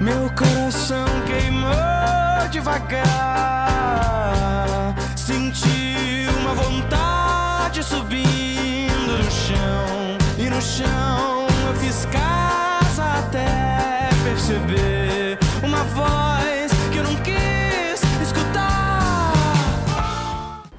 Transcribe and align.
Meu 0.00 0.30
coração 0.30 1.06
queimou 1.26 2.48
devagar. 2.50 3.04
Senti 5.16 6.26
uma 6.40 6.54
vontade 6.54 7.82
subindo 7.82 9.18
no 9.18 9.30
chão. 9.30 10.16
E 10.38 10.48
no 10.48 10.62
chão 10.62 11.46
eu 11.66 11.74
fiz 11.80 12.06
casa 12.06 13.18
até 13.18 14.08
perceber 14.22 14.97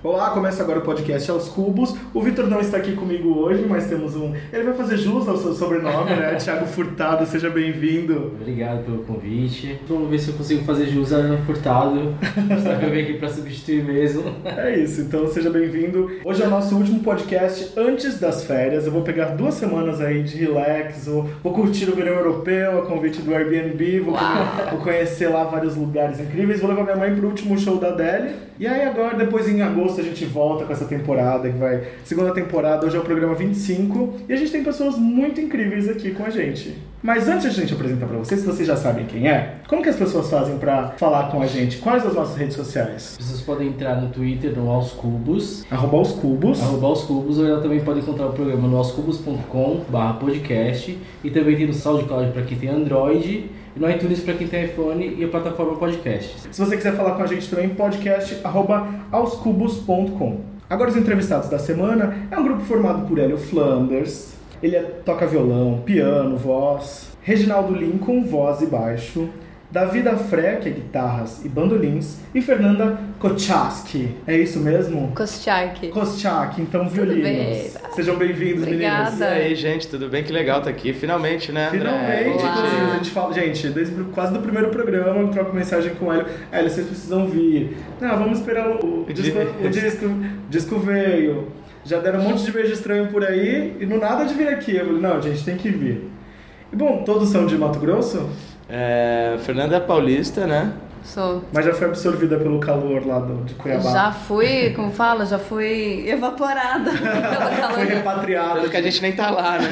Olá, 0.01 0.29
começa 0.29 0.63
agora 0.63 0.79
o 0.79 0.81
podcast 0.81 1.29
Aos 1.29 1.49
Cubos. 1.49 1.93
O 2.13 2.21
Vitor 2.21 2.47
não 2.47 2.61
está 2.61 2.77
aqui 2.77 2.93
comigo 2.93 3.37
hoje, 3.37 3.65
mas 3.67 3.87
temos 3.87 4.15
um. 4.15 4.33
Ele 4.53 4.63
vai 4.63 4.73
fazer 4.73 4.95
jus 4.95 5.27
ao 5.27 5.35
seu 5.35 5.53
sobrenome, 5.53 6.11
né? 6.11 6.35
Thiago 6.39 6.65
Furtado, 6.67 7.25
seja 7.25 7.49
bem-vindo. 7.49 8.31
Obrigado 8.39 8.85
pelo 8.85 8.99
convite. 8.99 9.77
Vamos 9.89 10.09
ver 10.09 10.17
se 10.19 10.29
eu 10.29 10.35
consigo 10.35 10.63
fazer 10.63 10.85
jus 10.85 11.11
a 11.11 11.37
Furtado. 11.45 12.15
Só 12.63 12.75
que 12.75 12.85
eu 12.85 12.91
vim 12.91 13.01
aqui 13.01 13.13
pra 13.15 13.27
substituir 13.27 13.83
mesmo. 13.83 14.23
É 14.45 14.79
isso, 14.79 15.01
então 15.01 15.27
seja 15.27 15.49
bem-vindo. 15.49 16.09
Hoje 16.23 16.43
é 16.43 16.47
o 16.47 16.49
nosso 16.49 16.77
último 16.77 17.01
podcast 17.01 17.73
antes 17.75 18.21
das 18.21 18.45
férias. 18.45 18.85
Eu 18.85 18.93
vou 18.93 19.01
pegar 19.01 19.35
duas 19.35 19.55
semanas 19.55 19.99
aí 19.99 20.23
de 20.23 20.37
relax, 20.37 21.07
vou, 21.07 21.29
vou 21.43 21.53
curtir 21.53 21.89
o 21.89 21.95
verão 21.95 22.13
europeu, 22.13 22.79
a 22.79 22.85
convite 22.85 23.21
do 23.21 23.35
Airbnb, 23.35 23.99
vou, 23.99 24.15
vou 24.71 24.79
conhecer 24.79 25.27
lá 25.27 25.43
vários 25.43 25.75
lugares 25.75 26.21
incríveis, 26.21 26.61
vou 26.61 26.69
levar 26.69 26.83
minha 26.83 26.95
mãe 26.95 27.13
pro 27.13 27.27
último 27.27 27.59
show 27.59 27.77
da 27.77 27.89
Adele. 27.89 28.47
E 28.59 28.67
aí 28.67 28.83
agora, 28.83 29.15
depois 29.15 29.47
em 29.47 29.61
agosto, 29.61 29.98
a 29.99 30.03
gente 30.03 30.25
volta 30.25 30.65
com 30.65 30.73
essa 30.73 30.85
temporada 30.85 31.49
que 31.49 31.57
vai. 31.57 31.83
Segunda 32.03 32.33
temporada, 32.33 32.85
hoje 32.85 32.95
é 32.95 32.99
o 32.99 33.03
programa 33.03 33.35
25, 33.35 34.15
e 34.27 34.33
a 34.33 34.35
gente 34.35 34.51
tem 34.51 34.63
pessoas 34.63 34.97
muito 34.97 35.39
incríveis 35.39 35.87
aqui 35.89 36.11
com 36.11 36.23
a 36.25 36.29
gente. 36.29 36.77
Mas 37.01 37.29
antes 37.29 37.43
de 37.43 37.47
a 37.47 37.51
gente 37.51 37.73
apresentar 37.73 38.07
pra 38.07 38.17
vocês, 38.17 38.41
se 38.41 38.45
vocês 38.45 38.67
já 38.67 38.75
sabem 38.75 39.05
quem 39.05 39.29
é, 39.29 39.55
como 39.69 39.81
que 39.81 39.87
as 39.87 39.95
pessoas 39.95 40.29
fazem 40.29 40.57
pra 40.57 40.89
falar 40.97 41.31
com 41.31 41.41
a 41.41 41.45
gente? 41.47 41.77
Quais 41.77 42.05
as 42.05 42.13
nossas 42.13 42.35
redes 42.35 42.55
sociais? 42.55 43.15
Vocês 43.19 43.39
podem 43.39 43.69
entrar 43.69 44.01
no 44.01 44.09
Twitter, 44.09 44.51
no 44.51 44.69
Aos 44.69 44.91
Cubos, 44.91 45.65
Arroba 45.71 45.97
os 46.01 46.11
cubos. 46.11 46.61
arroba 46.61 46.87
Aos 46.87 47.03
Cubos, 47.03 47.37
ou 47.37 47.47
ela 47.47 47.61
também 47.61 47.79
pode 47.79 47.99
encontrar 47.99 48.27
o 48.27 48.33
programa 48.33 48.67
no 48.67 48.75
aoscubos.com 48.77 49.81
barra 49.89 50.13
podcast 50.15 50.97
e 51.23 51.29
também 51.29 51.55
tem 51.55 51.67
no 51.67 51.73
SoundCloud 51.73 52.31
para 52.31 52.41
quem 52.41 52.57
tem 52.57 52.69
Android 52.69 53.49
no 53.75 53.89
iTunes 53.89 54.19
para 54.21 54.33
quem 54.33 54.47
tem 54.47 54.65
iPhone 54.65 55.15
e 55.17 55.23
a 55.23 55.27
plataforma 55.27 55.75
podcast. 55.77 56.47
Se 56.51 56.59
você 56.61 56.75
quiser 56.77 56.95
falar 56.95 57.11
com 57.11 57.23
a 57.23 57.27
gente 57.27 57.49
também, 57.49 57.69
podcast 57.69 58.37
arroba 58.43 58.87
aoscubos.com. 59.11 60.41
Agora 60.69 60.89
os 60.89 60.95
entrevistados 60.97 61.49
da 61.49 61.57
semana 61.57 62.15
é 62.29 62.37
um 62.37 62.43
grupo 62.43 62.61
formado 62.63 63.07
por 63.07 63.17
Hélio 63.17 63.37
Flanders, 63.37 64.33
ele 64.61 64.75
é- 64.75 64.83
toca 64.83 65.25
violão, 65.25 65.81
piano, 65.85 66.37
voz, 66.37 67.09
Reginaldo 67.21 67.73
Lincoln, 67.73 68.23
voz 68.23 68.61
e 68.61 68.65
baixo, 68.67 69.29
Davi 69.71 70.01
da 70.01 70.17
Fré, 70.17 70.55
que 70.55 70.67
é 70.67 70.71
guitarras 70.71 71.45
e 71.45 71.47
bandolins, 71.47 72.17
e 72.33 72.41
Fernanda 72.41 72.97
Kochaski. 73.19 74.15
É 74.25 74.35
isso 74.35 74.59
mesmo? 74.59 75.11
Kostiak. 75.13 75.89
Koschak, 75.89 76.59
então 76.59 76.85
bem. 76.85 76.89
violinos. 76.89 77.77
Sejam 77.91 78.15
bem-vindos, 78.15 78.63
Obrigada. 78.63 79.11
meninos. 79.11 79.19
E 79.19 79.23
aí, 79.25 79.53
gente, 79.53 79.87
tudo 79.87 80.09
bem? 80.09 80.23
Que 80.23 80.31
legal 80.31 80.57
estar 80.57 80.71
aqui. 80.71 80.91
Finalmente, 80.91 81.51
né, 81.51 81.67
André? 81.67 81.77
Finalmente, 81.77 82.43
inclusive, 82.43 82.81
a 82.81 82.95
gente 82.95 83.11
fala, 83.11 83.33
gente, 83.35 83.69
desde 83.69 84.03
quase 84.05 84.33
do 84.33 84.39
primeiro 84.39 84.69
programa, 84.69 85.21
eu 85.21 85.27
troco 85.27 85.55
mensagem 85.55 85.93
com 85.93 86.05
o 86.05 86.13
Hélio. 86.13 86.25
Hélio, 86.51 86.69
vocês 86.71 86.87
precisam 86.87 87.27
vir. 87.27 87.77
Não, 88.01 88.17
vamos 88.17 88.39
esperar 88.39 88.67
o, 88.71 89.03
o 89.03 89.13
disco, 89.13 89.37
o 89.63 89.69
disco, 89.69 90.05
o 90.05 90.49
disco 90.49 90.79
veio. 90.79 91.51
Já 91.85 91.99
deram 91.99 92.21
um 92.21 92.23
monte 92.23 92.43
de 92.43 92.51
beijo 92.51 92.73
estranho 92.73 93.07
por 93.09 93.23
aí 93.23 93.77
e 93.79 93.85
no 93.85 93.99
nada 93.99 94.25
de 94.25 94.33
vir 94.33 94.47
aqui. 94.47 94.75
Eu 94.75 94.87
falei, 94.87 94.99
não, 95.01 95.21
gente, 95.21 95.45
tem 95.45 95.57
que 95.57 95.69
vir. 95.69 96.09
E 96.73 96.75
bom, 96.75 97.03
todos 97.03 97.29
são 97.29 97.45
de 97.45 97.57
Mato 97.57 97.79
Grosso, 97.79 98.29
É, 98.69 99.37
Fernanda 99.39 99.75
é 99.75 99.79
paulista, 99.79 100.45
né? 100.45 100.71
Sou. 101.01 101.43
mas 101.51 101.65
já 101.65 101.73
foi 101.73 101.87
absorvida 101.87 102.37
pelo 102.37 102.59
calor 102.59 103.07
lá 103.07 103.19
do, 103.19 103.43
de 103.45 103.55
Cuiabá. 103.55 103.89
Já 103.89 104.11
fui, 104.11 104.71
como 104.75 104.91
fala, 104.91 105.25
já 105.25 105.39
fui 105.39 106.07
evaporada 106.07 106.91
Foi 107.73 107.85
repatriada. 107.85 108.55
Tanto 108.59 108.69
que 108.69 108.77
a 108.77 108.81
gente 108.81 109.01
nem 109.01 109.13
tá 109.13 109.31
lá, 109.31 109.57
né? 109.57 109.69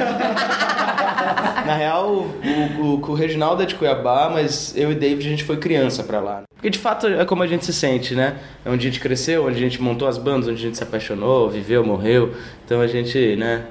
Na 1.66 1.75
real, 1.75 2.07
o, 2.09 2.81
o, 2.81 3.12
o 3.12 3.13
Reginaldo 3.13 3.62
é 3.62 3.66
de 3.66 3.75
Cuiabá, 3.75 4.30
mas 4.34 4.75
eu 4.75 4.91
e 4.91 4.96
David 4.96 5.28
a 5.28 5.30
gente 5.30 5.44
foi 5.44 5.57
criança 5.57 6.02
pra 6.02 6.19
lá. 6.19 6.44
Porque 6.56 6.69
de 6.69 6.80
fato 6.80 7.06
é 7.07 7.24
como 7.25 7.44
a 7.44 7.47
gente 7.47 7.66
se 7.66 7.74
sente, 7.74 8.16
né? 8.16 8.38
É 8.66 8.69
onde 8.69 8.88
a 8.88 8.90
gente 8.90 9.00
cresceu, 9.02 9.46
onde 9.46 9.57
a 9.57 9.62
gente 9.62 9.80
montou 9.81 10.07
as 10.07 10.18
bandas, 10.18 10.47
onde 10.47 10.57
a 10.59 10.66
gente 10.66 10.78
se 10.78 10.84
apaixonou, 10.84 11.50
viveu, 11.50 11.86
morreu. 11.86 12.34
Então 12.66 12.81
a 12.81 12.88
gente, 12.88 13.36
né? 13.36 13.66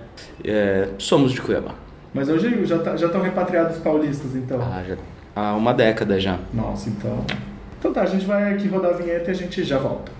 é, 0.45 0.89
somos 0.99 1.33
de 1.33 1.41
Cuiabá. 1.41 1.75
Mas 2.15 2.29
hoje 2.29 2.65
já 2.65 2.79
tá- 2.79 2.97
já 2.97 3.07
estão 3.07 3.21
repatriados 3.21 3.79
paulistas, 3.79 4.35
então. 4.35 4.61
Ah, 4.61 4.83
já, 4.87 4.97
há 5.37 5.55
uma 5.55 5.75
década 5.75 6.19
já. 6.19 6.39
Nossa, 6.53 6.89
então. 6.89 7.25
Então 7.79 7.93
tá, 7.93 8.03
a 8.03 8.07
gente 8.07 8.25
vai 8.25 8.55
aqui 8.55 8.67
rodar 8.67 8.95
a 8.95 8.97
vinheta 8.97 9.31
e 9.31 9.33
a 9.33 9.35
gente 9.35 9.63
já 9.63 9.79
volta. 9.79 10.11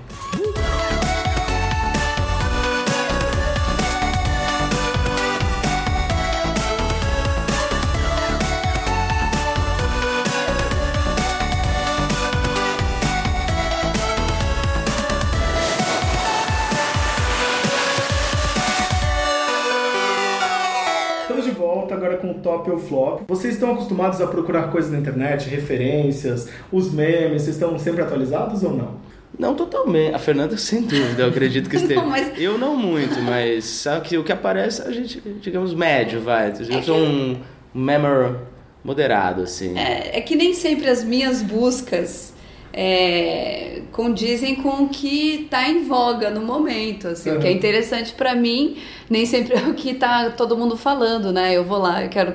Top 22.39 22.71
ou 22.71 22.79
Flop. 22.79 23.23
Vocês 23.29 23.55
estão 23.55 23.73
acostumados 23.73 24.21
a 24.21 24.27
procurar 24.27 24.71
coisas 24.71 24.91
na 24.91 24.99
internet, 24.99 25.49
referências, 25.49 26.49
os 26.73 26.93
memes, 26.93 27.43
vocês 27.43 27.57
estão 27.57 27.79
sempre 27.79 28.03
atualizados 28.03 28.63
ou 28.63 28.73
não? 28.75 28.95
Não 29.39 29.55
totalmente. 29.55 30.15
A 30.15 30.19
Fernanda, 30.19 30.57
sem 30.57 30.83
dúvida, 30.83 31.23
eu 31.25 31.29
acredito 31.29 31.69
que 31.69 31.77
esteja. 31.77 32.01
Não, 32.01 32.09
mas- 32.09 32.33
Eu 32.41 32.57
não 32.57 32.75
muito, 32.77 33.21
mas 33.23 33.65
sabe 33.65 34.09
que 34.09 34.17
o 34.17 34.25
que 34.25 34.33
aparece, 34.33 34.81
a 34.83 34.91
gente, 34.91 35.21
digamos, 35.41 35.75
médio, 35.75 36.21
vai. 36.21 36.53
Eu 36.71 36.83
sou 36.83 36.97
um 36.97 37.37
memor 37.75 38.39
moderado, 38.83 39.43
assim. 39.43 39.77
É, 39.77 40.17
é 40.17 40.21
que 40.21 40.37
nem 40.37 40.55
sempre 40.55 40.89
as 40.89 41.03
minhas 41.05 41.43
buscas 41.43 42.33
é, 42.73 43.76
condizem 43.97 44.57
com 44.57 44.85
o 44.85 44.89
que 44.91 45.49
tá 45.51 45.67
em 45.69 45.85
voga 45.85 46.29
no 46.31 46.43
momento, 46.43 47.09
assim, 47.09 47.31
o 47.31 47.39
que 47.41 47.47
é 47.47 47.51
Uhum. 47.51 47.57
interessante 47.57 48.13
pra 48.13 48.35
mim, 48.35 48.77
nem 49.09 49.25
sempre 49.25 49.55
é 49.57 49.63
o 49.67 49.73
que 49.75 49.95
tá 49.95 50.29
todo 50.31 50.55
mundo 50.57 50.77
falando, 50.77 51.33
né? 51.33 51.57
Eu 51.57 51.65
vou 51.65 51.79
lá, 51.79 52.05
eu 52.05 52.11
quero, 52.11 52.35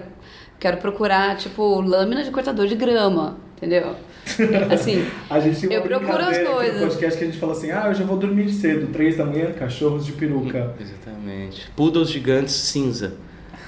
quero 0.59 0.77
procurar, 0.77 1.37
tipo, 1.37 1.79
lâmina 1.79 2.23
de 2.23 2.31
cortador 2.31 2.65
de 2.65 2.75
grama, 2.75 3.37
entendeu? 3.57 3.95
Assim, 4.73 5.05
A 5.29 5.39
gente 5.39 5.71
Eu 5.71 5.81
procuro 5.83 6.17
as 6.17 6.37
aqui 6.37 6.43
no 6.43 6.51
coisas. 6.51 6.79
podcast 6.81 7.17
que 7.17 7.23
a 7.23 7.27
gente 7.27 7.39
fala 7.39 7.53
assim, 7.53 7.71
ah, 7.71 7.85
eu 7.87 7.93
já 7.95 8.03
vou 8.05 8.17
dormir 8.17 8.49
cedo, 8.51 8.87
três 8.93 9.17
da 9.17 9.25
manhã, 9.25 9.51
cachorros 9.51 10.05
de 10.05 10.11
peruca. 10.13 10.75
Exatamente. 10.79 11.69
Poodles 11.75 12.09
gigantes 12.09 12.53
cinza. 12.53 13.13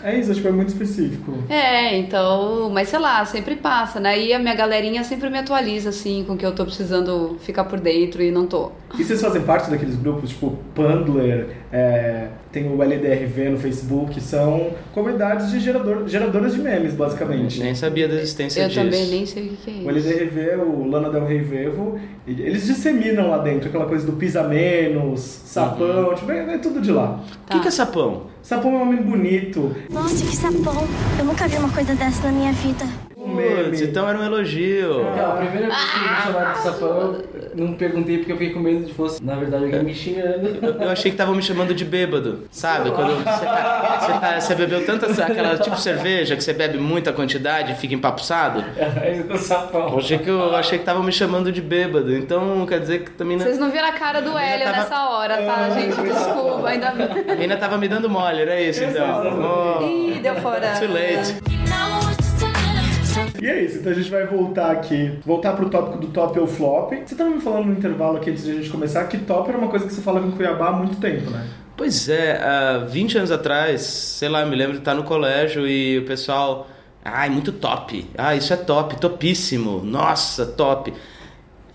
É 0.03 0.19
isso, 0.19 0.31
acho 0.31 0.41
que 0.41 0.47
é 0.47 0.51
muito 0.51 0.67
específico. 0.67 1.33
É, 1.47 1.97
então, 1.97 2.69
mas 2.69 2.89
sei 2.89 2.99
lá, 2.99 3.23
sempre 3.23 3.55
passa, 3.55 4.01
né? 4.01 4.19
E 4.19 4.33
a 4.33 4.39
minha 4.39 4.53
galerinha 4.53 5.01
sempre 5.03 5.29
me 5.29 5.37
atualiza, 5.37 5.89
assim, 5.89 6.25
com 6.27 6.33
o 6.33 6.37
que 6.37 6.45
eu 6.45 6.53
tô 6.53 6.65
precisando 6.65 7.37
ficar 7.39 7.63
por 7.63 7.79
dentro 7.79 8.21
e 8.21 8.29
não 8.29 8.45
tô. 8.45 8.71
E 8.99 9.03
vocês 9.03 9.21
fazem 9.21 9.41
parte 9.43 9.71
daqueles 9.71 9.95
grupos, 9.95 10.31
tipo 10.31 10.57
Pandler, 10.75 11.62
é, 11.75 12.27
tem 12.51 12.69
o 12.71 12.83
LDRV 12.83 13.49
no 13.49 13.57
Facebook, 13.57 14.21
são 14.21 14.69
comunidades 14.93 15.49
de 15.49 15.59
gerador, 15.59 16.07
geradoras 16.07 16.53
de 16.53 16.61
memes, 16.61 16.93
basicamente. 16.93 17.59
Nem 17.59 17.73
sabia 17.73 18.07
da 18.07 18.13
existência 18.13 18.61
Eu 18.61 18.67
disso. 18.67 18.79
também 18.79 19.07
nem 19.07 19.25
sei 19.25 19.47
o 19.47 19.57
que, 19.57 19.71
é 19.71 19.73
O 19.91 19.97
isso. 19.97 20.07
LDRV, 20.07 20.55
o 20.61 20.85
Lana 20.87 21.09
Del 21.09 21.25
Rey 21.25 21.39
Vevo, 21.39 21.99
eles 22.27 22.67
disseminam 22.67 23.31
lá 23.31 23.39
dentro 23.39 23.69
aquela 23.69 23.87
coisa 23.87 24.05
do 24.05 24.11
pisa 24.13 24.43
menos, 24.43 25.19
sapão, 25.19 26.13
tipo, 26.13 26.31
é, 26.31 26.53
é 26.53 26.57
tudo 26.59 26.79
de 26.79 26.91
lá. 26.91 27.19
O 27.47 27.51
que, 27.51 27.59
que 27.59 27.67
é 27.67 27.71
sapão? 27.71 28.27
Sapão 28.43 28.71
é 28.73 28.77
um 28.77 28.81
homem 28.83 29.01
bonito, 29.01 29.75
Nossa, 29.89 30.23
que 30.25 30.35
sapão! 30.35 30.85
Eu 31.17 31.25
nunca 31.25 31.47
vi 31.47 31.57
uma 31.57 31.69
coisa 31.69 31.95
dessa 31.95 32.21
na 32.27 32.31
minha 32.37 32.51
vida. 32.53 32.85
Um 33.23 33.35
meme. 33.35 33.63
Putz, 33.65 33.81
então 33.81 34.07
era 34.07 34.17
um 34.17 34.23
elogio. 34.23 35.01
Então, 35.11 35.31
a 35.31 35.35
primeira 35.37 35.67
vez 35.67 35.83
que 35.91 35.99
me 35.99 36.15
chamaram 36.23 36.53
de 36.53 36.59
sapão, 36.59 37.15
eu 37.57 37.65
não 37.65 37.73
perguntei 37.73 38.17
porque 38.17 38.31
eu 38.31 38.37
fiquei 38.37 38.53
com 38.53 38.59
medo 38.59 38.85
de 38.85 38.93
fosse, 38.93 39.23
na 39.23 39.35
verdade, 39.35 39.65
alguém 39.65 39.83
me 39.83 39.93
xingando. 39.93 40.59
Eu 40.81 40.89
achei 40.89 41.11
que 41.11 41.15
estavam 41.15 41.33
me 41.35 41.41
chamando 41.41 41.73
de 41.73 41.85
bêbado, 41.85 42.43
sabe? 42.51 42.91
Quando 42.91 43.15
você, 43.15 43.45
tá, 43.45 43.97
você, 43.99 44.13
tá- 44.19 44.39
você 44.41 44.55
bebeu 44.55 44.85
tanta 44.85 45.05
aquela 45.23 45.57
tipo 45.57 45.77
cerveja 45.77 46.35
que 46.35 46.43
você 46.43 46.53
bebe 46.53 46.77
muita 46.77 47.13
quantidade 47.13 47.71
e 47.71 47.75
fica 47.75 47.93
empapuçado. 47.93 48.63
Aí 49.01 49.19
eu 49.19 49.27
tô 49.27 49.37
sapão. 49.37 49.89
Eu 49.89 49.97
achei 49.99 50.17
que 50.17 50.29
eu 50.29 50.55
achei 50.55 50.77
que 50.77 50.81
estavam 50.83 51.03
me 51.03 51.11
chamando 51.11 51.51
de 51.51 51.61
bêbado. 51.61 52.15
Então 52.15 52.65
quer 52.65 52.79
dizer 52.79 53.03
que 53.03 53.11
também 53.11 53.37
não. 53.37 53.45
Vocês 53.45 53.57
não 53.59 53.69
viram 53.71 53.87
a 53.87 53.91
cara 53.93 54.21
do 54.21 54.37
Hélio 54.37 54.65
tava- 54.65 54.77
nessa 54.77 55.09
hora, 55.09 55.37
tá, 55.43 55.69
gente? 55.69 55.95
Desculpa, 56.01 56.67
ainda 56.67 56.89
A 56.89 57.33
menina 57.35 57.55
tava 57.57 57.77
me 57.77 57.87
dando 57.87 58.09
mole, 58.09 58.41
era 58.41 58.59
isso 58.59 58.83
então. 58.83 59.79
Oh, 59.79 59.83
Ih, 59.83 60.19
deu 60.21 60.35
fora. 60.35 60.73
too 60.79 60.87
late. 60.91 61.52
E 63.43 63.47
é 63.49 63.61
isso, 63.61 63.79
então 63.79 63.91
a 63.91 63.95
gente 63.95 64.09
vai 64.09 64.25
voltar 64.25 64.71
aqui, 64.71 65.19
voltar 65.25 65.51
pro 65.51 65.69
tópico 65.69 65.97
do 65.97 66.07
top 66.07 66.39
ou 66.39 66.47
flop. 66.47 66.93
Você 67.05 67.13
tava 67.13 67.29
me 67.29 67.41
falando 67.41 67.65
no 67.65 67.73
intervalo 67.73 68.15
aqui 68.15 68.29
antes 68.29 68.45
de 68.45 68.51
a 68.51 68.53
gente 68.53 68.69
começar 68.69 69.03
que 69.03 69.17
top 69.17 69.49
era 69.49 69.57
uma 69.57 69.67
coisa 69.67 69.85
que 69.85 69.91
você 69.91 70.01
fala 70.01 70.21
com 70.21 70.31
Cuiabá 70.31 70.69
há 70.69 70.71
muito 70.71 70.95
tempo, 70.95 71.29
né? 71.29 71.45
Pois 71.75 72.07
é, 72.07 72.41
há 72.41 72.77
20 72.77 73.17
anos 73.17 73.31
atrás, 73.31 73.81
sei 73.81 74.29
lá, 74.29 74.45
me 74.45 74.55
lembro 74.55 74.75
de 74.75 74.79
estar 74.79 74.93
no 74.93 75.03
colégio 75.03 75.67
e 75.67 75.97
o 75.97 76.05
pessoal 76.05 76.69
Ai, 77.05 77.29
muito 77.29 77.51
top. 77.51 78.09
Ah, 78.17 78.33
isso 78.33 78.53
é 78.53 78.55
top, 78.55 78.95
topíssimo. 78.95 79.81
Nossa, 79.83 80.45
top. 80.45 80.93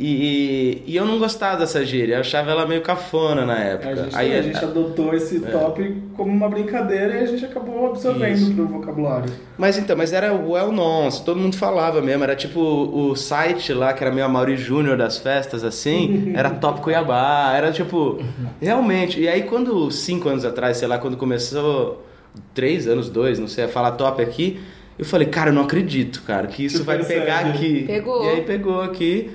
E, 0.00 0.85
e 0.87 0.95
eu 0.95 1.05
não 1.05 1.19
gostava 1.19 1.56
dessa 1.56 1.85
gíria, 1.85 2.15
eu 2.15 2.21
achava 2.21 2.53
ela 2.53 2.65
meio 2.65 2.81
cafona 2.83 3.45
na 3.45 3.59
época. 3.59 3.91
A 3.91 3.97
gente, 3.97 4.17
Aí, 4.17 4.39
a 4.39 4.43
gente 4.43 4.65
adotou 4.65 5.12
esse 5.12 5.41
top 5.41 6.03
como 6.17 6.31
uma 6.31 6.49
brincadeira 6.49 7.17
e 7.17 7.25
a 7.25 7.27
gente 7.27 7.45
acabou 7.45 7.87
absorvendo 7.87 8.37
Isso. 8.37 8.55
pro 8.55 8.67
vocabulário. 8.67 9.29
Mas 9.56 9.77
então, 9.77 9.97
mas 9.97 10.12
era 10.12 10.33
well 10.33 10.71
known, 10.71 11.09
todo 11.25 11.41
mundo 11.41 11.56
falava 11.56 12.00
mesmo, 12.00 12.23
era 12.23 12.37
tipo 12.37 12.61
o 12.61 13.17
site 13.17 13.73
lá, 13.73 13.93
que 13.93 14.05
era 14.05 14.15
meio 14.15 14.25
Amaury 14.25 14.56
Júnior 14.56 14.97
das 14.97 15.19
festas, 15.19 15.65
assim, 15.65 16.33
era 16.37 16.51
Top 16.51 16.81
Cuiabá, 16.81 17.53
era 17.56 17.73
tipo, 17.73 18.21
realmente. 18.61 19.21
E 19.21 19.27
aí 19.27 19.43
quando, 19.43 19.91
cinco 19.91 20.29
anos 20.29 20.44
atrás, 20.44 20.77
sei 20.77 20.87
lá, 20.87 20.99
quando 20.99 21.17
começou, 21.17 22.06
três 22.55 22.87
anos, 22.87 23.11
dois, 23.11 23.41
não 23.41 23.49
sei, 23.49 23.65
a 23.65 23.69
falar 23.69 23.93
top 23.93 24.23
aqui, 24.23 24.61
eu 24.97 25.05
falei, 25.05 25.27
cara, 25.27 25.51
eu 25.51 25.55
não 25.55 25.62
acredito, 25.62 26.23
cara, 26.23 26.47
que 26.47 26.65
isso 26.65 26.79
Tu 26.79 26.85
vai 26.85 27.05
pegar 27.05 27.47
aqui. 27.47 27.85
Pegou. 27.85 28.25
E 28.25 28.29
aí 28.29 28.43
pegou 28.43 28.81
aqui. 28.81 29.31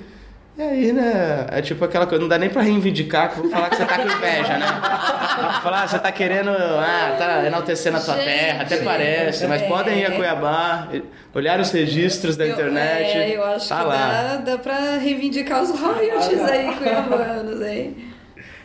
E 0.56 0.62
aí, 0.62 0.92
né? 0.92 1.46
É 1.50 1.60
tipo 1.60 1.84
aquela 1.84 2.06
coisa, 2.06 2.22
não 2.22 2.28
dá 2.28 2.38
nem 2.38 2.48
pra 2.48 2.62
reivindicar, 2.62 3.32
que 3.32 3.38
eu 3.38 3.42
vou 3.42 3.50
falar 3.52 3.70
que 3.70 3.76
você 3.76 3.84
tá 3.84 3.96
com 3.98 4.02
inveja, 4.06 4.56
né? 4.56 4.66
Falar, 5.62 5.82
ah, 5.82 5.88
você 5.88 5.98
tá 5.98 6.12
querendo, 6.12 6.50
ah, 6.50 7.16
tá 7.18 7.44
enaltecendo 7.44 7.96
a 7.96 8.00
tua 8.00 8.14
Gente, 8.14 8.24
terra, 8.24 8.62
até 8.62 8.76
parece, 8.76 9.46
mas 9.48 9.62
é. 9.62 9.66
podem 9.66 9.98
ir 10.02 10.06
a 10.06 10.12
Cuiabá, 10.12 10.88
olhar 11.34 11.58
os 11.58 11.72
registros 11.72 12.36
da 12.36 12.46
Eu- 12.46 12.52
internet. 12.52 13.16
é, 13.16 13.36
eu 13.36 13.42
acho 13.44 13.68
tá 13.68 13.80
que 13.80 13.84
lá. 13.86 13.96
dá, 13.96 14.36
dá 14.36 14.58
pra 14.58 14.96
reivindicar 14.98 15.60
os 15.60 15.70
royalties 15.76 16.40
aí, 16.42 16.72
cuiabanos 16.76 17.60
aí. 17.60 17.96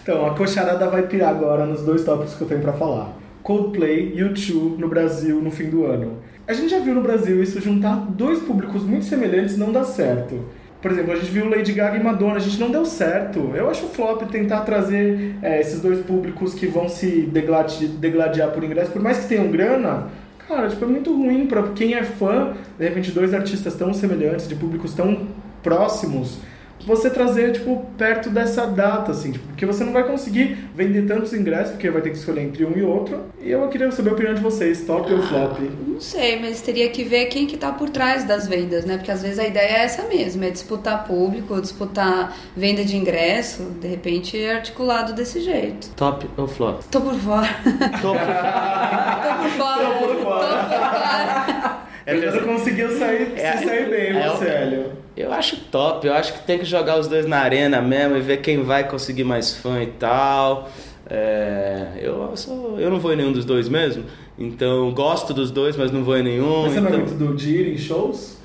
Então, 0.04 0.28
a 0.28 0.36
coxarada 0.36 0.88
vai 0.90 1.04
pirar 1.04 1.30
agora 1.30 1.66
nos 1.66 1.82
dois 1.82 2.04
tópicos 2.04 2.36
que 2.36 2.42
eu 2.42 2.48
tenho 2.48 2.62
pra 2.62 2.74
falar. 2.74 3.14
Coldplay 3.42 4.14
e 4.16 4.22
U2 4.22 4.78
no 4.78 4.88
Brasil 4.88 5.42
no 5.42 5.50
fim 5.50 5.70
do 5.72 5.86
ano. 5.86 6.22
A 6.48 6.54
gente 6.54 6.70
já 6.70 6.80
viu 6.80 6.94
no 6.94 7.02
Brasil 7.02 7.42
isso 7.42 7.60
juntar 7.60 7.96
dois 8.10 8.40
públicos 8.44 8.84
muito 8.84 9.06
semelhantes 9.06 9.58
não 9.58 9.72
dá 9.72 9.84
certo. 9.84 10.46
Por 10.82 10.92
exemplo, 10.92 11.12
a 11.12 11.16
gente 11.16 11.30
viu 11.30 11.50
Lady 11.50 11.74
Gaga 11.74 11.98
e 11.98 12.04
Madonna, 12.04 12.36
a 12.36 12.40
gente 12.40 12.58
não 12.60 12.72
deu 12.72 12.86
certo. 12.86 13.52
Eu 13.54 13.70
acho 13.70 13.88
flop 13.88 14.22
tentar 14.32 14.62
trazer 14.62 15.36
é, 15.42 15.60
esses 15.60 15.82
dois 15.82 16.00
públicos 16.06 16.54
que 16.54 16.68
vão 16.68 16.88
se 16.88 17.22
degladi- 17.24 17.88
degladiar 17.88 18.52
por 18.52 18.64
ingresso, 18.64 18.92
por 18.92 19.02
mais 19.02 19.18
que 19.20 19.28
tenham 19.28 19.50
grana. 19.52 20.08
Cara, 20.48 20.70
tipo, 20.70 20.84
é 20.86 20.88
muito 20.88 21.14
ruim 21.14 21.46
pra 21.48 21.64
quem 21.76 21.94
é 21.96 22.04
fã, 22.04 22.54
de 22.78 22.86
repente, 22.88 23.12
dois 23.12 23.34
artistas 23.34 23.76
tão 23.76 23.94
semelhantes, 23.94 24.48
de 24.48 24.56
públicos 24.56 24.94
tão 24.94 25.28
próximos, 25.62 26.40
você 26.86 27.10
trazer, 27.10 27.52
tipo, 27.52 27.86
perto 27.98 28.30
dessa 28.30 28.66
data, 28.66 29.12
assim, 29.12 29.32
tipo, 29.34 29.46
porque 29.48 29.66
você 29.66 29.84
não 29.84 29.92
vai 29.94 30.04
conseguir 30.04 30.58
vender 30.76 31.06
tantos 31.06 31.34
ingressos, 31.34 31.72
porque 31.74 31.90
vai 31.90 32.02
ter 32.02 32.10
que 32.12 32.18
escolher 32.18 32.42
entre 32.42 32.64
um 32.66 32.72
e 32.78 32.82
outro. 32.84 33.26
E 33.42 33.52
eu 33.52 33.68
queria 33.68 33.92
saber 33.92 34.10
a 34.10 34.14
opinião 34.14 34.34
de 34.34 34.42
vocês, 34.42 34.82
top 34.86 35.14
ou 35.14 35.22
flop? 35.22 35.60
Não 35.88 36.00
sei, 36.00 36.40
mas 36.40 36.62
teria 36.62 36.90
que 36.90 37.04
ver 37.04 37.26
quem 37.26 37.46
que 37.46 37.58
tá 37.58 37.72
por 37.72 37.90
trás 37.90 38.24
das 38.24 38.48
vendas, 38.48 38.86
né? 38.86 38.98
Porque 38.98 39.12
às 39.12 39.22
vezes 39.22 39.38
a 39.40 39.46
ideia 39.46 39.68
é 39.80 39.84
essa 39.84 40.04
mesmo, 40.04 40.44
é 40.44 40.50
disputar 40.50 41.06
público, 41.06 41.60
disputar 41.62 42.36
venda 42.56 42.84
de 42.86 42.96
ingresso, 42.96 43.64
de 43.82 43.88
repente 43.88 44.38
é 44.42 44.56
articulado 44.56 45.14
desse 45.14 45.42
jeito. 45.42 45.90
Top 45.96 46.26
ou 46.38 46.48
flop? 46.48 46.82
Tô 46.90 47.02
por 47.02 47.14
fora. 47.16 47.50
Tô 48.02 48.14
por 48.14 48.20
fora. 48.20 49.20
Tô 49.22 49.44
por 49.44 49.50
fora. 49.52 49.86
Tô 49.86 50.08
por 50.08 50.22
fora. 50.24 51.80
É 52.06 52.14
Ele 52.16 52.26
não 52.26 52.34
mesmo. 52.34 52.48
conseguiu 52.48 52.98
sair, 52.98 53.34
É- 53.36 53.58
se 53.58 53.66
sair 53.66 53.90
bem, 53.90 54.18
é- 54.18 54.62
Hélio. 54.62 54.99
Eu 55.20 55.34
acho 55.34 55.58
top, 55.70 56.08
eu 56.08 56.14
acho 56.14 56.32
que 56.32 56.40
tem 56.48 56.58
que 56.58 56.64
jogar 56.64 56.98
os 56.98 57.06
dois 57.10 57.26
na 57.26 57.40
arena 57.40 57.82
mesmo 57.82 58.16
e 58.16 58.22
ver 58.22 58.38
quem 58.38 58.64
vai 58.64 58.88
conseguir 58.88 59.26
mais 59.26 59.54
fã 59.54 59.84
e 59.84 59.88
tal. 59.88 60.70
É, 61.10 61.88
eu, 62.02 62.32
sou, 62.38 62.80
eu 62.80 62.90
não 62.90 63.02
vou 63.02 63.12
em 63.12 63.18
nenhum 63.18 63.34
dos 63.34 63.44
dois 63.44 63.68
mesmo, 63.68 64.06
então 64.38 64.90
gosto 64.94 65.34
dos 65.34 65.52
dois, 65.52 65.76
mas 65.76 65.92
não 65.92 66.06
vou 66.06 66.18
em 66.18 66.24
nenhum. 66.24 66.62
Mas 66.64 66.72
você 66.74 66.80
não 66.80 66.88
é 66.88 66.92
então- 66.92 67.06
muito 67.06 67.18
do 67.18 67.36
de 67.36 67.50
ir 67.54 67.74
em 67.74 67.78
shows? 67.78 68.39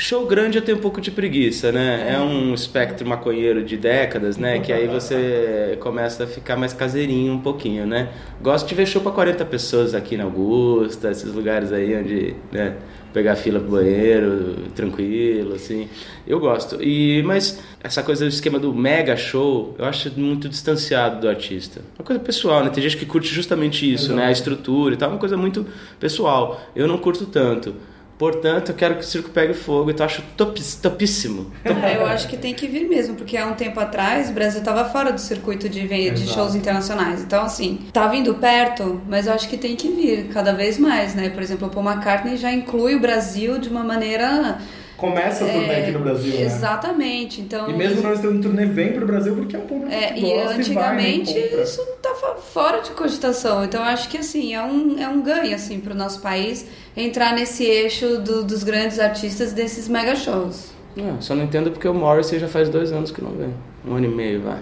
Show 0.00 0.24
grande 0.24 0.56
eu 0.56 0.62
tenho 0.62 0.78
um 0.78 0.80
pouco 0.80 0.98
de 0.98 1.10
preguiça, 1.10 1.70
né? 1.70 2.10
É 2.10 2.18
um 2.18 2.54
espectro 2.54 3.06
maconheiro 3.06 3.62
de 3.62 3.76
décadas, 3.76 4.38
né? 4.38 4.58
Que 4.58 4.72
aí 4.72 4.88
você 4.88 5.76
começa 5.78 6.24
a 6.24 6.26
ficar 6.26 6.56
mais 6.56 6.72
caseirinho 6.72 7.34
um 7.34 7.38
pouquinho, 7.38 7.86
né? 7.86 8.08
Gosto 8.40 8.66
de 8.66 8.74
ver 8.74 8.86
show 8.86 9.02
pra 9.02 9.12
40 9.12 9.44
pessoas 9.44 9.94
aqui 9.94 10.16
na 10.16 10.24
Augusta, 10.24 11.10
esses 11.10 11.30
lugares 11.34 11.70
aí 11.70 11.94
onde, 11.94 12.34
né? 12.50 12.76
Pegar 13.12 13.36
fila 13.36 13.60
pro 13.60 13.72
banheiro, 13.72 14.68
tranquilo, 14.74 15.54
assim. 15.54 15.86
Eu 16.26 16.40
gosto. 16.40 16.82
E, 16.82 17.22
mas 17.24 17.62
essa 17.84 18.02
coisa 18.02 18.24
do 18.24 18.28
esquema 18.28 18.58
do 18.58 18.72
mega 18.72 19.18
show, 19.18 19.74
eu 19.78 19.84
acho 19.84 20.10
muito 20.18 20.48
distanciado 20.48 21.20
do 21.20 21.28
artista. 21.28 21.82
Uma 21.98 22.06
coisa 22.06 22.22
pessoal, 22.22 22.64
né? 22.64 22.70
Tem 22.70 22.82
gente 22.82 22.96
que 22.96 23.04
curte 23.04 23.28
justamente 23.28 23.92
isso, 23.92 24.14
né? 24.14 24.28
A 24.28 24.32
estrutura 24.32 24.94
e 24.94 24.96
tal, 24.96 25.10
uma 25.10 25.18
coisa 25.18 25.36
muito 25.36 25.66
pessoal. 25.98 26.58
Eu 26.74 26.88
não 26.88 26.96
curto 26.96 27.26
tanto. 27.26 27.74
Portanto, 28.20 28.72
eu 28.72 28.74
quero 28.74 28.96
que 28.96 29.00
o 29.00 29.04
circo 29.04 29.30
pegue 29.30 29.54
fogo 29.54 29.90
e 29.90 29.94
tu 29.94 30.02
acho 30.02 30.20
topis, 30.36 30.74
topíssimo. 30.74 31.50
É, 31.64 31.96
Eu 31.96 32.04
acho 32.04 32.28
que 32.28 32.36
tem 32.36 32.52
que 32.52 32.68
vir 32.68 32.86
mesmo, 32.86 33.14
porque 33.16 33.34
há 33.34 33.46
um 33.46 33.54
tempo 33.54 33.80
atrás 33.80 34.28
o 34.28 34.34
Brasil 34.34 34.58
estava 34.60 34.84
fora 34.84 35.10
do 35.10 35.18
circuito 35.18 35.70
de, 35.70 35.88
de 35.88 36.26
shows 36.26 36.54
internacionais. 36.54 37.22
Então, 37.22 37.42
assim, 37.42 37.86
tá 37.90 38.06
vindo 38.08 38.34
perto, 38.34 39.00
mas 39.08 39.26
eu 39.26 39.32
acho 39.32 39.48
que 39.48 39.56
tem 39.56 39.74
que 39.74 39.88
vir 39.88 40.28
cada 40.28 40.52
vez 40.52 40.78
mais, 40.78 41.14
né? 41.14 41.30
Por 41.30 41.42
exemplo, 41.42 41.68
o 41.68 41.70
Paul 41.70 41.90
McCartney 41.90 42.36
já 42.36 42.52
inclui 42.52 42.94
o 42.94 43.00
Brasil 43.00 43.56
de 43.56 43.70
uma 43.70 43.82
maneira. 43.82 44.58
Começa 45.00 45.44
a 45.44 45.48
turnê 45.48 45.68
é, 45.72 45.80
aqui 45.82 45.90
no 45.92 46.00
Brasil, 46.00 46.34
né? 46.34 46.42
Exatamente. 46.42 47.40
Então, 47.40 47.70
E 47.70 47.72
mesmo 47.72 48.02
não 48.02 48.12
estando 48.12 48.36
em 48.36 48.40
turnê, 48.40 48.66
vem 48.66 48.92
pro 48.92 49.06
Brasil 49.06 49.34
porque 49.34 49.56
é 49.56 49.58
um 49.58 49.66
público 49.66 49.90
É, 49.92 50.12
que 50.12 50.20
e 50.20 50.34
gosta 50.34 50.54
antigamente 50.56 51.30
e 51.30 51.40
vai, 51.48 51.56
né, 51.56 51.62
isso 51.62 51.86
tava 52.02 52.36
fora 52.36 52.80
de 52.82 52.90
cogitação. 52.90 53.64
Então 53.64 53.80
eu 53.80 53.86
acho 53.88 54.08
que 54.10 54.18
assim, 54.18 54.54
é 54.54 54.62
um, 54.62 54.98
é 54.98 55.08
um 55.08 55.22
ganho 55.22 55.54
assim 55.54 55.80
pro 55.80 55.94
nosso 55.94 56.20
país 56.20 56.66
entrar 56.96 57.34
nesse 57.34 57.64
eixo 57.64 58.18
do- 58.18 58.44
dos 58.44 58.62
grandes 58.62 58.98
artistas 58.98 59.52
desses 59.54 59.88
mega 59.88 60.14
shows. 60.14 60.70
É, 60.96 61.14
só 61.20 61.34
não 61.34 61.44
entendo 61.44 61.70
porque 61.70 61.88
o 61.88 61.94
Morrissey 61.94 62.38
já 62.38 62.48
faz 62.48 62.68
dois 62.68 62.92
anos 62.92 63.10
que 63.10 63.22
não 63.22 63.30
vem. 63.30 63.54
Um 63.86 63.94
ano 63.94 64.06
e 64.06 64.08
meio, 64.14 64.42
vai. 64.42 64.58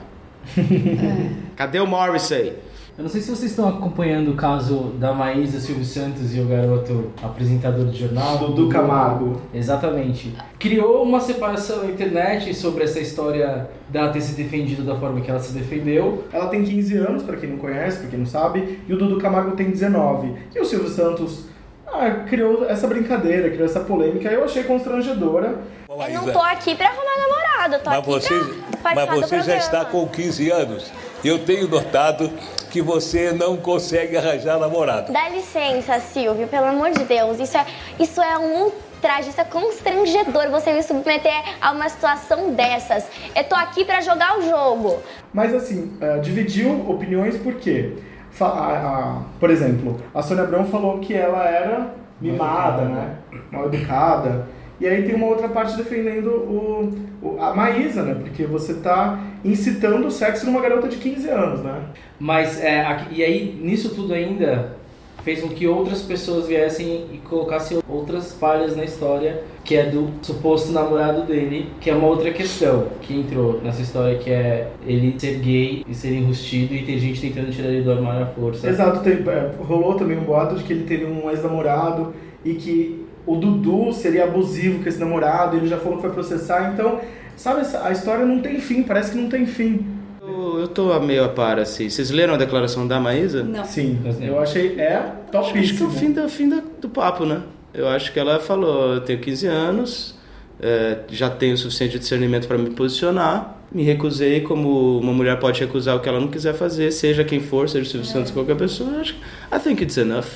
Cadê 1.57 1.81
o 1.81 1.87
Morrissey? 1.87 2.55
Eu 2.99 3.05
não 3.05 3.09
sei 3.09 3.21
se 3.21 3.31
vocês 3.31 3.53
estão 3.53 3.69
acompanhando 3.69 4.33
o 4.33 4.35
caso 4.35 4.93
da 4.99 5.13
Maísa 5.13 5.61
Silvio 5.61 5.85
Santos 5.85 6.35
e 6.35 6.41
o 6.41 6.47
garoto 6.47 7.13
apresentador 7.23 7.87
de 7.87 7.97
jornal. 7.97 8.39
Dudu 8.39 8.69
Camargo. 8.69 9.41
Exatamente. 9.55 10.35
Criou 10.59 11.05
uma 11.05 11.21
separação 11.21 11.85
na 11.85 11.91
internet 11.93 12.53
sobre 12.53 12.83
essa 12.83 12.99
história 12.99 13.71
dela 13.89 14.09
ter 14.09 14.21
se 14.21 14.35
defendido 14.35 14.83
da 14.83 14.97
forma 14.97 15.21
que 15.21 15.31
ela 15.31 15.39
se 15.39 15.53
defendeu. 15.53 16.25
Ela 16.33 16.49
tem 16.49 16.65
15 16.65 16.97
anos, 16.97 17.23
pra 17.23 17.37
quem 17.37 17.51
não 17.51 17.59
conhece, 17.59 18.01
pra 18.01 18.09
quem 18.09 18.19
não 18.19 18.27
sabe, 18.27 18.81
e 18.89 18.93
o 18.93 18.99
Dudu 18.99 19.21
Camargo 19.21 19.53
tem 19.53 19.71
19. 19.71 20.35
E 20.53 20.59
o 20.59 20.65
Silvio 20.65 20.89
Santos 20.89 21.45
ah, 21.87 22.25
criou 22.29 22.69
essa 22.69 22.89
brincadeira, 22.89 23.49
criou 23.49 23.67
essa 23.67 23.79
polêmica, 23.79 24.29
eu 24.29 24.43
achei 24.43 24.65
constrangedora. 24.65 25.61
Eu 25.89 26.23
não 26.23 26.33
tô 26.33 26.41
aqui 26.41 26.75
pra 26.75 26.89
arrumar 26.89 27.17
namorado, 27.17 27.75
eu 27.75 27.81
tô 27.81 27.91
Mas 27.91 27.99
aqui 28.01 28.09
você, 28.09 28.35
pra 28.83 28.95
mas 28.97 29.09
você 29.09 29.41
já 29.43 29.57
está 29.57 29.85
com 29.85 30.05
15 30.05 30.51
anos. 30.51 30.93
Eu 31.25 31.39
tenho 31.39 31.69
notado 31.69 32.31
que 32.71 32.81
você 32.83 33.33
não 33.33 33.57
consegue 33.57 34.17
arranjar 34.17 34.59
namorado. 34.59 35.13
Dá 35.13 35.29
licença, 35.29 35.99
Silvio, 36.01 36.47
pelo 36.49 36.67
amor 36.67 36.91
de 36.91 37.05
Deus. 37.05 37.39
Isso 37.41 37.57
é, 37.57 37.67
isso 37.99 38.21
é 38.21 38.39
um 38.39 38.65
ultraje, 38.65 39.31
isso 39.31 39.41
é 39.41 39.45
constrangedor 39.45 40.51
você 40.51 40.73
me 40.73 40.83
submeter 40.83 41.43
a 41.61 41.73
uma 41.73 41.89
situação 41.89 42.53
dessas. 42.53 43.07
Eu 43.35 43.45
tô 43.45 43.55
aqui 43.55 43.85
pra 43.85 44.01
jogar 44.01 44.39
o 44.39 44.43
jogo. 44.43 44.99
Mas 45.33 45.55
assim, 45.55 45.97
ah, 46.01 46.19
dividiu 46.19 46.85
opiniões 46.91 47.37
por 47.39 47.55
quê? 47.55 47.95
Fa- 48.31 48.47
a- 48.47 48.89
a- 48.89 49.23
por 49.41 49.51
exemplo, 49.51 49.97
a 50.15 50.23
Sônia 50.23 50.45
Abrão 50.45 50.65
falou 50.67 50.99
que 50.99 51.15
ela 51.15 51.45
era 51.49 51.93
mimada, 52.21 52.83
né? 52.83 53.15
Mal 53.51 53.67
educada. 53.67 54.47
E 54.81 54.87
aí 54.87 55.03
tem 55.03 55.15
uma 55.15 55.27
outra 55.27 55.49
parte 55.49 55.77
defendendo 55.77 56.29
o, 56.29 56.93
o- 57.23 57.37
a 57.41 57.53
Maísa, 57.55 58.03
né? 58.03 58.15
Porque 58.15 58.45
você 58.45 58.75
tá 58.75 59.19
incitando 59.45 60.07
o 60.07 60.11
sexo 60.11 60.47
numa 60.47 60.61
garota 60.61 60.87
de 60.89 60.97
15 60.97 61.29
anos, 61.29 61.61
né? 61.63 61.81
Mas, 62.19 62.63
é, 62.63 62.81
aqui- 62.87 63.17
e 63.17 63.23
aí, 63.25 63.59
nisso 63.61 63.91
tudo 63.95 64.13
ainda, 64.15 64.77
fez 65.25 65.41
com 65.41 65.49
que 65.49 65.67
outras 65.67 66.01
pessoas 66.03 66.47
viessem 66.47 67.07
e 67.13 67.19
colocassem 67.19 67.79
outras 67.89 68.33
falhas 68.35 68.77
na 68.77 68.85
história, 68.85 69.43
que 69.65 69.75
é 69.77 69.85
do 69.87 70.11
suposto 70.23 70.71
namorado 70.73 71.23
dele, 71.25 71.71
que 71.81 71.91
é 71.91 71.95
uma 71.95 72.07
outra 72.07 72.31
questão 72.31 72.87
que 73.03 73.15
entrou 73.15 73.61
nessa 73.63 73.83
história, 73.83 74.17
que 74.17 74.31
é 74.31 74.69
ele 74.87 75.15
ser 75.19 75.41
gay 75.41 75.85
e 75.89 75.95
ser 75.95 76.13
enrustido 76.15 76.73
e 76.73 76.85
ter 76.85 76.99
gente 76.99 77.21
tentando 77.21 77.51
tirar 77.51 77.69
ele 77.69 77.83
do 77.83 77.91
armário 77.91 78.23
à 78.23 78.27
força. 78.27 78.67
Exato, 78.69 79.01
tem- 79.01 79.25
é, 79.29 79.51
rolou 79.59 79.95
também 79.97 80.17
um 80.17 80.23
boato 80.25 80.55
de 80.55 80.63
que 80.65 80.73
ele 80.73 80.85
teria 80.85 81.09
um 81.09 81.29
ex-namorado 81.29 82.15
e 82.45 82.55
que 82.55 83.05
o 83.33 83.37
Dudu 83.37 83.93
seria 83.93 84.25
abusivo 84.25 84.83
com 84.83 84.89
esse 84.89 84.99
namorado, 84.99 85.57
ele 85.57 85.67
já 85.67 85.79
falou 85.79 85.99
que 85.99 86.03
vai 86.07 86.13
processar, 86.13 86.73
então, 86.73 87.01
sabe, 87.37 87.63
a 87.83 87.91
história 87.93 88.25
não 88.25 88.41
tem 88.41 88.61
fim, 88.61 88.83
parece 88.83 89.13
que 89.13 89.19
não 89.19 89.29
tem 89.29 89.47
fim. 89.47 89.87
Eu, 90.21 90.61
eu 90.61 90.69
tô 90.69 90.99
meio 91.01 91.25
a 91.25 91.29
par, 91.29 91.59
assim. 91.59 91.89
Vocês 91.89 92.11
leram 92.11 92.35
a 92.35 92.37
declaração 92.37 92.87
da 92.87 93.01
Maísa? 93.01 93.43
Não. 93.43 93.65
Sim, 93.65 93.99
eu 94.21 94.39
achei, 94.39 94.79
é 94.79 94.97
Acho 94.97 95.13
que 95.13 95.37
é 95.37 95.41
topíssimo. 95.63 95.89
o 95.89 95.91
fim, 95.91 96.13
do, 96.13 96.29
fim 96.29 96.49
da- 96.49 96.63
do 96.81 96.89
papo, 96.89 97.25
né? 97.25 97.43
Eu 97.73 97.89
acho 97.89 98.13
que 98.13 98.19
ela 98.19 98.39
falou, 98.39 98.95
eu 98.95 99.01
tenho 99.01 99.19
15 99.21 99.47
anos, 99.47 100.15
é, 100.61 100.99
já 101.09 101.31
tenho 101.31 101.55
o 101.55 101.57
suficiente 101.59 101.99
discernimento 101.99 102.47
para 102.49 102.59
me 102.59 102.71
posicionar, 102.71 103.57
me 103.71 103.83
recusei 103.83 104.41
como 104.41 104.99
uma 104.99 105.13
mulher 105.13 105.39
pode 105.39 105.61
recusar 105.61 105.97
o 105.97 106.01
que 106.01 106.09
ela 106.09 106.19
não 106.21 106.29
quiser 106.29 106.55
fazer, 106.55 106.91
seja 106.91 107.23
quem 107.25 107.41
for, 107.41 107.69
seja 107.69 107.85
o 107.85 107.89
Silvio 107.91 108.09
Santos, 108.09 108.31
qualquer 108.33 108.57
pessoa. 108.57 108.91
Eu 108.95 109.01
acho 109.01 109.15
que 109.15 109.21
I 109.55 109.59
think 109.59 109.83
it's 109.83 109.97
enough. 109.99 110.27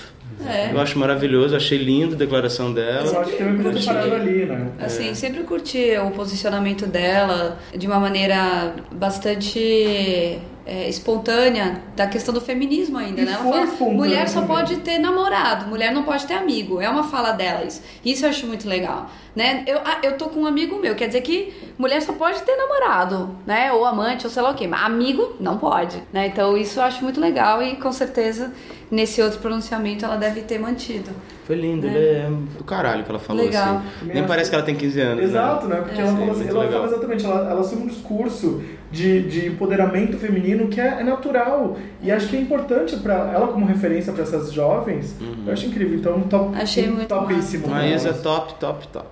É. 0.48 0.72
Eu 0.72 0.80
acho 0.80 0.98
maravilhoso, 0.98 1.54
achei 1.56 1.78
lindo 1.78 2.14
a 2.14 2.18
declaração 2.18 2.68
Eu 2.68 2.74
dela. 2.74 3.20
acho 3.20 3.30
que 3.36 3.44
Curti. 3.62 3.86
parado 3.86 4.14
ali, 4.14 4.44
né? 4.46 4.66
Assim, 4.80 5.14
sempre 5.14 5.42
curti 5.42 5.92
o 5.98 6.10
posicionamento 6.10 6.86
dela 6.86 7.58
de 7.76 7.86
uma 7.86 7.98
maneira 8.00 8.74
bastante 8.92 10.38
é, 10.64 10.88
espontânea 10.88 11.82
da 11.96 12.06
questão 12.06 12.32
do 12.32 12.40
feminismo 12.40 12.98
ainda, 12.98 13.20
E 13.20 13.24
né? 13.24 13.32
Ela 13.32 13.66
fala, 13.66 13.90
mulher 13.90 14.28
só 14.28 14.40
também. 14.40 14.56
pode 14.56 14.76
ter 14.76 14.98
namorado, 14.98 15.66
mulher 15.66 15.92
não 15.92 16.02
pode 16.04 16.26
ter 16.26 16.34
amigo. 16.34 16.80
É 16.80 16.88
uma 16.88 17.04
fala 17.04 17.32
dela 17.32 17.64
isso. 17.64 17.82
Isso 18.04 18.24
eu 18.24 18.30
acho 18.30 18.46
muito 18.46 18.68
legal, 18.68 19.10
né? 19.34 19.64
Eu, 19.66 19.78
ah, 19.84 19.98
eu 20.02 20.16
tô 20.16 20.26
com 20.28 20.40
um 20.40 20.46
amigo 20.46 20.78
meu, 20.78 20.94
quer 20.94 21.06
dizer 21.08 21.22
que 21.22 21.52
mulher 21.76 22.00
só 22.00 22.12
pode 22.12 22.40
ter 22.42 22.56
namorado, 22.56 23.36
né? 23.46 23.72
Ou 23.72 23.84
amante, 23.84 24.24
ou 24.26 24.30
sei 24.30 24.42
lá 24.42 24.50
o 24.50 24.54
quê. 24.54 24.66
Mas 24.66 24.84
amigo 24.84 25.34
não 25.40 25.58
pode, 25.58 26.02
né? 26.12 26.26
Então 26.28 26.56
isso 26.56 26.78
eu 26.78 26.84
acho 26.84 27.02
muito 27.02 27.20
legal 27.20 27.62
e 27.62 27.76
com 27.76 27.90
certeza 27.92 28.52
nesse 28.90 29.20
outro 29.20 29.40
pronunciamento 29.40 30.04
ela 30.04 30.16
deve 30.16 30.42
ter 30.42 30.58
mantido. 30.58 31.10
Foi 31.44 31.56
lindo, 31.56 31.86
ele 31.86 31.98
é 31.98 32.30
do 32.56 32.62
caralho 32.64 33.02
que 33.02 33.10
ela 33.10 33.18
falou 33.18 33.44
Legal. 33.44 33.78
assim. 33.78 34.12
Nem 34.12 34.24
parece 34.24 34.48
que 34.48 34.54
ela 34.54 34.64
tem 34.64 34.76
15 34.76 35.00
anos. 35.00 35.24
Exato, 35.24 35.66
né? 35.66 35.76
né? 35.76 35.82
Porque 35.82 36.00
É. 36.00 36.04
ela, 36.04 36.16
fala, 36.16 36.32
assim, 36.32 36.48
ela 36.48 36.58
legal. 36.64 36.80
fala 36.82 36.86
exatamente, 36.92 37.24
ela, 37.26 37.50
ela 37.50 37.60
assume 37.60 37.82
um 37.82 37.86
discurso 37.88 38.62
de, 38.92 39.22
de 39.22 39.46
empoderamento 39.48 40.16
feminino 40.18 40.68
que 40.68 40.80
é, 40.80 41.00
é 41.00 41.02
natural. 41.02 41.76
E 42.00 42.12
acho 42.12 42.28
que 42.28 42.36
é 42.36 42.40
importante 42.40 42.96
para 42.96 43.14
ela 43.32 43.48
como 43.48 43.66
referência 43.66 44.12
para 44.12 44.22
essas 44.22 44.52
jovens. 44.52 45.16
Uhum. 45.20 45.44
Eu 45.46 45.52
acho 45.52 45.66
incrível. 45.66 45.98
Então, 45.98 46.20
top, 46.22 46.54
Achei 46.56 46.88
muito 46.88 47.08
topíssimo. 47.08 47.66
Maísa 47.68 48.10
é 48.10 48.12
top, 48.12 48.54
top, 48.54 48.86
top. 48.88 49.06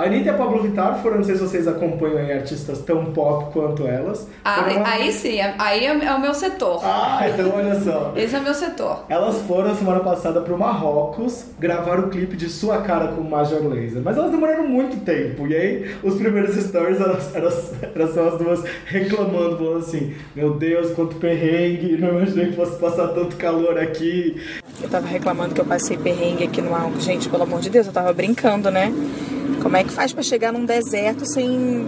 A 0.00 0.04
Anitta 0.04 0.28
e 0.28 0.30
a 0.30 0.32
Pablo 0.32 0.62
Vittar 0.62 0.98
foram, 1.02 1.18
não 1.18 1.24
sei 1.24 1.34
se 1.34 1.42
vocês 1.42 1.68
acompanham 1.68 2.16
aí 2.16 2.32
artistas 2.32 2.78
tão 2.80 3.12
pop 3.12 3.52
quanto 3.52 3.86
elas. 3.86 4.26
Ah, 4.42 4.62
Foram- 4.64 4.82
aí 4.86 5.12
sim, 5.12 5.38
aí 5.58 5.84
é 5.84 5.90
é 5.90 6.14
o 6.14 6.18
meu 6.18 6.32
setor. 6.32 6.80
Ah, 6.82 7.20
então 7.28 7.52
olha 7.54 7.78
só. 7.78 8.14
Esse 8.16 8.34
é 8.34 8.38
o 8.38 8.42
meu 8.42 8.54
setor. 8.54 9.04
Elas 9.10 9.42
foram 9.42 9.74
semana 9.74 10.00
passada 10.00 10.40
pro 10.40 10.56
Marrocos 10.56 11.48
gravar 11.58 12.00
o 12.00 12.08
clipe 12.08 12.34
de 12.34 12.48
Sua 12.48 12.78
Cara 12.78 13.08
com 13.08 13.20
Major 13.20 13.62
Laser. 13.68 14.00
Mas 14.02 14.16
elas 14.16 14.30
demoraram 14.30 14.66
muito 14.66 15.04
tempo. 15.04 15.46
E 15.46 15.54
aí, 15.54 15.94
os 16.02 16.14
primeiros 16.14 16.56
stories 16.56 16.98
elas, 16.98 17.34
elas, 17.36 17.74
elas 17.94 18.14
são 18.14 18.26
as 18.26 18.38
duas 18.38 18.64
reclamando, 18.86 19.58
falando 19.58 19.78
assim: 19.80 20.14
Meu 20.34 20.54
Deus, 20.54 20.92
quanto 20.92 21.16
perrengue, 21.16 21.98
não 21.98 22.08
imaginei 22.08 22.46
que 22.46 22.56
fosse 22.56 22.78
passar 22.80 23.08
tanto 23.08 23.36
calor 23.36 23.78
aqui. 23.78 24.40
Eu 24.82 24.88
tava 24.88 25.06
reclamando 25.06 25.54
que 25.54 25.60
eu 25.60 25.64
passei 25.64 25.96
perrengue 25.96 26.44
aqui 26.44 26.60
no 26.60 26.74
álcool. 26.74 27.00
Gente, 27.00 27.28
pelo 27.28 27.42
amor 27.42 27.60
de 27.60 27.70
Deus, 27.70 27.86
eu 27.86 27.92
tava 27.92 28.12
brincando, 28.12 28.70
né? 28.70 28.92
Como 29.62 29.76
é 29.76 29.84
que 29.84 29.90
faz 29.90 30.12
pra 30.12 30.22
chegar 30.22 30.52
num 30.52 30.64
deserto 30.64 31.26
sem. 31.26 31.86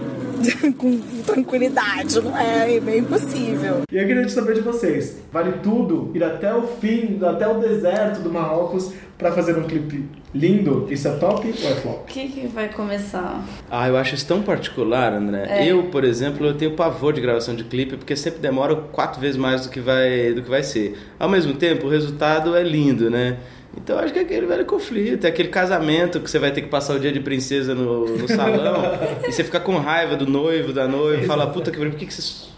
com 0.77 0.99
tranquilidade? 1.25 2.19
Não 2.21 2.37
é, 2.37 2.77
é 2.77 2.79
meio 2.79 2.99
impossível. 2.99 3.81
E 3.91 3.97
eu 3.97 4.07
queria 4.07 4.27
saber 4.29 4.55
de 4.55 4.61
vocês: 4.61 5.21
vale 5.31 5.53
tudo 5.63 6.11
ir 6.13 6.23
até 6.23 6.53
o 6.53 6.63
fim, 6.63 7.19
até 7.23 7.47
o 7.47 7.59
deserto 7.59 8.21
do 8.21 8.31
Marrocos 8.31 8.93
pra 9.17 9.31
fazer 9.31 9.57
um 9.57 9.63
clipe 9.63 10.05
lindo? 10.33 10.87
Isso 10.89 11.07
é 11.07 11.11
top 11.17 11.47
ou 11.47 11.69
é 11.69 11.75
flop? 11.75 12.01
O 12.01 12.05
que, 12.05 12.27
que 12.27 12.47
vai 12.47 12.67
começar? 12.69 13.43
Ah, 13.69 13.87
eu 13.87 13.97
acho 13.97 14.15
isso 14.15 14.27
tão 14.27 14.41
particular, 14.41 15.13
André. 15.13 15.45
É. 15.49 15.65
Eu, 15.65 15.83
por 15.85 16.03
exemplo, 16.03 16.45
eu 16.45 16.55
tenho 16.55 16.75
pavor 16.75 17.13
de 17.13 17.21
gravação 17.21 17.55
de 17.55 17.63
clipe 17.63 17.97
porque 17.97 18.15
sempre 18.15 18.39
demora 18.39 18.75
quatro 18.75 19.21
vezes 19.21 19.37
mais 19.37 19.61
do 19.61 19.69
que 19.69 19.79
vai, 19.79 20.33
do 20.33 20.41
que 20.41 20.49
vai 20.49 20.63
ser. 20.63 20.97
Ao 21.19 21.29
mesmo 21.29 21.53
tempo, 21.53 21.87
o 21.87 21.89
resultado 21.89 22.55
é 22.55 22.63
lindo, 22.63 23.09
né? 23.09 23.37
Então 23.75 23.97
acho 23.97 24.13
que 24.13 24.19
é 24.19 24.21
aquele 24.21 24.45
velho 24.45 24.65
conflito, 24.65 25.25
é 25.25 25.29
aquele 25.29 25.49
casamento 25.49 26.19
que 26.19 26.29
você 26.29 26.37
vai 26.37 26.51
ter 26.51 26.61
que 26.61 26.69
passar 26.69 26.95
o 26.95 26.99
dia 26.99 27.11
de 27.11 27.19
princesa 27.19 27.73
no, 27.73 28.05
no 28.17 28.27
salão 28.27 28.83
e 29.27 29.31
você 29.31 29.43
fica 29.43 29.59
com 29.59 29.77
raiva 29.77 30.15
do 30.15 30.27
noivo, 30.27 30.71
da 30.71 30.87
noiva, 30.87 31.23
e 31.23 31.25
fala, 31.25 31.47
puta 31.47 31.71
que 31.71 31.77
por 31.77 31.89
que, 31.91 32.05
que 32.05 32.13
vocês 32.13 32.49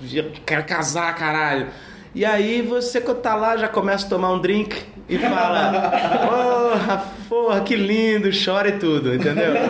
querem 0.45 0.65
casar, 0.65 1.15
caralho? 1.15 1.67
E 2.13 2.23
aí 2.23 2.61
você 2.61 3.01
quando 3.01 3.19
tá 3.19 3.35
lá 3.35 3.57
já 3.57 3.67
começa 3.67 4.05
a 4.05 4.09
tomar 4.09 4.31
um 4.31 4.39
drink 4.39 4.75
e 5.07 5.17
fala, 5.17 5.89
porra, 6.27 7.05
porra, 7.29 7.61
que 7.61 7.75
lindo, 7.75 8.29
chora 8.31 8.69
e 8.69 8.79
tudo, 8.79 9.13
entendeu? 9.13 9.53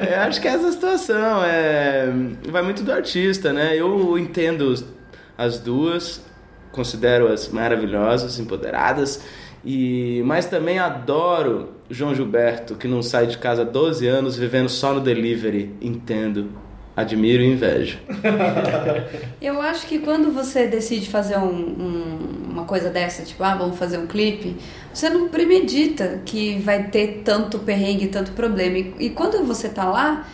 É, 0.00 0.16
acho 0.16 0.40
que 0.40 0.46
é 0.46 0.52
essa 0.52 0.70
situação, 0.70 1.42
é, 1.44 2.08
vai 2.48 2.62
muito 2.62 2.82
do 2.82 2.92
artista, 2.92 3.52
né? 3.52 3.74
Eu 3.74 4.18
entendo 4.18 4.74
as 5.36 5.58
duas, 5.58 6.22
considero-as 6.70 7.48
maravilhosas, 7.48 8.38
empoderadas, 8.38 9.22
e 9.64 10.22
mas 10.24 10.46
também 10.46 10.78
adoro 10.78 11.70
João 11.90 12.14
Gilberto, 12.14 12.74
que 12.74 12.86
não 12.88 13.02
sai 13.02 13.26
de 13.26 13.38
casa 13.38 13.62
há 13.62 13.64
12 13.64 14.06
anos 14.06 14.36
vivendo 14.36 14.68
só 14.68 14.92
no 14.94 15.00
delivery. 15.00 15.74
Entendo, 15.80 16.50
admiro 16.96 17.42
e 17.42 17.52
invejo. 17.52 17.98
Eu 19.40 19.60
acho 19.60 19.86
que 19.86 19.98
quando 19.98 20.32
você 20.32 20.66
decide 20.66 21.08
fazer 21.08 21.36
um- 21.38 21.42
um- 21.44 22.50
uma 22.52 22.64
coisa 22.64 22.88
dessa, 22.90 23.22
tipo, 23.22 23.42
ah, 23.42 23.54
vamos 23.56 23.76
fazer 23.78 23.98
um 23.98 24.06
clipe, 24.06 24.56
você 24.92 25.10
não 25.10 25.28
premedita 25.28 26.20
que 26.24 26.58
vai 26.60 26.84
ter 26.84 27.22
tanto 27.24 27.58
perrengue, 27.58 28.06
tanto 28.08 28.32
problema. 28.32 28.78
E, 28.78 28.94
e 29.00 29.10
quando 29.10 29.44
você 29.44 29.68
tá 29.68 29.84
lá, 29.84 30.26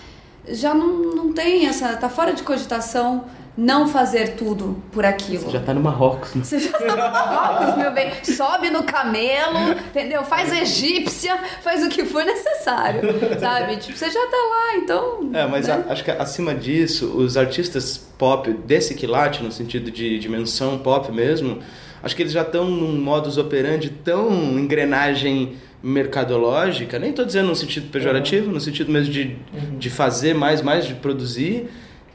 já 0.49 0.75
não, 0.75 1.15
não 1.15 1.33
tem 1.33 1.67
essa. 1.67 1.97
tá 1.97 2.09
fora 2.09 2.33
de 2.33 2.43
cogitação 2.43 3.25
não 3.59 3.87
fazer 3.89 4.37
tudo 4.37 4.83
por 4.93 5.05
aquilo. 5.05 5.51
Já 5.51 5.61
tá 5.61 5.75
no 5.75 5.81
Marrocos, 5.81 6.35
né? 6.35 6.43
Você 6.45 6.59
já 6.61 6.71
tá 6.73 6.81
no 6.89 6.97
Marrocos, 6.97 7.77
meu 7.77 7.93
bem. 7.93 8.13
Sobe 8.25 8.71
no 8.71 8.83
camelo, 8.85 9.73
entendeu? 9.73 10.25
Faz 10.25 10.53
egípcia, 10.53 11.37
faz 11.63 11.85
o 11.85 11.89
que 11.89 12.05
for 12.05 12.25
necessário, 12.25 13.01
sabe? 13.39 13.77
Tipo, 13.77 13.99
você 13.99 14.11
já 14.11 14.21
tá 14.27 14.37
lá, 14.37 14.77
então. 14.77 15.31
É, 15.35 15.47
mas 15.47 15.67
né? 15.69 15.85
a- 15.89 15.93
acho 15.93 16.05
que 16.05 16.11
acima 16.11 16.55
disso, 16.55 17.07
os 17.17 17.37
artistas 17.37 17.99
pop 18.17 18.51
desse 18.53 18.95
quilate, 18.95 19.43
no 19.43 19.51
sentido 19.53 19.91
de 19.91 20.19
dimensão 20.19 20.79
pop 20.79 21.11
mesmo, 21.13 21.59
acho 22.03 22.15
que 22.17 22.23
eles 22.23 22.33
já 22.33 22.43
estão 22.43 22.65
num 22.65 22.99
modus 23.01 23.37
operandi 23.37 23.91
tão 23.91 24.31
engrenagem 24.59 25.57
mercadológica, 25.83 26.99
nem 26.99 27.13
tô 27.13 27.25
dizendo 27.25 27.49
no 27.49 27.57
sentido 27.57 27.91
pejorativo, 27.91 28.51
no 28.51 28.61
sentido 28.61 28.91
mesmo 28.91 29.13
de, 29.13 29.37
de 29.79 29.91
fazer 29.91 30.35
mais, 30.35 30.61
mais 30.63 30.87
de 30.87 30.95
produzir, 30.95 31.69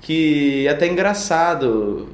que 0.06 0.68
é 0.68 0.70
até 0.70 0.86
engraçado, 0.86 2.08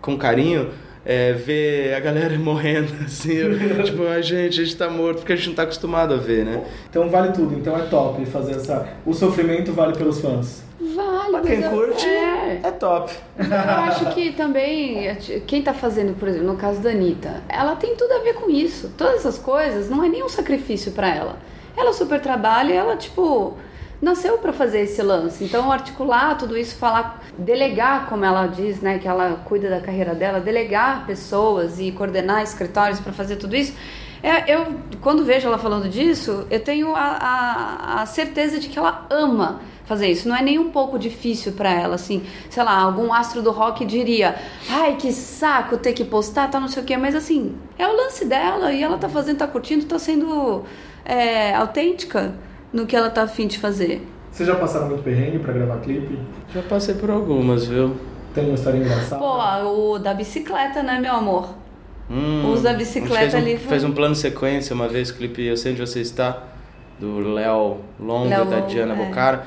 com 0.00 0.16
carinho, 0.16 0.70
é, 1.04 1.34
ver 1.34 1.92
a 1.92 2.00
galera 2.00 2.36
morrendo, 2.40 2.90
assim, 3.04 3.36
tipo, 3.84 4.06
a 4.06 4.22
gente, 4.22 4.58
a 4.58 4.64
gente 4.64 4.76
tá 4.76 4.88
morto, 4.88 5.18
porque 5.18 5.34
a 5.34 5.36
gente 5.36 5.48
não 5.48 5.54
tá 5.54 5.64
acostumado 5.64 6.14
a 6.14 6.16
ver, 6.16 6.46
né? 6.46 6.64
Então 6.88 7.06
vale 7.10 7.32
tudo, 7.32 7.54
então 7.54 7.76
é 7.76 7.82
top 7.82 8.24
fazer 8.24 8.52
essa. 8.52 8.88
O 9.04 9.12
sofrimento 9.12 9.74
vale 9.74 9.94
pelos 9.94 10.22
fãs. 10.22 10.62
Vale, 10.80 11.32
Pra 11.32 11.40
quem 11.42 11.62
curte, 11.62 12.06
é. 12.06 12.60
é 12.64 12.70
top. 12.70 13.12
Eu 13.38 13.44
acho 13.84 14.06
que 14.14 14.32
também, 14.32 15.14
quem 15.46 15.60
tá 15.60 15.74
fazendo, 15.74 16.18
por 16.18 16.28
exemplo, 16.28 16.46
no 16.46 16.56
caso 16.56 16.80
da 16.80 16.90
Anitta, 16.90 17.42
ela 17.46 17.76
tem 17.76 17.94
tudo 17.94 18.10
a 18.12 18.20
ver 18.20 18.34
com 18.34 18.48
isso. 18.48 18.90
Todas 18.96 19.16
essas 19.16 19.36
coisas 19.36 19.90
não 19.90 20.02
é 20.02 20.08
nenhum 20.08 20.30
sacrifício 20.30 20.92
pra 20.92 21.14
ela. 21.14 21.36
Ela 21.76 21.92
super 21.92 22.20
trabalha 22.22 22.72
e 22.72 22.76
ela, 22.76 22.96
tipo, 22.96 23.54
nasceu 24.00 24.38
pra 24.38 24.52
fazer 24.52 24.80
esse 24.80 25.02
lance. 25.02 25.44
Então, 25.44 25.70
articular 25.70 26.36
tudo 26.36 26.56
isso, 26.56 26.76
falar, 26.76 27.22
delegar, 27.36 28.06
como 28.08 28.24
ela 28.24 28.46
diz, 28.46 28.80
né, 28.80 28.98
que 28.98 29.08
ela 29.08 29.42
cuida 29.44 29.68
da 29.68 29.80
carreira 29.80 30.14
dela, 30.14 30.40
delegar 30.40 31.06
pessoas 31.06 31.78
e 31.78 31.92
coordenar 31.92 32.42
escritórios 32.42 33.00
pra 33.00 33.12
fazer 33.12 33.36
tudo 33.36 33.56
isso. 33.56 33.74
É, 34.22 34.52
eu, 34.52 34.74
quando 35.00 35.24
vejo 35.24 35.46
ela 35.46 35.58
falando 35.58 35.88
disso, 35.88 36.46
eu 36.50 36.58
tenho 36.58 36.94
a, 36.94 37.00
a, 37.00 38.02
a 38.02 38.06
certeza 38.06 38.58
de 38.58 38.68
que 38.68 38.78
ela 38.78 39.06
ama 39.10 39.60
fazer 39.84 40.08
isso. 40.08 40.28
Não 40.28 40.36
é 40.36 40.42
nem 40.42 40.58
um 40.58 40.70
pouco 40.70 40.98
difícil 40.98 41.52
pra 41.52 41.70
ela, 41.70 41.94
assim, 41.94 42.22
sei 42.50 42.62
lá, 42.62 42.78
algum 42.78 43.12
astro 43.12 43.42
do 43.42 43.50
rock 43.52 43.84
diria, 43.84 44.36
ai, 44.68 44.96
que 44.96 45.12
saco 45.12 45.76
ter 45.78 45.92
que 45.92 46.04
postar, 46.04 46.50
tá 46.50 46.58
não 46.58 46.68
sei 46.68 46.82
o 46.82 46.86
quê, 46.86 46.96
mas 46.96 47.14
assim, 47.14 47.56
é 47.78 47.86
o 47.86 47.96
lance 47.96 48.24
dela 48.24 48.72
e 48.72 48.82
ela 48.82 48.98
tá 48.98 49.08
fazendo, 49.08 49.38
tá 49.38 49.46
curtindo, 49.46 49.86
tá 49.86 49.98
sendo 49.98 50.64
é, 51.04 51.54
autêntica 51.54 52.34
no 52.72 52.86
que 52.86 52.94
ela 52.96 53.10
tá 53.10 53.22
afim 53.22 53.46
de 53.46 53.58
fazer. 53.58 54.06
Vocês 54.30 54.46
já 54.48 54.54
passaram 54.54 54.88
muito 54.88 55.02
perrengue 55.02 55.38
pra 55.38 55.52
gravar 55.52 55.78
clipe? 55.78 56.18
Já 56.54 56.62
passei 56.62 56.94
por 56.94 57.10
algumas, 57.10 57.66
viu? 57.66 57.96
Tem 58.34 58.44
uma 58.44 58.54
história 58.54 58.78
engraçada? 58.78 59.16
Pô, 59.20 59.94
o 59.94 59.98
da 59.98 60.12
bicicleta, 60.14 60.82
né, 60.82 60.98
meu 61.00 61.12
amor? 61.14 61.48
Hum, 62.10 62.52
Os 62.52 62.62
da 62.62 62.70
a 62.70 62.72
gente 62.72 62.80
bicicleta 62.84 63.20
fez 63.30 63.34
um, 63.34 63.36
ali 63.38 63.58
foi- 63.58 63.68
Fez 63.68 63.84
um 63.84 63.92
plano 63.92 64.14
sequência 64.14 64.74
uma 64.74 64.88
vez, 64.88 65.10
clipe 65.10 65.42
Eu 65.44 65.56
Sei 65.56 65.72
Onde 65.72 65.80
Você 65.80 66.00
Está, 66.00 66.42
do 66.98 67.20
Léo 67.20 67.78
Longa, 68.00 68.38
Léo 68.38 68.44
da 68.46 68.60
Diana 68.60 68.94
é. 68.94 68.96
Bocara. 68.96 69.46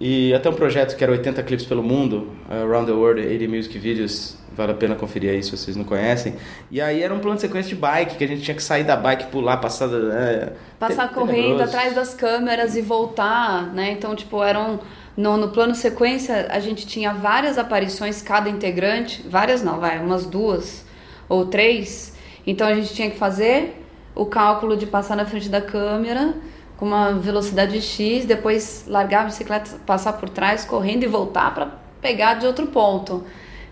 E 0.00 0.32
até 0.32 0.48
um 0.48 0.54
projeto 0.54 0.96
que 0.96 1.02
era 1.02 1.12
80 1.12 1.42
clipes 1.42 1.66
pelo 1.66 1.82
mundo, 1.82 2.28
uh, 2.48 2.62
Around 2.64 2.86
the 2.86 2.92
World, 2.92 3.20
80 3.20 3.48
Music 3.48 3.78
Videos, 3.78 4.36
vale 4.56 4.72
a 4.72 4.74
pena 4.74 4.94
conferir 4.94 5.30
aí 5.30 5.42
se 5.42 5.50
vocês 5.50 5.76
não 5.76 5.84
conhecem. 5.84 6.34
E 6.70 6.80
aí 6.80 7.02
era 7.02 7.12
um 7.12 7.18
plano 7.18 7.34
de 7.34 7.42
sequência 7.42 7.70
de 7.70 7.74
bike, 7.74 8.16
que 8.16 8.24
a 8.24 8.28
gente 8.28 8.42
tinha 8.42 8.54
que 8.54 8.62
sair 8.62 8.84
da 8.84 8.96
bike, 8.96 9.26
pular, 9.26 9.56
passar... 9.56 9.88
É, 9.88 10.52
Passar 10.78 11.08
correndo 11.12 11.60
atrás 11.60 11.94
das 11.94 12.14
câmeras 12.14 12.76
e 12.76 12.82
voltar, 12.82 13.72
né? 13.74 13.90
Então, 13.90 14.14
tipo, 14.14 14.42
eram. 14.42 14.78
No, 15.16 15.36
no 15.36 15.48
plano 15.48 15.74
sequência, 15.74 16.46
a 16.48 16.60
gente 16.60 16.86
tinha 16.86 17.12
várias 17.12 17.58
aparições, 17.58 18.22
cada 18.22 18.48
integrante. 18.48 19.24
Várias 19.28 19.60
não, 19.60 19.80
vai, 19.80 19.98
umas 19.98 20.24
duas 20.24 20.86
ou 21.28 21.46
três. 21.46 22.16
Então 22.46 22.68
a 22.68 22.74
gente 22.74 22.94
tinha 22.94 23.10
que 23.10 23.18
fazer 23.18 23.84
o 24.14 24.24
cálculo 24.24 24.76
de 24.76 24.86
passar 24.86 25.16
na 25.16 25.26
frente 25.26 25.48
da 25.48 25.60
câmera 25.60 26.34
com 26.78 26.86
uma 26.86 27.12
velocidade 27.12 27.80
X, 27.82 28.24
depois 28.24 28.84
largar 28.88 29.22
a 29.22 29.24
bicicleta, 29.26 29.70
passar 29.84 30.14
por 30.14 30.28
trás, 30.30 30.64
correndo 30.64 31.02
e 31.02 31.06
voltar 31.06 31.52
para 31.54 31.68
pegar 32.00 32.34
de 32.34 32.46
outro 32.46 32.66
ponto. 32.68 33.24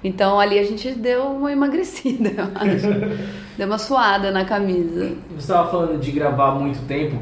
Então 0.04 0.38
ali 0.38 0.58
a 0.58 0.64
gente 0.64 0.90
deu 0.92 1.22
uma 1.24 1.50
emagrecida, 1.52 2.28
eu 2.36 2.44
acho. 2.54 2.86
deu 3.56 3.66
uma 3.66 3.78
suada 3.78 4.30
na 4.30 4.44
camisa. 4.44 5.14
Você 5.30 5.38
estava 5.38 5.70
falando 5.70 5.98
de 5.98 6.10
gravar 6.10 6.48
há 6.50 6.54
muito 6.56 6.84
tempo. 6.86 7.18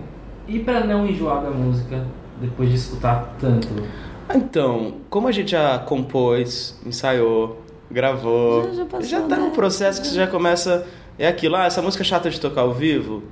E 0.49 0.59
para 0.59 0.81
não 0.85 1.07
enjoar 1.07 1.43
da 1.43 1.51
música 1.51 2.05
depois 2.41 2.69
de 2.71 2.75
escutar 2.77 3.35
tanto? 3.41 3.69
Então, 4.35 4.95
como 5.09 5.29
a 5.29 5.33
gente 5.33 5.51
já 5.53 5.79
compôs, 5.79 6.79
ensaiou, 6.85 7.63
gravou, 7.91 8.65
Já- 8.65 8.73
já 8.73 8.85
passou, 8.87 9.03
já 9.09 9.21
tá 9.23 9.37
né? 9.37 9.43
num 9.43 9.51
processo 9.51 10.01
que 10.01 10.09
você 10.09 10.15
já 10.17 10.27
começa. 10.27 10.87
É 11.19 11.29
aquilo, 11.29 11.55
ah, 11.55 11.67
essa 11.67 11.81
música 11.81 12.03
é 12.03 12.07
chata 12.07 12.29
de 12.29 12.41
tocar 12.41 12.63
ao 12.63 12.75
vivo. 12.75 13.23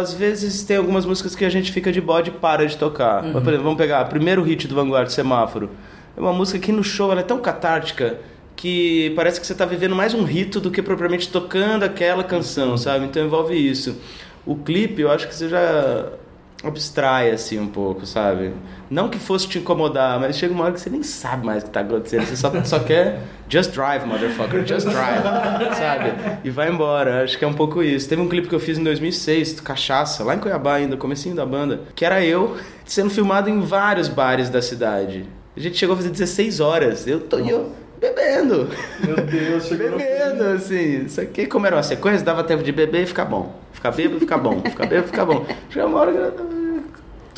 Às 0.00 0.14
vezes 0.14 0.62
tem 0.64 0.78
algumas 0.78 1.04
músicas 1.04 1.34
que 1.34 1.44
a 1.44 1.50
gente 1.50 1.70
fica 1.70 1.92
de 1.92 2.00
bode 2.00 2.30
e 2.30 2.32
para 2.32 2.66
de 2.66 2.76
tocar. 2.76 3.22
Uhum. 3.22 3.32
Por 3.32 3.42
exemplo, 3.42 3.64
vamos 3.64 3.76
pegar 3.78 4.06
o 4.06 4.08
primeiro 4.08 4.42
hit 4.42 4.66
do 4.66 4.74
Vanguard 4.74 5.10
Semáforo. 5.10 5.70
É 6.16 6.20
uma 6.20 6.32
música 6.32 6.58
que 6.58 6.72
no 6.72 6.82
show 6.82 7.12
ela 7.12 7.20
é 7.20 7.24
tão 7.24 7.38
catártica 7.38 8.18
que 8.56 9.12
parece 9.14 9.40
que 9.40 9.46
você 9.46 9.54
tá 9.54 9.64
vivendo 9.64 9.94
mais 9.94 10.14
um 10.14 10.24
rito 10.24 10.58
do 10.58 10.70
que 10.70 10.82
propriamente 10.82 11.28
tocando 11.28 11.84
aquela 11.84 12.24
canção, 12.24 12.76
sabe? 12.76 13.04
Então 13.04 13.24
envolve 13.24 13.54
isso. 13.54 14.00
O 14.44 14.56
clipe, 14.56 15.02
eu 15.02 15.10
acho 15.12 15.28
que 15.28 15.34
você 15.34 15.48
já 15.48 16.08
abstrai 16.62 17.30
assim 17.30 17.58
um 17.58 17.68
pouco, 17.68 18.04
sabe? 18.04 18.52
Não 18.90 19.08
que 19.08 19.18
fosse 19.18 19.46
te 19.46 19.58
incomodar, 19.58 20.18
mas 20.18 20.36
chega 20.36 20.52
uma 20.52 20.64
hora 20.64 20.72
que 20.72 20.80
você 20.80 20.90
nem 20.90 21.02
sabe 21.02 21.46
mais 21.46 21.62
o 21.62 21.66
que 21.66 21.72
tá 21.72 21.80
acontecendo. 21.80 22.24
Você 22.24 22.36
só, 22.36 22.64
só 22.64 22.78
quer 22.80 23.20
just 23.48 23.72
drive, 23.72 24.04
motherfucker, 24.04 24.66
just 24.66 24.88
drive, 24.88 25.22
sabe? 25.76 26.12
E 26.42 26.50
vai 26.50 26.70
embora. 26.70 27.22
Acho 27.22 27.38
que 27.38 27.44
é 27.44 27.48
um 27.48 27.54
pouco 27.54 27.82
isso. 27.82 28.08
Teve 28.08 28.22
um 28.22 28.28
clipe 28.28 28.48
que 28.48 28.54
eu 28.54 28.60
fiz 28.60 28.78
em 28.78 28.84
2006, 28.84 29.60
Cachaça, 29.60 30.24
lá 30.24 30.34
em 30.34 30.38
Cuiabá 30.38 30.74
ainda, 30.74 30.96
comecinho 30.96 31.34
da 31.34 31.46
banda, 31.46 31.82
que 31.94 32.04
era 32.04 32.24
eu 32.24 32.56
sendo 32.84 33.10
filmado 33.10 33.48
em 33.48 33.60
vários 33.60 34.08
bares 34.08 34.48
da 34.50 34.60
cidade. 34.62 35.26
A 35.56 35.60
gente 35.60 35.76
chegou 35.76 35.94
a 35.94 35.96
fazer 35.96 36.10
16 36.10 36.60
horas. 36.60 37.06
Eu 37.06 37.20
tô 37.20 37.38
eu 37.38 37.72
bebendo. 38.00 38.68
Meu 39.04 39.16
Deus, 39.16 39.66
chegou 39.66 39.98
Bebendo, 39.98 40.44
assim. 40.44 41.04
Isso 41.04 41.20
aqui, 41.20 41.46
como 41.46 41.66
era 41.66 41.76
uma 41.76 41.82
sequência, 41.82 42.24
dava 42.24 42.44
tempo 42.44 42.62
de 42.62 42.72
beber 42.72 43.02
e 43.02 43.06
ficar 43.06 43.24
bom. 43.24 43.54
Ficar 43.72 43.90
bêbado 43.90 44.20
ficar 44.20 44.38
bom. 44.38 44.60
Ficar 44.60 44.86
bêbado 44.86 45.08
ficar 45.08 45.24
bom. 45.24 45.46
Chegou 45.70 45.88
uma 45.88 46.00
hora 46.00 46.12
que. 46.12 46.47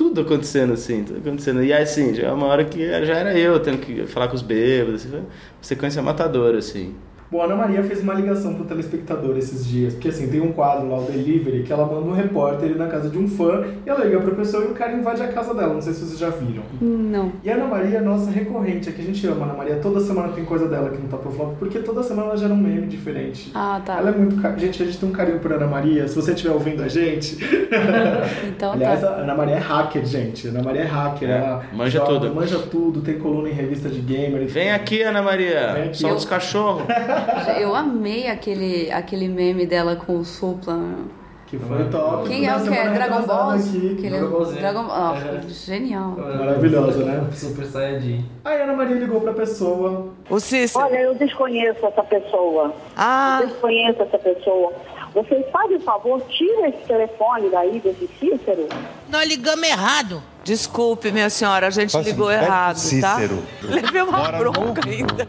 Tudo 0.00 0.22
acontecendo 0.22 0.72
assim, 0.72 1.04
tudo 1.04 1.18
acontecendo. 1.18 1.62
E 1.62 1.74
aí, 1.74 1.82
assim, 1.82 2.14
chegou 2.14 2.32
uma 2.32 2.46
hora 2.46 2.64
que 2.64 2.78
já 3.04 3.16
era 3.18 3.38
eu 3.38 3.60
tendo 3.60 3.76
que 3.76 4.06
falar 4.06 4.28
com 4.28 4.34
os 4.34 4.40
bêbados. 4.40 5.04
Assim, 5.04 5.14
uma 5.14 5.26
sequência 5.60 6.00
matadora, 6.00 6.56
assim. 6.56 6.94
Bom, 7.30 7.40
a 7.40 7.44
Ana 7.44 7.54
Maria 7.54 7.82
fez 7.84 8.02
uma 8.02 8.12
ligação 8.12 8.54
pro 8.54 8.64
telespectador 8.64 9.36
esses 9.36 9.64
dias, 9.64 9.94
porque 9.94 10.08
assim, 10.08 10.28
tem 10.28 10.40
um 10.40 10.52
quadro 10.52 10.88
lá, 10.88 10.98
o 10.98 11.02
Delivery, 11.02 11.62
que 11.62 11.72
ela 11.72 11.86
manda 11.86 12.08
um 12.08 12.12
repórter 12.12 12.70
ir 12.70 12.76
na 12.76 12.88
casa 12.88 13.08
de 13.08 13.16
um 13.16 13.28
fã 13.28 13.64
e 13.86 13.88
ela 13.88 14.04
liga 14.04 14.20
pra 14.20 14.34
pessoa 14.34 14.64
e 14.64 14.66
o 14.68 14.74
cara 14.74 14.92
invade 14.92 15.22
a 15.22 15.28
casa 15.28 15.54
dela, 15.54 15.74
não 15.74 15.80
sei 15.80 15.92
se 15.92 16.00
vocês 16.00 16.18
já 16.18 16.28
viram. 16.30 16.64
Não. 16.80 17.30
E 17.44 17.50
a 17.50 17.54
Ana 17.54 17.66
Maria 17.66 17.98
é 17.98 18.00
nossa 18.00 18.30
recorrente, 18.30 18.88
é 18.88 18.92
que 18.92 19.00
a 19.00 19.04
gente 19.04 19.24
ama 19.28 19.42
a 19.42 19.44
Ana 19.44 19.54
Maria, 19.54 19.76
toda 19.76 20.00
semana 20.00 20.32
tem 20.32 20.44
coisa 20.44 20.66
dela 20.66 20.90
que 20.90 20.98
não 21.00 21.08
tá 21.08 21.16
pro 21.18 21.30
flop, 21.30 21.54
porque 21.58 21.78
toda 21.78 22.02
semana 22.02 22.28
ela 22.28 22.36
gera 22.36 22.52
um 22.52 22.56
meme 22.56 22.88
diferente. 22.88 23.52
Ah, 23.54 23.80
tá. 23.84 23.98
Ela 23.98 24.10
é 24.10 24.12
muito. 24.12 24.36
Gente, 24.58 24.82
a 24.82 24.86
gente 24.86 24.98
tem 24.98 25.08
um 25.08 25.12
carinho 25.12 25.38
por 25.38 25.52
Ana 25.52 25.66
Maria. 25.66 26.08
Se 26.08 26.16
você 26.16 26.32
estiver 26.32 26.52
ouvindo 26.52 26.82
a 26.82 26.88
gente. 26.88 27.38
Então 28.44 28.72
Aliás, 28.72 29.00
tá. 29.00 29.08
a 29.08 29.14
Ana 29.20 29.34
Maria 29.34 29.54
é 29.56 29.58
hacker, 29.58 30.04
gente. 30.04 30.46
A 30.46 30.50
Ana 30.50 30.62
Maria 30.62 30.82
é 30.82 30.86
hacker. 30.86 31.30
É, 31.30 31.38
ela 31.38 31.62
manja 31.72 31.98
joga, 31.98 32.12
tudo. 32.12 32.34
Manja 32.34 32.58
tudo, 32.58 33.00
tem 33.00 33.18
coluna 33.18 33.48
em 33.48 33.52
revista 33.52 33.88
de 33.88 34.00
gamer. 34.00 34.46
Vem 34.46 34.72
aqui, 34.72 35.02
Ana 35.02 35.22
Maria. 35.22 35.72
Vem 35.74 35.82
aqui. 35.84 35.98
Solta 35.98 36.16
os 36.16 36.24
cachorros. 36.24 36.82
Eu 37.60 37.74
amei 37.74 38.28
aquele, 38.28 38.90
aquele 38.90 39.28
meme 39.28 39.66
dela 39.66 39.96
com 39.96 40.18
o 40.18 40.24
Supla. 40.24 40.78
Que 41.46 41.58
foi 41.58 41.84
top. 41.90 42.28
Quem 42.28 42.46
é 42.46 42.56
o 42.56 42.62
que 42.62 42.68
é? 42.72 42.88
Dragon 42.90 43.22
Ball? 43.22 43.50
Aquele- 43.50 44.56
Dragon 44.60 44.84
Ball 44.84 44.92
ah, 44.92 45.16
É. 45.44 45.48
Genial. 45.48 46.10
Maravilhosa, 46.16 47.04
né? 47.04 47.26
Super 47.32 47.66
Saiyajin. 47.66 48.24
Aí 48.44 48.60
a 48.60 48.64
Ana 48.64 48.74
Maria 48.74 48.94
ligou 48.94 49.20
pra 49.20 49.32
pessoa. 49.32 50.10
O 50.28 50.38
Cícero. 50.38 50.84
Olha, 50.84 50.98
eu 51.00 51.14
desconheço 51.16 51.84
essa 51.84 52.04
pessoa. 52.04 52.72
Ah, 52.96 53.40
Eu 53.42 53.48
desconheço 53.48 54.00
essa 54.00 54.18
pessoa. 54.18 54.72
Vocês 55.14 55.44
fazem 55.50 55.76
o 55.76 55.80
favor, 55.80 56.20
tira 56.28 56.68
esse 56.68 56.86
telefone 56.86 57.48
daí 57.50 57.80
desse 57.80 58.08
Cícero. 58.18 58.68
nós 59.08 59.26
ligamos 59.28 59.66
errado. 59.68 60.22
Desculpe, 60.42 61.12
minha 61.12 61.28
senhora, 61.28 61.66
a 61.66 61.70
gente 61.70 61.96
ligou 61.98 62.30
errado, 62.30 62.78
tá? 63.00 63.16
Levei 63.62 64.02
uma 64.02 64.32
bronca 64.32 64.80
ainda. 64.88 65.28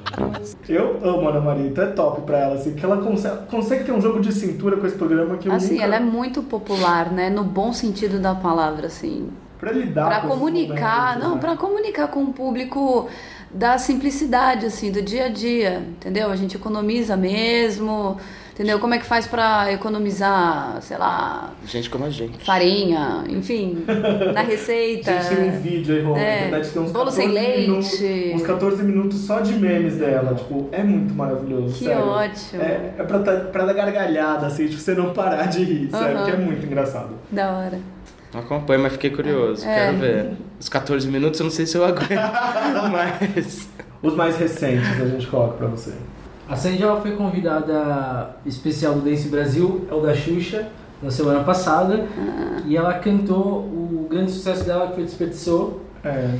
Eu 0.69 0.99
amo 1.03 1.27
a 1.27 1.31
Ana 1.31 1.41
Maria, 1.41 1.67
então 1.67 1.83
é 1.83 1.87
top 1.87 2.21
pra 2.21 2.37
ela, 2.39 2.55
assim, 2.55 2.73
que 2.75 2.85
ela 2.85 2.97
consegue, 2.97 3.45
consegue 3.47 3.83
ter 3.83 3.91
um 3.91 3.99
jogo 3.99 4.21
de 4.21 4.31
cintura 4.31 4.77
com 4.77 4.87
esse 4.87 4.95
programa 4.95 5.37
que 5.37 5.49
eu 5.49 5.53
Assim, 5.53 5.73
nunca... 5.73 5.83
ela 5.83 5.95
é 5.97 5.99
muito 5.99 6.41
popular, 6.43 7.11
né? 7.11 7.29
No 7.29 7.43
bom 7.43 7.73
sentido 7.73 8.19
da 8.19 8.33
palavra, 8.33 8.87
assim. 8.87 9.29
Pra 9.59 9.71
lidar 9.73 10.07
Pra 10.07 10.21
com 10.21 10.29
comunicar, 10.29 11.19
não, 11.19 11.35
né? 11.35 11.41
pra 11.41 11.57
comunicar 11.57 12.07
com 12.07 12.23
o 12.23 12.33
público 12.33 13.07
da 13.51 13.77
simplicidade, 13.77 14.65
assim, 14.65 14.91
do 14.91 15.01
dia 15.01 15.25
a 15.25 15.29
dia, 15.29 15.79
entendeu? 15.89 16.31
A 16.31 16.35
gente 16.37 16.55
economiza 16.55 17.17
mesmo, 17.17 18.17
entendeu? 18.61 18.79
Como 18.79 18.93
é 18.93 18.99
que 18.99 19.05
faz 19.05 19.25
pra 19.25 19.71
economizar, 19.71 20.77
sei 20.81 20.95
lá, 20.97 21.49
Gente 21.65 21.89
como 21.89 22.05
a 22.05 22.09
gente. 22.11 22.45
farinha, 22.45 23.23
enfim, 23.27 23.83
na 24.33 24.41
receita. 24.41 25.11
A 25.11 25.21
gente 25.21 25.35
tem 25.35 25.49
um 25.49 25.59
vídeo 25.61 25.95
aí, 25.95 26.01
Rô, 26.03 26.13
na 26.13 26.19
É, 26.21 26.39
internet 26.47 26.69
tem 26.69 26.81
uns 26.83 26.91
bolo 26.91 27.05
14 27.05 27.15
sem 27.21 27.31
leite. 27.33 27.61
minutos, 27.61 28.01
uns 28.35 28.41
14 28.43 28.83
minutos 28.83 29.17
só 29.21 29.39
de 29.39 29.53
memes 29.53 29.95
dela, 29.97 30.35
tipo, 30.35 30.69
é 30.71 30.83
muito 30.83 31.11
maravilhoso, 31.13 31.73
Que 31.73 31.85
sério. 31.85 32.05
ótimo. 32.05 32.61
É, 32.61 32.93
é 32.99 33.03
pra, 33.03 33.19
tá- 33.19 33.35
pra 33.51 33.65
dar 33.65 33.73
gargalhada, 33.73 34.45
assim, 34.45 34.67
tipo, 34.67 34.79
você 34.79 34.93
não 34.93 35.11
parar 35.11 35.47
de 35.47 35.63
rir, 35.63 35.89
sério, 35.89 36.17
Aham. 36.17 36.25
que 36.25 36.31
é 36.31 36.37
muito 36.37 36.63
engraçado. 36.65 37.09
Da 37.31 37.51
hora. 37.51 37.79
Não 38.31 38.41
acompanho, 38.41 38.79
mas 38.83 38.93
fiquei 38.93 39.09
curioso. 39.09 39.65
É. 39.67 39.87
Quero 39.87 39.97
ver. 39.97 40.29
Os 40.59 40.69
14 40.69 41.07
minutos 41.09 41.39
eu 41.39 41.45
não 41.45 41.51
sei 41.51 41.65
se 41.65 41.75
eu 41.77 41.83
aguento. 41.83 42.11
mas. 42.91 43.67
Os 44.01 44.15
mais 44.15 44.37
recentes 44.37 44.87
a 45.01 45.05
gente 45.05 45.27
coloca 45.27 45.57
pra 45.57 45.67
você. 45.67 45.93
A 46.51 46.55
Sandy 46.57 46.83
ela 46.83 46.99
foi 46.99 47.11
convidada 47.11 48.35
especial 48.45 48.95
do 48.95 48.99
Dance 49.09 49.29
Brasil, 49.29 49.87
é 49.89 49.93
o 49.93 50.01
da 50.01 50.13
Xuxa, 50.13 50.67
na 51.01 51.09
semana 51.09 51.45
passada. 51.45 52.05
E 52.65 52.75
ela 52.75 52.93
cantou 52.95 53.59
o 53.59 54.05
grande 54.09 54.33
sucesso 54.33 54.65
dela, 54.65 54.87
que 54.87 54.95
foi 54.95 55.05
Desperdiçou. 55.05 55.81
É. 56.03 56.35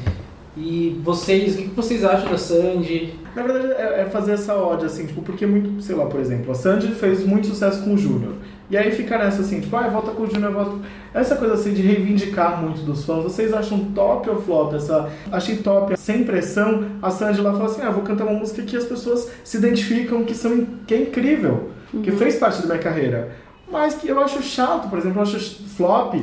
E 0.58 1.00
vocês, 1.02 1.54
o 1.54 1.58
que 1.60 1.70
que 1.70 1.76
vocês 1.76 2.04
acham 2.04 2.30
da 2.30 2.38
Sandy? 2.38 3.14
Na 3.34 3.42
verdade, 3.42 3.72
é, 3.72 4.02
é 4.02 4.06
fazer 4.10 4.34
essa 4.34 4.54
ode, 4.54 4.84
assim, 4.84 5.06
tipo, 5.06 5.22
porque 5.22 5.46
muito, 5.46 5.82
sei 5.82 5.96
lá, 5.96 6.06
por 6.06 6.20
exemplo, 6.20 6.52
a 6.52 6.56
Sandy 6.56 6.88
fez 6.90 7.26
muito 7.26 7.48
sucesso 7.48 7.82
com 7.82 7.94
o 7.94 7.98
Júnior. 7.98 8.34
E 8.72 8.78
aí 8.78 8.92
fica 8.92 9.18
nessa, 9.18 9.42
assim, 9.42 9.60
tipo, 9.60 9.76
ah, 9.76 9.90
volta 9.90 10.12
com 10.12 10.24
o 10.24 10.28
Júnior, 10.32 10.54
volta... 10.54 10.78
Essa 11.14 11.36
coisa, 11.36 11.56
assim, 11.56 11.74
de 11.74 11.82
reivindicar 11.82 12.62
muito 12.62 12.82
dos 12.84 13.04
fãs. 13.04 13.24
Vocês 13.24 13.54
acham 13.54 13.92
top 13.94 14.30
ou 14.30 14.42
flop 14.42 14.74
essa... 14.74 15.10
Achei 15.30 15.58
top, 15.58 15.96
sem 16.00 16.24
pressão, 16.24 16.86
a 17.02 17.12
Sandy 17.12 17.42
lá 17.42 17.52
falou 17.52 17.68
assim, 17.68 17.82
ah, 17.82 17.92
vou 17.92 18.02
cantar 18.02 18.24
uma 18.24 18.40
música 18.40 18.62
que 18.62 18.78
as 18.78 18.86
pessoas 18.86 19.30
se 19.44 19.58
identificam, 19.58 20.24
que, 20.24 20.34
são, 20.34 20.66
que 20.88 20.94
é 20.94 21.02
incrível, 21.02 21.72
que 22.02 22.12
fez 22.12 22.38
parte 22.38 22.62
da 22.62 22.68
minha 22.68 22.80
carreira. 22.80 23.36
Mas 23.70 23.96
que 23.96 24.08
eu 24.08 24.20
acho 24.22 24.42
chato, 24.42 24.90
por 24.90 24.98
exemplo, 24.98 25.20
eu 25.20 25.24
acho 25.24 25.40
flop... 25.76 26.16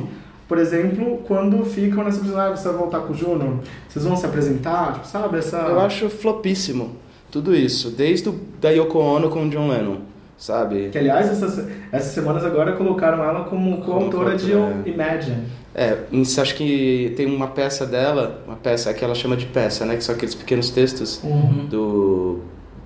Por 0.47 0.57
exemplo, 0.57 1.19
quando 1.27 1.63
ficam 1.63 2.03
nessa 2.03 2.17
posição, 2.17 2.41
ah, 2.41 2.49
você 2.49 2.67
vai 2.69 2.77
voltar 2.77 3.01
com 3.01 3.13
o 3.13 3.15
Júnior, 3.15 3.59
vocês 3.87 4.03
vão 4.03 4.17
se 4.17 4.25
apresentar, 4.25 4.93
tipo, 4.93 5.05
sabe? 5.05 5.37
Essa... 5.37 5.57
Eu 5.57 5.79
acho 5.79 6.09
flopíssimo 6.09 6.95
tudo 7.29 7.55
isso, 7.55 7.91
desde 7.91 8.29
o, 8.29 8.39
da 8.59 8.71
Yoko 8.71 8.97
Ono 8.97 9.29
com 9.29 9.45
o 9.45 9.49
John 9.51 9.67
Lennon, 9.67 9.97
sabe? 10.39 10.89
Que, 10.89 10.97
aliás, 10.97 11.29
essas, 11.29 11.67
essas 11.91 12.13
semanas 12.13 12.43
agora 12.43 12.71
colocaram 12.71 13.23
ela 13.23 13.43
como 13.43 13.77
coautora 13.81 14.35
de 14.35 14.51
coautora, 14.51 14.81
é. 14.85 14.89
Imagine. 14.89 15.43
É, 15.75 15.97
acho 16.41 16.55
que 16.55 17.13
tem 17.15 17.27
uma 17.27 17.47
peça 17.49 17.85
dela, 17.85 18.43
uma 18.47 18.55
peça 18.55 18.91
que 18.93 19.03
ela 19.03 19.13
chama 19.13 19.37
de 19.37 19.45
peça, 19.45 19.85
né? 19.85 19.95
Que 19.95 20.03
são 20.03 20.15
aqueles 20.15 20.33
pequenos 20.33 20.71
textos 20.71 21.21
Uhum. 21.23 21.67
do 21.69 22.39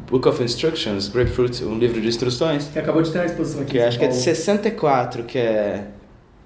Book 0.09 0.27
of 0.27 0.43
Instructions, 0.43 1.07
Grapefruit, 1.07 1.63
um 1.63 1.77
livro 1.77 2.01
de 2.01 2.07
instruções, 2.09 2.67
Que 2.67 2.79
acabou 2.79 3.01
de 3.01 3.11
ter 3.11 3.19
uma 3.19 3.25
exposição 3.25 3.61
aqui. 3.61 3.71
que 3.71 3.79
acho 3.79 3.97
que 3.97 4.03
é 4.05 4.07
de 4.09 4.13
Paulo. 4.15 4.25
64, 4.25 5.23
que 5.23 5.37
é 5.37 5.85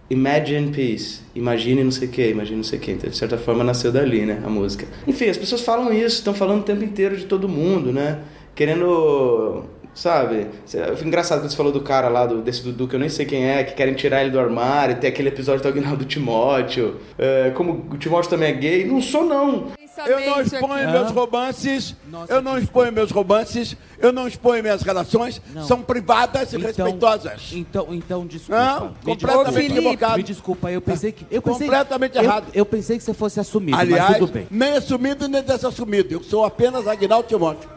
Imagine 0.09 0.71
Peace, 0.71 1.19
imagine 1.35 1.83
não 1.83 1.91
sei 1.91 2.07
o 2.07 2.11
que, 2.11 2.29
imagine 2.29 2.57
não 2.57 2.63
sei 2.63 2.79
o 2.79 2.81
que. 2.81 2.91
Então, 2.91 3.09
de 3.09 3.17
certa 3.17 3.37
forma, 3.37 3.61
nasceu 3.63 3.91
dali, 3.91 4.25
né, 4.25 4.41
a 4.45 4.49
música. 4.49 4.85
Enfim, 5.05 5.25
as 5.27 5.35
pessoas 5.37 5.61
falam 5.61 5.91
isso, 5.91 6.19
estão 6.19 6.33
falando 6.33 6.61
o 6.61 6.63
tempo 6.63 6.81
inteiro 6.83 7.17
de 7.17 7.25
todo 7.25 7.49
mundo, 7.49 7.91
né? 7.91 8.19
Querendo, 8.55 9.65
sabe? 9.97 10.47
Foi 10.95 11.07
engraçado 11.07 11.39
quando 11.39 11.49
você 11.49 11.57
falou 11.57 11.71
do 11.71 11.81
cara 11.81 12.07
lá, 12.07 12.25
do, 12.25 12.41
desse 12.41 12.63
Dudu, 12.63 12.87
que 12.87 12.95
eu 12.95 12.99
nem 12.99 13.09
sei 13.09 13.25
quem 13.25 13.49
é, 13.49 13.63
que 13.63 13.73
querem 13.73 13.95
tirar 13.95 14.21
ele 14.21 14.29
do 14.29 14.39
armário, 14.39 14.95
tem 14.95 15.09
aquele 15.09 15.29
episódio 15.29 15.63
do 15.63 15.67
original 15.67 15.97
do 15.97 16.05
Timóteo. 16.05 16.97
É, 17.17 17.51
como 17.55 17.87
o 17.91 17.97
Timóteo 17.97 18.29
também 18.29 18.49
é 18.49 18.53
gay, 18.53 18.85
não 18.85 19.01
sou 19.01 19.25
não. 19.25 19.71
Eu 20.05 20.19
não 20.19 20.41
exponho 20.41 20.91
meus 20.91 21.11
romances, 21.11 21.95
eu 22.29 22.41
não 22.41 22.57
exponho 22.57 22.91
meus 22.91 23.11
romances, 23.11 23.75
eu 23.99 24.11
não 24.13 24.27
exponho 24.27 24.61
minhas 24.61 24.81
relações, 24.81 25.41
Não. 25.53 25.63
são 25.65 25.81
privadas 25.81 26.53
e 26.53 26.57
Então- 26.57 26.67
respeitosas. 26.67 27.49
Então, 27.53 27.87
então, 27.91 28.25
desculpa. 28.27 28.61
Não, 28.61 28.87
Me 28.89 28.95
completamente 29.03 29.45
desculpa. 29.45 29.63
equivocado. 29.79 30.17
Me 30.17 30.23
desculpa, 30.23 30.71
eu 30.71 30.81
pensei 30.81 31.11
que. 31.11 31.25
Eu 31.31 31.41
pensei, 31.41 31.67
Completamente 31.67 32.17
eu- 32.17 32.23
errado. 32.23 32.45
Eu, 32.53 32.65
pensei 32.65 32.97
que 32.97 33.03
você 33.03 33.13
fosse 33.13 33.39
assumido, 33.39 33.77
mas 33.77 33.87
Aliás, 33.89 34.17
tudo 34.17 34.31
bem. 34.31 34.47
nem 34.51 34.73
assumido 34.73 35.27
nem 35.27 35.41
desassumido, 35.41 36.13
eu 36.13 36.23
sou 36.23 36.45
apenas 36.45 36.87
Aguinaldo 36.87 37.27
Timóteo. 37.27 37.69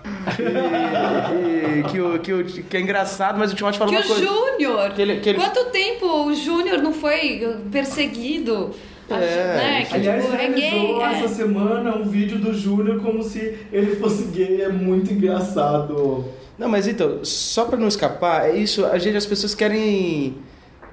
E 1.79 1.83
que, 1.91 2.01
o, 2.01 2.19
que, 2.19 2.33
o, 2.33 2.45
que 2.45 2.77
é 2.77 2.81
engraçado, 2.81 3.39
mas 3.39 3.53
o 3.53 3.55
Timóteo 3.55 3.79
fala 3.79 3.91
Que 3.91 3.97
uma 3.97 4.05
o 4.05 4.09
coisa. 4.09 4.27
Júnior! 4.27 4.91
Que 4.93 5.03
ele- 5.03 5.21
que 5.21 5.29
ele- 5.31 5.39
Quanto 5.39 5.65
tempo 5.71 6.07
o 6.27 6.35
Júnior 6.35 6.79
não 6.83 6.93
foi 6.93 7.59
perseguido? 7.71 8.75
É, 9.15 9.57
né? 9.57 9.85
Que, 9.85 9.95
Aliás, 9.95 10.25
tipo, 10.25 10.37
é 10.37 10.49
gay. 10.49 10.71
realizou 10.71 11.03
é. 11.03 11.13
essa 11.13 11.29
semana 11.29 11.97
um 11.97 12.05
vídeo 12.05 12.39
do 12.39 12.55
Júnior 12.55 13.01
como 13.01 13.23
se 13.23 13.59
ele 13.73 13.97
fosse 13.97 14.25
gay. 14.25 14.63
É 14.63 14.69
muito 14.69 15.13
engraçado. 15.13 16.25
Não, 16.59 16.69
mas 16.69 16.87
então, 16.87 17.25
só 17.25 17.65
pra 17.65 17.79
não 17.79 17.89
escapar, 17.89 18.51
é 18.51 18.57
isso, 18.57 18.85
a 18.85 18.99
gente, 18.99 19.17
as 19.17 19.25
pessoas 19.25 19.55
querem 19.55 20.37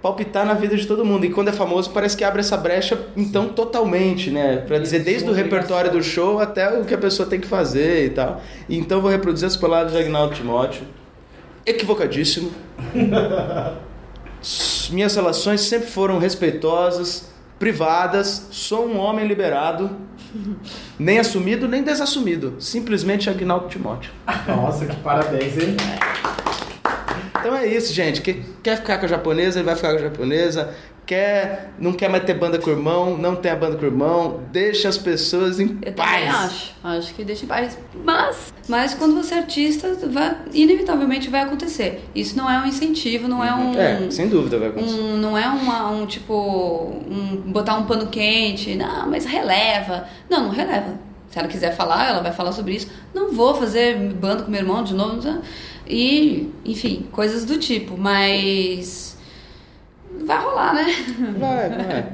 palpitar 0.01 0.45
na 0.45 0.53
vida 0.53 0.77
de 0.77 0.87
todo 0.87 1.03
mundo. 1.03 1.25
E 1.25 1.29
quando 1.29 1.49
é 1.49 1.51
famoso, 1.51 1.89
parece 1.89 2.15
que 2.15 2.23
abre 2.23 2.39
essa 2.39 2.55
brecha, 2.55 2.97
então, 3.15 3.49
totalmente, 3.49 4.29
né? 4.31 4.57
Pra 4.65 4.79
dizer 4.79 4.99
desde 4.99 5.29
o 5.29 5.33
repertório 5.33 5.91
do 5.91 6.01
show 6.01 6.39
até 6.39 6.79
o 6.79 6.85
que 6.85 6.93
a 6.93 6.97
pessoa 6.97 7.27
tem 7.27 7.39
que 7.39 7.47
fazer 7.47 8.05
e 8.05 8.09
tal. 8.11 8.41
E 8.69 8.77
então 8.77 9.01
vou 9.01 9.11
reproduzir 9.11 9.47
as 9.47 9.57
palavras 9.57 9.91
de 9.91 9.99
Agnaldo 9.99 10.35
Timóteo. 10.35 10.83
Equivocadíssimo. 11.65 12.51
Minhas 14.89 15.15
relações 15.15 15.61
sempre 15.61 15.89
foram 15.89 16.17
respeitosas, 16.17 17.29
privadas. 17.59 18.47
Sou 18.51 18.87
um 18.87 18.97
homem 18.97 19.27
liberado, 19.27 19.89
nem 20.99 21.19
assumido 21.19 21.67
nem 21.67 21.83
desassumido. 21.83 22.55
Simplesmente 22.59 23.29
Agnaldo 23.29 23.67
Timóteo. 23.67 24.11
Nossa, 24.47 24.85
que 24.85 24.95
parabéns, 24.97 25.57
hein? 25.57 25.75
Então 27.39 27.55
é 27.55 27.65
isso, 27.67 27.93
gente. 27.93 28.21
Que- 28.21 28.43
Quer 28.63 28.77
ficar 28.77 28.97
com 28.97 29.05
a 29.05 29.09
japonesa, 29.09 29.59
ele 29.59 29.65
vai 29.65 29.75
ficar 29.75 29.91
com 29.91 29.95
a 29.97 30.01
japonesa. 30.01 30.73
Quer, 31.07 31.71
não 31.79 31.93
quer 31.93 32.09
mais 32.09 32.25
ter 32.25 32.33
banda 32.33 32.59
com 32.59 32.69
o 32.69 32.73
irmão, 32.73 33.17
não 33.17 33.33
tem 33.33 33.49
a 33.49 33.55
banda 33.55 33.77
com 33.77 33.83
o 33.83 33.87
irmão. 33.87 34.41
Deixa 34.51 34.89
as 34.89 34.97
pessoas 34.97 35.57
em 35.57 35.79
Eu 35.81 35.93
paz. 35.93 36.11
também 36.11 36.27
acho. 36.27 36.75
Acho 36.83 37.13
que 37.15 37.23
deixa 37.23 37.45
em 37.45 37.47
paz. 37.47 37.77
Mas, 38.03 38.53
mas 38.67 38.93
quando 38.93 39.15
você 39.15 39.35
é 39.35 39.37
artista, 39.37 39.95
vai, 40.09 40.35
inevitavelmente 40.53 41.29
vai 41.29 41.43
acontecer. 41.43 42.03
Isso 42.13 42.35
não 42.35 42.51
é 42.51 42.59
um 42.59 42.65
incentivo, 42.65 43.25
não 43.29 43.41
é 43.41 43.53
um. 43.55 43.73
É, 43.79 44.11
sem 44.11 44.27
dúvida 44.27 44.59
vai 44.59 44.67
acontecer. 44.67 44.99
um- 44.99 45.15
não 45.15 45.37
é 45.37 45.47
uma, 45.47 45.89
um 45.91 46.05
tipo. 46.05 46.33
Um, 47.09 47.37
botar 47.53 47.75
um 47.77 47.85
pano 47.85 48.07
quente. 48.07 48.75
Não, 48.75 49.09
mas 49.09 49.23
releva. 49.25 50.05
Não, 50.29 50.43
não 50.43 50.49
releva. 50.49 50.99
Se 51.29 51.39
ela 51.39 51.47
quiser 51.47 51.73
falar, 51.75 52.09
ela 52.09 52.21
vai 52.21 52.33
falar 52.33 52.51
sobre 52.51 52.73
isso. 52.75 52.89
Não 53.13 53.31
vou 53.31 53.55
fazer 53.55 53.97
bando 54.13 54.43
com 54.43 54.51
meu 54.51 54.59
irmão 54.59 54.83
de 54.83 54.93
novo. 54.93 55.41
E, 55.87 56.49
enfim, 56.65 57.07
coisas 57.13 57.45
do 57.45 57.57
tipo. 57.57 57.97
Mas. 57.97 59.16
Vai 60.25 60.43
rolar, 60.43 60.73
né? 60.73 60.85
Vai, 61.39 61.69
vai. 61.69 62.05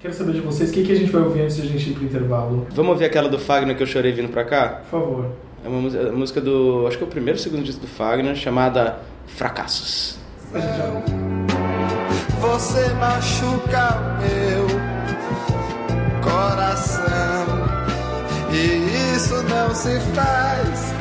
Quero 0.00 0.14
saber 0.14 0.32
de 0.32 0.40
vocês 0.40 0.70
o 0.70 0.72
que, 0.72 0.82
que 0.84 0.92
a 0.92 0.96
gente 0.96 1.12
vai 1.12 1.22
ouvir 1.22 1.42
antes 1.42 1.56
de 1.56 1.62
a 1.62 1.66
gente 1.66 1.90
ir 1.90 1.94
pro 1.94 2.04
intervalo. 2.04 2.66
Vamos 2.72 2.90
ouvir 2.92 3.04
aquela 3.04 3.28
do 3.28 3.38
Fagner 3.38 3.76
que 3.76 3.82
eu 3.82 3.86
chorei 3.86 4.10
vindo 4.12 4.28
pra 4.30 4.44
cá? 4.44 4.80
Por 4.90 5.00
favor. 5.00 5.26
É 5.64 5.68
uma 5.68 5.80
música- 5.80 6.40
do. 6.40 6.86
Acho 6.88 6.98
que 6.98 7.04
é 7.04 7.06
o 7.06 7.10
primeiro 7.10 7.38
ou 7.38 7.42
segundo 7.42 7.62
disco 7.62 7.80
do 7.82 7.86
Fagner, 7.86 8.34
chamada 8.34 8.98
Fracassos. 9.28 10.18
Você 12.40 12.88
machuca 12.94 13.94
o 13.96 14.20
meu 14.20 14.66
coração 16.20 17.46
e 18.52 19.14
isso 19.16 19.34
não 19.44 19.72
se 19.74 19.98
faz. 20.14 20.92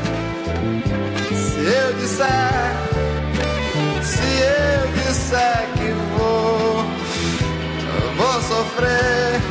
Se 1.35 1.59
eu 1.59 1.93
disser, 1.99 2.75
se 4.03 4.21
eu 4.43 4.91
disser 5.03 5.67
que 5.75 6.10
sofrer, 8.41 9.41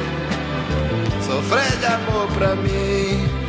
sofrer 1.22 1.78
de 1.78 1.86
amor 1.86 2.28
pra 2.32 2.54
mim 2.56 3.40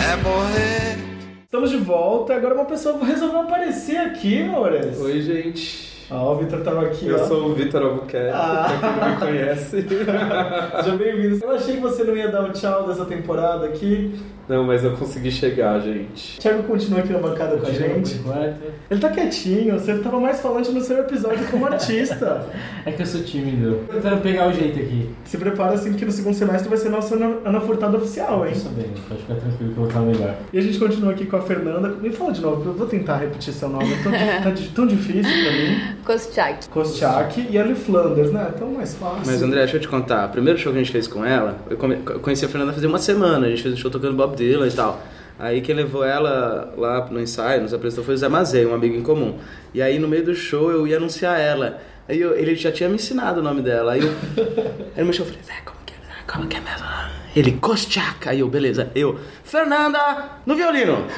é 0.00 0.16
morrer. 0.16 0.98
Estamos 1.44 1.70
de 1.70 1.76
volta. 1.76 2.34
Agora 2.34 2.54
uma 2.54 2.64
pessoa 2.64 3.04
resolveu 3.04 3.40
aparecer 3.40 3.96
aqui, 3.98 4.42
Mores. 4.42 4.98
Oi, 4.98 5.20
gente. 5.20 5.89
Ah, 6.10 6.24
o 6.24 6.36
Vitor 6.38 6.60
tava 6.60 6.82
aqui, 6.86 7.06
Eu 7.06 7.16
ó. 7.16 7.24
sou 7.24 7.50
o 7.50 7.54
Vitor 7.54 7.82
Albuquerque, 7.82 8.32
Ah. 8.34 8.66
pra 8.80 8.88
quem 8.90 9.00
não 9.00 9.10
me 9.10 9.16
conhece. 9.16 9.82
Seja 10.82 10.96
bem-vindo. 10.96 11.38
Eu 11.44 11.50
achei 11.52 11.74
que 11.76 11.80
você 11.80 12.02
não 12.02 12.16
ia 12.16 12.28
dar 12.28 12.42
o 12.48 12.52
tchau 12.52 12.86
dessa 12.88 13.04
temporada 13.04 13.66
aqui. 13.66 14.18
Não, 14.48 14.64
mas 14.64 14.82
eu 14.82 14.96
consegui 14.96 15.30
chegar, 15.30 15.78
gente. 15.78 16.36
O 16.38 16.40
Thiago 16.40 16.64
continua 16.64 16.98
aqui 16.98 17.12
na 17.12 17.20
bancada 17.20 17.56
com 17.56 17.66
a 17.68 17.70
gente. 17.70 18.20
Ele 18.90 18.98
tá 19.00 19.08
quietinho, 19.10 19.78
você 19.78 19.96
tava 19.98 20.18
mais 20.18 20.40
falante 20.40 20.72
no 20.72 20.80
seu 20.80 20.98
episódio 20.98 21.46
como 21.48 21.66
artista. 21.70 22.44
É 22.84 22.90
que 22.90 23.00
eu 23.02 23.06
sou 23.06 23.22
tímido. 23.22 23.84
Tô 23.86 23.92
tentando 23.92 24.20
pegar 24.20 24.48
o 24.48 24.52
jeito 24.52 24.80
aqui. 24.80 25.08
Se 25.24 25.38
prepara 25.38 25.74
assim 25.74 25.92
que 25.92 26.04
no 26.04 26.10
segundo 26.10 26.34
semestre 26.34 26.68
vai 26.68 26.76
ser 26.78 26.88
nossa 26.88 27.14
Ana, 27.14 27.36
Ana 27.44 27.60
Furtado 27.60 27.96
oficial, 27.98 28.44
hein? 28.44 28.52
Tô 28.54 28.58
sabendo, 28.58 29.00
pode 29.08 29.20
ficar 29.20 29.34
tranquilo 29.36 29.56
que 29.72 29.78
eu 29.78 29.84
vou 29.84 29.86
estar 29.86 30.00
melhor. 30.00 30.34
E 30.52 30.58
a 30.58 30.60
gente 30.60 30.78
continua 30.80 31.12
aqui 31.12 31.26
com 31.26 31.36
a 31.36 31.42
Fernanda. 31.42 31.88
Me 31.88 32.10
fala 32.10 32.32
de 32.32 32.40
novo, 32.40 32.68
eu 32.70 32.74
vou 32.74 32.88
tentar 32.88 33.18
repetir 33.18 33.52
seu 33.54 33.68
nome. 33.68 33.92
É 33.92 34.02
tão, 34.02 34.10
tá 34.42 34.52
tão 34.74 34.86
difícil 34.88 35.22
pra 35.44 35.52
mim. 35.52 35.99
Kostiak. 36.04 36.68
Kostiak 36.68 37.40
e 37.50 37.56
Ellie 37.56 37.74
Flanders, 37.74 38.30
né? 38.32 38.52
Tão 38.58 38.72
mais 38.72 38.94
fácil. 38.94 39.22
Mas 39.26 39.42
André, 39.42 39.60
deixa 39.60 39.76
eu 39.76 39.80
te 39.80 39.88
contar. 39.88 40.26
O 40.28 40.30
primeiro 40.30 40.58
show 40.58 40.72
que 40.72 40.78
a 40.78 40.82
gente 40.82 40.92
fez 40.92 41.06
com 41.06 41.24
ela, 41.24 41.58
eu 41.68 41.76
conheci 42.20 42.44
a 42.44 42.48
Fernanda 42.48 42.72
fazia 42.72 42.88
uma 42.88 42.98
semana. 42.98 43.46
A 43.46 43.50
gente 43.50 43.62
fez 43.62 43.74
um 43.74 43.76
show 43.76 43.90
tocando 43.90 44.14
Bob 44.14 44.36
Dylan 44.36 44.66
e 44.66 44.72
tal. 44.72 45.00
Aí 45.38 45.60
quem 45.62 45.74
levou 45.74 46.04
ela 46.04 46.74
lá 46.76 47.06
no 47.10 47.18
ensaio, 47.20 47.62
nos 47.62 47.72
apresentou, 47.72 48.04
foi 48.04 48.14
o 48.14 48.18
Zé 48.18 48.28
Mazei, 48.28 48.66
um 48.66 48.74
amigo 48.74 48.94
em 48.94 49.02
comum. 49.02 49.38
E 49.72 49.80
aí 49.80 49.98
no 49.98 50.06
meio 50.06 50.24
do 50.24 50.34
show 50.34 50.70
eu 50.70 50.86
ia 50.86 50.98
anunciar 50.98 51.40
ela. 51.40 51.78
Aí 52.08 52.20
eu- 52.20 52.36
ele 52.36 52.54
já 52.56 52.70
tinha 52.70 52.88
me 52.88 52.96
ensinado 52.96 53.40
o 53.40 53.42
nome 53.42 53.62
dela. 53.62 53.92
Aí 53.92 54.00
eu, 54.00 54.10
aí 54.94 54.98
no 54.98 55.04
meu 55.04 55.12
show 55.14 55.24
eu 55.24 55.30
falei, 55.32 55.42
Zé, 55.46 55.54
como 55.64 55.78
que 55.86 55.94
é, 55.94 55.96
Zé? 55.96 56.22
como 56.30 56.46
que 56.46 56.56
é 56.56 56.60
mesmo? 56.60 56.86
Ele, 57.34 57.52
Kostiak. 57.52 58.28
Aí 58.28 58.40
eu, 58.40 58.48
beleza. 58.48 58.90
Eu, 58.94 59.18
Fernanda, 59.44 59.98
no 60.44 60.54
violino. 60.56 61.04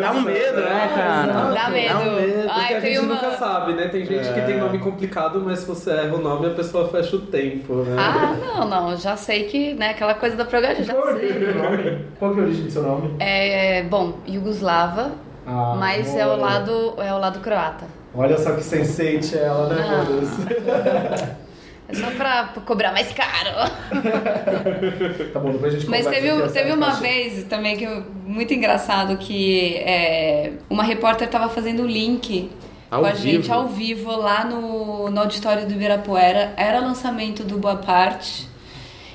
Dá 0.00 0.12
um 0.12 0.20
medo, 0.22 0.60
né, 0.60 0.90
cara? 0.94 1.32
Dá 1.52 1.68
medo. 1.70 1.94
Dá 1.94 2.00
um 2.00 2.16
medo. 2.16 2.48
Ai, 2.50 2.58
Porque 2.60 2.74
a 2.74 2.80
tem 2.80 2.94
gente 2.94 3.04
uma- 3.04 3.14
nunca 3.14 3.30
sabe, 3.32 3.72
né? 3.74 3.88
Tem 3.88 4.04
gente 4.04 4.32
que 4.32 4.40
É. 4.40 4.44
tem 4.44 4.58
nome 4.58 4.78
complicado, 4.78 5.40
mas 5.44 5.60
se 5.60 5.66
você 5.66 5.90
erra 5.90 6.14
o 6.14 6.18
nome, 6.20 6.46
a 6.46 6.50
pessoa 6.50 6.88
fecha 6.88 7.16
o 7.16 7.20
tempo, 7.20 7.74
né? 7.84 7.96
Ah, 7.98 8.34
não, 8.40 8.68
não. 8.68 8.96
Já 8.96 9.16
sei 9.16 9.44
que, 9.44 9.74
né, 9.74 9.90
aquela 9.90 10.14
coisa 10.14 10.36
da 10.36 10.44
programa, 10.44 10.82
já 10.82 10.92
Qual 10.94 11.08
é 11.08 11.12
a 11.12 11.14
origem 11.14 11.38
sei. 11.38 11.54
nome? 11.54 12.04
Qual 12.18 12.32
que 12.34 12.38
é 12.38 12.42
a 12.42 12.46
origem 12.46 12.64
do 12.64 12.70
seu 12.72 12.82
nome? 12.82 13.14
É, 13.20 13.82
bom, 13.84 14.14
Yugoslava, 14.28 15.12
Ah, 15.46 15.74
mas 15.78 16.14
é 16.14 16.26
o 16.26 16.36
lado, 16.36 16.94
é 16.98 17.12
o 17.14 17.18
lado 17.18 17.40
croata. 17.40 17.84
Olha 18.14 18.36
só 18.38 18.52
que 18.52 18.62
sensate 18.62 19.38
ela, 19.38 19.68
né, 19.68 19.84
Ah. 19.88 21.36
É 21.90 21.94
só 21.94 22.10
pra 22.12 22.44
cobrar 22.64 22.92
mais 22.92 23.12
caro. 23.12 23.70
Tá 25.32 25.38
bom, 25.40 25.52
depois 25.52 25.74
a 25.74 25.78
gente 25.78 25.88
Mas 25.90 26.06
teve, 26.06 26.32
um- 26.32 26.48
teve 26.48 26.72
uma 26.72 26.86
caixa. 26.86 27.00
vez 27.00 27.44
também 27.44 27.76
que 27.76 27.86
muito 28.26 28.52
engraçado 28.54 29.16
que 29.16 29.76
é, 29.76 30.52
uma 30.68 30.82
repórter 30.82 31.28
tava 31.28 31.48
fazendo 31.48 31.82
o 31.82 31.86
link 31.86 32.50
Ao 32.90 33.00
com 33.00 33.06
a 33.06 33.10
vivo? 33.12 33.22
gente 33.42 33.52
ao 33.52 33.68
vivo 33.68 34.10
lá 34.16 34.44
no, 34.44 35.10
no 35.10 35.20
auditório 35.20 35.66
do 35.66 35.72
Ibirapuera. 35.72 36.52
Era 36.56 36.80
lançamento 36.80 37.44
do 37.44 37.58
Boa 37.58 37.76
Parte. 37.76 38.48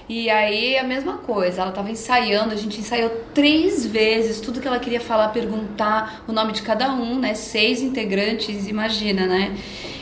E 0.07 0.29
aí 0.29 0.77
a 0.77 0.83
mesma 0.83 1.17
coisa, 1.17 1.63
ela 1.63 1.71
tava 1.71 1.89
ensaiando, 1.89 2.53
a 2.53 2.57
gente 2.57 2.79
ensaiou 2.79 3.09
três 3.33 3.85
vezes 3.87 4.39
tudo 4.39 4.61
que 4.61 4.67
ela 4.67 4.77
queria 4.79 4.99
falar, 5.01 5.29
perguntar 5.29 6.23
o 6.27 6.31
nome 6.31 6.51
de 6.53 6.61
cada 6.61 6.91
um, 6.93 7.17
né? 7.19 7.33
Seis 7.33 7.81
integrantes, 7.81 8.67
imagina, 8.67 9.25
né? 9.25 9.55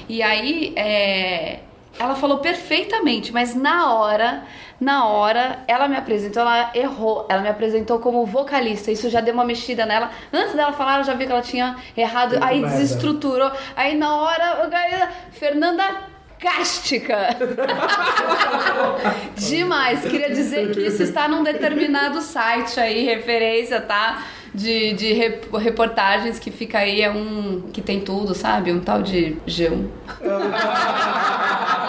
E 0.10 0.22
aí 0.22 0.74
é, 0.76 1.60
ela 2.00 2.16
falou 2.16 2.40
perfeitamente, 2.40 3.32
mas 3.32 3.54
na 3.56 3.94
hora, 3.94 4.44
na 4.80 5.06
hora, 5.06 5.60
ela 5.68 5.88
me 5.88 5.96
apresentou, 5.96 6.42
ela 6.42 6.72
errou, 6.74 7.26
ela 7.30 7.42
me 7.42 7.48
apresentou 7.50 8.00
como 8.00 8.26
vocalista, 8.26 8.92
isso 8.92 9.10
já 9.10 9.22
deu 9.22 9.34
uma 9.34 9.46
mexida 9.46 9.86
nela. 9.86 10.10
Antes 10.32 10.54
dela 10.56 10.74
falar, 10.74 10.98
eu 11.00 11.04
já 11.04 11.14
vi 11.14 11.26
que 11.26 11.32
ela 11.32 11.42
tinha 11.42 11.76
errado, 11.96 12.32
Muito 12.32 12.44
aí 12.44 12.60
merda. 12.62 12.76
desestruturou. 12.78 13.52
Aí 13.76 13.96
na 13.96 14.16
hora, 14.18 14.70
Fernanda 15.32 15.84
Cástica. 16.40 17.18
Demais. 19.38 20.02
Queria 20.02 20.30
dizer 20.30 20.72
que 20.72 20.82
isso 20.82 21.02
está 21.04 21.28
num 21.28 21.42
determinado 21.44 22.20
site 22.22 22.80
aí, 22.80 23.06
referência, 23.06 23.80
tá? 23.80 24.24
De, 24.54 24.94
de 24.94 25.14
rep- 25.14 25.52
reportagens 25.58 26.38
que 26.38 26.52
fica 26.52 26.78
aí, 26.80 27.02
é 27.02 27.10
um 27.10 27.62
que 27.74 27.82
tem 27.82 28.02
tudo, 28.02 28.36
sabe? 28.36 28.72
Um 28.72 28.80
tal 28.82 29.02
de 29.02 29.38
G1. 29.48 29.88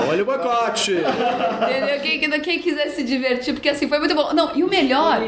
Ah, 0.00 0.08
olha 0.08 0.22
o 0.22 0.26
boicote. 0.26 0.92
Entendeu? 0.92 2.00
Quem, 2.00 2.40
quem, 2.40 2.58
quiser 2.58 2.88
se 2.90 3.02
divertir, 3.02 3.54
porque 3.54 3.68
assim, 3.68 3.88
foi 3.88 3.98
muito 3.98 4.14
bom. 4.14 4.32
Não, 4.32 4.56
e 4.56 4.64
o 4.64 4.68
melhor. 4.68 5.20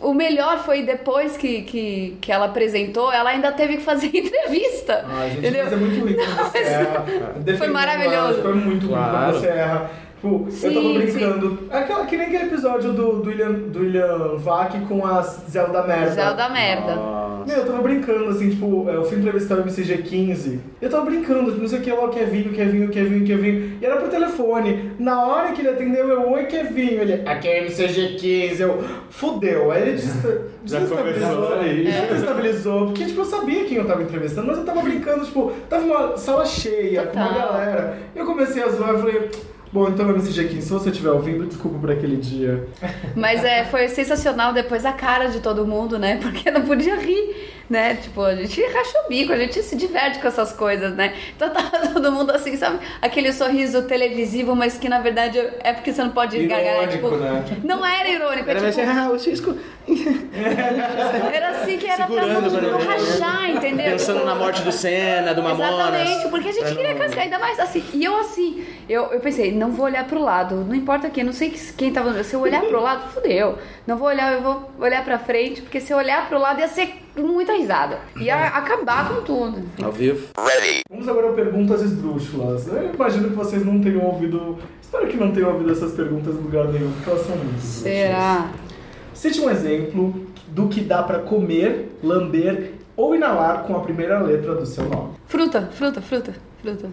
O 0.00 0.14
melhor 0.14 0.58
foi 0.64 0.82
depois 0.82 1.36
que, 1.36 1.62
que, 1.62 2.16
que 2.20 2.30
ela 2.30 2.46
apresentou, 2.46 3.12
ela 3.12 3.30
ainda 3.30 3.50
teve 3.50 3.78
que 3.78 3.82
fazer 3.82 4.06
entrevista. 4.16 5.04
Ai, 5.08 5.30
gente, 5.30 5.38
entendeu? 5.38 5.64
mas 5.64 5.72
é 5.72 5.76
muito 5.76 6.00
quando 6.00 6.52
você 6.52 6.58
erra. 6.58 7.04
Defendendo 7.38 7.72
maravilhoso. 7.72 8.42
Foi 8.42 8.54
muito 8.54 8.88
Claro. 8.88 9.32
você 9.32 9.48
Tipo, 10.20 10.44
eu 10.46 10.50
Sim, 10.50 10.74
tava 10.74 10.92
brincando. 10.94 11.58
Aquela, 11.70 12.04
que 12.06 12.16
nem 12.16 12.26
aquele 12.26 12.44
episódio 12.44 12.92
do, 12.92 13.22
do, 13.22 13.28
William, 13.28 13.52
do 13.52 13.78
William 13.80 14.36
Vac 14.36 14.74
com 14.88 15.06
a 15.06 15.22
Zelda 15.22 15.82
Merda. 15.84 16.10
Zelda 16.10 16.48
merda. 16.48 16.96
Meu, 17.46 17.56
eu 17.58 17.66
tava 17.66 17.80
brincando, 17.82 18.28
assim, 18.30 18.50
tipo, 18.50 18.86
eu 18.90 19.04
fui 19.04 19.16
entrevistar 19.18 19.54
o 19.54 19.64
MCG15. 19.64 20.58
Eu 20.82 20.90
tava 20.90 21.04
brincando, 21.04 21.50
tipo, 21.50 21.60
não 21.62 21.68
sei 21.68 21.78
o 21.78 21.82
que 21.82 21.90
lá, 21.92 22.04
o 22.04 22.08
Kevinho, 22.08 22.50
o 22.50 22.54
Kevinho, 22.54 22.86
o 22.88 22.90
Kevinho, 22.90 23.22
o 23.22 23.26
Kevinho. 23.26 23.78
E 23.80 23.86
era 23.86 23.96
pro 23.96 24.08
telefone. 24.08 24.90
Na 24.98 25.24
hora 25.24 25.52
que 25.52 25.60
ele 25.62 25.68
atendeu, 25.70 26.08
eu, 26.08 26.30
oi, 26.32 26.44
Kevinho. 26.46 27.00
Ele, 27.00 27.22
aqui 27.26 27.46
é 27.48 27.64
MCG15. 27.66 28.60
Eu, 28.60 28.84
fudeu. 29.10 29.70
Aí 29.70 29.82
ele 29.82 29.92
des- 29.92 30.04
Já 30.64 30.78
desestabilizou. 30.80 31.28
começou 31.36 31.58
aí. 31.60 31.84
Desestabilizou. 31.84 32.86
Porque, 32.86 33.04
tipo, 33.04 33.20
eu 33.20 33.24
sabia 33.24 33.64
quem 33.64 33.78
eu 33.78 33.86
tava 33.86 34.02
entrevistando, 34.02 34.48
mas 34.48 34.58
eu 34.58 34.64
tava 34.64 34.82
brincando, 34.82 35.24
tipo, 35.24 35.52
tava 35.70 35.84
uma 35.84 36.16
sala 36.16 36.44
cheia, 36.44 37.04
com 37.06 37.16
uma 37.16 37.28
Total. 37.28 37.52
galera. 37.52 37.98
Eu 38.16 38.26
comecei 38.26 38.62
a 38.64 38.68
zoar, 38.68 38.90
eu 38.90 38.98
falei. 38.98 39.30
Bom, 39.72 39.88
então, 39.88 40.08
MC 40.10 40.32
Jequim, 40.32 40.60
se 40.60 40.70
você 40.70 40.90
estiver 40.90 41.10
ouvindo, 41.10 41.46
desculpa 41.46 41.78
por 41.78 41.90
aquele 41.90 42.16
dia. 42.16 42.66
Mas 43.14 43.44
é, 43.44 43.64
foi 43.64 43.88
sensacional 43.88 44.52
depois 44.52 44.86
a 44.86 44.92
cara 44.92 45.26
de 45.26 45.40
todo 45.40 45.66
mundo, 45.66 45.98
né? 45.98 46.18
Porque 46.22 46.50
não 46.50 46.62
podia 46.62 46.96
rir, 46.96 47.57
né? 47.68 47.96
Tipo, 47.96 48.22
a 48.22 48.34
gente 48.34 48.60
racha 48.62 48.98
o 49.04 49.08
bico, 49.08 49.32
a 49.32 49.36
gente 49.36 49.62
se 49.62 49.76
diverte 49.76 50.18
com 50.20 50.28
essas 50.28 50.52
coisas, 50.52 50.94
né? 50.94 51.14
Então 51.36 51.50
tava 51.50 51.78
todo 51.92 52.10
mundo 52.12 52.30
assim, 52.30 52.56
sabe? 52.56 52.78
Aquele 53.02 53.32
sorriso 53.32 53.82
televisivo, 53.82 54.56
mas 54.56 54.78
que 54.78 54.88
na 54.88 55.00
verdade 55.00 55.38
é 55.60 55.72
porque 55.72 55.92
você 55.92 56.02
não 56.02 56.10
pode 56.10 56.38
gargalhar. 56.46 56.88
Tipo, 56.88 57.10
né? 57.10 57.44
não 57.64 57.84
era 57.84 58.08
irônico, 58.08 58.48
é 58.48 58.52
Era 58.52 58.60
mais 58.62 58.74
tipo, 58.74 58.88
assim, 58.88 58.98
ah, 59.00 59.10
o 59.10 59.18
Cisco 59.18 59.56
era 61.32 61.48
assim 61.50 61.78
que 61.78 61.86
era 61.86 62.06
pra 62.06 62.22
segurando 62.22 62.50
pra 62.50 62.60
não- 62.60 62.78
rachar, 62.86 63.50
entendeu? 63.50 63.92
pensando 63.92 64.14
Tipo, 64.18 64.26
na 64.26 64.34
morte 64.34 64.62
do 64.62 64.72
Senna, 64.72 65.34
do 65.34 65.42
Mamonas. 65.42 65.70
Exatamente, 66.00 66.28
porque 66.28 66.48
a 66.48 66.52
gente 66.52 66.74
queria 66.74 66.92
não- 66.94 66.98
cascar, 67.00 67.24
ainda 67.24 67.38
mais 67.38 67.58
assim. 67.58 67.84
E 67.92 68.04
eu 68.04 68.16
assim, 68.18 68.64
eu, 68.88 69.04
eu 69.12 69.20
pensei, 69.20 69.52
não 69.52 69.70
vou 69.72 69.86
olhar 69.86 70.04
pro 70.06 70.20
lado, 70.22 70.56
não 70.56 70.74
importa 70.74 71.08
quem, 71.10 71.24
não 71.24 71.32
sei 71.32 71.50
que- 71.50 71.72
quem 71.74 71.92
tava. 71.92 72.22
Se 72.24 72.34
eu 72.34 72.40
olhar 72.40 72.62
pro 72.62 72.80
lado, 72.80 73.08
fudeu. 73.12 73.58
Não 73.88 73.96
vou 73.96 74.08
olhar, 74.08 74.34
eu 74.34 74.42
vou 74.42 74.70
olhar 74.78 75.02
pra 75.02 75.18
frente, 75.18 75.62
porque 75.62 75.80
se 75.80 75.94
eu 75.94 75.96
olhar 75.96 76.28
pro 76.28 76.38
lado 76.38 76.60
ia 76.60 76.68
ser 76.68 76.96
muita 77.16 77.54
risada. 77.54 77.98
Ia 78.20 78.48
acabar 78.48 79.08
com 79.08 79.22
tudo. 79.22 79.62
Ao 79.82 79.90
vivo. 79.90 80.28
Vamos 80.90 81.08
agora 81.08 81.30
a 81.30 81.32
perguntas 81.32 81.80
esdrúxulas. 81.80 82.68
Eu 82.68 82.92
imagino 82.92 83.30
que 83.30 83.34
vocês 83.34 83.64
não 83.64 83.80
tenham 83.80 84.04
ouvido. 84.04 84.58
Espero 84.82 85.08
que 85.08 85.16
não 85.16 85.32
tenham 85.32 85.54
ouvido 85.54 85.72
essas 85.72 85.92
perguntas 85.92 86.34
em 86.34 86.38
lugar 86.38 86.68
nenhum, 86.68 86.92
porque 86.92 87.08
elas 87.08 87.26
são 87.26 87.34
muito. 87.34 87.60
Será? 87.62 88.50
Cite 89.14 89.40
um 89.40 89.48
exemplo 89.48 90.26
do 90.48 90.68
que 90.68 90.82
dá 90.82 91.02
pra 91.02 91.20
comer, 91.20 91.98
lamber 92.02 92.74
ou 92.94 93.14
inalar 93.14 93.62
com 93.62 93.74
a 93.74 93.80
primeira 93.80 94.18
letra 94.18 94.54
do 94.54 94.66
seu 94.66 94.84
nome. 94.84 95.14
Fruta, 95.24 95.70
fruta, 95.72 96.02
fruta, 96.02 96.34
fruta. 96.60 96.90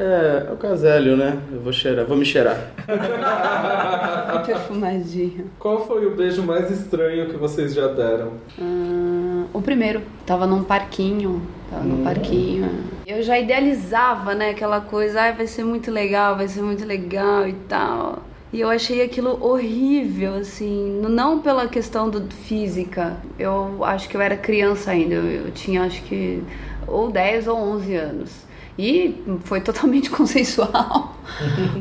É, 0.00 0.46
é 0.48 0.52
o 0.52 0.56
Casélio, 0.56 1.14
né? 1.14 1.38
Eu 1.52 1.60
vou 1.60 1.74
cheirar, 1.74 2.06
vou 2.06 2.16
me 2.16 2.24
cheirar. 2.24 2.56
Perfumadinho. 4.46 5.50
Qual 5.58 5.86
foi 5.86 6.06
o 6.06 6.16
beijo 6.16 6.42
mais 6.42 6.70
estranho 6.70 7.28
que 7.28 7.36
vocês 7.36 7.74
já 7.74 7.86
deram? 7.88 8.32
Ah, 8.58 9.44
o 9.52 9.60
primeiro, 9.60 10.00
tava 10.24 10.46
num 10.46 10.64
parquinho. 10.64 11.42
Tava 11.70 11.84
num 11.84 12.02
parquinho. 12.02 12.70
Eu 13.06 13.22
já 13.22 13.38
idealizava, 13.38 14.34
né, 14.34 14.50
aquela 14.50 14.80
coisa, 14.80 15.20
ai, 15.20 15.34
vai 15.34 15.46
ser 15.46 15.64
muito 15.64 15.90
legal, 15.90 16.34
vai 16.34 16.48
ser 16.48 16.62
muito 16.62 16.86
legal 16.86 17.46
e 17.46 17.52
tal. 17.68 18.22
E 18.54 18.60
eu 18.60 18.70
achei 18.70 19.02
aquilo 19.02 19.38
horrível, 19.44 20.36
assim, 20.36 20.98
não 21.02 21.40
pela 21.40 21.68
questão 21.68 22.08
do 22.08 22.22
física. 22.34 23.18
Eu 23.38 23.84
acho 23.84 24.08
que 24.08 24.16
eu 24.16 24.22
era 24.22 24.36
criança 24.36 24.92
ainda, 24.92 25.16
eu, 25.16 25.44
eu 25.44 25.50
tinha 25.50 25.82
acho 25.82 26.02
que 26.04 26.42
ou 26.86 27.10
10 27.10 27.48
ou 27.48 27.58
11 27.58 27.94
anos. 27.96 28.49
E 28.78 29.22
foi 29.44 29.60
totalmente 29.60 30.08
consensual. 30.10 31.16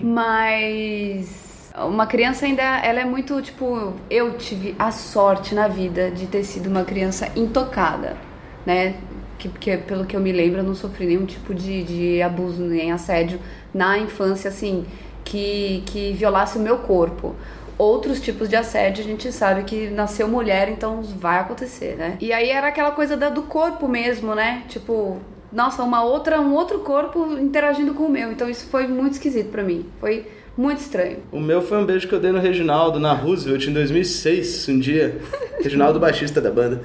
Mas 0.01 1.71
uma 1.77 2.05
criança 2.07 2.45
ainda, 2.45 2.61
ela 2.63 2.99
é 2.99 3.05
muito, 3.05 3.41
tipo, 3.41 3.93
eu 4.09 4.37
tive 4.37 4.75
a 4.77 4.91
sorte 4.91 5.55
na 5.55 5.67
vida 5.67 6.11
de 6.11 6.25
ter 6.27 6.43
sido 6.43 6.67
uma 6.67 6.83
criança 6.83 7.29
intocada, 7.35 8.17
né? 8.65 8.95
Que, 9.37 9.47
que 9.49 9.77
pelo 9.77 10.05
que 10.05 10.15
eu 10.15 10.19
me 10.19 10.31
lembro, 10.31 10.59
eu 10.59 10.63
não 10.63 10.75
sofri 10.75 11.05
nenhum 11.05 11.25
tipo 11.25 11.53
de, 11.53 11.83
de 11.83 12.21
abuso 12.21 12.63
nem 12.63 12.91
assédio 12.91 13.39
na 13.73 13.97
infância, 13.97 14.49
assim, 14.49 14.85
que, 15.23 15.83
que 15.85 16.11
violasse 16.13 16.57
o 16.57 16.61
meu 16.61 16.79
corpo. 16.79 17.35
Outros 17.77 18.19
tipos 18.19 18.49
de 18.49 18.57
assédio 18.57 19.05
a 19.05 19.07
gente 19.07 19.31
sabe 19.31 19.63
que 19.63 19.89
nasceu 19.89 20.27
mulher, 20.27 20.67
então 20.69 21.01
vai 21.01 21.39
acontecer, 21.39 21.95
né? 21.95 22.17
E 22.19 22.33
aí 22.33 22.49
era 22.49 22.67
aquela 22.67 22.91
coisa 22.91 23.15
da- 23.15 23.29
do 23.29 23.43
corpo 23.43 23.87
mesmo, 23.87 24.35
né? 24.35 24.63
Tipo, 24.67 25.17
nossa, 25.51 25.83
uma 25.83 26.03
outra, 26.03 26.39
um 26.39 26.53
outro 26.53 26.79
corpo 26.79 27.33
interagindo 27.39 27.93
com 27.93 28.03
o 28.03 28.09
meu. 28.09 28.31
Então 28.31 28.49
isso 28.49 28.67
foi 28.67 28.87
muito 28.87 29.13
esquisito 29.13 29.49
pra 29.49 29.63
mim. 29.63 29.85
Foi 29.99 30.25
muito 30.57 30.79
estranho. 30.79 31.19
O 31.31 31.39
meu 31.39 31.61
foi 31.61 31.77
um 31.77 31.85
beijo 31.85 32.07
que 32.07 32.13
eu 32.13 32.19
dei 32.19 32.31
no 32.31 32.39
Reginaldo, 32.39 32.99
na 32.99 33.13
Roosevelt, 33.13 33.65
em 33.67 33.73
2006, 33.73 34.67
um 34.69 34.79
dia. 34.79 35.19
Reginaldo, 35.61 35.99
baixista 35.99 36.39
da 36.41 36.51
banda. 36.51 36.81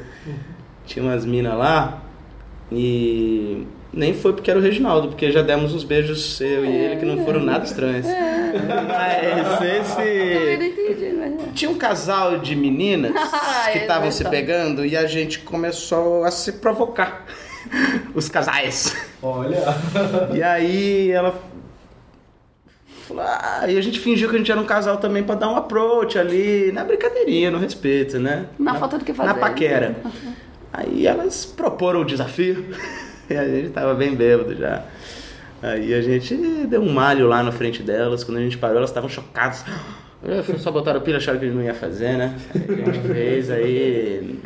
Tinha 0.86 1.04
umas 1.04 1.24
minas 1.24 1.56
lá 1.56 2.02
e 2.70 3.66
nem 3.92 4.12
foi 4.12 4.32
porque 4.32 4.50
era 4.50 4.58
o 4.58 4.62
Reginaldo, 4.62 5.08
porque 5.08 5.30
já 5.30 5.40
demos 5.42 5.72
uns 5.74 5.84
beijos 5.84 6.40
eu 6.40 6.64
e 6.64 6.68
ele 6.68 6.96
que 6.96 7.04
não 7.06 7.24
foram 7.24 7.40
nada 7.40 7.64
estranhos. 7.64 8.06
Mas 8.06 9.58
Também 9.58 9.80
esse... 9.80 10.56
não 10.56 10.66
entendi, 10.66 11.16
mas... 11.16 11.52
Tinha 11.54 11.70
um 11.70 11.74
casal 11.76 12.38
de 12.38 12.54
meninas 12.56 13.12
Ah, 13.16 13.70
que 13.72 13.78
é 13.78 13.82
estavam 13.82 14.10
se 14.10 14.22
verdade. 14.22 14.42
pegando 14.44 14.84
e 14.84 14.96
a 14.96 15.06
gente 15.06 15.40
começou 15.40 16.24
a 16.24 16.30
se 16.30 16.52
provocar. 16.52 17.24
Os 18.14 18.28
casais. 18.28 18.96
Olha. 19.22 19.62
E 20.34 20.42
aí 20.42 21.10
ela 21.10 21.40
falou, 23.06 23.22
ah, 23.22 23.64
e 23.68 23.76
a 23.76 23.80
gente 23.80 24.00
fingiu 24.00 24.28
que 24.28 24.36
a 24.36 24.38
gente 24.38 24.50
era 24.50 24.60
um 24.60 24.66
casal 24.66 24.96
também 24.96 25.22
pra 25.22 25.34
dar 25.34 25.48
um 25.50 25.56
approach 25.56 26.18
ali, 26.18 26.72
na 26.72 26.84
brincadeirinha, 26.84 27.50
no 27.50 27.58
respeito, 27.58 28.18
né? 28.18 28.46
Na 28.58 28.74
falta 28.74 28.98
do 28.98 29.04
que 29.04 29.12
fazer. 29.12 29.28
Na 29.28 29.34
paquera. 29.34 29.96
Aí 30.72 31.06
elas 31.06 31.44
proporam 31.44 32.00
o 32.00 32.04
desafio 32.04 32.66
e 33.30 33.36
a 33.36 33.46
gente 33.46 33.70
tava 33.70 33.94
bem 33.94 34.14
bêbado 34.14 34.54
já. 34.56 34.84
Aí 35.62 35.94
a 35.94 36.02
gente 36.02 36.36
deu 36.66 36.82
um 36.82 36.92
malho 36.92 37.26
lá 37.26 37.42
na 37.42 37.52
frente 37.52 37.82
delas, 37.82 38.22
quando 38.24 38.38
a 38.38 38.40
gente 38.40 38.58
parou 38.58 38.78
elas 38.78 38.90
estavam 38.90 39.08
chocadas. 39.08 39.64
Eu 40.22 40.58
Só 40.58 40.70
botaram 40.70 41.00
pilha, 41.00 41.18
acharam 41.18 41.38
que 41.38 41.44
a 41.44 41.48
gente 41.48 41.56
não 41.56 41.64
ia 41.64 41.74
fazer, 41.74 42.16
né? 42.16 42.34
A 42.54 42.90
gente 42.90 43.00
fez, 43.06 43.50
aí... 43.50 44.40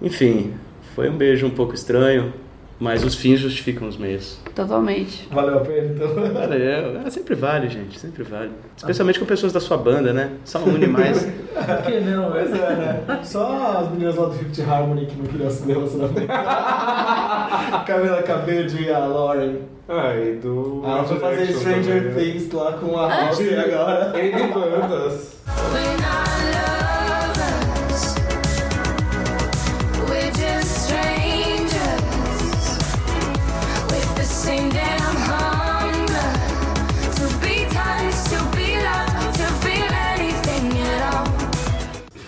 Enfim, 0.00 0.54
foi 0.94 1.08
um 1.08 1.16
beijo 1.16 1.46
um 1.46 1.50
pouco 1.50 1.74
estranho, 1.74 2.32
mas 2.78 3.04
os 3.04 3.14
fins 3.14 3.38
justificam 3.38 3.88
os 3.88 3.96
meios. 3.96 4.38
Totalmente. 4.54 5.28
Valeu 5.30 5.58
a 5.58 5.60
pena, 5.60 5.92
então. 5.94 6.08
Valeu. 6.34 7.00
É, 7.06 7.10
sempre 7.10 7.34
vale, 7.34 7.68
gente, 7.68 7.98
sempre 7.98 8.22
vale. 8.24 8.50
Especialmente 8.76 9.18
com 9.20 9.24
pessoas 9.24 9.52
da 9.52 9.60
sua 9.60 9.76
banda, 9.76 10.12
né? 10.12 10.32
Só 10.44 10.58
une 10.58 10.86
mais. 10.86 11.22
Por 11.54 11.82
que 11.84 12.00
não? 12.00 12.30
Mas 12.30 12.50
é, 12.52 12.74
né? 12.76 13.20
Só 13.22 13.78
as 13.78 13.90
meninas 13.90 14.16
lá 14.16 14.26
do 14.26 14.34
Fifth 14.34 14.68
Harmony 14.68 15.06
que 15.06 15.16
não 15.16 15.26
queriam 15.26 15.50
se 15.50 15.66
relacionamento. 15.66 16.26
Camila 17.86 18.22
Cabello 18.22 18.80
e 18.80 18.90
a 18.90 18.98
Lauren. 18.98 19.56
Ah, 19.88 20.14
e 20.14 20.36
do. 20.36 20.82
Ela 20.84 21.04
foi 21.04 21.18
fazer 21.18 21.52
Stranger 21.52 22.02
também, 22.02 22.26
né? 22.26 22.32
Things 22.32 22.52
lá 22.52 22.72
com 22.72 22.98
a 22.98 23.08
House 23.08 23.40
agora. 23.40 24.12
N 24.18 24.52
bandas. 24.52 25.36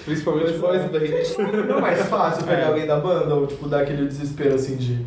Principalmente 0.05 0.53
boys 0.59 0.83
band. 0.83 0.99
Não 1.69 1.79
é 1.79 1.81
mais 1.81 2.03
fácil 2.03 2.45
pegar 2.45 2.69
alguém 2.69 2.87
da 2.87 2.97
banda 2.97 3.35
ou, 3.35 3.47
tipo, 3.47 3.69
dar 3.69 3.81
aquele 3.81 4.07
desespero 4.07 4.55
assim 4.55 4.77
de. 4.77 5.05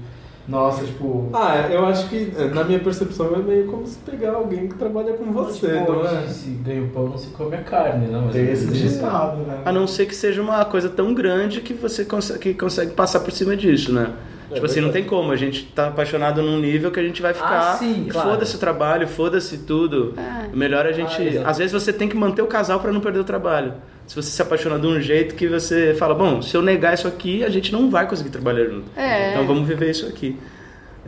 Nossa, 0.48 0.86
tipo. 0.86 1.30
Ah, 1.34 1.68
eu 1.70 1.86
acho 1.86 2.08
que, 2.08 2.32
na 2.54 2.64
minha 2.64 2.80
percepção, 2.80 3.36
é 3.36 3.40
meio 3.40 3.68
como 3.68 3.86
se 3.86 3.98
pegar 3.98 4.32
alguém 4.32 4.68
que 4.70 4.76
trabalha 4.76 5.14
com 5.14 5.26
você, 5.32 5.74
não 5.82 6.06
é? 6.06 6.26
Se 6.28 6.50
ganha 6.52 6.84
o 6.84 6.88
pão, 6.88 7.10
não 7.10 7.18
se 7.18 7.28
come 7.28 7.56
a 7.58 7.62
carne, 7.62 8.08
não. 8.08 8.22
Mas 8.24 8.34
Tem 8.34 8.50
esse 8.50 8.66
é- 8.66 8.72
ditado, 8.72 9.38
né? 9.42 9.60
A 9.66 9.72
não 9.74 9.86
ser 9.86 10.06
que 10.06 10.16
seja 10.16 10.42
uma 10.42 10.64
coisa 10.64 10.88
tão 10.88 11.14
grande 11.14 11.60
que 11.60 11.74
você 11.74 12.06
que 12.40 12.54
consegue 12.54 12.92
passar 12.94 13.20
por 13.20 13.32
cima 13.32 13.58
disso, 13.58 13.92
né? 13.92 14.14
Tipo 14.54 14.66
assim, 14.66 14.82
não 14.82 14.92
tem 14.92 15.04
como. 15.04 15.32
A 15.32 15.36
gente 15.36 15.64
tá 15.66 15.88
apaixonado 15.88 16.42
num 16.42 16.60
nível 16.60 16.92
que 16.92 17.00
a 17.00 17.04
gente 17.04 17.22
vai 17.22 17.34
ficar. 17.34 17.74
Ah, 17.74 17.78
sim, 17.78 18.06
e 18.08 18.10
claro. 18.10 18.32
Foda-se 18.32 18.56
o 18.56 18.60
trabalho, 18.60 19.08
foda-se 19.08 19.60
tudo. 19.60 20.14
É. 20.18 20.56
Melhor 20.56 20.86
a 20.86 20.92
gente. 20.92 21.38
Ah, 21.40 21.50
às 21.50 21.58
vezes 21.58 21.72
você 21.74 21.92
tem 21.92 22.08
que 22.08 22.16
manter 22.16 22.42
o 22.42 22.48
casal 22.48 22.80
pra 22.80 22.92
não 22.92 23.00
perder 23.00 23.20
o 23.20 23.24
trabalho. 23.24 23.74
Se 24.06 24.16
você 24.16 24.30
se 24.30 24.42
apaixona 24.42 24.80
de 24.80 24.88
um 24.88 25.02
jeito 25.02 25.36
que 25.36 25.48
você 25.48 25.94
fala, 25.94 26.16
bom, 26.16 26.42
se 26.42 26.56
eu 26.56 26.62
negar 26.62 26.94
isso 26.94 27.08
aqui, 27.08 27.44
a 27.44 27.50
gente 27.50 27.74
não 27.74 27.90
vai 27.90 28.08
conseguir 28.08 28.30
trabalhar 28.30 28.66
junto. 28.66 28.86
É. 28.96 29.32
Então 29.32 29.46
vamos 29.46 29.68
viver 29.68 29.92
isso 29.92 30.08
aqui. 30.08 30.38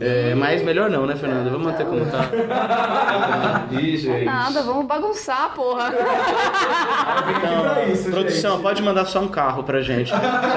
É, 0.00 0.34
mas 0.34 0.62
melhor 0.62 0.88
não, 0.88 1.04
né, 1.06 1.14
Fernanda? 1.14 1.50
Vamos 1.50 1.66
manter 1.66 1.84
como 1.84 2.06
tá. 2.06 3.66
Ih, 3.70 3.98
gente. 3.98 4.24
Nada, 4.24 4.62
vamos 4.62 4.86
bagunçar, 4.86 5.52
porra. 5.54 5.92
pra 5.92 7.84
isso, 7.86 8.10
Produção, 8.10 8.52
gente. 8.52 8.62
pode 8.62 8.82
mandar 8.82 9.04
só 9.04 9.20
um 9.20 9.28
carro 9.28 9.62
pra 9.62 9.82
gente. 9.82 10.10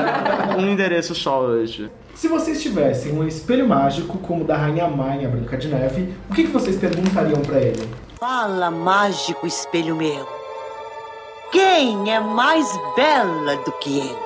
um 0.57 0.61
endereço 0.61 1.13
só 1.13 1.41
hoje. 1.41 1.91
Se 2.15 2.29
vocês 2.29 2.61
tivessem 2.61 3.11
um 3.11 3.27
espelho 3.27 3.67
mágico 3.67 4.17
como 4.19 4.43
o 4.43 4.47
da 4.47 4.55
Rainha 4.55 4.87
Má 4.87 5.15
em 5.17 5.25
A 5.25 5.29
Branca 5.29 5.57
de 5.57 5.67
Neve, 5.67 6.15
o 6.29 6.33
que, 6.33 6.43
que 6.43 6.51
vocês 6.51 6.77
perguntariam 6.77 7.41
pra 7.41 7.59
ele? 7.59 7.89
Fala, 8.17 8.71
mágico 8.71 9.45
espelho 9.45 9.95
meu. 9.97 10.25
Quem 11.51 12.13
é 12.13 12.19
mais 12.19 12.65
bela 12.95 13.57
do 13.57 13.71
que 13.73 14.07
eu? 14.07 14.23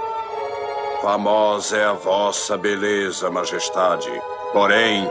Famosa 1.01 1.77
é 1.77 1.85
a 1.85 1.93
vossa 1.93 2.55
beleza, 2.55 3.31
majestade. 3.31 4.09
Porém, 4.53 5.09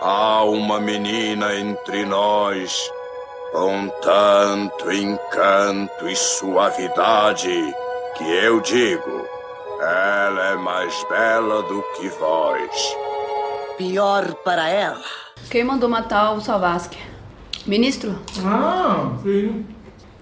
há 0.00 0.44
uma 0.44 0.80
menina 0.80 1.54
entre 1.54 2.04
nós 2.04 2.90
com 3.52 3.88
tanto 4.00 4.90
encanto 4.90 6.08
e 6.08 6.16
suavidade 6.16 7.74
que 8.16 8.24
eu 8.24 8.60
digo, 8.60 9.26
ela 9.80 10.52
é 10.52 10.56
mais 10.56 10.94
bela 11.08 11.62
do 11.62 11.82
que 11.94 12.08
vós. 12.08 12.96
Pior 13.76 14.34
para 14.36 14.68
ela. 14.68 15.02
Quem 15.50 15.64
mandou 15.64 15.88
matar 15.88 16.32
o 16.32 16.40
Salvasque? 16.40 16.98
Ministro? 17.66 18.18
Ah, 18.44 19.12
sim. 19.22 19.66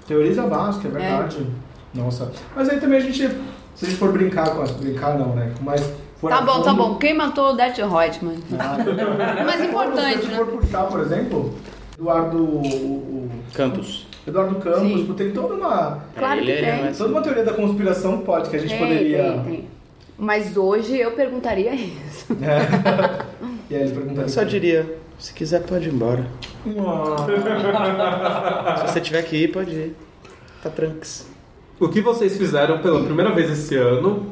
Teoriza 0.07 0.43
básica, 0.43 0.89
é 0.89 0.91
verdade. 0.91 1.47
Nossa. 1.95 2.33
Mas 2.55 2.69
aí 2.69 2.81
também 2.81 2.99
a 2.99 3.03
gente, 3.03 3.29
se 3.75 3.85
a 3.85 3.89
gente 3.89 3.99
for 3.99 4.13
brincar 4.13 4.51
com 4.51 4.63
as... 4.63 4.73
Brincar 4.73 5.19
não, 5.19 5.35
né? 5.35 5.55
Mas... 5.61 5.81
Tá 6.23 6.41
bom, 6.43 6.63
tá 6.63 6.73
bom. 6.75 6.97
Quem 6.97 7.15
matou 7.15 7.53
o 7.53 7.57
Det 7.57 7.73
Reutemann? 7.81 8.37
Mais 9.45 9.61
importante, 9.65 10.21
Se 10.23 10.27
né? 10.29 10.37
for 10.37 10.47
puxar, 10.47 10.85
por 10.85 11.01
exemplo, 11.01 11.55
Eduardo... 11.99 12.37
O, 12.39 12.59
o- 12.67 13.31
Campos. 13.55 14.07
Eduardo 14.27 14.57
Campos, 14.57 15.17
tem 15.17 15.31
toda 15.33 15.55
uma... 15.55 15.99
Claro 16.17 16.43
que 16.43 16.51
ele 16.51 16.61
tem. 16.61 16.69
é- 16.89 16.93
Toda 16.97 17.11
uma 17.11 17.23
teoria 17.23 17.45
da 17.45 17.53
conspiração 17.55 18.19
pode, 18.19 18.51
que 18.51 18.57
a 18.57 18.59
gente 18.59 18.71
Tem, 18.71 18.79
poderia... 18.79 19.23
tem, 19.33 19.43
tem. 19.45 19.65
Mas 20.19 20.57
hoje 20.57 20.99
eu 20.99 21.13
perguntaria 21.13 21.75
isso. 21.75 22.27
E 23.71 23.75
aí 23.77 23.83
ele 23.83 23.91
perguntaria... 23.93 24.23
Eu 24.25 24.29
só 24.29 24.43
diria, 24.43 24.97
se 25.19 25.33
quiser 25.33 25.63
pode 25.63 25.89
ir 25.89 25.95
embora. 25.95 26.27
Se 28.79 28.93
você 28.93 29.01
tiver 29.01 29.23
que 29.23 29.37
ir, 29.37 29.49
pode 29.53 29.71
ir. 29.71 29.97
Tá 30.63 30.69
tranks. 30.71 31.27
O 31.79 31.89
que 31.89 32.01
vocês 32.01 32.37
fizeram 32.37 32.79
pela 32.81 33.03
primeira 33.03 33.31
vez 33.33 33.49
esse 33.51 33.77
ano 33.77 34.27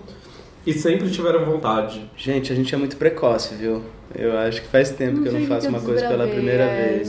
e 0.66 0.72
sempre 0.72 1.10
tiveram 1.10 1.44
vontade? 1.44 2.10
Gente, 2.16 2.52
a 2.52 2.56
gente 2.56 2.74
é 2.74 2.78
muito 2.78 2.96
precoce, 2.96 3.54
viu? 3.54 3.82
Eu 4.14 4.36
acho 4.38 4.62
que 4.62 4.68
faz 4.68 4.90
tempo 4.90 5.16
Não 5.16 5.22
que 5.22 5.28
eu 5.28 5.32
não 5.32 5.46
faço 5.46 5.68
uma 5.68 5.80
coisa 5.80 6.06
pela 6.08 6.26
primeira 6.26 6.64
é. 6.64 7.02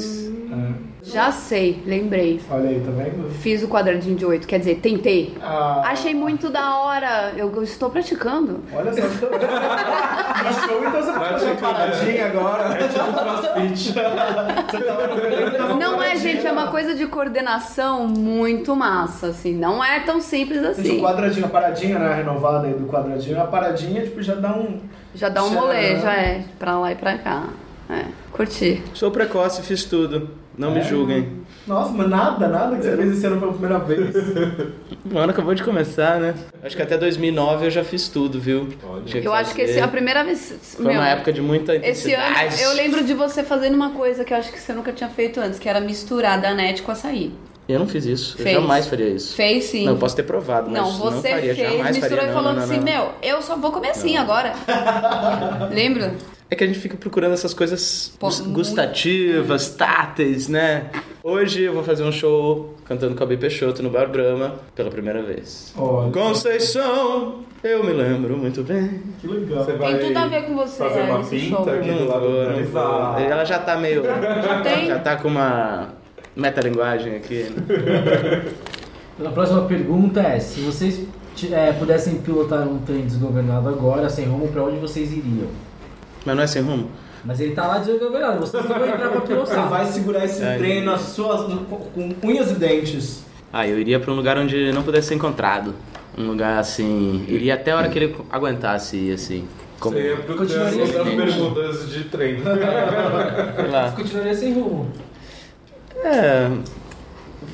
Já 1.11 1.31
sei, 1.31 1.81
lembrei. 1.85 2.39
Olha 2.49 2.69
aí, 2.69 2.79
tá 2.79 2.91
vendo? 2.91 3.29
Fiz 3.29 3.63
o 3.63 3.67
quadradinho 3.67 4.15
de 4.15 4.25
oito, 4.25 4.47
quer 4.47 4.59
dizer, 4.59 4.75
tentei. 4.75 5.35
Ah. 5.41 5.81
Achei 5.85 6.13
muito 6.13 6.49
da 6.49 6.77
hora. 6.77 7.33
Eu 7.35 7.63
estou 7.63 7.89
praticando. 7.89 8.63
Olha 8.73 8.93
só. 8.93 9.01
No 9.01 10.53
show, 10.67 10.79
então 10.87 11.01
você 11.01 11.11
pode 11.11 11.29
fazer 11.31 11.45
uma 11.47 11.55
paradinha 11.55 12.25
agora. 12.27 12.73
É 12.75 12.87
tipo 12.87 13.13
crossfit. 13.13 13.93
Não 15.79 16.01
é, 16.01 16.15
gente, 16.15 16.45
é 16.45 16.51
uma 16.51 16.67
coisa 16.67 16.93
de 16.93 17.07
coordenação 17.07 18.07
muito 18.07 18.75
massa, 18.75 19.27
assim. 19.27 19.53
Não 19.53 19.83
é 19.83 19.99
tão 20.01 20.21
simples 20.21 20.59
Gente, 20.61 20.77
o 20.77 20.81
assim. 20.81 21.01
quadradinho, 21.01 21.45
a 21.45 21.49
paradinha, 21.49 21.99
né, 21.99 22.13
renovada 22.15 22.67
aí 22.67 22.73
do 22.73 22.85
quadradinho, 22.87 23.41
a 23.41 23.45
paradinha, 23.45 24.03
tipo, 24.03 24.21
já 24.21 24.35
dá 24.35 24.53
um... 24.55 24.79
Já 25.15 25.29
dá 25.29 25.43
um 25.43 25.49
molê, 25.49 25.99
já 25.99 26.13
é. 26.13 26.43
Pra 26.57 26.77
lá 26.79 26.91
e 26.91 26.95
pra 26.95 27.17
cá. 27.17 27.43
É, 27.89 28.05
curti. 28.31 28.83
Sou 28.93 29.09
precoce, 29.09 29.63
fiz 29.63 29.83
tudo. 29.85 30.29
Não 30.59 30.71
me 30.71 30.79
É? 30.79 30.83
julguem. 30.83 31.39
Nossa, 31.65 31.91
mas 31.93 32.09
nada, 32.09 32.47
nada 32.47 32.75
que 32.75 32.83
você 32.83 32.97
fez 32.97 33.17
esse 33.17 33.25
ano 33.27 33.39
pela 33.39 33.51
primeira 33.53 33.79
vez. 33.79 34.13
O 35.11 35.17
ano 35.17 35.31
acabou 35.31 35.55
de 35.55 35.63
começar, 35.63 36.19
né? 36.19 36.35
Acho 36.61 36.75
que 36.75 36.81
até 36.81 36.97
2009 36.97 37.65
eu 37.67 37.71
já 37.71 37.83
fiz 37.83 38.09
tudo, 38.09 38.39
viu? 38.39 38.67
Tinha 39.05 39.23
Eu 39.23 39.33
acho 39.33 39.55
que 39.55 39.61
esse 39.61 39.79
é 39.79 39.81
a 39.81 39.87
primeira 39.87 40.23
vez. 40.23 40.53
Foi 40.75 40.93
uma 40.93 41.07
época 41.07 41.31
de 41.33 41.41
muita 41.41 41.73
Esse 41.75 42.13
ano 42.13 42.35
eu 42.61 42.73
lembro 42.73 43.03
de 43.03 43.13
você 43.13 43.41
fazendo 43.43 43.73
uma 43.75 43.91
coisa 43.91 44.23
que 44.25 44.33
eu 44.33 44.37
acho 44.37 44.51
que 44.51 44.59
você 44.59 44.73
nunca 44.73 44.91
tinha 44.91 45.09
feito 45.09 45.39
antes, 45.39 45.57
que 45.57 45.67
era 45.69 45.79
misturar 45.79 46.39
danete 46.39 46.81
com 46.81 46.91
açaí. 46.91 47.31
Eu 47.67 47.79
não 47.79 47.87
fiz 47.87 48.05
isso. 48.05 48.35
Fez. 48.35 48.47
Eu 48.55 48.61
jamais 48.61 48.87
faria 48.87 49.07
isso. 49.09 49.35
Fez 49.35 49.63
sim. 49.65 49.85
Não, 49.85 49.93
eu 49.93 49.97
posso 49.99 50.15
ter 50.15 50.23
provado, 50.23 50.69
mas 50.69 50.81
Não, 50.81 50.91
não, 50.91 50.97
você 50.99 51.29
faria. 51.29 51.55
fez, 51.55 51.71
jamais 51.71 51.97
misturou 51.97 52.17
faria. 52.17 52.23
e 52.23 52.27
Não, 52.27 52.33
falou 52.33 52.53
não, 52.53 52.63
assim, 52.63 52.75
não. 52.77 52.83
meu, 52.83 53.09
eu 53.23 53.41
só 53.41 53.55
vou 53.55 53.71
comer 53.71 53.89
assim 53.91 54.17
agora. 54.17 54.53
Lembra? 55.71 56.13
É 56.51 56.55
que 56.55 56.63
a 56.63 56.67
gente 56.67 56.79
fica 56.79 56.97
procurando 56.97 57.33
essas 57.33 57.53
coisas 57.53 58.17
gustativas, 58.47 59.69
táteis, 59.69 60.47
né? 60.47 60.89
Hoje 61.23 61.61
eu 61.61 61.73
vou 61.73 61.83
fazer 61.83 62.03
um 62.03 62.11
show 62.11 62.73
cantando 62.85 63.13
com 63.13 63.23
a 63.23 63.27
B 63.27 63.37
Peixoto 63.37 63.83
no 63.83 63.89
Bar 63.91 64.09
Brahma 64.09 64.55
pela 64.73 64.89
primeira 64.89 65.21
vez. 65.21 65.71
Olha. 65.77 66.11
Conceição, 66.11 67.41
eu 67.63 67.83
me 67.83 67.91
lembro 67.91 68.35
muito 68.35 68.63
bem. 68.63 68.99
Que 69.21 69.27
legal. 69.27 69.63
Você 69.63 69.73
Tem 69.73 69.99
tudo 69.99 70.17
a 70.17 70.27
ver 70.27 70.41
com 70.47 70.55
você, 70.55 70.77
fazer 70.77 71.01
uma 71.01 71.21
esse 71.21 71.35
pinta 71.35 71.55
show. 71.55 71.69
aqui 71.69 71.91
do 71.91 72.07
lado 72.07 72.25
vou. 72.71 73.19
Ela 73.19 73.45
já 73.45 73.59
tá 73.59 73.77
meio. 73.77 74.03
Já 74.03 74.61
tem? 74.61 74.87
Já 74.87 74.97
tá 74.97 75.17
com 75.17 75.27
uma 75.27 75.89
metalinguagem 76.35 77.15
aqui. 77.15 77.43
né? 77.43 78.45
A 79.23 79.29
próxima 79.29 79.65
pergunta 79.65 80.19
é: 80.21 80.39
se 80.39 80.61
vocês 80.61 81.05
é, 81.51 81.73
pudessem 81.73 82.15
pilotar 82.21 82.67
um 82.67 82.79
trem 82.79 83.01
desgovernado 83.01 83.69
agora, 83.69 84.09
sem 84.09 84.25
rumo, 84.25 84.47
pra 84.47 84.63
onde 84.63 84.77
vocês 84.77 85.11
iriam? 85.11 85.68
Mas 86.29 86.35
não 86.37 86.43
é 86.43 86.47
sem 86.47 86.61
rumo? 86.61 86.89
Mas 87.25 87.39
ele 87.39 87.55
tá 87.55 87.65
lá 87.65 87.79
desgovernado, 87.79 88.39
vocês 88.39 88.63
não 88.63 88.77
vão 88.77 88.87
entrar 88.87 89.09
pra 89.09 89.19
Você 89.21 89.27
pilotar. 89.27 89.67
vai 89.67 89.85
segurar 89.87 90.25
esse 90.25 90.43
É. 90.43 90.57
trem 90.59 90.83
nas 90.83 91.01
suas, 91.01 91.49
no- 91.49 91.65
com 91.65 92.13
unhas 92.23 92.51
e 92.51 92.53
dentes. 92.53 93.23
Ah, 93.51 93.67
eu 93.67 93.79
iria 93.79 93.99
pra 93.99 94.11
um 94.11 94.15
lugar 94.15 94.37
onde 94.37 94.55
ele 94.55 94.71
não 94.71 94.83
pudesse 94.83 95.07
ser 95.07 95.15
encontrado. 95.15 95.73
Um 96.15 96.27
lugar 96.27 96.59
assim. 96.59 97.25
Iria 97.27 97.55
até 97.55 97.71
a 97.71 97.77
hora 97.77 97.89
que 97.89 97.97
ele 97.97 98.15
aguentasse 98.31 98.95
ir, 98.95 99.13
assim. 99.13 99.47
Como. 99.79 99.95
Você 99.95 100.03
ia 100.09 100.17
pro 100.17 100.35
Continuaria 100.35 100.85
das 100.85 100.95
assim. 100.95 101.15
perguntas 101.17 101.89
de 101.89 102.03
trem. 102.05 102.37
Sei 102.45 103.67
lá. 103.71 103.91
Continuaria 103.95 104.35
sem 104.35 104.53
rumo. 104.53 104.87
É. 106.03 106.47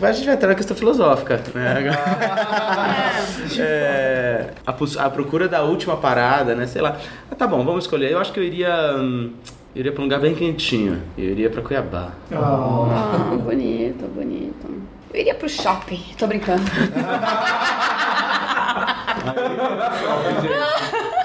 A 0.02 0.12
gente 0.12 0.26
vai 0.26 0.36
entrar 0.36 0.50
na 0.50 0.56
questão 0.56 0.76
filosófica, 0.76 1.42
né? 1.54 1.84
É, 3.58 4.50
a, 4.66 4.74
pos- 4.74 4.98
a 4.98 5.10
procura 5.10 5.48
da 5.48 5.62
última 5.64 5.96
parada, 5.96 6.56
né? 6.56 6.68
Sei 6.68 6.82
lá. 6.82 6.98
Ah, 7.32 7.36
tá 7.36 7.48
bom, 7.48 7.64
vamos 7.64 7.86
escolher. 7.86 8.12
Eu 8.12 8.20
acho 8.20 8.34
que 8.34 8.40
eu 8.40 8.44
iria. 8.44 8.96
hum, 8.98 9.32
eu 9.74 9.80
iria 9.80 9.92
pra 9.92 10.02
um 10.02 10.06
lugar 10.06 10.20
bem 10.20 10.36
quentinho. 10.36 11.02
Eu 11.18 11.26
iria 11.32 11.50
pra 11.50 11.62
Cuiabá. 11.62 12.10
Ah, 12.34 13.36
bonito, 13.42 14.06
bonito. 14.14 14.84
Eu 15.14 15.22
iria 15.22 15.36
pro 15.36 15.48
shopping, 15.48 16.04
tô 16.18 16.28
brincando. 16.28 16.64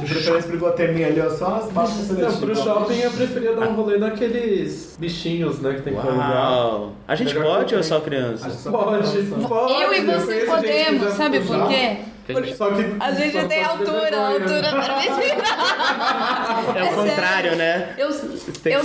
De 0.00 0.06
preferência 0.14 0.42
pro 0.48 0.56
Iguatemi 0.56 1.04
ali, 1.04 1.20
ó, 1.20 1.30
só 1.30 1.56
as 1.56 1.72
baixas 1.72 2.08
Não, 2.08 2.16
seletivas. 2.16 2.36
pro 2.38 2.56
shopping 2.56 2.98
eu 3.00 3.10
preferia 3.10 3.54
dar 3.54 3.68
um 3.68 3.74
rolê 3.74 3.98
naqueles 3.98 4.96
bichinhos, 4.98 5.60
né, 5.60 5.74
que 5.74 5.82
tem 5.82 5.94
que 5.94 5.98
alugar. 6.00 6.52
Uau! 6.52 6.92
A 7.06 7.14
gente 7.14 7.34
Melhor 7.34 7.58
pode 7.58 7.74
ou 7.74 7.78
eu 7.78 7.80
é 7.80 7.82
só 7.82 8.00
criança? 8.00 8.70
Pode, 8.70 9.22
pode. 9.48 9.72
Eu 9.82 9.92
e 9.94 10.00
você 10.00 10.06
conheço 10.06 10.26
gente 10.30 10.40
que 10.40 10.46
podemos, 10.46 11.02
já 11.02 11.10
sabe 11.10 11.40
por 11.40 11.56
lá. 11.56 11.68
Quê? 12.34 12.54
Só 12.54 12.70
que 12.70 12.84
A 13.00 13.10
gente 13.12 13.32
só 13.32 13.44
tem 13.46 13.64
altura, 13.64 14.26
altura 14.28 14.70
permitida. 14.70 15.44
É 16.76 16.84
o 16.84 16.94
contrário, 16.94 17.56
né? 17.56 17.94
Eu, 17.98 18.08
eu 18.08 18.12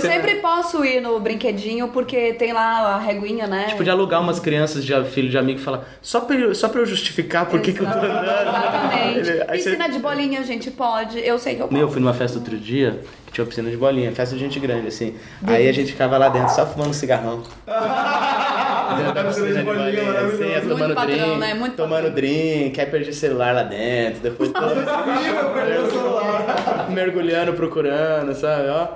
sempre 0.00 0.36
posso 0.36 0.84
ir 0.84 1.00
no 1.00 1.18
brinquedinho 1.20 1.88
porque 1.88 2.32
tem 2.34 2.52
lá 2.52 2.94
a 2.94 2.98
reguinha, 2.98 3.46
né? 3.46 3.66
Tipo, 3.68 3.84
de 3.84 3.90
alugar 3.90 4.20
umas 4.20 4.40
crianças 4.40 4.84
de 4.84 4.92
filho 5.04 5.28
de 5.28 5.38
amigo 5.38 5.60
e 5.60 5.62
falar, 5.62 5.84
só 6.02 6.20
pra 6.20 6.36
eu, 6.36 6.54
só 6.54 6.68
pra 6.68 6.80
eu 6.80 6.86
justificar 6.86 7.46
por 7.46 7.60
que, 7.60 7.72
que 7.72 7.80
eu 7.80 7.86
tô 7.86 7.92
andando. 7.92 8.24
Exatamente. 8.24 9.18
Ele- 9.30 9.44
aí 9.48 9.60
você- 9.60 9.70
Piscina 9.70 9.88
de 9.88 9.98
bolinha, 9.98 10.42
gente, 10.44 10.70
pode. 10.70 11.18
Eu 11.20 11.38
sei 11.38 11.54
que 11.54 11.62
eu 11.62 11.66
posso. 11.68 11.74
Meu, 11.76 11.86
eu 11.86 11.92
fui 11.92 12.00
numa 12.00 12.14
festa 12.14 12.38
outro 12.38 12.56
dia 12.56 13.00
que 13.26 13.32
tinha 13.32 13.44
uma 13.44 13.48
piscina 13.48 13.70
de 13.70 13.76
bolinha, 13.76 14.10
festa 14.12 14.34
de 14.34 14.40
gente 14.40 14.58
grande, 14.58 14.88
assim. 14.88 15.16
Aí 15.46 15.68
a 15.68 15.72
gente 15.72 15.92
ficava 15.92 16.16
lá 16.18 16.28
dentro 16.28 16.54
só 16.54 16.66
fumando 16.66 16.92
cigarrão. 16.94 17.42
Ia 18.86 20.62
Muito 20.62 20.68
tomando 20.68 20.94
drink, 20.94 21.36
né? 21.38 21.54
Muito 21.54 21.76
tomando 21.76 22.10
drink, 22.10 22.80
aí 22.80 22.86
perdi 22.86 23.10
o 23.10 23.14
celular 23.14 23.54
lá 23.54 23.62
dentro, 23.62 24.20
depois 24.20 24.50
mergulhando, 26.90 27.52
procurando, 27.54 28.34
sabe? 28.34 28.68
Ó, 28.68 28.88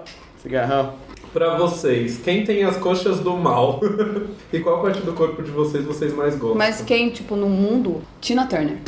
cigarrão. 0.42 0.94
Pra 1.33 1.57
vocês, 1.57 2.18
quem 2.18 2.42
tem 2.44 2.64
as 2.64 2.76
coxas 2.76 3.20
do 3.20 3.37
mal? 3.37 3.81
e 4.53 4.59
qual 4.59 4.83
parte 4.83 5.00
do 5.00 5.12
corpo 5.12 5.42
de 5.42 5.50
vocês 5.53 5.85
vocês 5.85 6.12
mais 6.12 6.35
gostam? 6.35 6.59
Mas 6.59 6.83
quem, 6.83 7.11
tipo, 7.11 7.37
no 7.37 7.48
mundo? 7.48 8.03
Tina 8.20 8.46
Turner. 8.46 8.79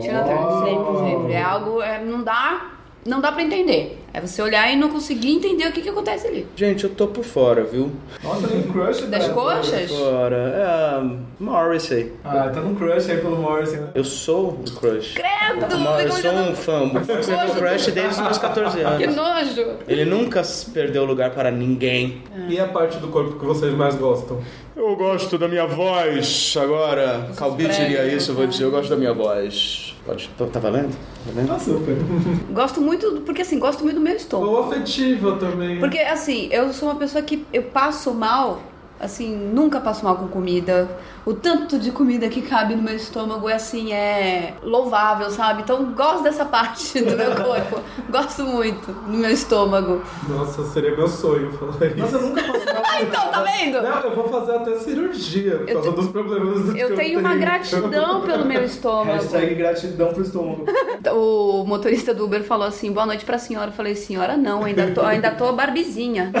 Tina 0.00 0.22
Turner, 0.22 0.64
sempre, 0.64 0.98
sempre. 0.98 1.32
É 1.32 1.42
algo. 1.42 1.82
é, 1.82 2.02
não 2.02 2.22
dá. 2.22 2.73
Não 3.04 3.20
dá 3.20 3.30
pra 3.32 3.42
entender. 3.42 4.00
É 4.14 4.20
você 4.20 4.40
olhar 4.40 4.72
e 4.72 4.76
não 4.76 4.88
conseguir 4.88 5.32
entender 5.32 5.66
o 5.66 5.72
que, 5.72 5.82
que 5.82 5.88
acontece 5.88 6.26
ali. 6.28 6.46
Gente, 6.56 6.84
eu 6.84 6.90
tô 6.90 7.08
por 7.08 7.24
fora, 7.24 7.64
viu? 7.64 7.90
Nossa, 8.22 8.46
tem 8.48 8.60
um 8.60 8.72
crush 8.72 9.02
Das 9.06 9.22
cara. 9.22 9.34
coxas? 9.34 9.90
Fora. 9.90 10.36
É, 10.36 11.42
Morrissey. 11.42 12.12
Ah, 12.24 12.48
tá 12.54 12.60
num 12.60 12.74
crush 12.76 13.10
aí 13.10 13.18
pelo 13.18 13.36
Morrissey. 13.36 13.80
né? 13.80 13.88
Eu 13.94 14.04
sou 14.04 14.52
um 14.52 14.64
crush. 14.64 15.14
Credo! 15.14 15.76
Não, 15.78 16.00
eu 16.00 16.12
sou 16.12 16.32
um 16.32 16.54
fã. 16.54 16.90
Eu 17.08 17.22
sou 17.22 17.34
um 17.34 17.48
crush 17.50 17.90
desde 17.90 18.14
os 18.14 18.18
meus 18.20 18.38
14 18.38 18.76
Que 18.78 18.82
anos. 18.84 19.16
nojo! 19.16 19.66
Ele 19.88 20.04
nunca 20.04 20.42
perdeu 20.72 21.04
lugar 21.04 21.30
para 21.30 21.50
ninguém. 21.50 22.22
E 22.48 22.58
a 22.58 22.66
parte 22.68 22.98
do 22.98 23.08
corpo 23.08 23.38
que 23.38 23.44
vocês 23.44 23.74
mais 23.74 23.96
gostam? 23.96 24.40
Eu 24.76 24.96
gosto 24.96 25.38
da 25.38 25.46
minha 25.46 25.66
voz. 25.66 26.54
Agora, 26.60 27.30
Calbi 27.36 27.68
diria 27.68 28.06
isso, 28.12 28.32
eu 28.32 28.34
vou 28.34 28.46
dizer, 28.46 28.64
eu 28.64 28.70
gosto 28.70 28.90
da 28.90 28.96
minha 28.96 29.14
voz. 29.14 29.94
Pode, 30.04 30.28
tá 30.36 30.46
tá 30.46 30.58
valendo? 30.60 30.90
Tá 30.90 31.32
valendo? 31.32 31.48
Tá 31.48 31.58
super. 31.58 31.96
Gosto 32.52 32.80
muito, 32.80 33.22
porque 33.24 33.40
assim, 33.40 33.58
gosto 33.58 33.82
muito 33.82 33.94
do 33.96 34.02
meu 34.02 34.14
estômago. 34.14 34.52
Ou 34.52 34.64
afetiva 34.64 35.36
também. 35.36 35.80
Porque 35.80 35.98
assim, 35.98 36.48
eu 36.50 36.72
sou 36.74 36.90
uma 36.90 36.96
pessoa 36.96 37.22
que 37.22 37.46
eu 37.52 37.62
passo 37.62 38.12
mal, 38.12 38.60
assim, 39.04 39.34
nunca 39.34 39.80
passo 39.80 40.04
mal 40.04 40.16
com 40.16 40.28
comida. 40.28 40.88
O 41.26 41.32
tanto 41.32 41.78
de 41.78 41.90
comida 41.90 42.28
que 42.28 42.42
cabe 42.42 42.74
no 42.74 42.82
meu 42.82 42.96
estômago 42.96 43.48
é 43.48 43.54
assim, 43.54 43.92
é 43.92 44.54
louvável, 44.62 45.30
sabe? 45.30 45.62
Então 45.62 45.92
gosto 45.92 46.22
dessa 46.22 46.44
parte 46.46 47.00
do 47.00 47.16
meu 47.16 47.34
corpo. 47.34 47.80
gosto 48.10 48.44
muito 48.44 48.92
do 48.92 49.16
meu 49.16 49.30
estômago. 49.30 50.02
Nossa, 50.28 50.64
seria 50.64 50.96
meu 50.96 51.08
sonho 51.08 51.52
falar 51.52 51.72
isso. 51.86 51.96
Nossa, 51.96 52.16
eu 52.16 52.22
nunca 52.22 52.42
passo 52.42 52.64
mal. 52.66 52.82
então, 53.00 53.28
tá 53.28 53.42
vendo? 53.42 53.82
Não, 53.82 54.00
eu 54.00 54.14
vou 54.14 54.28
fazer 54.28 54.56
até 54.56 54.76
cirurgia 54.78 55.58
por 55.58 55.72
causa 55.72 55.92
dos 55.92 56.08
problemas 56.08 56.72
que 56.72 56.78
Eu 56.80 56.94
tenho 56.94 57.20
uma 57.20 57.36
gratidão 57.36 58.22
pelo 58.22 58.44
meu 58.44 58.64
estômago. 58.64 59.12
Hashtag 59.12 59.54
gratidão 59.54 60.12
pro 60.12 60.22
estômago. 60.22 60.64
O 61.14 61.64
motorista 61.66 62.14
do 62.14 62.24
Uber 62.24 62.42
falou 62.42 62.66
assim: 62.66 62.90
boa 62.90 63.04
noite 63.04 63.24
pra 63.24 63.38
senhora. 63.38 63.68
Eu 63.68 63.74
falei, 63.74 63.94
senhora, 63.94 64.36
não, 64.36 64.64
ainda 64.64 64.90
tô, 64.90 65.02
ainda 65.02 65.30
tô 65.30 65.52
barbizinha. 65.52 66.32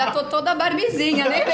Ainda 0.00 0.12
tô 0.12 0.24
toda 0.24 0.54
barbizinha, 0.54 1.28
né? 1.28 1.44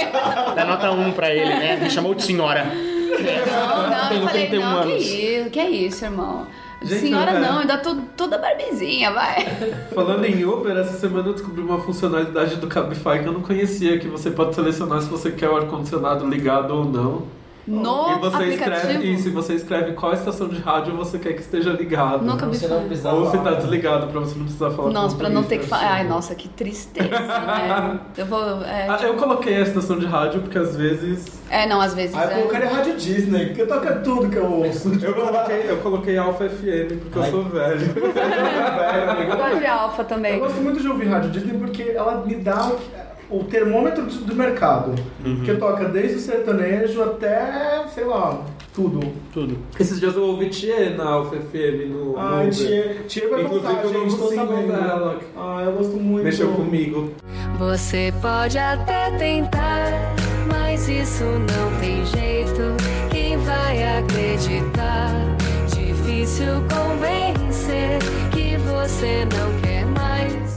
Dá 0.55 0.64
nota 0.64 0.90
1 0.90 1.12
pra 1.12 1.30
ele, 1.32 1.55
né? 1.55 1.76
Me 1.76 1.90
chamou 1.90 2.14
de 2.14 2.22
senhora. 2.22 2.64
Não, 2.64 3.90
não, 3.90 4.12
eu 4.12 4.26
falei, 4.26 4.47
31 4.49 4.61
não, 4.61 4.82
que 4.82 4.93
anos. 4.93 5.07
isso, 5.07 5.51
que 5.51 5.61
é 5.61 5.70
isso, 5.70 6.05
irmão. 6.05 6.47
Gente, 6.82 7.03
senhora, 7.03 7.38
não, 7.38 7.61
ainda 7.61 7.78
tô 7.78 7.95
toda 8.16 8.38
barbizinha, 8.38 9.12
vai. 9.12 9.47
Falando 9.95 10.24
em 10.24 10.45
Uber, 10.45 10.76
essa 10.76 10.99
semana 10.99 11.28
eu 11.28 11.32
descobri 11.32 11.61
uma 11.61 11.80
funcionalidade 11.80 12.57
do 12.57 12.66
Cabify 12.66 13.20
que 13.20 13.26
eu 13.26 13.32
não 13.32 13.43
conhecia, 13.43 13.99
que 13.99 14.09
você 14.09 14.30
pode 14.32 14.55
selecionar 14.55 15.01
se 15.01 15.09
você 15.09 15.30
quer 15.30 15.49
o 15.49 15.57
ar-condicionado 15.57 16.26
ligado 16.26 16.74
ou 16.74 16.84
não. 16.84 17.41
No 17.66 18.16
e 18.16 18.18
você 18.18 18.36
aplicativo? 18.36 18.74
escreve 18.76 19.12
isso, 19.12 19.28
e 19.28 19.30
você 19.30 19.54
escreve 19.54 19.92
qual 19.92 20.12
estação 20.12 20.48
de 20.48 20.60
rádio 20.60 20.96
você 20.96 21.16
quer 21.18 21.32
que 21.34 21.40
esteja 21.42 21.70
ligado. 21.70 22.26
Cabify. 22.36 22.58
Você 22.66 22.68
não 22.68 22.82
Ou 23.14 23.24
você 23.26 23.36
tá 23.38 23.44
falar. 23.44 23.56
desligado 23.56 24.06
pra 24.08 24.20
você 24.20 24.36
não 24.36 24.44
precisar 24.44 24.70
falar 24.70 24.88
com 24.88 24.94
Nossa, 24.94 25.16
pra 25.16 25.28
não 25.28 25.44
ter 25.44 25.58
que 25.58 25.66
falar. 25.66 25.92
Ai, 25.92 26.04
nossa, 26.08 26.34
que 26.34 26.48
tristeza, 26.48 27.08
né? 27.08 28.00
Eu 28.18 28.26
vou. 28.26 28.62
É, 28.64 28.88
Ah, 28.88 28.98
eu 29.02 29.14
coloquei 29.14 29.54
a 29.56 29.60
estação 29.60 29.96
de 29.98 30.06
rádio 30.06 30.40
porque 30.42 30.58
às 30.58 30.74
vezes. 30.76 31.40
é, 31.48 31.66
não, 31.66 31.80
às 31.80 31.94
vezes. 31.94 32.16
Ah, 32.16 32.24
eu 32.24 32.30
é. 32.30 32.34
colocaria 32.40 32.68
Rádio 32.68 32.96
Disney, 32.96 33.46
porque 33.46 33.64
toca 33.66 33.92
tudo 34.00 34.28
que 34.28 34.36
eu 34.36 34.50
ouço. 34.50 34.90
Eu 35.00 35.14
coloquei, 35.14 35.64
eu 35.70 35.76
coloquei 35.78 36.18
Alpha 36.18 36.48
FM 36.48 36.98
porque 37.00 37.18
eu 37.18 37.24
sou 37.26 37.44
velho. 37.44 37.78
velho, 37.94 39.30
Eu 39.30 39.36
gosto 39.36 39.58
de 39.58 39.66
alfa 39.66 40.04
também. 40.04 40.34
Eu 40.34 40.40
gosto 40.40 40.60
muito 40.60 40.80
de 40.80 40.88
ouvir 40.88 41.06
Rádio 41.08 41.30
Disney 41.30 41.56
porque 41.58 41.82
ela 41.94 42.24
me 42.26 42.34
dá 42.36 42.72
o, 43.33 43.45
termômetro 43.45 44.05
do, 44.05 44.24
do 44.24 44.35
mercado. 44.35 44.95
Que 45.45 45.55
toca 45.55 45.87
desde 45.87 46.16
o 46.16 46.20
sertanejo 46.20 47.03
até, 47.03 47.85
sei 47.95 48.05
lá, 48.05 48.41
tudo. 48.74 49.01
Tudo. 49.33 49.59
Esses 49.78 50.01
dias 50.01 50.14
eu 50.16 50.22
ouvi 50.24 50.49
Thier 50.49 50.97
na 50.97 51.05
Alpha 51.05 51.37
FM 51.37 51.91
no. 51.91 52.14
Ah, 52.18 52.43
Thier 52.51 53.28
vai 53.28 53.43
Inclusive 53.43 53.66
voltar, 53.66 53.85
o 53.85 53.89
gente, 53.89 53.99
novo 54.05 54.16
tô 54.16 54.28
single 54.28 54.47
sabendo. 54.47 54.72
dela. 54.72 55.20
Ah, 55.37 55.62
eu 55.64 55.72
gosto 55.72 55.97
muito. 55.97 56.24
Mexeu 56.24 56.49
comigo. 56.53 57.11
Você 57.59 58.12
pode 58.22 58.59
até 58.59 59.11
tentar, 59.18 60.14
mas 60.51 60.89
isso 60.89 61.24
não 61.24 61.80
tem 61.80 62.05
jeito. 62.07 62.62
Quem 63.11 63.37
vai 63.39 63.99
acreditar? 63.99 65.11
Difícil 65.74 66.47
convencer 66.72 67.99
que 68.30 68.57
você 68.59 69.24
não 69.26 69.61
quer. 69.61 69.71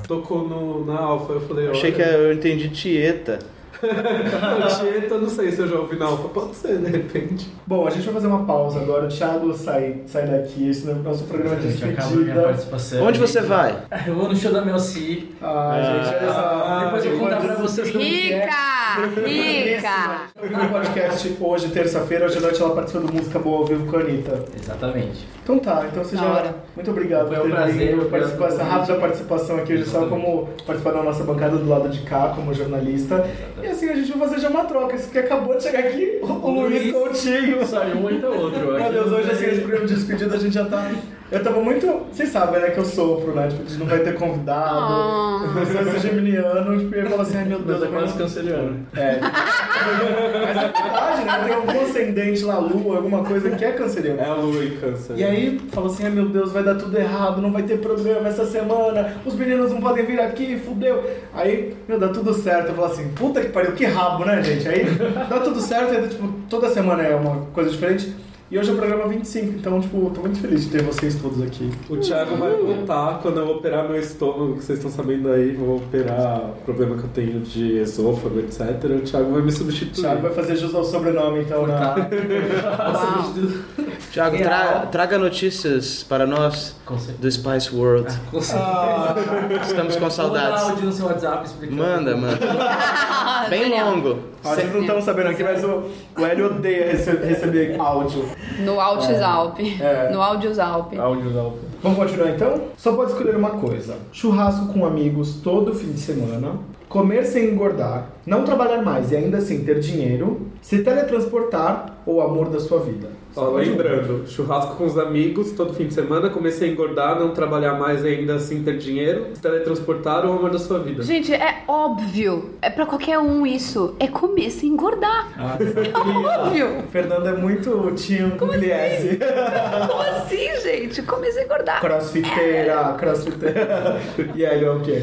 Tocou 0.07 0.47
no, 0.47 0.85
na 0.85 0.99
Alpha, 0.99 1.33
eu 1.33 1.41
falei, 1.41 1.69
Achei 1.69 1.91
que 1.91 2.01
eu 2.01 2.33
entendi 2.33 2.69
Tieta. 2.69 3.39
Tieta, 3.81 5.17
não 5.17 5.29
sei 5.29 5.51
se 5.51 5.59
eu 5.59 5.67
já 5.67 5.75
ouvi 5.75 5.97
na 5.97 6.05
Alpha, 6.05 6.29
pode 6.29 6.55
ser, 6.55 6.77
de 6.77 6.89
repente. 6.89 7.47
Bom, 7.67 7.85
a 7.85 7.89
gente 7.89 8.05
vai 8.05 8.13
fazer 8.13 8.27
uma 8.27 8.45
pausa 8.45 8.79
agora. 8.79 9.05
O 9.05 9.09
Thiago 9.09 9.53
sai, 9.53 10.01
sai 10.05 10.27
daqui. 10.27 10.69
Esse 10.69 10.89
é 10.89 10.93
o 10.93 10.97
nosso 10.97 11.25
programa 11.25 11.57
de 11.57 11.71
Gente, 11.71 11.93
despedida. 11.95 12.55
Onde 13.01 13.19
você 13.19 13.41
vai? 13.41 13.77
Eu 14.07 14.15
vou 14.15 14.29
no 14.29 14.35
show 14.35 14.51
da 14.51 14.61
Melci. 14.61 15.35
Ah, 15.41 16.03
gente, 16.03 16.15
olha 16.23 16.33
só. 16.33 16.85
Depois 16.85 17.05
eu 17.05 17.11
vou 17.11 17.19
contar 17.19 17.41
pra 17.41 17.55
vocês 17.55 17.91
como 17.91 18.03
que 18.03 18.33
é. 18.33 18.45
Rica! 18.45 18.84
Rica! 18.95 20.31
No 20.49 20.69
podcast 20.69 21.37
hoje, 21.41 21.67
terça-feira, 21.69 22.25
hoje 22.25 22.37
à 22.37 22.41
noite 22.41 22.61
ela 22.61 22.73
participa 22.73 23.05
do 23.05 23.13
Música 23.13 23.39
Boa 23.39 23.59
ao 23.59 23.65
Vivo 23.65 23.91
com 23.91 23.97
a 23.97 23.99
Anitta. 23.99 24.45
Exatamente. 24.57 25.27
Então 25.43 25.59
tá, 25.59 25.85
então 25.91 26.03
você 26.03 26.15
já. 26.15 26.23
hora. 26.23 26.55
Muito 26.75 26.91
obrigado 26.91 27.27
Foi 27.27 27.37
um 27.37 27.41
por 27.41 27.49
ter 27.49 27.55
prazer, 27.55 27.73
vindo, 27.73 28.05
obrigado 28.05 28.09
participar, 28.09 28.47
essa 28.47 28.63
rápida 28.63 28.95
participação 28.95 29.57
aqui 29.57 29.73
hoje, 29.73 29.85
só 29.85 30.05
como 30.07 30.47
participar 30.65 30.93
da 30.93 31.03
nossa 31.03 31.23
bancada 31.25 31.57
do 31.57 31.67
lado 31.67 31.89
de 31.89 32.01
cá, 32.03 32.31
como 32.33 32.53
jornalista. 32.53 33.29
E 33.61 33.67
assim 33.67 33.89
a 33.89 33.95
gente 33.95 34.11
vai 34.13 34.29
fazer 34.29 34.41
já 34.41 34.49
uma 34.49 34.63
troca. 34.63 34.95
Isso 34.95 35.09
que 35.09 35.19
acabou 35.19 35.57
de 35.57 35.63
chegar 35.63 35.79
aqui, 35.79 36.19
o, 36.21 36.25
o 36.25 36.61
Luiz 36.61 36.91
Coutinho. 36.93 37.65
Saiu 37.65 37.97
um 37.97 38.09
entra 38.09 38.29
outro. 38.29 38.73
Meu 38.73 38.91
Deus, 38.91 39.11
hoje 39.11 39.31
assim, 39.31 39.45
esse 39.45 39.61
programa 39.61 39.85
de 39.87 39.95
despedida 39.95 40.35
a 40.35 40.39
gente 40.39 40.53
já 40.53 40.65
tá. 40.65 40.89
Eu 41.31 41.43
tava 41.43 41.59
muito. 41.59 41.87
Vocês 42.11 42.29
sabem, 42.29 42.61
né, 42.61 42.69
que 42.69 42.77
eu 42.77 42.85
sofro, 42.85 43.33
né? 43.33 43.47
Tipo, 43.47 43.63
a 43.63 43.65
gente 43.65 43.79
não 43.79 43.87
vai 43.87 43.99
ter 43.99 44.13
convidado. 44.13 44.69
Ah. 44.69 45.65
Se 45.65 45.73
eu 45.73 45.85
fosse 45.85 46.07
geminiano, 46.07 46.77
tipo, 46.77 46.95
eu 46.95 47.03
ia 47.03 47.09
falar 47.09 47.23
assim, 47.23 47.37
ai 47.37 47.45
meu 47.45 47.59
Deus, 47.59 47.79
Deus 47.79 47.91
é 47.91 47.97
quase 47.97 48.13
canceriano. 48.17 48.85
É. 48.95 49.19
Mas 49.19 50.57
é 50.57 50.71
verdade, 50.71 51.25
né? 51.25 51.43
Tem 51.45 51.53
algum 51.55 51.81
ascendente 51.81 52.43
lá, 52.43 52.59
lua, 52.59 52.97
alguma 52.97 53.23
coisa 53.23 53.49
que 53.49 53.65
é 53.65 53.71
canceriano. 53.71 54.21
É 54.21 54.25
a 54.25 54.33
lua 54.35 54.63
em 54.63 54.77
câncer. 54.77 55.17
E 55.17 55.23
aí 55.23 55.59
falou 55.71 55.89
assim, 55.89 56.03
ai 56.05 56.11
meu 56.11 56.29
Deus, 56.29 56.51
vai 56.51 56.63
dar 56.63 56.75
tudo 56.75 56.95
errado, 56.95 57.41
não 57.41 57.51
vai 57.51 57.63
ter 57.63 57.79
programa 57.79 58.27
essa 58.27 58.45
semana, 58.45 59.15
os 59.25 59.33
meninos 59.33 59.71
não 59.71 59.81
podem 59.81 60.05
vir 60.05 60.19
aqui, 60.19 60.59
fudeu. 60.59 61.03
Aí, 61.33 61.75
meu, 61.87 61.99
dá 61.99 62.09
tudo 62.09 62.33
certo. 62.33 62.69
Eu 62.69 62.75
falo 62.75 62.87
assim, 62.87 63.09
puta 63.09 63.41
que 63.41 63.49
pariu, 63.49 63.71
que 63.71 63.85
rabo, 63.85 64.25
né, 64.25 64.43
gente? 64.43 64.67
Aí 64.67 64.85
dá 65.27 65.39
tudo 65.39 65.59
certo, 65.59 65.91
ainda, 65.91 66.07
tipo, 66.07 66.27
toda 66.47 66.69
semana 66.69 67.01
é 67.01 67.15
uma 67.15 67.47
coisa 67.51 67.71
diferente. 67.71 68.13
E 68.51 68.59
hoje 68.59 68.69
é 68.69 68.73
o 68.73 68.77
programa 68.77 69.07
25, 69.07 69.57
então, 69.57 69.81
tipo, 69.81 70.11
tô 70.13 70.21
muito 70.21 70.39
feliz 70.39 70.65
de 70.65 70.69
ter 70.69 70.83
vocês 70.83 71.15
todos 71.19 71.41
aqui. 71.41 71.67
O 71.89 71.97
Thiago 71.97 72.35
vai 72.35 72.55
voltar 72.55 73.19
quando 73.19 73.39
eu 73.39 73.49
operar 73.49 73.89
meu 73.89 73.99
estômago, 73.99 74.57
que 74.57 74.63
vocês 74.63 74.77
estão 74.77 74.91
sabendo 74.91 75.31
aí, 75.31 75.53
vou 75.53 75.77
operar 75.77 76.51
o 76.51 76.61
problema 76.63 76.95
que 76.95 77.05
eu 77.05 77.09
tenho 77.11 77.39
de 77.39 77.77
esôfago, 77.79 78.39
etc. 78.39 78.61
O 78.83 78.99
Thiago 78.99 79.31
vai 79.31 79.41
me 79.41 79.47
O 79.47 79.51
substituir. 79.51 80.03
Thiago 80.03 80.21
vai 80.21 80.31
fazer 80.31 80.57
jus 80.57 80.75
ao 80.75 80.83
sobrenome, 80.83 81.41
então, 81.41 81.65
na... 81.65 81.95
Tiago, 84.11 84.37
tra- 84.37 84.87
traga 84.91 85.17
notícias 85.17 86.03
para 86.03 86.25
nós 86.25 86.75
do 87.19 87.31
Spice 87.31 87.75
World. 87.75 88.07
Com 88.31 88.41
certeza. 88.41 88.65
Ah, 88.67 89.15
Estamos 89.61 89.95
com 89.95 90.09
saudades. 90.09 90.49
mandar 90.61 90.69
áudio 90.71 90.85
no 90.85 90.91
seu 90.91 91.05
WhatsApp 91.07 91.45
explicando. 91.45 91.81
Manda, 91.81 92.15
manda. 92.17 92.37
Bem 93.49 93.69
longo. 93.83 94.19
Ah, 94.43 94.53
vocês 94.55 94.71
não 94.73 94.81
estão 94.81 95.01
sabendo 95.01 95.29
aqui, 95.29 95.43
mas 95.43 95.63
o, 95.63 95.83
o 96.17 96.25
Hélio 96.25 96.45
odeia 96.47 96.91
rece- 96.91 97.17
receber 97.17 97.79
áudio. 97.79 98.25
No 98.59 98.79
Altis 98.79 99.21
Alp. 99.21 99.59
É. 99.59 100.09
No 100.11 100.21
Audios 100.21 100.59
Alp. 100.59 100.93
Áudio 100.97 101.39
Alp. 101.39 101.55
Vamos 101.81 101.97
continuar 101.97 102.29
então? 102.29 102.61
Só 102.77 102.93
pode 102.93 103.11
escolher 103.11 103.35
uma 103.35 103.51
coisa: 103.51 103.95
churrasco 104.11 104.67
com 104.73 104.85
amigos 104.85 105.35
todo 105.43 105.73
fim 105.73 105.91
de 105.91 105.99
semana, 105.99 106.53
comer 106.89 107.25
sem 107.25 107.49
engordar, 107.49 108.09
não 108.25 108.43
trabalhar 108.43 108.81
mais 108.81 109.11
e 109.11 109.15
ainda 109.15 109.37
assim 109.37 109.63
ter 109.63 109.79
dinheiro, 109.79 110.47
se 110.61 110.79
teletransportar 110.83 111.97
ou 112.05 112.21
amor 112.21 112.49
da 112.49 112.59
sua 112.59 112.79
vida. 112.79 113.09
Ó, 113.37 113.49
lembrando, 113.49 114.25
churrasco 114.29 114.75
com 114.77 114.85
os 114.85 114.97
amigos 114.97 115.51
todo 115.51 115.73
fim 115.73 115.87
de 115.87 115.93
semana, 115.93 116.29
comecei 116.29 116.69
a 116.69 116.71
engordar, 116.71 117.19
não 117.19 117.31
trabalhar 117.31 117.73
mais 117.73 118.01
e 118.05 118.07
ainda 118.07 118.35
assim 118.35 118.63
ter 118.63 118.77
dinheiro, 118.77 119.25
se 119.33 119.41
teletransportar 119.41 120.25
ou 120.25 120.33
o 120.33 120.37
amor 120.37 120.51
da 120.51 120.57
sua 120.57 120.79
vida. 120.79 121.03
Gente, 121.03 121.33
é 121.33 121.63
óbvio. 121.67 122.51
É 122.61 122.69
pra 122.69 122.85
qualquer 122.85 123.19
um 123.19 123.45
isso. 123.45 123.93
É 123.99 124.07
comer 124.07 124.49
sem 124.51 124.69
engordar. 124.69 125.33
Ah, 125.37 125.57
É 125.59 125.91
óbvio. 126.45 126.67
Fernando 126.91 127.27
é 127.27 127.33
muito 127.35 127.91
tio 127.97 128.31
com 128.37 128.47
Gliese. 128.47 129.19
Como 129.89 130.01
assim, 130.01 130.61
gente? 130.63 131.01
Comer 131.01 131.31
sem 131.33 131.43
engordar. 131.43 131.81
Crossfiteira, 131.81 132.95
crossfiteira. 132.97 133.99
E 134.33 134.45
Hélio 134.45 134.67
é 134.67 134.71
o 134.75 134.79
quê? 134.79 135.01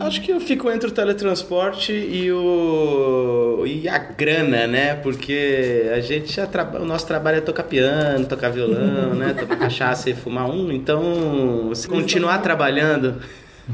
Acho 0.00 0.22
que 0.22 0.32
eu 0.32 0.40
fico 0.40 0.70
entre 0.70 0.88
o 0.88 0.92
teletransporte 0.92 1.92
e 1.92 2.32
o 2.32 3.64
e 3.66 3.86
a 3.86 3.98
grana, 3.98 4.66
né? 4.66 4.94
Porque 4.94 5.90
a 5.94 6.00
gente 6.00 6.32
já 6.32 6.46
trabalha, 6.46 6.82
o 6.82 6.86
nosso 6.86 7.06
trabalho 7.06 7.36
é 7.36 7.40
tocar 7.42 7.64
piano, 7.64 8.24
tocar 8.24 8.48
violão, 8.48 9.14
né? 9.14 9.34
Tomar 9.38 9.56
cachaça 9.56 10.08
e 10.08 10.14
fumar 10.14 10.48
um. 10.48 10.72
Então, 10.72 11.70
se 11.74 11.86
continuar 11.86 12.38
trabalhando, 12.38 13.20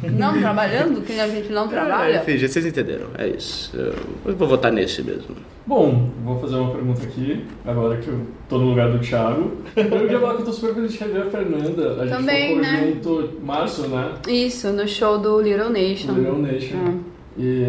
Não 0.03 0.38
trabalhando? 0.38 1.01
Que 1.03 1.18
a 1.18 1.28
gente 1.28 1.51
não 1.53 1.68
trabalha? 1.68 2.14
É, 2.14 2.22
enfim, 2.22 2.38
vocês 2.47 2.66
entenderam. 2.66 3.07
É 3.16 3.28
isso. 3.28 3.76
Eu, 3.76 4.36
vou 4.36 4.49
votar 4.49 4.72
nesse 4.72 5.03
mesmo. 5.03 5.36
Bom, 5.66 6.11
vou 6.24 6.38
fazer 6.38 6.55
uma 6.57 6.70
pergunta 6.70 7.03
aqui, 7.03 7.44
agora 7.64 7.97
que 7.97 8.09
eu 8.09 8.20
tô 8.49 8.59
no 8.59 8.70
lugar 8.70 8.90
do 8.90 9.01
Thiago. 9.01 9.53
Eu 9.74 9.84
queria 9.90 10.20
falar 10.20 10.34
que 10.34 10.42
eu 10.42 10.47
tô 10.47 10.53
super 10.53 10.74
feliz 10.74 10.92
de 10.92 10.99
rever 10.99 11.22
a 11.22 11.26
Fernanda. 11.26 12.03
A 12.03 12.07
gente 12.07 12.16
Também, 12.16 12.49
tocou 12.57 12.62
né? 12.62 12.92
junto 12.94 13.32
março, 13.42 13.88
né? 13.88 14.12
Isso, 14.28 14.70
no 14.70 14.86
show 14.86 15.18
do 15.18 15.40
Little 15.40 15.70
Nation. 15.70 16.12
Little 16.12 16.38
Nation. 16.38 16.76
Hum. 16.76 17.01
E 17.38 17.64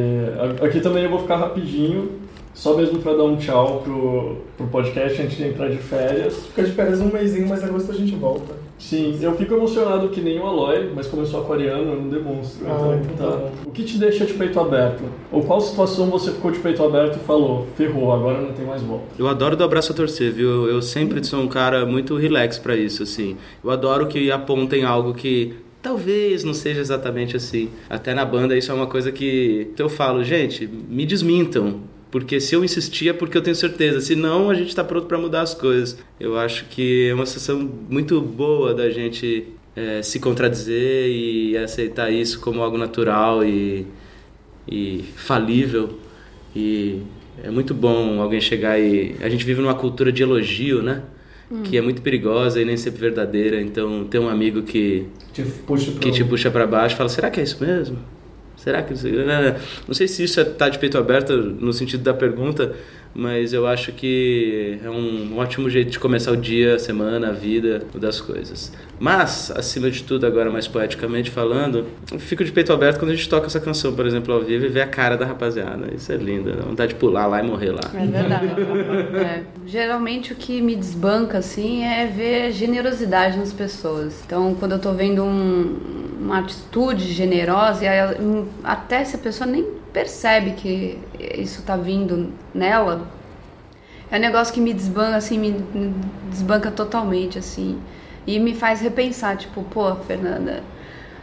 aqui 0.63 0.80
também 0.80 1.03
eu 1.03 1.09
vou 1.09 1.19
ficar 1.19 1.38
rapidinho, 1.38 2.11
só 2.53 2.78
mesmo 2.78 2.99
pra 2.99 3.13
dar 3.13 3.23
um 3.23 3.36
tchau 3.36 3.82
pro, 3.84 4.38
pro 4.55 4.67
podcast 4.67 5.21
antes 5.21 5.36
de 5.36 5.47
entrar 5.47 5.69
de 5.69 5.78
férias. 5.78 6.45
Fica 6.47 6.63
de 6.63 6.71
férias 6.71 7.01
um 7.01 7.11
mêsinho, 7.11 7.47
mas 7.47 7.63
agosto 7.63 7.91
a 7.91 7.95
gente 7.95 8.15
volta. 8.15 8.66
Sim, 8.78 9.17
eu 9.21 9.36
fico 9.36 9.53
emocionado 9.53 10.09
que 10.09 10.21
nem 10.21 10.39
o 10.39 10.45
Aloy, 10.45 10.91
mas 10.93 11.07
como 11.07 11.23
eu 11.23 11.25
sou 11.25 11.41
aquariano, 11.41 11.93
eu 11.93 12.01
não 12.01 12.09
demonstro. 12.09 12.65
Ah, 12.67 12.99
então, 13.01 13.13
então 13.13 13.32
tá 13.32 13.38
tá. 13.38 13.51
O 13.65 13.71
que 13.71 13.84
te 13.84 13.97
deixa 13.97 14.25
de 14.25 14.34
peito 14.34 14.59
aberto? 14.59 15.03
Ou 15.32 15.43
qual 15.43 15.59
situação 15.59 16.09
você 16.09 16.32
ficou 16.32 16.51
de 16.51 16.59
peito 16.59 16.84
aberto 16.84 17.17
e 17.17 17.19
falou, 17.19 17.67
ferrou, 17.75 18.13
agora 18.13 18.39
não 18.39 18.53
tem 18.53 18.65
mais 18.65 18.82
volta? 18.82 19.05
Eu 19.17 19.28
adoro 19.28 19.55
do 19.55 19.63
abraço 19.63 19.91
a 19.91 19.95
torcer, 19.95 20.32
viu? 20.32 20.67
Eu 20.67 20.82
sempre 20.82 21.23
sou 21.23 21.41
um 21.41 21.47
cara 21.47 21.86
muito 21.86 22.15
relax 22.15 22.57
pra 22.57 22.75
isso, 22.75 23.03
assim. 23.03 23.38
Eu 23.63 23.71
adoro 23.71 24.07
que 24.07 24.32
apontem 24.32 24.84
algo 24.84 25.13
que 25.13 25.55
talvez 25.82 26.43
não 26.43 26.53
seja 26.53 26.80
exatamente 26.80 27.36
assim. 27.36 27.69
Até 27.89 28.13
na 28.13 28.25
banda 28.25 28.57
isso 28.57 28.71
é 28.71 28.75
uma 28.75 28.88
coisa 28.88 29.11
que 29.11 29.71
eu 29.78 29.89
falo, 29.89 30.23
gente, 30.23 30.67
me 30.67 31.05
desmintam. 31.05 31.82
Porque 32.18 32.39
se 32.39 32.55
eu 32.55 32.65
insistir 32.65 33.09
é 33.09 33.13
porque 33.13 33.38
eu 33.38 33.43
tenho 33.43 33.55
certeza, 33.55 34.01
senão 34.01 34.49
a 34.49 34.55
gente 34.55 34.76
tá 34.76 34.84
pronto 34.84 35.05
pra 35.05 35.20
mudar 35.20 35.41
as 35.41 35.53
coisas. 35.53 35.99
Eu 36.20 36.36
acho 36.36 36.65
que 36.65 37.09
é 37.09 37.13
uma 37.13 37.28
sensação 37.28 37.70
muito 37.88 38.20
boa 38.20 38.74
da 38.74 38.89
gente 38.89 39.49
eh, 39.76 40.01
se 40.01 40.20
contradizer 40.20 41.07
e 41.07 41.55
aceitar 41.55 42.09
isso 42.09 42.39
como 42.39 42.63
algo 42.63 42.76
natural 42.76 43.43
e 43.43 43.86
e 44.68 45.05
falível. 45.15 45.99
E 46.55 47.03
é 47.43 47.51
muito 47.51 47.76
bom 47.76 48.20
alguém 48.20 48.41
chegar 48.41 48.80
e. 48.80 49.15
A 49.22 49.30
gente 49.30 49.45
vive 49.45 49.61
numa 49.61 49.76
cultura 49.76 50.11
de 50.11 50.24
elogio, 50.24 50.82
né? 50.82 51.03
Hum. 51.51 51.61
Que 51.61 51.78
é 51.78 51.82
muito 51.82 52.01
perigosa 52.01 52.59
e 52.59 52.65
nem 52.65 52.78
sempre 52.78 52.99
verdadeira. 52.99 53.61
Então, 53.61 54.05
ter 54.05 54.18
um 54.18 54.28
amigo 54.28 54.63
que 54.63 55.05
Te 55.32 55.43
puxa 55.43 55.91
que 55.91 56.11
te 56.11 56.24
puxa 56.24 56.49
pra 56.49 56.65
baixo 56.65 56.95
fala: 56.95 57.09
será 57.09 57.30
que 57.30 57.39
é 57.39 57.43
isso 57.43 57.63
mesmo? 57.63 57.99
Será 58.58 58.82
que 58.82 58.93
isso... 58.93 59.08
Não 59.88 59.93
sei 59.93 60.08
se 60.08 60.24
isso 60.24 60.39
é 60.39 60.43
tá 60.43 60.68
de 60.68 60.78
peito 60.80 60.97
aberto 60.97 61.32
no 61.38 61.72
sentido 61.72 62.03
da 62.03 62.14
pergunta, 62.14 62.74
mas 63.14 63.53
eu 63.53 63.66
acho 63.66 63.91
que 63.93 64.78
é 64.84 64.89
um 64.89 65.38
ótimo 65.38 65.70
jeito 65.70 65.89
de 65.91 65.99
começar 65.99 66.32
o 66.32 66.38
dia, 66.38 66.76
a 66.76 66.80
semana, 66.80 67.30
a 67.30 67.32
vida, 67.32 67.82
das 67.95 68.20
coisas. 68.22 68.72
Mas, 68.99 69.51
acima 69.55 69.89
de 69.89 70.03
tudo, 70.03 70.26
agora 70.26 70.51
mais 70.51 70.68
poeticamente 70.68 71.30
falando, 71.32 71.86
eu 72.12 72.20
fico 72.20 72.43
de 72.43 72.51
peito 72.51 72.74
aberto 72.74 72.99
quando 72.99 73.12
a 73.12 73.16
gente 73.16 73.30
toca 73.30 73.45
essa 73.45 73.60
canção, 73.60 73.93
por 73.93 74.05
exemplo, 74.05 74.34
ao 74.34 74.41
vivo 74.41 74.66
e 74.66 74.70
vê 74.70 74.82
a 74.82 74.88
cara 74.88 75.16
da 75.16 75.26
rapaziada. 75.26 75.88
Isso 75.95 76.12
é 76.12 76.16
lindo, 76.18 76.51
dá 76.51 76.64
vontade 76.64 76.93
de 76.93 76.99
pular 76.99 77.26
lá 77.28 77.41
e 77.41 77.45
morrer 77.47 77.72
lá. 77.72 77.82
É 77.93 78.05
verdade. 78.05 78.47
É. 79.18 79.43
Geralmente 79.66 80.34
o 80.34 80.36
que 80.36 80.62
me 80.62 80.76
desbanca 80.76 81.38
assim 81.38 81.84
é 81.84 82.05
ver 82.08 82.51
generosidade 82.51 83.38
nas 83.38 83.53
pessoas. 83.53 84.22
Então, 84.26 84.55
quando 84.55 84.74
eu 84.74 84.80
tô 84.80 84.93
vendo 84.93 85.24
um- 85.24 86.07
uma 86.28 86.39
atitude 86.39 87.13
generosa, 87.13 87.86
e 87.86 88.21
hum, 88.21 88.45
até 88.63 89.03
se 89.05 89.15
a 89.15 89.19
pessoa 89.19 89.49
nem 89.49 89.65
percebe 89.93 90.51
que 90.51 90.99
isso 91.19 91.63
tá 91.63 91.78
vindo 91.78 92.34
nela, 92.53 93.07
é 94.11 94.17
um 94.17 94.19
negócio 94.19 94.53
que 94.53 94.59
me 94.59 94.73
desbanca 94.73 95.15
assim, 95.15 95.39
me 95.39 95.55
desbanca 96.30 96.69
totalmente 96.69 97.39
assim, 97.39 97.80
e 98.25 98.39
me 98.39 98.53
faz 98.53 98.82
repensar, 98.82 99.38
tipo, 99.38 99.63
pô, 99.63 99.95
Fernanda, 99.95 100.61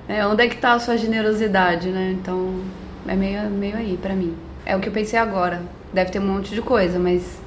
é, 0.08 0.26
onde 0.26 0.42
é 0.42 0.48
que 0.48 0.56
tá 0.56 0.72
a 0.72 0.78
sua 0.78 0.96
generosidade, 0.96 1.90
né? 1.90 2.16
Então, 2.18 2.60
é 3.06 3.14
meio, 3.14 3.50
meio 3.50 3.76
aí 3.76 3.98
pra 4.00 4.14
mim. 4.14 4.34
É 4.64 4.74
o 4.74 4.80
que 4.80 4.88
eu 4.88 4.92
pensei 4.92 5.18
agora. 5.18 5.62
Deve 5.92 6.10
ter 6.10 6.18
um 6.18 6.26
monte 6.26 6.54
de 6.54 6.62
coisa, 6.62 6.98
mas 6.98 7.38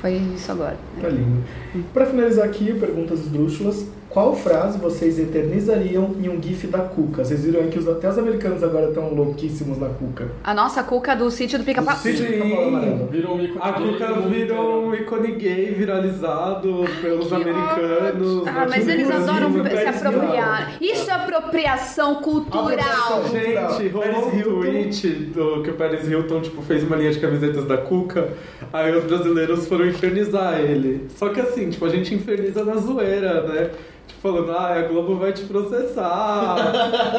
foi 0.00 0.12
isso 0.12 0.50
agora. 0.50 0.76
Tá 1.00 1.08
lindo. 1.08 1.44
Pra 1.92 2.06
finalizar 2.06 2.44
aqui, 2.44 2.72
perguntas 2.74 3.20
esdrúxulas. 3.20 3.86
Qual 4.10 4.34
frase 4.34 4.78
vocês 4.78 5.18
eternizariam 5.18 6.14
em 6.18 6.30
um 6.30 6.42
gif 6.42 6.66
da 6.66 6.78
Cuca? 6.78 7.22
Vocês 7.24 7.44
viram 7.44 7.60
aí 7.60 7.68
que 7.68 7.78
os- 7.78 7.86
até 7.86 8.08
os 8.08 8.16
americanos 8.18 8.62
agora 8.64 8.88
estão 8.88 9.12
louquíssimos 9.12 9.78
na 9.78 9.88
Cuca. 9.90 10.28
A 10.42 10.54
nossa 10.54 10.82
cuca 10.82 11.14
do 11.14 11.30
sítio 11.30 11.58
do 11.58 11.64
pica-pau. 11.64 11.94
sítio 11.96 12.24
do 12.24 12.32
Pica-Pau 12.32 12.68
Amarelo. 12.68 13.06
Virou 13.12 13.36
um 13.36 13.42
ícone 13.44 13.60
A 13.62 13.72
Cuca 13.74 14.12
virou 14.22 14.86
um 14.86 14.94
ícone 14.94 15.32
gay 15.32 15.74
viralizado 15.74 16.84
pelos 17.02 17.30
americanos. 17.32 18.46
Ah, 18.48 18.66
mas 18.68 18.88
eles 18.88 19.10
adoram 19.10 19.52
se 19.52 19.86
apropriar. 20.06 20.72
Isso 20.80 21.10
é 21.10 21.14
apropriação 21.14 22.14
cultural. 22.16 23.24
Gente, 23.30 23.88
rolou 23.88 24.28
um 24.28 24.42
tweet 24.42 25.08
do 25.34 25.62
que 25.62 25.70
o 25.70 25.74
Paris 25.74 26.08
Hilton 26.08 26.40
tipo, 26.40 26.62
fez 26.62 26.82
uma 26.82 26.96
linha 26.96 27.10
de 27.12 27.20
camisetas 27.20 27.66
da 27.66 27.76
Cuca, 27.76 28.30
aí 28.72 28.96
os 28.96 29.04
brasileiros 29.04 29.68
foram 29.68 29.86
infernizar 29.86 30.58
ele. 30.60 31.06
Só 31.14 31.28
que 31.28 31.40
assim, 31.40 31.68
tipo, 31.68 31.84
a 31.84 31.90
gente 31.90 32.14
inferniza 32.14 32.64
na 32.64 32.76
zoeira, 32.76 33.42
né? 33.46 33.70
Tipo, 34.08 34.20
falando, 34.22 34.50
ah, 34.52 34.74
a 34.74 34.82
Globo 34.82 35.16
vai 35.16 35.32
te 35.32 35.44
processar, 35.44 36.56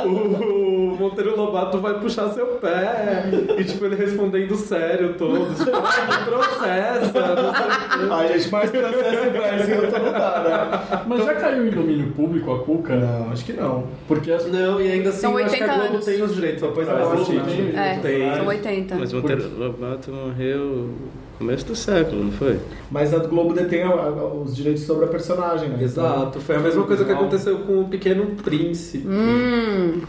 o 0.06 0.98
Monteiro 1.00 1.36
Lobato 1.38 1.78
vai 1.78 2.00
puxar 2.00 2.30
seu 2.30 2.48
pé. 2.58 3.26
E 3.58 3.64
tipo, 3.64 3.86
ele 3.86 3.96
respondendo 3.96 4.56
sério 4.56 5.14
todo, 5.14 5.54
tipo, 5.56 5.72
ah, 5.78 6.18
me 6.20 6.26
processa, 6.26 7.20
não 7.36 7.54
sei 7.54 7.68
o 7.68 8.08
quê. 8.08 8.08
Ai, 8.12 8.28
gente, 8.40 8.52
mais 8.52 8.70
processo 8.72 9.28
em 9.28 9.32
Brasil 9.32 9.92
dá, 10.12 10.44
né? 10.44 11.02
Mas 11.08 11.26
já 11.26 11.36
caiu 11.36 11.68
em 11.68 11.70
domínio 11.70 12.12
público 12.12 12.52
a 12.54 12.60
Cuca? 12.64 12.96
Não, 12.96 13.32
acho 13.32 13.46
que 13.46 13.54
não. 13.54 13.88
Porque 14.08 14.32
as... 14.32 14.48
Não, 14.52 14.82
e 14.82 14.92
ainda 14.92 15.10
assim, 15.10 15.22
São 15.22 15.40
eu 15.40 15.46
acho 15.46 15.56
que 15.56 15.64
a 15.64 15.68
80 15.68 15.80
Globo 15.80 15.94
anos. 15.94 16.06
tem 16.06 16.22
os 16.24 16.36
direitos, 16.36 16.60
só 16.60 16.68
a 16.68 16.70
a 16.70 16.74
Globo 16.74 17.14
assistir. 17.22 17.42
tem? 18.02 18.24
É, 18.24 18.36
são 18.36 18.48
80. 18.48 18.96
Mas 18.96 19.14
o 19.14 19.16
Monteiro 19.18 19.52
Lobato 19.58 20.12
morreu 20.12 20.90
começo 21.40 21.66
do 21.66 21.76
século, 21.76 22.24
não 22.26 22.32
foi? 22.34 22.60
Mas 22.92 23.14
a 23.14 23.18
Globo 23.20 23.54
detém 23.54 23.82
a- 23.82 23.88
a- 23.90 24.26
os 24.34 24.56
direitos 24.56 24.84
sobre 24.84 25.06
a 25.06 25.08
personagem, 25.08 25.70
né? 25.70 25.82
Exato, 25.82 26.40
foi 26.40 26.56
a 26.56 26.60
mesma 26.60 26.84
coisa 26.84 27.04
que 27.06 27.12
aconteceu 27.12 27.60
com 27.60 27.82
o 27.82 27.88
Pequeno 27.88 28.26
Príncipe. 28.44 29.08
Hum, 29.08 30.02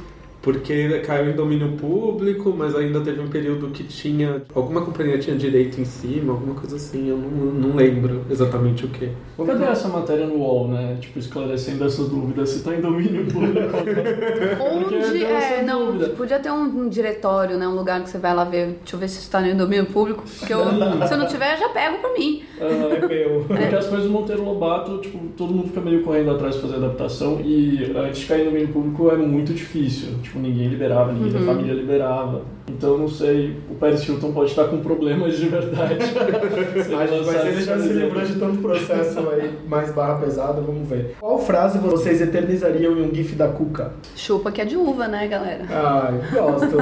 Porque 0.43 1.01
caiu 1.01 1.31
em 1.31 1.35
domínio 1.35 1.73
público, 1.73 2.55
mas 2.57 2.75
ainda 2.75 3.01
teve 3.01 3.21
um 3.21 3.29
período 3.29 3.69
que 3.69 3.85
tinha. 3.85 4.43
Alguma 4.55 4.81
companhia 4.81 5.19
tinha 5.19 5.37
direito 5.37 5.81
em 5.81 5.85
cima, 5.85 6.33
alguma 6.33 6.55
coisa 6.55 6.77
assim, 6.77 7.09
eu 7.09 7.19
não, 7.19 7.29
não 7.29 7.77
lembro 7.77 8.23
exatamente 8.31 8.87
o 8.87 8.89
que. 8.89 9.11
Cadê 9.47 9.65
essa 9.65 9.89
matéria 9.89 10.27
no 10.27 10.37
UOL, 10.37 10.69
né? 10.69 10.97
Tipo, 11.01 11.19
esclarecendo 11.19 11.85
essas 11.85 12.09
dúvidas, 12.09 12.49
se 12.49 12.63
tá 12.63 12.75
em 12.75 12.81
domínio 12.81 13.27
público 13.27 13.77
ou 13.77 14.75
não. 14.75 14.81
Porque 14.81 14.97
onde. 14.97 15.25
É, 15.25 15.33
essa 15.33 15.63
não, 15.63 15.87
dúvida. 15.93 16.09
podia 16.11 16.39
ter 16.39 16.51
um, 16.51 16.63
um 16.63 16.89
diretório, 16.89 17.59
né? 17.59 17.69
Um 17.69 17.75
lugar 17.75 18.03
que 18.03 18.09
você 18.09 18.19
vai 18.19 18.35
lá 18.35 18.45
ver. 18.45 18.79
Deixa 18.79 18.97
eu 18.97 19.01
ver 19.01 19.09
se 19.09 19.21
isso 19.21 19.31
tá 19.31 19.41
no 19.41 19.55
domínio 19.55 19.87
público. 19.87 20.25
Porque 20.39 20.53
eu, 20.53 20.65
se 21.07 21.13
eu 21.13 21.19
não 21.19 21.27
tiver, 21.27 21.59
já 21.59 21.69
pego 21.69 21.99
pra 21.99 22.13
mim. 22.15 22.43
É 22.59 23.07
meu. 23.07 23.45
Porque 23.49 23.75
as 23.75 23.87
coisas 23.87 24.07
do 24.07 24.13
Monteiro 24.13 24.45
Lobato, 24.45 24.99
tipo, 24.99 25.19
todo 25.37 25.53
mundo 25.53 25.69
fica 25.69 25.81
meio 25.81 26.03
correndo 26.03 26.31
atrás 26.31 26.55
de 26.55 26.63
fazer 26.63 26.77
adaptação 26.77 27.41
e 27.45 27.93
antes 27.97 28.21
de 28.21 28.27
cair 28.27 28.45
no 28.45 28.53
meio 28.53 28.69
público 28.69 29.11
é 29.11 29.17
muito 29.17 29.53
difícil. 29.53 30.19
Tipo, 30.23 30.30
ninguém 30.39 30.69
liberava, 30.69 31.13
ninguém 31.13 31.33
Uhum. 31.33 31.47
da 31.47 31.53
família 31.53 31.75
liberava. 31.75 32.43
Então, 32.69 32.97
não 32.97 33.09
sei, 33.09 33.57
o 33.71 33.75
Paris 33.75 34.07
Hilton 34.07 34.33
pode 34.33 34.51
estar 34.51 34.65
com 34.65 34.79
problemas 34.79 35.37
de 35.37 35.49
verdade. 35.49 35.95
A 36.97 37.07
gente 37.07 37.25
vai 37.25 37.39
ser 37.41 37.49
ele 37.49 37.63
já 37.63 37.79
se 37.79 37.89
livrou 37.93 38.23
de 38.25 38.35
tanto 38.37 38.59
processo 38.59 39.19
aí, 39.31 39.59
mais 39.67 39.93
barra 39.93 40.21
pesada, 40.21 40.61
vamos 40.61 40.89
ver. 40.89 41.17
Qual 41.19 41.39
frase 41.39 41.79
vocês 41.79 42.21
eternizariam 42.21 42.97
em 42.97 43.03
um 43.11 43.15
gif 43.15 43.35
da 43.35 43.49
Cuca? 43.49 43.93
Chupa 44.15 44.53
que 44.53 44.61
é 44.61 44.65
de 44.65 44.77
uva, 44.77 45.09
né, 45.09 45.27
galera? 45.27 45.65
Ai, 45.69 46.21
gosto. 46.33 46.77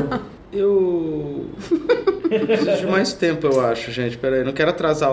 Eu. 0.52 1.46
Preciso 2.28 2.76
de 2.78 2.86
mais 2.86 3.12
tempo, 3.12 3.46
eu 3.46 3.60
acho, 3.64 3.90
gente. 3.90 4.16
Pera 4.18 4.36
aí, 4.36 4.44
não 4.44 4.52
quero 4.52 4.70
atrasar 4.70 5.10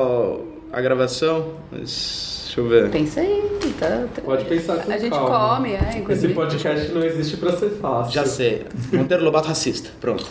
a 0.72 0.82
gravação, 0.82 1.52
mas. 1.72 2.35
Deixa 2.56 2.62
eu 2.62 2.70
ver. 2.70 2.90
Pensa 2.90 3.20
aí, 3.20 3.44
tá, 3.78 4.06
tá. 4.16 4.22
Pode 4.22 4.46
pensar 4.46 4.78
com 4.78 4.90
A 4.90 4.98
gente 4.98 5.12
calma. 5.12 5.56
come, 5.58 5.74
é, 5.74 5.90
Esse 5.90 5.98
inclusive. 5.98 6.34
podcast 6.34 6.92
não 6.94 7.04
existe 7.04 7.36
pra 7.36 7.52
ser 7.58 7.70
fácil. 7.72 8.14
Já 8.14 8.26
sei. 8.26 8.66
Monteiro 8.94 9.26
Lobato 9.26 9.50
racista. 9.50 9.90
Pronto. 10.00 10.26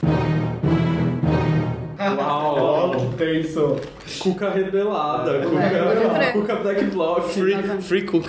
Uau! 2.00 2.90
que 3.10 3.16
tenso. 3.16 3.76
Cuca 4.18 4.50
rebelada, 4.50 5.32
É, 5.32 5.42
Cuca, 5.42 6.32
Cuca 6.32 6.56
Black 6.56 6.84
Block. 6.86 7.28
Free, 7.28 7.62
free 7.82 8.02
cook. 8.06 8.26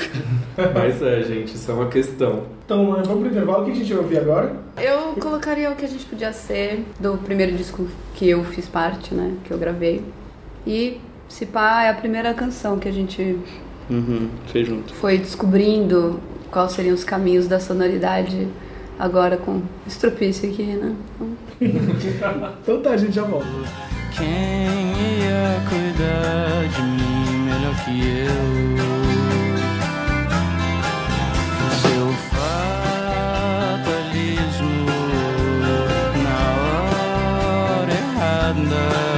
Mas 0.73 1.01
é, 1.01 1.23
gente, 1.23 1.55
isso 1.55 1.71
é 1.71 1.73
uma 1.73 1.87
questão. 1.87 2.43
Então, 2.65 2.85
vamos 2.91 3.07
pro 3.07 3.27
intervalo. 3.27 3.61
O 3.61 3.65
que 3.65 3.71
a 3.71 3.75
gente 3.75 3.93
vai 3.93 4.03
ouvir 4.03 4.17
agora? 4.17 4.55
Eu 4.77 5.13
colocaria 5.21 5.71
o 5.71 5.75
que 5.75 5.85
a 5.85 5.89
gente 5.89 6.03
podia 6.05 6.33
ser 6.33 6.83
do 6.99 7.17
primeiro 7.17 7.55
disco 7.55 7.87
que 8.13 8.29
eu 8.29 8.43
fiz 8.43 8.67
parte, 8.67 9.13
né? 9.13 9.35
Que 9.45 9.51
eu 9.51 9.57
gravei. 9.57 10.03
E 10.67 10.99
se 11.29 11.45
pá 11.45 11.83
é 11.83 11.89
a 11.89 11.93
primeira 11.93 12.33
canção 12.33 12.77
que 12.77 12.87
a 12.87 12.91
gente 12.91 13.37
Uhum, 13.89 14.29
fez 14.51 14.67
junto. 14.67 14.93
foi 14.95 15.17
descobrindo 15.17 16.19
quais 16.51 16.71
seriam 16.71 16.95
os 16.95 17.03
caminhos 17.03 17.47
da 17.47 17.59
sonoridade 17.59 18.47
agora 18.97 19.37
com 19.37 19.61
estropício 19.85 20.49
aqui, 20.49 20.63
né? 20.63 20.95
Então 22.63 22.81
tá, 22.81 22.91
a 22.91 22.97
gente 22.97 23.13
já 23.13 23.23
volta. 23.23 23.47
Quem 24.17 24.25
ia 24.25 25.61
cuidar 25.69 26.67
de 26.69 26.81
mim 26.81 27.37
melhor 27.45 27.75
que 27.83 27.95
eu? 28.21 28.45
Seu 31.81 32.07
fatalismo 33.65 34.85
na 36.23 36.39
hora 37.81 37.91
errada. 37.91 39.14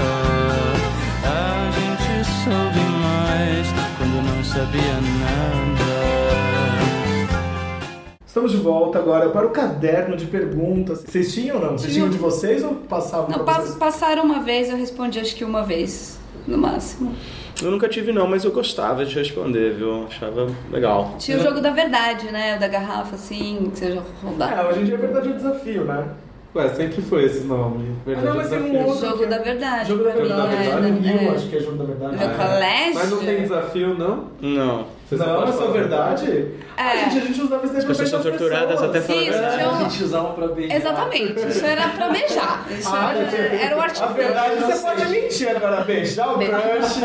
Estamos 8.26 8.52
de 8.52 8.58
volta 8.58 9.00
agora 9.00 9.30
para 9.30 9.48
o 9.48 9.50
caderno 9.50 10.16
de 10.16 10.26
perguntas. 10.28 11.04
Vocês 11.08 11.34
tinham 11.34 11.56
ou 11.58 11.62
não? 11.62 11.72
Vocês 11.78 11.94
tinham 11.94 12.10
de 12.10 12.18
vocês 12.18 12.64
ou 12.64 12.76
passavam 12.76 13.30
Não, 13.30 13.44
vocês? 13.44 13.76
passaram 13.76 14.24
uma 14.24 14.42
vez, 14.42 14.70
eu 14.70 14.78
respondi 14.78 15.20
acho 15.20 15.36
que 15.36 15.44
uma 15.44 15.64
vez, 15.64 16.20
no 16.46 16.58
máximo. 16.58 17.16
Eu 17.64 17.72
nunca 17.72 17.90
tive, 17.90 18.12
não, 18.12 18.28
mas 18.28 18.44
eu 18.44 18.52
gostava 18.52 19.04
de 19.04 19.16
responder, 19.16 19.74
viu? 19.74 20.06
Achava 20.06 20.48
legal. 20.72 21.16
Tinha 21.18 21.38
o 21.38 21.42
jogo 21.42 21.60
da 21.60 21.72
verdade, 21.72 22.32
né? 22.32 22.56
O 22.58 22.60
da 22.60 22.68
garrafa, 22.68 23.16
assim, 23.16 23.72
que 23.74 23.92
já 23.96 24.02
rodava. 24.24 24.54
É, 24.62 24.70
hoje 24.70 24.82
em 24.82 24.84
dia 24.84 24.94
é 24.94 24.98
verdade 25.00 25.30
o 25.30 25.34
desafio, 25.34 25.84
né? 25.86 26.08
Ué, 26.56 26.70
sempre 26.70 27.02
foi 27.04 27.26
esse 27.26 27.42
nome. 27.44 27.96
Verdade 28.06 28.28
Ah, 28.28 28.30
não, 28.32 28.38
mas 28.38 28.50
tem 28.50 28.60
um 28.60 28.86
outro 28.88 29.06
Jogo 29.10 29.26
da 29.28 29.38
verdade. 29.38 29.90
Jogo 29.90 30.04
da 30.06 30.12
verdade, 30.12 30.56
é, 30.56 30.58
verdade. 30.58 30.92
No 30.92 31.00
Rio, 31.02 31.32
é. 31.32 31.36
acho 31.36 31.50
que 31.50 31.56
é 31.58 31.60
jogo 31.60 31.78
da 31.78 31.84
verdade. 31.84 32.12
No 32.14 32.18
meu 32.20 32.30
colégio. 32.38 32.94
Mas 32.96 33.10
não 33.12 33.18
tem 33.20 33.42
desafio, 33.42 33.94
não? 33.96 34.24
Não. 34.42 34.98
Você 35.08 35.18
só 35.18 35.26
Não, 35.26 35.44
é 35.48 35.52
falar 35.54 35.72
verdade? 35.72 36.48
É. 36.76 36.82
A 36.84 36.96
gente, 37.10 37.18
a 37.18 37.22
gente 37.28 37.42
usava 37.42 37.64
isso 37.64 37.74
daí 37.74 37.78
As 37.80 37.86
pra 37.86 37.96
pessoas 37.96 38.10
são 38.10 38.22
torturadas 38.22 38.84
até 38.84 39.02
falar 39.02 39.20
a 39.20 39.22
Isso, 39.24 39.32
verdade. 39.32 39.64
um- 39.64 39.70
A 39.70 39.84
gente 39.90 40.04
usava 40.04 40.34
pra 40.34 40.48
beijar. 40.48 40.76
Exatamente, 40.76 41.48
isso 41.48 41.66
era 41.66 41.88
pra 41.90 42.10
beijar. 42.10 42.66
Isso 42.78 42.90
Ah, 42.92 43.14
era, 43.16 43.56
era 43.64 43.78
o 43.78 43.82
artigo. 43.82 44.06
A 44.06 44.08
verdade 44.12 44.56
você 44.64 44.82
pode 44.86 45.06
mentir 45.10 45.50
agora, 45.56 45.82
beijar 45.84 46.30
o 46.34 46.40
crush. 46.40 47.02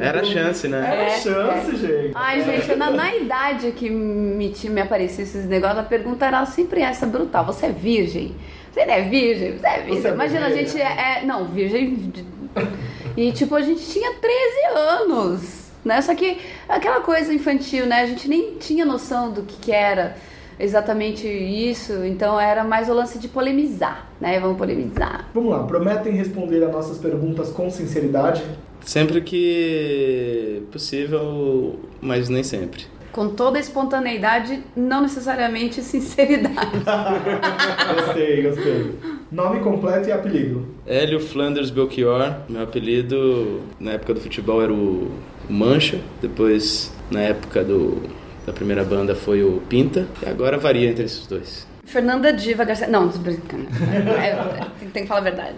Era 0.00 0.20
a 0.20 0.24
chance, 0.24 0.68
né? 0.68 0.78
Era 0.78 1.02
É, 1.04 1.10
chance, 1.20 1.76
gente. 1.76 2.12
Ai, 2.14 2.42
gente, 2.42 2.74
na, 2.76 2.90
na 2.90 3.14
idade 3.16 3.70
que 3.72 3.88
me, 3.88 4.52
me 4.64 4.80
aparecia 4.80 5.24
esses 5.24 5.46
negócios, 5.46 5.78
a 5.78 5.84
pergunta 5.84 6.26
era 6.26 6.44
sempre 6.44 6.82
essa, 6.82 7.06
brutal. 7.06 7.46
Você 7.46 7.66
é 7.66 7.70
virgem? 7.72 8.34
Você 8.72 8.84
não 8.86 8.94
é 8.94 9.02
virgem? 9.02 9.58
Você 9.58 9.66
é 9.66 9.80
virgem. 9.80 10.00
Você 10.02 10.08
é 10.08 10.12
Imagina, 10.12 10.46
a 10.46 10.48
virgem. 10.48 10.66
gente 10.66 10.80
é, 10.82 11.18
é- 11.22 11.26
Não, 11.26 11.44
virgem. 11.46 12.12
E 13.16 13.32
tipo, 13.32 13.54
a 13.56 13.60
gente 13.60 13.84
tinha 13.84 14.12
13 14.14 14.78
anos, 14.78 15.70
né? 15.84 16.00
Só 16.00 16.14
que 16.14 16.38
aquela 16.68 17.00
coisa 17.00 17.34
infantil, 17.34 17.84
né? 17.84 18.02
A 18.02 18.06
gente 18.06 18.28
nem 18.28 18.54
tinha 18.58 18.84
noção 18.84 19.32
do 19.32 19.42
que, 19.42 19.56
que 19.56 19.72
era 19.72 20.16
exatamente 20.58 21.26
isso. 21.26 22.04
Então 22.04 22.38
era 22.38 22.62
mais 22.62 22.88
o 22.88 22.92
lance 22.94 23.18
de 23.18 23.26
polemizar, 23.26 24.08
né? 24.20 24.38
Vamos 24.38 24.56
polemizar. 24.56 25.28
Vamos 25.34 25.50
lá, 25.50 25.64
prometem 25.64 26.12
responder 26.12 26.62
a 26.62 26.68
nossas 26.68 26.98
perguntas 26.98 27.50
com 27.50 27.68
sinceridade? 27.68 28.44
Sempre 28.82 29.20
que 29.20 30.62
possível, 30.70 31.76
mas 32.00 32.28
nem 32.28 32.44
sempre. 32.44 32.86
Com 33.18 33.30
toda 33.30 33.58
a 33.58 33.60
espontaneidade, 33.60 34.62
não 34.76 35.02
necessariamente 35.02 35.82
sinceridade. 35.82 36.70
Gostei, 37.96 38.42
gostei. 38.42 38.94
Nome 39.32 39.58
completo 39.58 40.08
e 40.08 40.12
apelido. 40.12 40.64
Hélio 40.86 41.18
Flanders 41.18 41.68
Belchior, 41.68 42.36
meu 42.48 42.62
apelido 42.62 43.62
na 43.80 43.94
época 43.94 44.14
do 44.14 44.20
futebol 44.20 44.62
era 44.62 44.72
o 44.72 45.10
Mancha, 45.50 46.00
depois 46.22 46.94
na 47.10 47.22
época 47.22 47.64
do, 47.64 48.00
da 48.46 48.52
primeira 48.52 48.84
banda 48.84 49.16
foi 49.16 49.42
o 49.42 49.60
Pinta, 49.68 50.06
e 50.24 50.28
agora 50.28 50.56
varia 50.56 50.88
entre 50.88 51.02
esses 51.02 51.26
dois. 51.26 51.66
Fernanda 51.86 52.32
Diva 52.32 52.62
Garcia. 52.62 52.86
Não, 52.86 53.08
tô 53.08 53.18
brincando. 53.18 53.66
É, 54.16 54.64
tem, 54.78 54.90
tem 54.90 55.02
que 55.02 55.08
falar 55.08 55.22
a 55.22 55.24
verdade. 55.24 55.56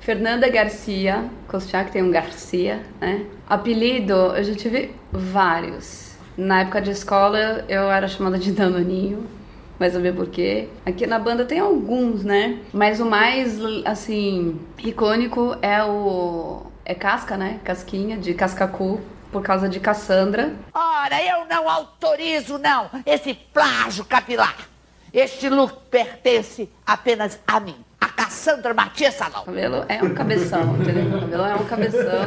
Fernanda 0.00 0.50
Garcia, 0.50 1.24
Kostiak 1.48 1.86
que 1.86 1.92
tem 1.92 2.02
um 2.02 2.10
Garcia, 2.10 2.82
né? 3.00 3.24
Apelido, 3.48 4.12
eu 4.12 4.44
já 4.44 4.54
tive 4.54 4.90
vários. 5.10 6.09
Na 6.40 6.62
época 6.62 6.80
de 6.80 6.90
escola, 6.90 7.66
eu 7.68 7.90
era 7.90 8.08
chamada 8.08 8.38
de 8.38 8.50
Danoninho, 8.50 9.28
vai 9.78 9.90
por 10.10 10.28
quê. 10.28 10.70
Aqui 10.86 11.06
na 11.06 11.18
banda 11.18 11.44
tem 11.44 11.58
alguns, 11.58 12.24
né? 12.24 12.60
Mas 12.72 12.98
o 12.98 13.04
mais, 13.04 13.58
assim, 13.84 14.58
icônico 14.78 15.54
é 15.60 15.84
o... 15.84 16.62
É 16.82 16.94
Casca, 16.94 17.36
né? 17.36 17.60
Casquinha, 17.62 18.16
de 18.16 18.32
Cascacu, 18.32 18.98
por 19.30 19.42
causa 19.42 19.68
de 19.68 19.78
Cassandra. 19.80 20.54
Ora, 20.72 21.22
eu 21.22 21.44
não 21.44 21.68
autorizo, 21.68 22.56
não, 22.56 22.88
esse 23.04 23.34
plágio 23.34 24.06
capilar. 24.06 24.56
Este 25.12 25.46
look 25.50 25.74
pertence 25.90 26.70
apenas 26.86 27.38
a 27.46 27.60
mim, 27.60 27.76
a 28.00 28.08
Cassandra 28.08 28.72
Matias 28.72 29.14
Salão. 29.14 29.42
O 29.42 29.46
cabelo 29.46 29.84
é 29.88 30.02
um 30.02 30.14
cabeção, 30.14 30.76
entendeu? 30.76 31.04
O 31.06 31.20
cabelo 31.20 31.44
é 31.44 31.54
um 31.54 31.64
cabeção. 31.64 32.26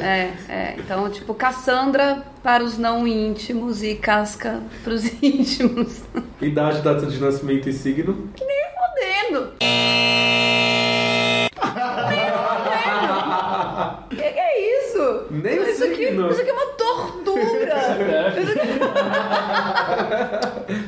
É, 0.00 0.32
é. 0.48 0.74
Então, 0.78 1.10
tipo, 1.10 1.34
Cassandra 1.34 2.22
para 2.42 2.64
os 2.64 2.78
não 2.78 3.06
íntimos 3.06 3.82
e 3.82 3.94
Casca 3.96 4.60
para 4.82 4.94
os 4.94 5.04
íntimos. 5.22 6.02
Idade, 6.40 6.80
data 6.80 7.06
de 7.06 7.20
nascimento 7.20 7.68
e 7.68 7.72
signo. 7.72 8.30
Que 8.34 8.44
nem 8.44 8.60
fodendo. 8.74 9.52
Que 14.10 14.16
que 14.16 14.22
é 14.22 14.86
isso? 14.88 15.19
Nem 15.30 15.58
o 15.58 15.62
isso 15.68 15.84
aqui, 15.84 16.06
signo. 16.06 16.30
isso 16.30 16.40
aqui 16.40 16.50
é 16.50 16.52
uma 16.52 16.66
tortura. 16.66 17.40
Isso 18.40 18.52
aqui- 18.58 18.80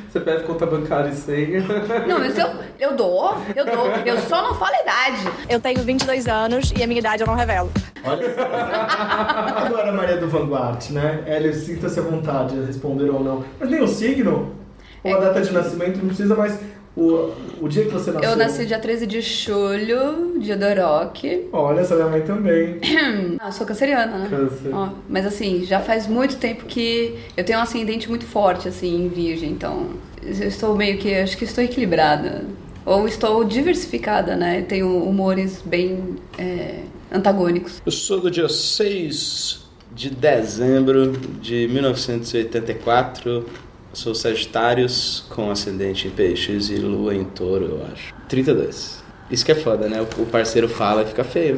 CPF, 0.12 0.45
conta 0.45 0.66
bancária 0.66 1.09
e 1.11 1.14
senha. 1.14 1.61
Não, 2.07 2.24
isso 2.24 2.40
eu, 2.40 2.49
eu 2.78 2.97
dou, 2.97 3.34
eu 3.57 3.64
dou. 3.64 3.86
Eu 4.05 4.18
só 4.20 4.43
não 4.43 4.55
falo 4.55 4.72
a 4.74 4.80
idade. 4.82 5.16
Eu 5.49 5.59
tenho 5.61 5.80
22 5.82 6.28
anos 6.28 6.72
e 6.76 6.82
a 6.82 6.86
minha 6.86 6.99
idade 7.01 7.22
eu 7.22 7.26
não 7.26 7.34
revelo. 7.34 7.70
Agora, 8.05 9.93
Maria 9.93 10.16
do 10.18 10.28
Vanguard, 10.28 10.90
né? 10.90 11.22
Hélio, 11.26 11.55
sinta-se 11.55 11.99
à 11.99 12.03
vontade 12.03 12.55
de 12.59 12.66
responder 12.66 13.09
ou 13.11 13.22
não. 13.22 13.45
Mas 13.59 13.70
nem 13.70 13.82
o 13.82 13.88
signo, 13.88 14.55
ou 15.03 15.16
a 15.16 15.20
data 15.20 15.40
de 15.40 15.53
nascimento, 15.53 15.99
não 15.99 16.07
precisa 16.09 16.34
mais. 16.34 16.59
O, 16.95 17.32
o 17.61 17.68
dia 17.68 17.84
que 17.84 17.90
você 17.90 18.11
nasceu. 18.11 18.30
Eu 18.30 18.36
nasci 18.36 18.66
dia 18.66 18.78
13 18.78 19.07
de 19.07 19.20
julho, 19.22 20.38
dia 20.38 20.57
do 20.57 20.66
Orochi. 20.66 21.49
Olha, 21.53 21.80
essa 21.80 21.95
minha 21.95 22.09
mãe 22.09 22.20
também. 22.22 22.78
Ah, 23.40 23.49
eu 23.49 23.53
sou 23.53 23.66
canceriana, 23.66 24.18
né? 24.18 24.28
Câncer. 24.28 24.72
Ó, 24.72 24.90
mas 25.09 25.26
assim, 25.26 25.64
já 25.64 25.80
faz 25.80 26.07
muito 26.07 26.36
tempo 26.36 26.64
que 26.64 27.18
eu 27.36 27.43
tenho 27.43 27.59
um 27.59 27.62
ascendente 27.62 28.09
muito 28.09 28.24
forte, 28.24 28.68
assim, 28.68 29.07
em 29.07 29.09
virgem, 29.09 29.51
então 29.51 29.90
eu 30.22 30.47
estou 30.47 30.76
meio 30.76 30.99
que, 30.99 31.12
acho 31.14 31.36
que 31.36 31.45
estou 31.45 31.64
equilibrada. 31.64 32.45
Ou 32.84 33.07
estou 33.07 33.43
diversificada, 33.45 34.36
né? 34.36 34.62
Tenho 34.62 35.03
humores 35.05 35.62
bem 35.64 36.16
é, 36.38 36.80
antagônicos. 37.11 37.80
Eu 37.84 37.93
sou 37.93 38.20
do 38.20 38.30
dia 38.30 38.49
6 38.49 39.62
de 39.95 40.11
dezembro 40.11 41.12
de 41.40 41.68
1984. 41.68 43.47
Sou 43.93 44.14
Sagitários 44.14 45.24
com 45.28 45.51
ascendente 45.51 46.09
em 46.09 46.11
peixes 46.11 46.70
e 46.70 46.76
lua 46.76 47.14
em 47.14 47.24
touro, 47.24 47.64
eu 47.66 47.86
acho. 47.93 48.14
32. 48.28 49.03
Isso 49.30 49.45
que 49.45 49.53
é 49.53 49.55
foda, 49.55 49.88
né? 49.88 50.01
O 50.18 50.26
parceiro 50.26 50.68
fala 50.68 51.03
e 51.03 51.07
fica 51.07 51.24
feio. 51.24 51.57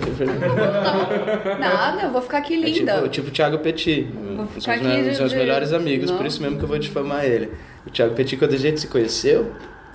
Nada, 1.58 2.02
eu 2.02 2.10
vou 2.10 2.22
ficar 2.22 2.38
aqui 2.38 2.54
É 2.54 2.56
linda. 2.68 2.94
tipo, 2.96 3.08
tipo 3.08 3.28
o 3.28 3.30
Thiago 3.30 3.58
Petit. 3.58 4.02
Vou 4.36 4.46
ficar 4.46 4.58
os, 4.78 4.86
aqui 4.86 5.02
meus, 5.02 5.30
de- 5.30 5.36
melhores 5.36 5.72
amigos, 5.72 6.10
por 6.10 6.26
isso 6.26 6.40
mesmo 6.42 6.58
que 6.58 6.64
eu 6.64 6.68
vou 6.68 6.78
difamar 6.78 7.24
ele. 7.24 7.50
O 7.86 7.90
Thiago 7.90 8.14
Petit, 8.14 8.36
quando 8.36 8.54
a 8.54 8.58
gente 8.58 8.80
se 8.80 8.86
conheceu, 8.88 9.52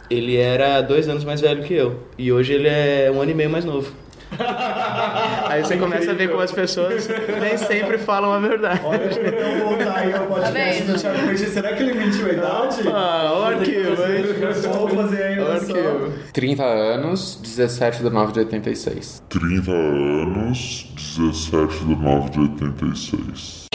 ele 0.09 0.35
era 0.37 0.81
dois 0.81 1.07
anos 1.07 1.23
mais 1.23 1.39
velho 1.41 1.63
que 1.63 1.73
eu. 1.73 2.03
E 2.17 2.31
hoje 2.31 2.53
ele 2.53 2.67
é 2.67 3.09
um 3.13 3.21
ano 3.21 3.31
e 3.31 3.33
meio 3.33 3.49
mais 3.49 3.63
novo. 3.65 3.91
Aí 5.47 5.63
você 5.63 5.77
começa 5.77 6.11
a 6.11 6.13
ver 6.13 6.29
como 6.29 6.41
as 6.41 6.51
pessoas 6.51 7.09
nem 7.41 7.57
sempre 7.57 7.97
falam 7.97 8.31
a 8.31 8.39
verdade. 8.39 8.81
Olha, 8.83 9.05
então 9.05 9.67
voltar 9.67 9.97
aí 9.97 10.13
ao 10.13 10.25
podcast 10.27 10.83
do 10.83 10.93
Thiago 10.99 11.27
Petit. 11.27 11.49
Será 11.49 11.73
que 11.73 11.83
ele 11.83 11.93
mentiu 11.93 12.25
a 12.27 12.29
idade? 12.29 12.87
Ah, 12.87 13.33
o 13.37 13.43
arquivo, 13.43 14.03
hein? 14.03 14.23
Vamos 14.71 14.93
fazer 14.93 15.23
aí 15.23 15.39
O 15.39 15.51
arquivo. 15.51 16.13
30 16.31 16.63
anos, 16.63 17.39
17 17.41 18.03
de 18.03 18.09
9 18.09 18.33
de 18.33 18.39
86. 18.39 19.23
30 19.29 19.71
anos, 19.71 20.93
17 20.95 21.85
de 21.85 21.95
9 21.95 22.29
de 22.29 22.39
86. 22.39 23.65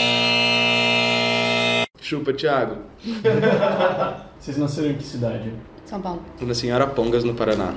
Chupa, 2.00 2.32
Thiago. 2.32 2.76
Vocês 4.38 4.56
nasceram 4.58 4.90
em 4.90 4.94
que 4.94 5.02
cidade? 5.04 5.52
São 5.86 6.00
Paulo. 6.00 6.22
Eu 6.40 6.46
nasci 6.46 6.66
em 6.66 6.70
Arapongas, 6.70 7.24
no 7.24 7.34
Paraná. 7.34 7.74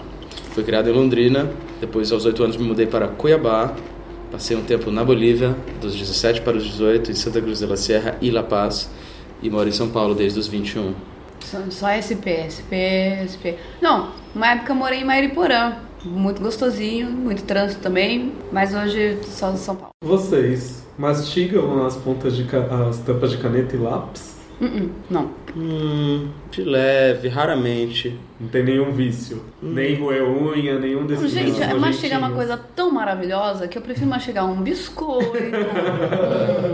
Fui 0.51 0.63
criado 0.63 0.89
em 0.89 0.93
Londrina, 0.93 1.49
depois 1.79 2.11
aos 2.11 2.25
8 2.25 2.43
anos 2.43 2.57
me 2.57 2.63
mudei 2.63 2.87
para 2.87 3.07
Cuiabá, 3.07 3.75
passei 4.31 4.57
um 4.57 4.63
tempo 4.63 4.89
na 4.91 5.03
Bolívia, 5.03 5.55
dos 5.79 5.95
17 5.95 6.41
para 6.41 6.57
os 6.57 6.63
18, 6.63 7.11
em 7.11 7.13
Santa 7.13 7.41
Cruz 7.41 7.59
de 7.59 7.65
la 7.65 7.77
Sierra 7.77 8.17
e 8.21 8.31
La 8.31 8.43
Paz, 8.43 8.89
e 9.41 9.49
moro 9.49 9.69
em 9.69 9.71
São 9.71 9.89
Paulo 9.89 10.15
desde 10.15 10.39
os 10.39 10.47
21. 10.47 10.93
Só, 11.45 11.59
só 11.69 11.87
SP, 11.93 12.49
SP, 12.51 12.73
SP. 13.23 13.55
Não, 13.81 14.11
uma 14.35 14.51
época 14.51 14.71
eu 14.71 14.75
morei 14.75 14.99
em 14.99 15.05
Mairiporã. 15.05 15.77
Muito 16.03 16.41
gostosinho, 16.41 17.09
muito 17.09 17.43
trânsito 17.43 17.81
também, 17.81 18.33
mas 18.51 18.73
hoje 18.73 19.17
só 19.23 19.53
São 19.55 19.75
Paulo. 19.75 19.91
Vocês 20.03 20.85
mastigam 20.97 21.85
as 21.85 21.95
pontas 21.97 22.35
de 22.35 22.45
as 22.89 22.97
tampas 22.99 23.31
de 23.31 23.37
caneta 23.37 23.75
e 23.75 23.79
lápis? 23.79 24.35
Uh-uh, 24.61 24.89
não. 25.09 25.31
Hum, 25.57 26.29
de 26.51 26.63
leve, 26.63 27.27
raramente. 27.27 28.15
Não 28.39 28.47
tem 28.47 28.63
nenhum 28.63 28.91
vício. 28.91 29.43
Nem 29.59 29.95
roer 29.95 30.23
unha, 30.23 30.77
nenhum 30.77 31.07
desses 31.07 31.31
Gente, 31.31 31.45
vícios 31.45 31.67
é 31.67 31.73
mastigar 31.73 32.19
uma 32.19 32.29
coisa 32.29 32.55
tão 32.75 32.91
maravilhosa 32.91 33.67
que 33.67 33.75
eu 33.75 33.81
prefiro 33.81 34.05
mastigar 34.05 34.45
um 34.45 34.61
biscoito, 34.61 35.31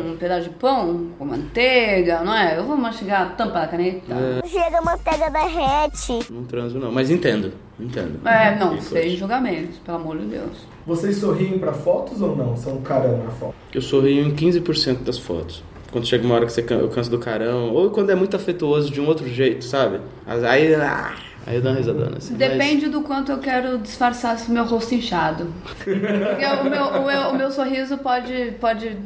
um 0.05 0.17
pedaço 0.17 0.49
de 0.49 0.55
pão 0.55 1.11
com 1.17 1.23
manteiga, 1.23 2.21
não 2.23 2.35
é? 2.35 2.57
Eu 2.57 2.65
vou 2.65 2.75
mastigar 2.75 3.21
a 3.21 3.25
tampa 3.27 3.61
da 3.61 3.67
caneta. 3.67 4.41
Chega, 4.45 4.79
a 4.79 4.81
manteiga 4.81 5.29
derrete. 5.29 6.19
Não 6.29 6.43
transo 6.43 6.77
não, 6.77 6.91
mas 6.91 7.09
entendo, 7.09 7.53
entendo. 7.79 8.19
É, 8.27 8.53
não, 8.59 8.75
E 8.75 8.81
sem 8.81 9.15
julgamentos, 9.15 9.77
pelo 9.77 9.97
amor 9.97 10.17
de 10.17 10.25
Deus. 10.25 10.67
Vocês 10.85 11.15
sorriem 11.15 11.57
pra 11.57 11.71
fotos 11.71 12.21
ou 12.21 12.35
não? 12.35 12.57
São 12.57 12.81
carão 12.81 13.23
na 13.23 13.31
foto? 13.31 13.55
Eu 13.73 13.81
sorrio 13.81 14.25
em 14.27 14.35
15% 14.35 15.03
das 15.03 15.17
fotos. 15.17 15.63
Quando 15.93 16.05
chega 16.07 16.25
uma 16.25 16.33
hora 16.35 16.45
que 16.47 16.51
você 16.51 16.61
can- 16.63 16.79
eu 16.79 16.89
canso 16.89 17.09
do 17.09 17.19
carão, 17.19 17.69
ou 17.71 17.89
quando 17.91 18.09
é 18.09 18.15
muito 18.15 18.35
afetuoso 18.35 18.91
de 18.91 18.99
um 18.99 19.05
outro 19.07 19.27
jeito, 19.29 19.63
sabe? 19.63 19.99
Aí, 20.27 20.73
ah, 20.75 21.13
aí 21.45 21.55
eu 21.57 21.61
dou 21.61 21.71
uma 21.71 21.77
risadona 21.77 22.17
assim. 22.17 22.33
Depende 22.33 22.89
do 22.89 23.01
quanto 23.01 23.31
eu 23.31 23.37
quero 23.37 23.77
disfarçar 23.77 24.33
esse 24.35 24.49
meu 24.51 24.65
rosto 24.65 24.95
inchado. 24.95 25.47
Porque 25.77 25.91
o 25.91 26.63
meu, 26.69 26.85
o 26.85 27.05
meu, 27.05 27.21
o 27.29 27.37
meu 27.37 27.51
sorriso 27.51 27.97
pode, 27.99 28.53
pode 28.59 28.97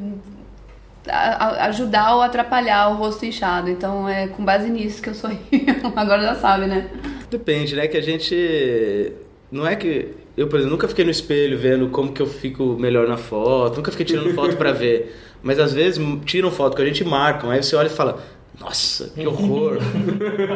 ajudar 1.59 2.15
ou 2.15 2.21
atrapalhar 2.21 2.89
o 2.89 2.95
rosto 2.95 3.25
inchado. 3.25 3.69
Então 3.69 4.07
é 4.07 4.27
com 4.27 4.43
base 4.43 4.69
nisso 4.69 5.01
que 5.01 5.09
eu 5.09 5.13
sorrio. 5.13 5.39
Agora 5.95 6.21
já 6.21 6.35
sabe, 6.35 6.67
né? 6.67 6.89
Mas 7.03 7.27
depende, 7.29 7.75
né? 7.75 7.87
Que 7.87 7.97
a 7.97 8.01
gente. 8.01 9.13
Não 9.51 9.65
é 9.67 9.75
que. 9.75 10.13
Eu, 10.35 10.47
por 10.47 10.57
exemplo, 10.57 10.73
nunca 10.75 10.87
fiquei 10.87 11.03
no 11.03 11.09
espelho 11.11 11.57
vendo 11.57 11.89
como 11.89 12.11
que 12.11 12.21
eu 12.21 12.27
fico 12.27 12.77
melhor 12.79 13.07
na 13.07 13.17
foto, 13.17 13.77
nunca 13.77 13.89
fiquei 13.89 14.05
tirando 14.05 14.33
foto 14.35 14.55
pra 14.55 14.71
ver. 14.71 15.15
Mas 15.41 15.59
às 15.59 15.73
vezes 15.73 15.99
tiram 16.25 16.51
foto 16.51 16.75
que 16.75 16.81
a 16.81 16.85
gente 16.85 17.03
marca, 17.03 17.49
aí 17.49 17.61
você 17.63 17.75
olha 17.75 17.87
e 17.87 17.91
fala, 17.91 18.19
nossa, 18.59 19.09
que 19.09 19.25
horror. 19.27 19.77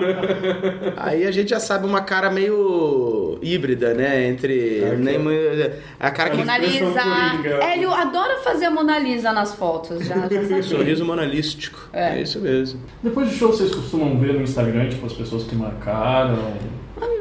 aí 0.97 1.25
a 1.25 1.31
gente 1.31 1.49
já 1.51 1.59
sabe 1.59 1.85
uma 1.85 2.01
cara 2.01 2.31
meio 2.31 3.37
híbrida, 3.43 3.93
né? 3.93 4.27
Entre. 4.27 4.81
nem 4.97 5.19
muito- 5.19 5.71
a 5.99 6.09
cara 6.09 6.31
que. 6.31 6.37
Mona 6.37 6.57
Lisa. 6.57 6.99
Hélio 7.61 7.93
adora 7.93 8.37
fazer 8.39 8.65
a 8.65 8.71
Mona 8.71 8.97
Lisa 8.97 9.31
nas 9.31 9.53
fotos, 9.53 10.03
já, 10.05 10.15
já. 10.27 10.61
Sorriso 10.63 11.05
monalístico. 11.05 11.89
É. 11.93 12.17
É. 12.17 12.21
isso 12.21 12.39
mesmo. 12.39 12.81
Depois 13.03 13.29
do 13.29 13.35
show, 13.35 13.49
vocês 13.49 13.73
costumam 13.73 14.17
ver 14.19 14.33
no 14.33 14.41
Instagram, 14.41 14.89
tipo, 14.89 15.05
as 15.05 15.13
pessoas 15.13 15.43
que 15.43 15.55
marcaram? 15.55 16.55
Não, 16.99 17.19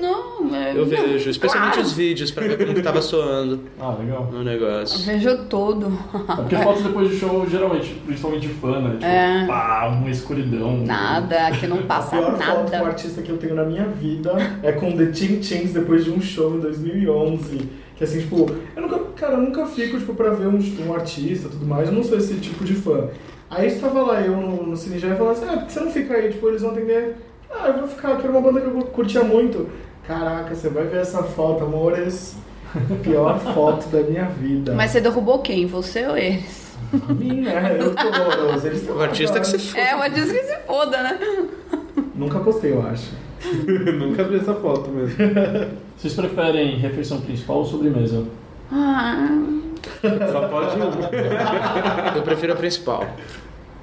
não, 0.00 0.54
é, 0.54 0.76
Eu 0.76 0.86
vejo, 0.86 1.30
especialmente 1.30 1.74
claro. 1.74 1.86
os 1.86 1.92
vídeos 1.92 2.30
pra 2.30 2.46
ver 2.46 2.56
como 2.58 2.74
que 2.74 2.82
tava 2.82 3.02
soando. 3.02 3.60
Ah, 3.80 3.94
legal. 3.98 4.28
No 4.32 4.42
negócio. 4.42 5.04
Vejo 5.04 5.44
todo. 5.44 5.86
É 6.14 6.34
porque 6.36 6.56
fotos 6.56 6.82
depois 6.82 7.08
do 7.10 7.16
show, 7.16 7.46
geralmente, 7.48 7.94
principalmente 8.06 8.46
de 8.48 8.54
fã, 8.54 8.80
né? 8.80 8.90
Tipo, 8.92 9.04
É. 9.04 9.46
pá, 9.46 9.88
uma 9.92 10.10
escuridão. 10.10 10.78
Nada, 10.78 11.50
que 11.52 11.66
não 11.66 11.78
A 11.78 11.82
passa 11.82 12.16
pior 12.16 12.36
foto 12.36 12.54
com 12.54 12.60
um 12.60 12.70
nada. 12.70 12.86
artista 12.86 13.22
que 13.22 13.30
eu 13.30 13.36
tenho 13.38 13.54
na 13.54 13.64
minha 13.64 13.84
vida 13.86 14.32
é 14.62 14.72
com 14.72 14.90
The 14.96 15.12
Chin 15.12 15.42
Chins 15.42 15.72
depois 15.72 16.04
de 16.04 16.10
um 16.10 16.20
show 16.20 16.54
em 16.56 16.60
2011. 16.60 17.68
Que 17.96 18.04
assim, 18.04 18.20
tipo, 18.20 18.48
eu 18.76 18.82
nunca, 18.82 18.98
cara, 19.16 19.34
eu 19.34 19.40
nunca 19.40 19.66
fico, 19.66 19.98
tipo, 19.98 20.14
pra 20.14 20.30
ver 20.30 20.46
um, 20.46 20.58
um 20.86 20.94
artista 20.94 21.48
e 21.48 21.50
tudo 21.50 21.66
mais. 21.66 21.88
Eu 21.88 21.94
não 21.94 22.02
sou 22.04 22.16
esse 22.18 22.34
tipo 22.34 22.64
de 22.64 22.74
fã. 22.74 23.08
Aí 23.50 23.66
estava 23.66 24.02
lá 24.02 24.20
eu 24.20 24.36
no, 24.36 24.66
no 24.66 24.76
Cine 24.76 24.96
e 24.98 25.00
falava 25.00 25.32
assim, 25.32 25.46
ah, 25.48 25.56
por 25.56 25.66
que 25.66 25.72
você 25.72 25.80
não 25.80 25.90
fica 25.90 26.14
aí? 26.14 26.30
Tipo, 26.30 26.48
eles 26.48 26.62
vão 26.62 26.70
atender. 26.72 27.16
Ah, 27.50 27.68
eu 27.68 27.78
vou 27.78 27.88
ficar, 27.88 28.16
que 28.16 28.22
era 28.22 28.30
uma 28.30 28.40
banda 28.42 28.60
que 28.60 28.66
eu 28.66 28.72
curtia 28.86 29.24
muito. 29.24 29.68
Caraca, 30.08 30.54
você 30.54 30.70
vai 30.70 30.84
ver 30.86 31.02
essa 31.02 31.22
foto, 31.22 31.64
amores. 31.64 32.34
Pior 33.02 33.38
foto 33.54 33.86
da 33.88 34.00
minha 34.00 34.24
vida. 34.24 34.72
Mas 34.74 34.90
você 34.90 35.02
derrubou 35.02 35.40
quem? 35.40 35.66
Você 35.66 36.06
ou 36.06 36.16
eles? 36.16 36.74
Minha, 37.10 37.52
eu 37.72 37.94
tô 37.94 38.06
horroroso. 38.06 38.66
Eles 38.66 38.88
O 38.88 38.98
artista 39.00 39.38
que 39.38 39.46
se 39.46 39.58
foda. 39.58 39.82
É, 39.82 39.94
uma 39.94 40.08
diz 40.08 40.32
que 40.32 40.42
se 40.44 40.56
foda, 40.66 41.02
né? 41.02 41.18
Nunca 42.14 42.40
postei, 42.40 42.72
eu 42.72 42.86
acho. 42.86 43.12
Nunca 43.98 44.24
vi 44.24 44.36
essa 44.36 44.54
foto 44.54 44.90
mesmo. 44.90 45.14
Vocês 45.96 46.14
preferem 46.14 46.78
refeição 46.78 47.20
principal 47.20 47.58
ou 47.58 47.66
sobremesa? 47.66 48.24
Ah, 48.72 49.28
Só 50.32 50.48
pode 50.48 50.76
um. 50.80 50.88
Eu 52.16 52.22
prefiro 52.22 52.54
a 52.54 52.56
principal. 52.56 53.06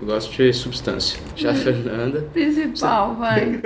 Eu 0.02 0.08
gosto 0.08 0.32
de 0.36 0.52
substância. 0.52 1.18
Já 1.38 1.52
a 1.52 1.54
Fernanda. 1.54 2.22
principal, 2.34 3.16
vai. 3.16 3.62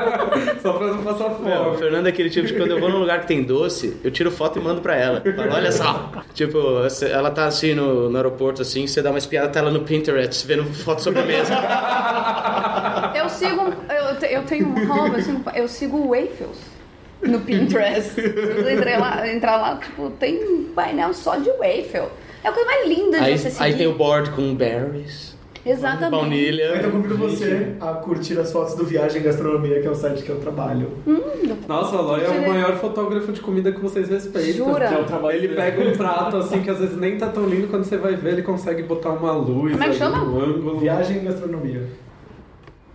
Só 0.62 0.72
pra 0.72 0.86
não 0.88 1.02
passar 1.04 1.30
fome. 1.30 1.50
Não, 1.50 1.72
a 1.72 1.74
Fernanda 1.74 2.08
é 2.08 2.12
aquele 2.12 2.30
tipo 2.30 2.46
de 2.46 2.54
quando 2.54 2.70
eu 2.70 2.80
vou 2.80 2.88
num 2.88 2.98
lugar 3.00 3.20
que 3.20 3.26
tem 3.26 3.42
doce, 3.42 3.96
eu 4.02 4.10
tiro 4.10 4.30
foto 4.30 4.58
e 4.58 4.62
mando 4.62 4.80
pra 4.80 4.96
ela. 4.96 5.20
Falo, 5.20 5.52
olha 5.52 5.70
só. 5.70 6.10
Tipo, 6.32 6.58
ela 7.10 7.30
tá 7.30 7.44
assim 7.46 7.74
no, 7.74 8.08
no 8.08 8.16
aeroporto, 8.16 8.62
assim, 8.62 8.86
você 8.86 9.02
dá 9.02 9.10
uma 9.10 9.18
espiada, 9.18 9.48
tá 9.48 9.60
ela 9.60 9.70
no 9.70 9.80
Pinterest, 9.80 10.46
vendo 10.46 10.64
foto 10.72 11.02
sobre 11.02 11.20
a 11.20 11.24
mesa. 11.26 11.54
Eu 13.14 13.28
sigo. 13.28 13.72
Eu, 13.88 14.28
eu 14.28 14.42
tenho 14.44 14.68
um 14.68 14.86
hobby, 14.86 15.16
eu 15.16 15.22
sigo, 15.22 15.50
eu 15.54 15.68
sigo 15.68 15.96
o 15.98 16.08
Wafels 16.08 16.58
no 17.22 17.40
Pinterest. 17.40 18.10
Se 18.20 18.28
você 18.30 18.72
entrar 18.72 18.98
lá, 18.98 19.28
entrar 19.28 19.56
lá, 19.56 19.76
tipo, 19.76 20.10
tem 20.12 20.42
um 20.44 20.64
painel 20.74 21.12
só 21.14 21.36
de 21.36 21.50
Wafel. 21.50 22.10
É 22.42 22.48
a 22.48 22.52
coisa 22.52 22.66
mais 22.68 22.88
linda 22.88 23.18
de 23.18 23.24
Aí, 23.24 23.38
você 23.38 23.50
seguir. 23.50 23.62
aí 23.64 23.74
tem 23.76 23.86
o 23.86 23.94
board 23.94 24.30
com 24.32 24.54
berries, 24.54 25.33
Exatamente. 25.66 26.10
baunilha. 26.10 26.76
Então 26.76 26.90
convido 26.90 27.16
você 27.16 27.74
a 27.80 27.92
curtir 27.94 28.38
as 28.38 28.52
fotos 28.52 28.74
do 28.74 28.84
Viagem 28.84 29.22
Gastronomia, 29.22 29.80
que 29.80 29.86
é 29.86 29.90
o 29.90 29.94
site 29.94 30.22
que 30.22 30.28
eu 30.30 30.38
trabalho. 30.40 30.90
Nossa, 31.66 31.96
o 31.96 31.98
Aloy 31.98 32.22
é 32.24 32.28
o 32.28 32.48
maior 32.48 32.76
fotógrafo 32.76 33.32
de 33.32 33.40
comida 33.40 33.72
que 33.72 33.80
vocês 33.80 34.08
respeitam. 34.08 34.66
Jura? 34.66 34.88
Que 34.88 34.94
é 34.94 35.00
o 35.00 35.04
trabalho 35.04 35.36
Ele 35.36 35.54
pega 35.54 35.82
um 35.82 35.96
prato 35.96 36.36
assim 36.36 36.60
que 36.60 36.68
às 36.70 36.78
vezes 36.78 36.96
nem 36.96 37.16
tá 37.16 37.28
tão 37.28 37.46
lindo, 37.48 37.68
quando 37.68 37.84
você 37.84 37.96
vai 37.96 38.14
ver, 38.14 38.34
ele 38.34 38.42
consegue 38.42 38.82
botar 38.82 39.10
uma 39.10 39.32
luz 39.32 39.72
Como 39.72 39.84
é 39.84 39.88
que 39.88 39.94
chama? 39.96 40.18
no 40.18 40.38
ângulo. 40.44 40.78
Viagem 40.80 41.24
Gastronomia. 41.24 41.82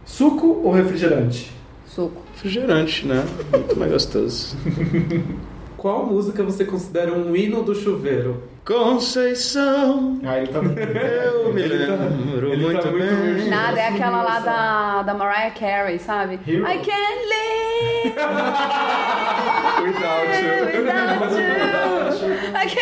Suco 0.05 0.61
ou 0.63 0.71
refrigerante? 0.71 1.51
Suco. 1.85 2.21
Refrigerante, 2.35 3.05
né? 3.07 3.25
Muito 3.51 3.79
mais 3.79 3.91
gostoso. 3.91 4.55
Qual 5.79 6.05
música 6.05 6.43
você 6.43 6.65
considera 6.65 7.13
um 7.13 7.33
hino 7.35 7.63
do 7.63 7.73
chuveiro? 7.73 8.43
Conceição, 8.65 10.19
Ah, 10.25 10.37
ele 10.37 10.47
tá 10.47 10.61
muito. 10.61 10.77
eu 10.79 11.53
me 11.53 11.61
Ele 11.61 11.85
tá- 11.87 11.93
lembro 11.95 12.51
ele 12.53 12.63
tá 12.63 12.69
muito 12.91 12.97
muito 12.97 13.35
bem. 13.39 13.49
Nada, 13.49 13.79
é 13.79 13.87
aquela 13.87 14.21
lá 14.21 14.39
da, 14.39 15.01
da 15.03 15.13
Mariah 15.13 15.51
Carey, 15.57 15.97
sabe? 15.97 16.39
Hero. 16.45 16.65
I 16.67 16.77
can't 16.79 17.25
live 17.29 18.15
Without 19.87 20.27
you. 20.27 20.81
without 20.83 21.31
you. 21.33 21.98
Live. 22.53 22.75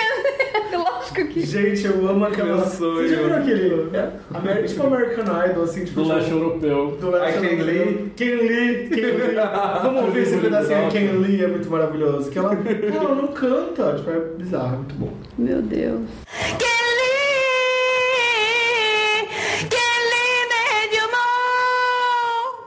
Lógico 0.73 1.27
que. 1.27 1.45
Gente, 1.45 1.85
eu 1.85 2.07
amo 2.07 2.25
aquela. 2.25 2.57
Meu 2.57 2.65
sonho. 2.65 2.95
Você 2.95 3.15
já 3.15 3.21
viu 3.21 3.35
aquele. 3.35 3.89
Amer... 4.33 4.65
Tipo 4.65 4.87
American 4.87 5.45
Idol, 5.45 5.63
assim, 5.63 5.85
tipo. 5.85 6.01
Do 6.01 6.07
leste 6.09 6.31
europeu. 6.31 6.97
Do 6.99 7.09
leste 7.11 7.39
Can 7.39 7.45
europeu. 7.45 8.09
Ken 8.15 8.35
Lee, 8.35 8.89
Ken 8.89 9.05
Lee. 9.05 9.35
Vamos 9.83 10.03
ouvir 10.03 10.21
esse 10.21 10.37
pedacinho. 10.37 10.89
Ken 10.89 11.11
Lee 11.19 11.43
é 11.43 11.47
muito 11.47 11.69
maravilhoso. 11.69 12.29
Que 12.29 12.39
ela, 12.39 12.53
ela 12.53 13.15
não 13.15 13.27
canta, 13.27 13.95
tipo, 13.95 14.09
é 14.09 14.19
bizarro, 14.37 14.73
é 14.73 14.77
muito 14.77 14.95
bom. 14.95 15.13
Meu 15.37 15.61
Deus. 15.61 16.01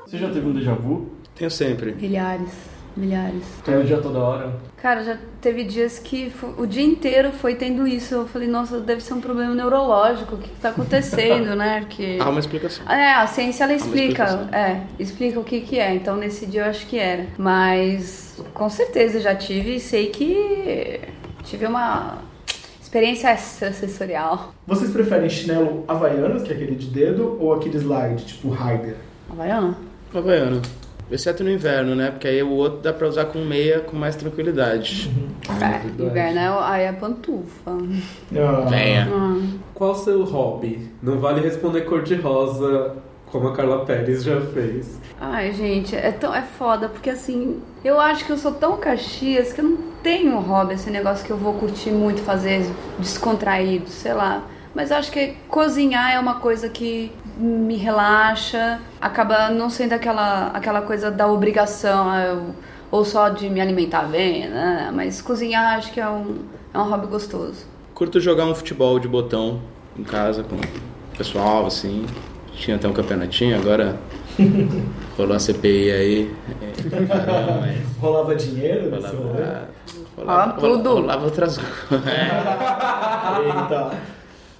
Você 0.06 0.18
já 0.18 0.28
teve 0.28 0.48
um 0.48 0.52
déjà 0.52 0.74
vu? 0.74 1.08
Tenho 1.36 1.50
sempre. 1.52 1.92
Milhares. 1.92 2.69
Milhares. 3.00 3.42
Todo 3.64 3.84
dia, 3.84 3.96
toda 3.98 4.18
hora? 4.18 4.52
Cara, 4.76 5.02
já 5.02 5.18
teve 5.40 5.64
dias 5.64 5.98
que 5.98 6.32
o 6.56 6.66
dia 6.66 6.84
inteiro 6.84 7.32
foi 7.32 7.54
tendo 7.54 7.86
isso. 7.86 8.14
Eu 8.14 8.26
falei, 8.26 8.48
nossa, 8.48 8.78
deve 8.80 9.00
ser 9.00 9.14
um 9.14 9.20
problema 9.20 9.54
neurológico. 9.54 10.34
O 10.34 10.38
que, 10.38 10.48
que 10.48 10.60
tá 10.60 10.68
acontecendo, 10.68 11.56
né? 11.56 11.80
Porque... 11.80 12.18
Há 12.20 12.28
uma 12.28 12.40
explicação. 12.40 12.88
É, 12.88 13.14
a 13.14 13.26
ciência 13.26 13.64
ela 13.64 13.74
explica, 13.74 14.48
é, 14.52 14.82
explica 14.98 15.40
o 15.40 15.44
que 15.44 15.60
que 15.60 15.78
é. 15.78 15.94
Então 15.94 16.16
nesse 16.16 16.46
dia 16.46 16.62
eu 16.62 16.66
acho 16.66 16.86
que 16.86 16.98
era. 16.98 17.26
Mas 17.38 18.42
com 18.52 18.68
certeza 18.68 19.20
já 19.20 19.34
tive 19.34 19.76
e 19.76 19.80
sei 19.80 20.10
que 20.10 21.00
tive 21.42 21.66
uma 21.66 22.18
experiência 22.80 23.32
extrasensorial. 23.32 24.52
Vocês 24.66 24.90
preferem 24.90 25.28
chinelo 25.30 25.84
havaianas, 25.86 26.42
que 26.42 26.52
é 26.52 26.56
aquele 26.56 26.74
de 26.74 26.86
dedo, 26.86 27.36
ou 27.40 27.54
aquele 27.54 27.78
slide, 27.78 28.24
tipo 28.24 28.50
Raider? 28.50 28.96
Havaiana? 29.30 29.76
Havaiana. 30.12 30.62
Exceto 31.10 31.42
no 31.42 31.50
inverno, 31.50 31.94
né? 31.94 32.10
Porque 32.10 32.28
aí 32.28 32.42
o 32.42 32.50
outro 32.50 32.80
dá 32.80 32.92
pra 32.92 33.08
usar 33.08 33.24
com 33.26 33.40
meia 33.40 33.80
com 33.80 33.96
mais 33.96 34.14
tranquilidade. 34.14 35.10
É, 35.48 36.02
inverno 36.02 36.38
é, 36.38 36.58
aí 36.62 36.84
é 36.84 36.92
pantufa. 36.92 37.72
Ah, 38.36 38.68
Venha. 38.68 39.08
Ah. 39.12 39.40
Qual 39.74 39.92
o 39.92 39.94
seu 39.94 40.24
hobby? 40.24 40.88
Não 41.02 41.18
vale 41.18 41.40
responder 41.40 41.80
cor 41.82 42.02
de 42.02 42.14
rosa, 42.14 42.96
como 43.26 43.48
a 43.48 43.52
Carla 43.54 43.84
Pérez 43.84 44.22
já 44.22 44.40
fez. 44.40 45.00
Ai, 45.20 45.52
gente, 45.52 45.96
é, 45.96 46.12
tão, 46.12 46.34
é 46.34 46.42
foda, 46.42 46.88
porque 46.88 47.10
assim, 47.10 47.60
eu 47.84 48.00
acho 48.00 48.24
que 48.24 48.30
eu 48.30 48.38
sou 48.38 48.52
tão 48.52 48.76
caxias 48.76 49.52
que 49.52 49.60
eu 49.60 49.64
não 49.64 49.78
tenho 50.02 50.38
hobby, 50.38 50.74
esse 50.74 50.90
negócio 50.90 51.24
que 51.24 51.30
eu 51.30 51.36
vou 51.36 51.54
curtir 51.54 51.90
muito 51.90 52.22
fazer 52.22 52.64
descontraído, 52.98 53.88
sei 53.88 54.14
lá. 54.14 54.44
Mas 54.74 54.90
eu 54.90 54.96
acho 54.96 55.10
que 55.10 55.34
cozinhar 55.48 56.12
é 56.12 56.18
uma 56.18 56.36
coisa 56.36 56.68
que 56.68 57.12
me 57.36 57.76
relaxa, 57.76 58.78
acaba 59.00 59.48
não 59.50 59.68
sendo 59.70 59.92
aquela, 59.92 60.48
aquela 60.48 60.82
coisa 60.82 61.10
da 61.10 61.26
obrigação, 61.26 62.08
ah, 62.10 62.22
eu- 62.24 62.54
ou 62.90 63.04
só 63.04 63.28
de 63.28 63.48
me 63.48 63.60
alimentar 63.60 64.02
bem, 64.02 64.48
né? 64.48 64.90
Mas 64.92 65.22
cozinhar 65.22 65.76
acho 65.78 65.92
que 65.92 66.00
é 66.00 66.08
um, 66.08 66.38
é 66.74 66.78
um 66.78 66.82
hobby 66.90 67.06
gostoso. 67.06 67.64
Curto 67.94 68.18
jogar 68.20 68.46
um 68.46 68.54
futebol 68.54 68.98
de 68.98 69.06
botão 69.06 69.60
em 69.96 70.02
casa 70.02 70.42
com 70.42 70.56
o 70.56 71.16
pessoal, 71.16 71.66
assim. 71.66 72.04
Tinha 72.56 72.76
até 72.76 72.88
um 72.88 72.92
campeonatinho, 72.92 73.56
agora 73.56 73.96
rolou 75.16 75.36
a 75.36 75.38
CPI 75.38 75.90
aí. 75.92 76.34
Caramba, 77.08 77.58
mas 77.60 77.78
Rolava 78.00 78.34
dinheiro 78.34 78.90
nesse 78.90 79.14
rolê? 79.14 79.44
rolava, 80.16 80.42
Ah, 80.42 80.52
tudo. 80.58 80.94
rolava 80.94 81.24
outras 81.26 81.58
coisas. 81.58 82.06
Eita. 83.44 83.90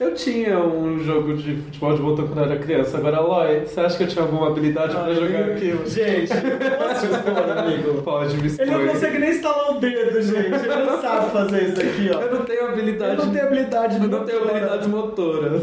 Eu 0.00 0.14
tinha 0.14 0.58
um 0.58 0.98
jogo 1.04 1.34
de 1.36 1.56
futebol 1.56 1.94
de 1.94 2.00
botão 2.00 2.26
quando 2.26 2.38
eu 2.38 2.44
era 2.44 2.56
criança. 2.58 2.96
Agora, 2.96 3.18
Aloy, 3.18 3.66
você 3.66 3.80
acha 3.80 3.98
que 3.98 4.04
eu 4.04 4.08
tinha 4.08 4.24
alguma 4.24 4.46
habilidade 4.46 4.94
pra 4.96 5.12
jogar 5.12 5.40
aquilo? 5.50 5.86
Gente, 5.86 6.28
posso 6.28 7.06
te 7.06 7.12
expor, 7.12 7.58
amigo? 7.58 8.02
Pode 8.02 8.36
me 8.38 8.46
expor. 8.46 8.66
Ele 8.66 8.76
não 8.78 8.88
consegue 8.94 9.18
nem 9.18 9.30
instalar 9.30 9.76
o 9.76 9.78
dedo, 9.78 10.22
gente. 10.22 10.38
Ele 10.54 10.84
não 10.86 11.02
sabe 11.02 11.30
fazer 11.32 11.64
isso 11.64 11.80
aqui, 11.82 12.10
ó. 12.14 12.18
Eu 12.22 12.34
não 12.34 12.44
tenho 12.46 12.68
habilidade. 12.68 13.18
Eu 13.18 13.26
não 13.26 13.32
tenho 13.34 13.44
habilidade 13.46 13.96
Eu 14.00 14.08
não 14.08 14.24
tenho 14.24 14.42
habilidades 14.42 14.86
motoras. 14.88 15.62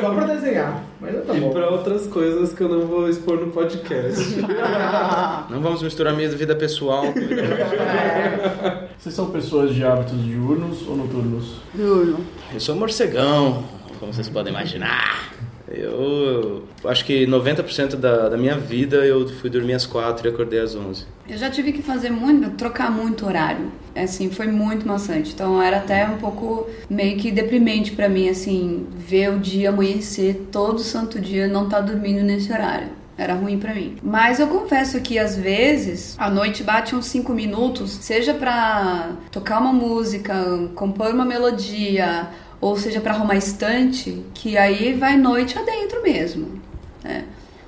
Só 0.00 0.10
pra 0.14 0.24
desenhar. 0.26 0.84
Mas 1.00 1.26
tá 1.26 1.34
E 1.34 1.40
bom. 1.40 1.50
pra 1.50 1.68
outras 1.68 2.06
coisas 2.06 2.52
que 2.52 2.60
eu 2.62 2.68
não 2.68 2.82
vou 2.86 3.08
expor 3.08 3.36
no 3.40 3.48
podcast. 3.50 4.22
Não 5.50 5.60
vamos 5.60 5.82
misturar 5.82 6.14
minha 6.14 6.28
vida 6.30 6.54
pessoal 6.54 7.02
com 7.12 7.12
vida 7.20 8.88
Vocês 8.96 9.14
são 9.14 9.26
pessoas 9.30 9.74
de 9.74 9.84
hábitos 9.84 10.22
diurnos 10.24 10.86
ou 10.88 10.96
noturnos? 10.96 11.56
Juro. 11.76 12.18
Eu 12.54 12.60
sou 12.60 12.74
morcegão, 12.76 13.64
como 14.02 14.12
vocês 14.12 14.28
podem 14.28 14.52
imaginar. 14.52 15.32
Eu 15.68 16.64
acho 16.84 17.04
que 17.04 17.24
90% 17.24 17.94
da, 17.94 18.28
da 18.30 18.36
minha 18.36 18.58
vida 18.58 18.96
eu 18.96 19.28
fui 19.28 19.48
dormir 19.48 19.74
às 19.74 19.86
4 19.86 20.26
e 20.26 20.30
acordei 20.30 20.58
às 20.58 20.74
11. 20.74 21.06
Eu 21.28 21.38
já 21.38 21.48
tive 21.48 21.72
que 21.72 21.82
fazer 21.82 22.10
muito, 22.10 22.50
trocar 22.56 22.90
muito 22.90 23.24
horário. 23.24 23.70
Assim, 23.94 24.28
foi 24.28 24.48
muito 24.48 24.86
maçante. 24.86 25.32
Então 25.32 25.62
era 25.62 25.76
até 25.76 26.04
um 26.04 26.18
pouco 26.18 26.68
meio 26.90 27.16
que 27.16 27.30
deprimente 27.30 27.92
pra 27.92 28.08
mim, 28.08 28.28
assim, 28.28 28.88
ver 28.92 29.30
o 29.30 29.38
dia 29.38 29.68
amanhecer 29.68 30.48
todo 30.50 30.80
santo 30.80 31.20
dia 31.20 31.46
não 31.46 31.68
tá 31.68 31.80
dormindo 31.80 32.24
nesse 32.24 32.52
horário. 32.52 32.88
Era 33.16 33.34
ruim 33.34 33.56
pra 33.56 33.72
mim. 33.72 33.96
Mas 34.02 34.40
eu 34.40 34.48
confesso 34.48 35.00
que 35.00 35.16
às 35.16 35.36
vezes 35.36 36.16
a 36.18 36.28
noite 36.28 36.64
bate 36.64 36.96
uns 36.96 37.06
5 37.06 37.32
minutos, 37.32 37.92
seja 37.92 38.34
pra 38.34 39.12
tocar 39.30 39.60
uma 39.60 39.72
música, 39.72 40.34
compor 40.74 41.14
uma 41.14 41.24
melodia, 41.24 42.28
ou 42.62 42.76
seja 42.78 43.00
pra 43.02 43.12
arrumar 43.12 43.36
estante, 43.36 44.24
que 44.32 44.56
aí 44.56 44.94
vai 44.94 45.18
noite 45.18 45.58
adentro 45.58 46.02
mesmo. 46.02 46.60
né? 47.04 47.26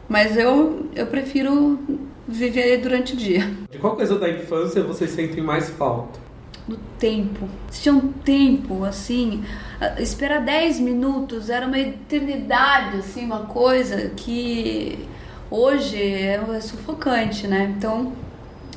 Mas 0.08 0.36
eu, 0.38 0.86
eu 0.94 1.06
prefiro 1.08 1.78
viver 2.26 2.78
durante 2.78 3.12
o 3.14 3.16
dia. 3.16 3.46
De 3.70 3.78
qual 3.78 3.96
coisa 3.96 4.18
da 4.18 4.30
infância 4.30 4.82
vocês 4.82 5.10
sentem 5.10 5.42
mais 5.42 5.68
falta? 5.70 6.24
do 6.66 6.78
tempo. 6.98 7.46
Se 7.70 7.82
tinha 7.82 7.94
um 7.94 8.10
tempo, 8.10 8.84
assim, 8.84 9.44
a- 9.78 10.00
esperar 10.00 10.40
10 10.40 10.80
minutos 10.80 11.50
era 11.50 11.66
uma 11.66 11.78
eternidade, 11.78 12.96
assim, 12.98 13.26
uma 13.26 13.40
coisa 13.40 14.08
que 14.16 14.98
hoje 15.50 16.00
é, 16.00 16.36
é 16.56 16.60
sufocante, 16.62 17.46
né? 17.46 17.74
Então, 17.76 18.14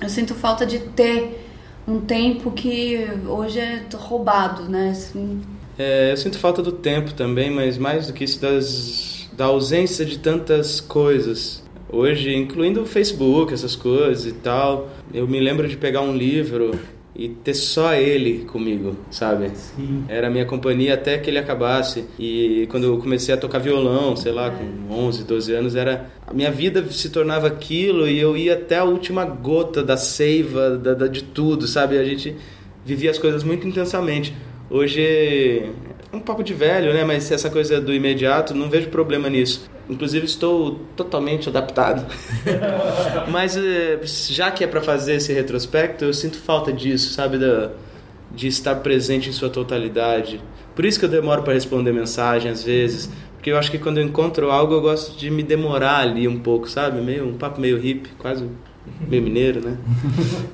eu 0.01 0.09
sinto 0.09 0.35
falta 0.35 0.65
de 0.65 0.79
ter 0.79 1.47
um 1.87 2.01
tempo 2.01 2.51
que 2.51 3.07
hoje 3.25 3.59
é 3.59 3.85
roubado, 3.95 4.63
né? 4.63 4.89
Assim, 4.91 5.39
É, 5.77 6.11
eu 6.11 6.17
sinto 6.17 6.37
falta 6.39 6.61
do 6.61 6.71
tempo 6.71 7.13
também, 7.13 7.49
mas 7.51 7.77
mais 7.77 8.07
do 8.07 8.13
que 8.13 8.23
isso, 8.23 8.41
das, 8.41 9.29
da 9.33 9.45
ausência 9.45 10.05
de 10.05 10.17
tantas 10.19 10.79
coisas. 10.81 11.63
Hoje, 11.89 12.33
incluindo 12.35 12.81
o 12.81 12.85
Facebook, 12.85 13.53
essas 13.53 13.75
coisas 13.75 14.25
e 14.25 14.33
tal, 14.33 14.89
eu 15.13 15.27
me 15.27 15.39
lembro 15.39 15.67
de 15.67 15.77
pegar 15.77 16.01
um 16.01 16.15
livro 16.15 16.71
e 17.15 17.29
ter 17.29 17.53
só 17.53 17.93
ele 17.93 18.39
comigo, 18.45 18.95
sabe? 19.09 19.49
Sim. 19.55 20.03
Era 20.07 20.27
a 20.27 20.29
minha 20.29 20.45
companhia 20.45 20.93
até 20.95 21.17
que 21.17 21.29
ele 21.29 21.37
acabasse. 21.39 22.03
E 22.19 22.67
quando 22.69 22.83
eu 22.83 22.97
comecei 22.97 23.33
a 23.33 23.37
tocar 23.37 23.59
violão, 23.59 24.15
sei 24.15 24.31
lá, 24.31 24.51
com 24.51 24.93
11, 24.93 25.23
12 25.23 25.53
anos, 25.53 25.75
era 25.75 26.09
a 26.27 26.33
minha 26.33 26.51
vida 26.51 26.83
se 26.91 27.09
tornava 27.09 27.47
aquilo 27.47 28.07
e 28.07 28.19
eu 28.19 28.35
ia 28.35 28.53
até 28.55 28.77
a 28.77 28.83
última 28.83 29.23
gota 29.25 29.81
da 29.81 29.95
seiva, 29.97 30.71
da, 30.77 30.93
da- 30.93 31.07
de 31.07 31.23
tudo, 31.23 31.67
sabe? 31.67 31.97
A 31.97 32.03
gente 32.03 32.35
vivia 32.85 33.09
as 33.09 33.17
coisas 33.17 33.43
muito 33.43 33.65
intensamente. 33.67 34.35
Hoje 34.69 35.01
é 35.01 36.15
um 36.15 36.19
papo 36.19 36.43
de 36.43 36.53
velho, 36.53 36.93
né? 36.93 37.03
Mas 37.03 37.31
essa 37.31 37.49
coisa 37.49 37.79
do 37.79 37.93
imediato, 37.93 38.53
não 38.53 38.69
vejo 38.69 38.89
problema 38.89 39.29
nisso. 39.29 39.69
Inclusive 39.89 40.25
estou 40.25 40.79
totalmente 40.95 41.47
adaptado. 41.47 42.05
Mas 43.31 43.55
eh, 43.55 43.99
já 44.03 44.51
que 44.51 44.63
é 44.63 44.67
para 44.67 44.81
fazer 44.81 45.15
esse 45.15 45.31
retrospecto, 45.31 46.03
eu 46.03 46.13
sinto 46.13 46.37
falta 46.37 46.73
disso, 46.73 47.13
sabe? 47.13 47.37
De 48.31 48.47
estar 48.47 48.75
presente 48.75 49.29
em 49.29 49.31
sua 49.31 49.49
totalidade. 49.49 50.41
Por 50.75 50.83
isso 50.83 50.99
que 50.99 51.05
eu 51.05 51.09
demoro 51.09 51.43
para 51.43 51.53
responder 51.53 51.93
mensagem 51.93 52.51
às 52.51 52.63
vezes, 52.63 53.09
porque 53.33 53.49
eu 53.49 53.57
acho 53.57 53.71
que 53.71 53.79
quando 53.79 53.99
eu 53.99 54.03
encontro 54.03 54.51
algo 54.51 54.73
eu 54.73 54.81
gosto 54.81 55.17
de 55.17 55.29
me 55.29 55.41
demorar 55.41 55.99
ali 55.99 56.27
um 56.27 56.39
pouco, 56.39 56.69
sabe? 56.69 57.01
Meio 57.01 57.25
um 57.25 57.37
papo 57.37 57.61
meio 57.61 57.79
hippie, 57.79 58.11
quase 58.19 58.45
meio 59.07 59.23
mineiro, 59.23 59.61
né? 59.61 59.77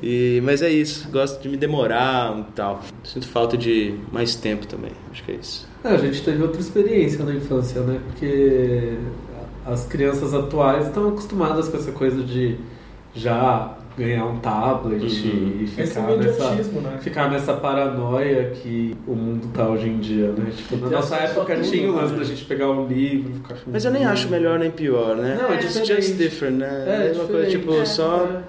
E, 0.01 0.41
mas 0.43 0.61
é 0.61 0.69
isso, 0.69 1.09
gosto 1.09 1.41
de 1.41 1.49
me 1.49 1.57
demorar 1.57 2.37
e 2.39 2.51
tal. 2.53 2.81
Sinto 3.03 3.27
falta 3.27 3.57
de 3.57 3.95
mais 4.11 4.35
tempo 4.35 4.67
também, 4.67 4.91
acho 5.11 5.23
que 5.23 5.31
é 5.31 5.35
isso. 5.35 5.67
É, 5.83 5.89
a 5.89 5.97
gente 5.97 6.21
teve 6.21 6.41
outra 6.41 6.59
experiência 6.59 7.23
na 7.23 7.33
infância, 7.33 7.81
né? 7.81 7.99
Porque 8.07 8.97
as 9.65 9.85
crianças 9.85 10.33
atuais 10.33 10.87
estão 10.87 11.09
acostumadas 11.09 11.69
com 11.69 11.77
essa 11.77 11.91
coisa 11.91 12.23
de 12.23 12.57
já 13.15 13.77
ganhar 13.97 14.25
um 14.25 14.37
tablet 14.39 15.03
Uhum. 15.03 15.57
e 15.61 15.67
ficar 15.67 15.81
nessa, 15.83 15.99
imediatismo, 15.99 16.81
né? 16.81 16.97
ficar 17.01 17.29
nessa 17.31 17.53
paranoia 17.53 18.51
que 18.61 18.95
o 19.07 19.13
mundo 19.15 19.47
tá 19.53 19.67
hoje 19.69 19.87
em 19.87 19.99
dia, 19.99 20.29
né? 20.31 20.51
Tipo, 20.55 20.77
na 20.77 20.89
nossa 20.89 21.15
época 21.17 21.55
tudo, 21.55 21.69
tinha 21.69 21.89
o 21.91 21.95
lance 21.95 22.13
né? 22.13 22.19
da 22.19 22.25
gente 22.25 22.45
pegar 22.45 22.69
um 22.71 22.87
livro, 22.87 23.33
ficar 23.35 23.55
com 23.55 23.71
Mas 23.71 23.85
eu 23.85 23.91
nem 23.91 24.03
acho 24.05 24.29
melhor 24.29 24.57
nem 24.57 24.71
pior, 24.71 25.15
né? 25.15 25.37
Não, 25.41 25.51
é 25.51 25.55
It's 25.55 25.73
diferente. 25.73 26.01
just 26.07 26.17
different, 26.17 26.57
né? 26.57 26.85
É, 26.87 27.11
É 27.11 27.13
uma 27.19 27.25
coisa 27.27 27.49
tipo 27.49 27.73
É, 27.75 27.85
só. 27.85 28.41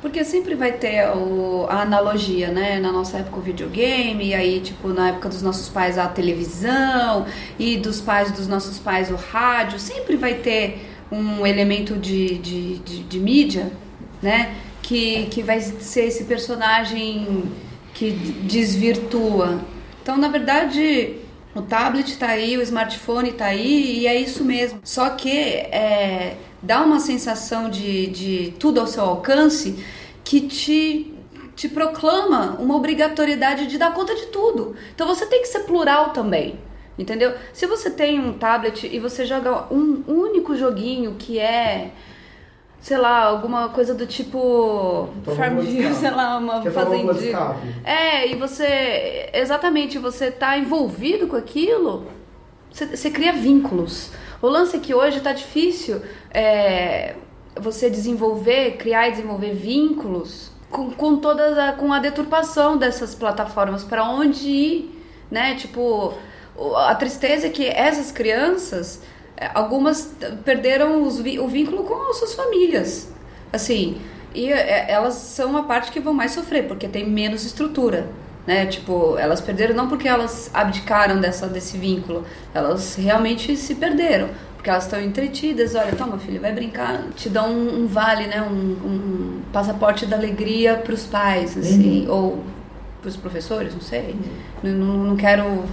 Porque 0.00 0.24
sempre 0.24 0.54
vai 0.56 0.72
ter 0.72 1.08
o- 1.16 1.64
a 1.68 1.82
analogia, 1.82 2.48
né? 2.48 2.80
Na 2.80 2.90
nossa 2.90 3.18
época 3.18 3.38
o 3.38 3.40
videogame, 3.40 4.28
e 4.30 4.34
aí, 4.34 4.60
tipo, 4.60 4.88
na 4.88 5.10
época 5.10 5.28
dos 5.28 5.42
nossos 5.42 5.68
pais 5.68 5.96
a 5.96 6.06
televisão, 6.08 7.24
e 7.58 7.76
dos 7.76 8.00
pais 8.00 8.30
dos 8.32 8.46
nossos 8.48 8.78
pais 8.78 9.10
o 9.10 9.14
rádio. 9.16 9.78
Sempre 9.78 10.16
vai 10.16 10.34
ter 10.34 10.86
um 11.10 11.46
elemento 11.46 11.94
de, 11.96 12.38
de, 12.38 12.78
de, 12.78 13.02
de 13.04 13.18
mídia, 13.20 13.70
né? 14.22 14.54
Que, 14.92 15.24
que 15.30 15.42
vai 15.42 15.58
ser 15.58 16.04
esse 16.04 16.24
personagem 16.24 17.50
que 17.94 18.10
desvirtua. 18.10 19.58
Então, 20.02 20.18
na 20.18 20.28
verdade, 20.28 21.16
o 21.54 21.62
tablet 21.62 22.18
tá 22.18 22.26
aí, 22.26 22.58
o 22.58 22.60
smartphone 22.60 23.32
tá 23.32 23.46
aí, 23.46 24.00
e 24.00 24.06
é 24.06 24.20
isso 24.20 24.44
mesmo. 24.44 24.80
Só 24.84 25.08
que 25.08 25.30
é, 25.30 26.36
dá 26.62 26.82
uma 26.82 27.00
sensação 27.00 27.70
de, 27.70 28.08
de 28.08 28.54
tudo 28.58 28.80
ao 28.80 28.86
seu 28.86 29.04
alcance 29.04 29.82
que 30.22 30.42
te, 30.42 31.14
te 31.56 31.70
proclama 31.70 32.58
uma 32.60 32.76
obrigatoriedade 32.76 33.68
de 33.68 33.78
dar 33.78 33.94
conta 33.94 34.14
de 34.14 34.26
tudo. 34.26 34.76
Então 34.94 35.08
você 35.08 35.24
tem 35.24 35.40
que 35.40 35.48
ser 35.48 35.60
plural 35.60 36.10
também. 36.10 36.58
Entendeu? 36.98 37.32
Se 37.54 37.66
você 37.66 37.88
tem 37.88 38.20
um 38.20 38.34
tablet 38.34 38.86
e 38.86 38.98
você 38.98 39.24
joga 39.24 39.72
um 39.72 40.04
único 40.06 40.54
joguinho 40.54 41.16
que 41.18 41.38
é, 41.38 41.92
sei 42.82 42.98
lá, 42.98 43.22
alguma 43.22 43.68
coisa 43.68 43.94
do 43.94 44.06
tipo 44.06 45.08
Então, 45.22 45.36
Farmville, 45.36 45.94
sei 45.94 46.10
lá, 46.10 46.36
uma 46.36 46.60
Que 46.60 46.68
é 46.68 46.70
fazendinha. 46.72 47.56
É, 47.84 48.28
e 48.28 48.34
você, 48.34 49.30
exatamente, 49.32 49.98
você 49.98 50.32
tá 50.32 50.58
envolvido 50.58 51.28
com 51.28 51.36
aquilo, 51.36 52.06
você, 52.70 52.84
você 52.86 53.10
cria 53.10 53.32
vínculos. 53.32 54.10
O 54.42 54.48
lance 54.48 54.76
é 54.76 54.80
que 54.80 54.92
hoje 54.92 55.20
tá 55.20 55.32
difícil 55.32 56.02
é, 56.32 57.14
você 57.56 57.88
desenvolver, 57.88 58.72
criar 58.72 59.08
e 59.08 59.12
desenvolver 59.12 59.54
vínculos 59.54 60.50
com, 60.68 60.90
com 60.90 61.16
toda 61.16 61.68
a, 61.68 61.72
com 61.74 61.92
a 61.92 62.00
deturpação 62.00 62.76
dessas 62.76 63.14
plataformas, 63.14 63.84
para 63.84 64.02
onde 64.02 64.48
ir, 64.48 65.04
né? 65.30 65.54
Tipo, 65.54 66.14
a 66.76 66.94
tristeza 66.96 67.46
é 67.46 67.50
que 67.50 67.64
essas 67.64 68.10
crianças, 68.10 69.02
algumas 69.54 70.14
perderam 70.44 71.06
os 71.06 71.18
o 71.18 71.48
vínculo 71.48 71.84
com 71.84 72.10
as 72.10 72.18
suas 72.18 72.34
famílias, 72.34 73.12
assim, 73.52 74.00
e 74.34 74.50
é, 74.50 74.90
elas 74.90 75.14
são 75.14 75.56
a 75.56 75.62
parte 75.62 75.90
que 75.90 76.00
vão 76.00 76.14
mais 76.14 76.32
sofrer, 76.32 76.66
porque 76.66 76.88
tem 76.88 77.08
menos 77.08 77.44
estrutura, 77.44 78.08
né? 78.46 78.66
Tipo, 78.66 79.16
elas 79.18 79.40
perderam 79.40 79.74
não 79.74 79.88
porque 79.88 80.08
elas 80.08 80.50
abdicaram 80.52 81.20
dessa, 81.20 81.46
desse 81.46 81.76
vínculo, 81.76 82.24
elas 82.54 82.96
realmente 82.96 83.56
se 83.56 83.74
perderam. 83.74 84.28
Porque 84.56 84.70
elas 84.70 84.84
estão 84.84 85.00
entretidas, 85.00 85.74
olha, 85.74 85.92
toma 85.96 86.18
filho, 86.18 86.40
vai 86.40 86.52
brincar, 86.52 87.08
te 87.16 87.28
dão 87.28 87.50
um, 87.50 87.82
um 87.82 87.86
vale, 87.88 88.28
né? 88.28 88.40
Um, 88.42 88.54
um 88.54 89.40
passaporte 89.52 90.06
da 90.06 90.16
alegria 90.16 90.76
para 90.76 90.94
os 90.94 91.04
pais, 91.04 91.58
assim, 91.58 92.06
ou 92.08 92.44
para 93.00 93.08
os 93.08 93.16
professores, 93.16 93.74
não 93.74 93.80
sei. 93.80 94.14
Não, 94.62 94.70
não, 94.70 94.96
não 94.98 95.16
quero 95.16 95.64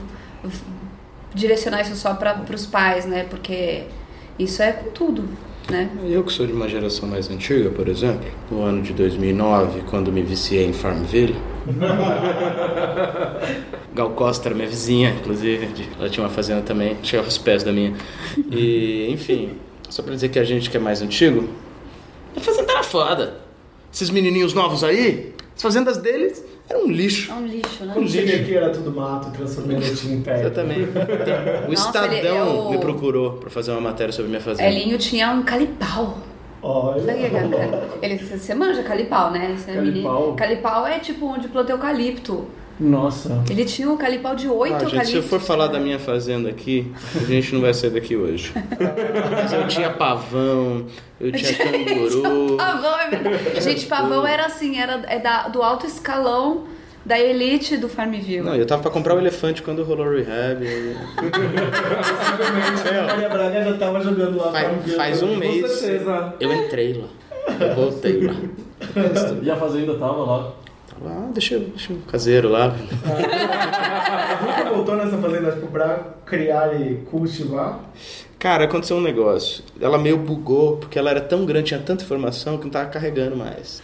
direcionar 1.33 1.81
isso 1.81 1.95
só 1.95 2.13
para 2.13 2.41
os 2.53 2.65
pais, 2.65 3.05
né? 3.05 3.25
Porque 3.29 3.83
isso 4.37 4.61
é 4.61 4.71
com 4.71 4.89
tudo, 4.91 5.25
né? 5.69 5.89
Eu 6.07 6.23
que 6.23 6.31
sou 6.33 6.45
de 6.47 6.53
uma 6.53 6.67
geração 6.67 7.07
mais 7.07 7.29
antiga, 7.29 7.69
por 7.69 7.87
exemplo, 7.87 8.27
no 8.49 8.61
ano 8.63 8.81
de 8.81 8.93
2009, 8.93 9.81
quando 9.89 10.11
me 10.11 10.21
viciei 10.21 10.65
em 10.65 10.73
Farmville. 10.73 11.35
Gal 13.93 14.09
Costa 14.11 14.47
era 14.49 14.55
minha 14.55 14.67
vizinha, 14.67 15.11
inclusive, 15.19 15.67
de- 15.67 15.89
ela 15.99 16.09
tinha 16.09 16.23
uma 16.25 16.31
fazenda 16.31 16.61
também, 16.61 16.97
chegava 17.03 17.27
aos 17.27 17.37
pés 17.37 17.63
da 17.63 17.71
minha. 17.71 17.93
E, 18.51 19.07
enfim, 19.11 19.51
só 19.89 20.01
pra 20.03 20.13
dizer 20.13 20.29
que 20.29 20.39
a 20.39 20.43
gente 20.43 20.69
que 20.69 20.77
é 20.77 20.79
mais 20.79 21.01
antigo, 21.01 21.49
a 22.35 22.39
fazenda 22.39 22.71
era 22.71 22.83
foda. 22.83 23.39
Esses 23.91 24.09
menininhos 24.09 24.53
novos 24.53 24.83
aí, 24.83 25.33
as 25.55 25.61
fazendas 25.61 25.97
deles 25.97 26.43
eram 26.69 26.85
um 26.85 26.91
lixo. 26.91 27.31
É 27.31 27.35
um 27.35 27.45
lixo, 27.45 27.83
né? 27.85 27.93
Quando 27.93 28.09
cheguei 28.09 28.41
aqui 28.41 28.55
era 28.55 28.69
tudo 28.69 28.91
mato, 28.91 29.31
transformei 29.31 29.77
noite 29.77 30.07
em 30.07 30.21
pé. 30.21 30.39
Exatamente. 30.41 30.89
O 31.67 31.71
Nossa, 31.71 31.87
Estadão 31.87 32.13
ele- 32.17 32.27
eu- 32.27 32.69
me 32.71 32.77
procurou 32.77 33.33
pra 33.33 33.49
fazer 33.49 33.71
uma 33.71 33.81
matéria 33.81 34.11
sobre 34.11 34.29
minha 34.29 34.41
fazenda. 34.41 34.69
Elinho 34.69 34.97
tinha 34.97 35.31
um 35.31 35.43
calipau. 35.43 36.17
Olha. 36.61 37.11
É 37.11 37.87
Ele, 38.01 38.17
você 38.17 38.53
manja 38.53 38.83
calipau, 38.83 39.31
né? 39.31 39.55
Você 39.57 39.71
é 39.71 39.75
Calipau? 39.75 40.19
menino. 40.21 40.35
Calipau 40.35 40.85
é 40.87 40.99
tipo 40.99 41.25
onde 41.25 41.47
planta 41.47 41.71
eucalipto. 41.71 42.45
Nossa. 42.79 43.43
Ele 43.49 43.65
tinha 43.65 43.89
um 43.89 43.97
calipau 43.97 44.35
de 44.35 44.47
oito 44.47 44.75
Ah, 44.75 44.85
gente, 44.89 45.07
se 45.07 45.15
eu 45.15 45.23
for 45.23 45.39
falar 45.41 45.67
da 45.67 45.79
minha 45.79 45.99
fazenda 45.99 46.49
aqui, 46.49 46.89
a 47.15 47.25
gente 47.25 47.53
não 47.53 47.61
vai 47.61 47.73
sair 47.73 47.89
daqui 47.89 48.15
hoje. 48.15 48.53
Mas 49.41 49.51
eu 49.51 49.67
tinha 49.67 49.89
pavão, 49.89 50.85
eu 51.19 51.29
tinha 51.31 51.53
canguru. 51.55 52.55
Pavão, 52.57 52.99
é 52.99 53.09
verdade. 53.09 53.61
Gente, 53.61 53.85
pavão 53.85 54.25
era 54.25 54.45
assim, 54.45 54.79
era 54.79 55.03
é 55.07 55.19
da, 55.19 55.49
do 55.49 55.61
alto 55.61 55.85
escalão 55.85 56.65
da 57.05 57.19
elite 57.19 57.75
do 57.77 57.89
Farmville. 57.89 58.41
Não, 58.41 58.55
eu 58.55 58.65
tava 58.65 58.81
pra 58.83 58.91
comprar 58.91 59.15
o 59.15 59.19
elefante 59.19 59.61
quando 59.61 59.83
rolou 59.83 60.05
o 60.07 60.11
rehab. 60.11 60.63
e- 60.65 60.95
A 62.97 63.03
Maria 63.07 63.29
Braga 63.29 63.63
já 63.63 63.73
tava 63.77 64.01
jogando 64.01 64.37
lá. 64.37 64.51
Faz, 64.51 64.67
Farmville. 64.67 64.95
faz 64.95 65.23
um 65.23 65.27
Com 65.29 65.35
mês 65.35 65.71
certeza. 65.71 66.33
eu 66.39 66.53
entrei 66.53 66.93
lá. 66.93 67.07
Eu 67.67 67.75
voltei 67.75 68.21
lá. 68.21 68.33
E 69.43 69.51
a 69.51 69.55
fazenda 69.57 69.93
tava 69.95 70.23
lá? 70.23 70.51
Lá, 71.01 71.29
deixa, 71.33 71.57
deixa 71.57 71.93
o 71.93 72.01
caseiro 72.01 72.49
lá. 72.49 72.75
Nunca 74.41 74.69
voltou 74.69 74.95
nessa 74.97 75.17
fazenda 75.17 75.51
tipo, 75.51 75.67
pra 75.67 75.99
criar 76.25 76.79
e 76.79 76.95
cultivar? 77.09 77.79
Cara, 78.39 78.63
aconteceu 78.63 78.95
um 78.95 79.01
negócio. 79.01 79.61
Ela 79.81 79.97
meio 79.97 80.17
bugou, 80.17 80.77
porque 80.77 80.97
ela 80.97 81.09
era 81.09 81.19
tão 81.19 81.45
grande, 81.45 81.67
tinha 81.67 81.79
tanta 81.79 82.05
informação 82.05 82.57
que 82.57 82.63
não 82.63 82.71
tava 82.71 82.89
carregando 82.89 83.35
mais. 83.35 83.83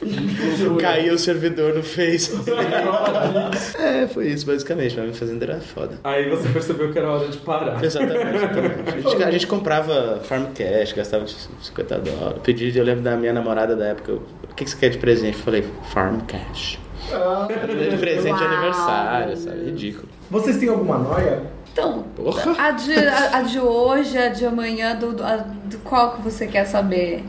Caiu 0.80 1.16
o 1.16 1.20
servidor 1.20 1.74
no 1.74 1.84
Face. 1.84 2.32
é, 3.78 4.08
foi 4.08 4.28
isso, 4.28 4.46
basicamente. 4.46 4.96
Mas 4.96 5.06
minha 5.06 5.14
fazenda 5.14 5.44
era 5.44 5.60
foda. 5.60 6.00
Aí 6.06 6.30
você 6.30 6.48
percebeu 6.48 6.90
que 6.90 6.98
era 6.98 7.12
hora 7.12 7.28
de 7.28 7.38
parar. 7.40 7.84
Exatamente, 7.84 8.32
exatamente. 8.36 8.90
A 8.90 9.10
gente, 9.10 9.24
a 9.24 9.32
gente 9.32 9.48
comprava 9.48 10.22
farm 10.24 10.46
cash, 10.54 10.94
gastava 10.94 11.26
tipo, 11.26 11.42
50 11.62 12.00
dólares. 12.00 12.42
Pedi, 12.42 12.78
eu 12.78 12.86
lembro 12.86 13.04
da 13.04 13.18
minha 13.18 13.34
namorada 13.34 13.76
da 13.76 13.88
época, 13.88 14.14
o 14.14 14.56
que 14.56 14.64
que 14.64 14.70
você 14.70 14.78
quer 14.78 14.90
de 14.90 15.00
presente? 15.00 15.38
Eu 15.38 15.44
falei, 15.44 15.66
farm 15.92 16.22
cash. 16.22 16.80
De 17.08 17.98
presente 17.98 18.38
de 18.38 18.44
aniversário, 18.44 19.38
sabe? 19.38 19.66
Ridículo. 19.66 20.08
Vocês 20.30 20.58
têm 20.58 20.70
alguma 20.70 20.98
noia? 20.98 21.44
Então, 21.72 22.04
Porra. 22.16 22.56
a 22.58 22.72
de, 22.72 22.94
a, 22.94 23.38
a 23.38 23.42
de 23.42 23.60
hoje, 23.60 24.18
a 24.18 24.30
de 24.30 24.46
amanhã, 24.46 24.96
do, 24.96 25.12
do, 25.14 25.24
a- 25.24 25.46
do 25.66 25.78
qual 25.80 26.14
que 26.14 26.22
você 26.22 26.48
quer 26.48 26.66
saber? 26.66 27.24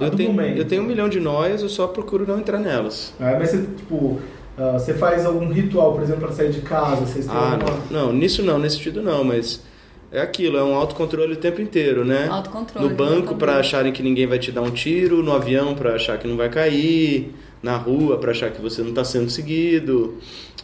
Eu 0.00 0.10
tenho, 0.10 0.40
eu 0.40 0.64
tenho 0.64 0.82
um 0.82 0.86
milhão 0.86 1.08
de 1.08 1.20
noias, 1.20 1.60
eu 1.62 1.68
só 1.68 1.86
procuro 1.86 2.26
não 2.26 2.38
entrar 2.38 2.58
nelas. 2.58 3.12
É, 3.20 3.38
mas 3.38 3.50
você, 3.50 3.58
tipo, 3.76 4.18
ah, 4.56 4.72
você 4.72 4.94
faz 4.94 5.26
algum 5.26 5.46
ritual, 5.52 5.92
por 5.92 6.02
exemplo, 6.02 6.22
pra 6.22 6.32
sair 6.32 6.50
de 6.50 6.62
casa? 6.62 7.04
Vocês 7.04 7.26
têm 7.26 7.34
Ah, 7.36 7.52
alguma... 7.52 7.76
não. 7.90 8.06
Não, 8.06 8.12
nisso 8.12 8.42
não, 8.42 8.58
nesse 8.58 8.76
sentido 8.76 9.02
não, 9.02 9.22
mas 9.22 9.62
é 10.10 10.22
aquilo, 10.22 10.56
é 10.56 10.64
um 10.64 10.74
autocontrole 10.74 11.34
o 11.34 11.36
tempo 11.36 11.60
inteiro, 11.60 12.02
né? 12.02 12.26
Autocontrole, 12.30 12.88
No 12.88 12.94
banco 12.94 13.34
pra 13.34 13.58
acharem 13.58 13.92
que 13.92 14.02
ninguém 14.02 14.26
vai 14.26 14.38
te 14.38 14.50
dar 14.50 14.62
um 14.62 14.70
tiro, 14.70 15.22
no 15.22 15.32
avião 15.34 15.74
pra 15.74 15.94
achar 15.96 16.16
que 16.18 16.26
não 16.26 16.38
vai 16.38 16.48
cair, 16.48 17.34
na 17.62 17.76
rua 17.76 18.18
pra 18.18 18.30
achar 18.30 18.50
que 18.50 18.60
você 18.60 18.82
não 18.82 18.94
tá 18.94 19.04
sendo 19.04 19.28
seguido, 19.30 20.16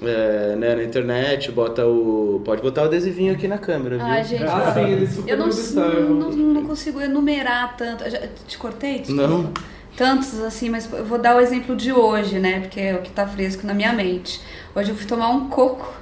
é, 0.03 0.57
né, 0.57 0.75
na 0.75 0.83
internet, 0.83 1.53
bota 1.53 1.87
o 1.87 2.41
pode 2.45 2.63
botar 2.63 2.83
o 2.83 2.85
adesivinho 2.87 3.35
aqui 3.35 3.47
na 3.47 3.59
câmera, 3.59 3.97
viu? 3.99 4.07
Ai, 4.07 4.25
gente, 4.25 4.45
Ah, 4.45 4.73
sim, 4.73 4.93
eles 4.93 5.11
super 5.11 5.31
eu 5.31 5.37
não, 5.37 6.31
não, 6.31 6.31
não 6.55 6.65
consigo 6.65 7.01
enumerar 7.01 7.77
tanto. 7.77 8.09
Já- 8.09 8.21
te 8.47 8.57
cortei? 8.57 9.01
Desculpa. 9.01 9.27
Não. 9.29 9.53
Tantos 9.97 10.39
assim, 10.41 10.69
mas 10.69 10.91
eu 10.93 11.05
vou 11.05 11.19
dar 11.19 11.37
o 11.37 11.41
exemplo 11.41 11.75
de 11.75 11.91
hoje, 11.93 12.39
né? 12.39 12.61
Porque 12.61 12.81
é 12.81 12.95
o 12.95 13.01
que 13.03 13.11
tá 13.11 13.27
fresco 13.27 13.67
na 13.67 13.73
minha 13.73 13.93
mente. 13.95 14.41
Hoje 14.75 14.91
eu 14.91 14.97
fui 14.97 15.07
tomar 15.07 15.29
um 15.31 15.49
coco. 15.49 15.95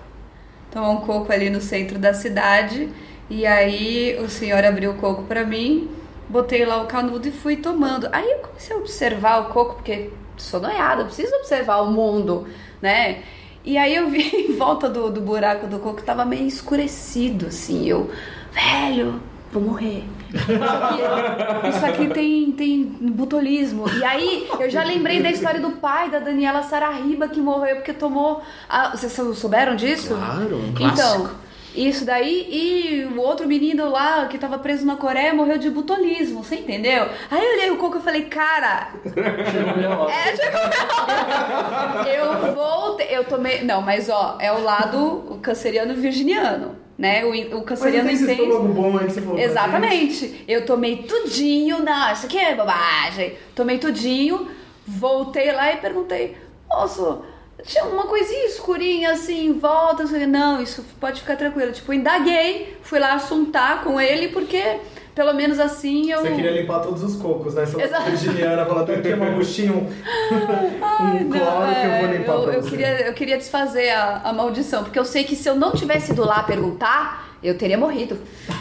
Tomar 0.72 0.90
um 0.90 0.96
coco 1.02 1.32
ali 1.32 1.48
no 1.48 1.60
centro 1.60 1.96
da 1.98 2.12
cidade. 2.12 2.88
E 3.30 3.46
aí 3.46 4.16
o 4.20 4.28
senhor 4.28 4.64
abriu 4.64 4.90
o 4.90 4.94
coco 4.94 5.22
pra 5.22 5.44
mim, 5.44 5.88
botei 6.28 6.64
lá 6.64 6.82
o 6.82 6.86
canudo 6.86 7.28
e 7.28 7.30
fui 7.30 7.56
tomando. 7.56 8.08
Aí 8.12 8.28
eu 8.32 8.38
comecei 8.38 8.74
a 8.76 8.78
observar 8.80 9.42
o 9.42 9.52
coco, 9.52 9.76
porque 9.76 10.10
sou 10.36 10.60
noiada, 10.60 11.04
preciso 11.04 11.34
observar 11.36 11.80
o 11.82 11.90
mundo, 11.90 12.46
né? 12.82 13.22
E 13.64 13.78
aí 13.78 13.94
eu 13.94 14.08
vi 14.10 14.22
em 14.50 14.56
volta 14.56 14.88
do, 14.88 15.10
do 15.10 15.20
buraco 15.20 15.66
do 15.66 15.78
coco 15.78 16.02
tava 16.02 16.24
meio 16.24 16.46
escurecido, 16.46 17.46
assim. 17.46 17.86
Eu, 17.88 18.10
velho, 18.52 19.20
vou 19.52 19.62
morrer. 19.62 20.04
Isso 20.34 20.52
aqui, 20.52 21.68
isso 21.68 21.86
aqui 21.86 22.08
tem, 22.08 22.52
tem 22.52 22.82
butolismo. 22.84 23.84
E 23.88 24.04
aí 24.04 24.48
eu 24.58 24.68
já 24.68 24.82
lembrei 24.82 25.22
da 25.22 25.30
história 25.30 25.60
do 25.60 25.70
pai 25.72 26.10
da 26.10 26.18
Daniela 26.18 26.62
Sararriba 26.62 27.28
que 27.28 27.40
morreu 27.40 27.76
porque 27.76 27.92
tomou. 27.92 28.42
a- 28.68 28.90
vocês 28.96 29.12
souberam 29.38 29.76
disso? 29.76 30.14
Claro, 30.14 30.56
um 30.56 30.68
Então, 30.70 30.84
clássico. 30.84 31.30
Isso 31.74 32.04
daí, 32.04 32.46
e 32.50 33.04
o 33.04 33.20
outro 33.20 33.46
menino 33.48 33.90
lá 33.90 34.26
que 34.26 34.38
tava 34.38 34.58
preso 34.58 34.86
na 34.86 34.96
Coreia 34.96 35.34
morreu 35.34 35.58
de 35.58 35.68
butolismo, 35.70 36.42
você 36.44 36.56
entendeu? 36.56 37.08
Aí 37.30 37.44
eu 37.44 37.52
olhei 37.52 37.70
o 37.70 37.76
coco 37.78 37.98
e 37.98 38.02
falei, 38.02 38.22
cara, 38.26 38.92
é, 39.04 40.36
chegou. 40.36 42.06
Eu 42.06 42.54
voltei, 42.54 43.08
eu 43.10 43.24
tomei. 43.24 43.62
Não, 43.62 43.82
mas 43.82 44.08
ó, 44.08 44.36
é 44.40 44.52
o 44.52 44.62
lado 44.62 45.38
canceriano 45.42 45.94
virginiano, 45.94 46.76
né? 46.96 47.24
O, 47.24 47.30
o 47.30 47.32
Mas 47.56 47.64
canceriano 47.64 48.06
tem 48.06 48.14
esse 48.14 48.24
intenso. 48.32 48.60
bom 48.60 48.96
aí 48.98 49.06
que 49.06 49.12
você 49.12 49.20
falou. 49.20 49.36
gente? 49.38 49.48
Exatamente. 49.50 50.44
Eu 50.46 50.64
tomei 50.64 50.98
tudinho, 51.02 51.80
não, 51.82 52.12
isso 52.12 52.26
aqui 52.26 52.38
é 52.38 52.54
bobagem. 52.54 53.34
Tomei 53.54 53.78
tudinho, 53.78 54.48
voltei 54.86 55.50
lá 55.52 55.72
e 55.72 55.78
perguntei, 55.78 56.36
moço, 56.68 57.22
tinha 57.64 57.84
uma 57.84 58.04
coisinha 58.04 58.46
escurinha 58.46 59.12
assim 59.12 59.46
em 59.46 59.58
volta. 59.58 60.02
Eu 60.02 60.08
falei, 60.08 60.26
não, 60.26 60.62
isso 60.62 60.84
pode 61.00 61.20
ficar 61.20 61.36
tranquilo. 61.36 61.72
Tipo, 61.72 61.92
indaguei, 61.92 62.76
fui 62.82 62.98
lá 62.98 63.14
assuntar 63.14 63.82
com 63.82 64.00
ele, 64.00 64.28
porque 64.28 64.80
pelo 65.14 65.32
menos 65.32 65.58
assim 65.60 66.10
eu. 66.10 66.20
Você 66.20 66.32
queria 66.32 66.50
limpar 66.50 66.80
todos 66.80 67.02
os 67.02 67.16
cocos, 67.16 67.54
né? 67.54 67.64
Você 67.64 67.80
Exato. 67.80 68.10
virginiana, 68.10 68.66
falar, 68.66 68.84
tem 68.84 68.96
aqui 68.96 69.12
uma 69.12 69.30
buchinha, 69.30 69.72
um, 69.72 69.86
um 69.86 71.30
cloro 71.30 71.74
que 71.74 71.86
eu 71.86 72.00
vou 72.00 72.16
limpar 72.16 72.32
eu, 72.32 72.42
pra 72.42 72.52
eu 72.54 72.62
você. 72.62 72.70
queria, 72.70 73.06
eu 73.06 73.14
queria 73.14 73.36
desfazer 73.38 73.90
a, 73.90 74.22
a 74.24 74.32
maldição, 74.32 74.82
porque 74.82 74.98
eu 74.98 75.04
sei 75.04 75.24
que 75.24 75.36
se 75.36 75.48
eu 75.48 75.54
não 75.54 75.72
tivesse 75.72 76.12
ido 76.12 76.24
lá 76.24 76.42
perguntar, 76.42 77.33
eu 77.44 77.56
teria 77.58 77.76
morrido. 77.78 78.16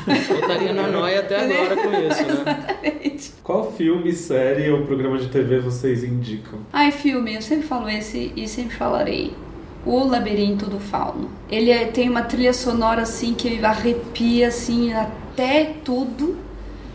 Eu 0.07 0.13
estaria 0.39 0.73
na 0.73 0.87
noia 0.87 1.21
até 1.21 1.39
agora 1.39 1.75
com 1.75 1.89
isso, 1.91 2.43
né? 2.43 3.17
Qual 3.43 3.71
filme, 3.71 4.11
série 4.13 4.69
ou 4.69 4.85
programa 4.85 5.17
de 5.17 5.27
TV 5.29 5.59
vocês 5.59 6.03
indicam? 6.03 6.59
Ai, 6.71 6.91
filme, 6.91 7.33
eu 7.35 7.41
sempre 7.41 7.65
falo 7.67 7.89
esse 7.89 8.31
e 8.35 8.47
sempre 8.47 8.75
falarei. 8.75 9.33
O 9.85 10.05
Labirinto 10.05 10.67
do 10.69 10.79
Fauno. 10.79 11.29
Ele 11.49 11.69
é- 11.71 11.85
tem 11.87 12.09
uma 12.09 12.21
trilha 12.21 12.53
sonora 12.53 13.01
assim 13.01 13.33
que 13.33 13.63
arrepia 13.63 14.47
assim 14.47 14.93
até 14.93 15.73
tudo. 15.83 16.37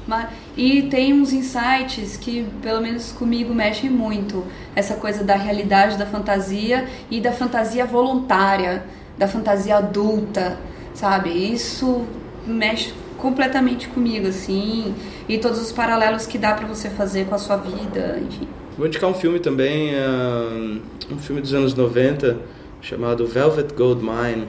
ma- 0.07 0.31
E 0.57 0.83
tem 0.85 1.13
uns 1.13 1.35
insights 1.35 2.17
que, 2.17 2.47
pelo 2.63 2.81
menos 2.81 3.13
comigo, 3.13 3.55
mexem 3.55 3.91
muito. 3.91 4.43
Essa 4.75 4.95
coisa 4.95 5.23
da 5.23 5.35
realidade 5.37 5.99
da 5.99 6.07
fantasia 6.07 6.87
e 7.11 7.21
da 7.21 7.31
fantasia 7.31 7.85
voluntária, 7.85 8.85
da 9.19 9.29
fantasia 9.29 9.77
adulta, 9.77 10.57
sabe? 10.99 11.31
Isso 11.31 12.05
mexe 12.47 12.93
completamente 13.17 13.89
comigo, 13.89 14.27
assim. 14.29 14.95
E 15.29 15.39
todos 15.39 15.61
os 15.61 15.73
paralelos 15.73 16.27
que 16.27 16.39
dá 16.39 16.53
pra 16.55 16.67
você 16.67 16.89
fazer 16.91 17.27
com 17.27 17.35
a 17.35 17.39
sua 17.39 17.57
vida, 17.57 18.21
enfim. 18.27 18.49
Vou 18.77 18.87
indicar 18.87 19.09
um 19.11 19.15
filme 19.15 19.39
também, 19.41 19.95
ah, 19.97 20.79
um 21.11 21.19
filme 21.19 21.41
dos 21.41 21.53
anos 21.55 21.75
90, 21.75 22.37
chamado 22.81 23.27
Velvet 23.27 23.75
Goldmine. 23.75 24.47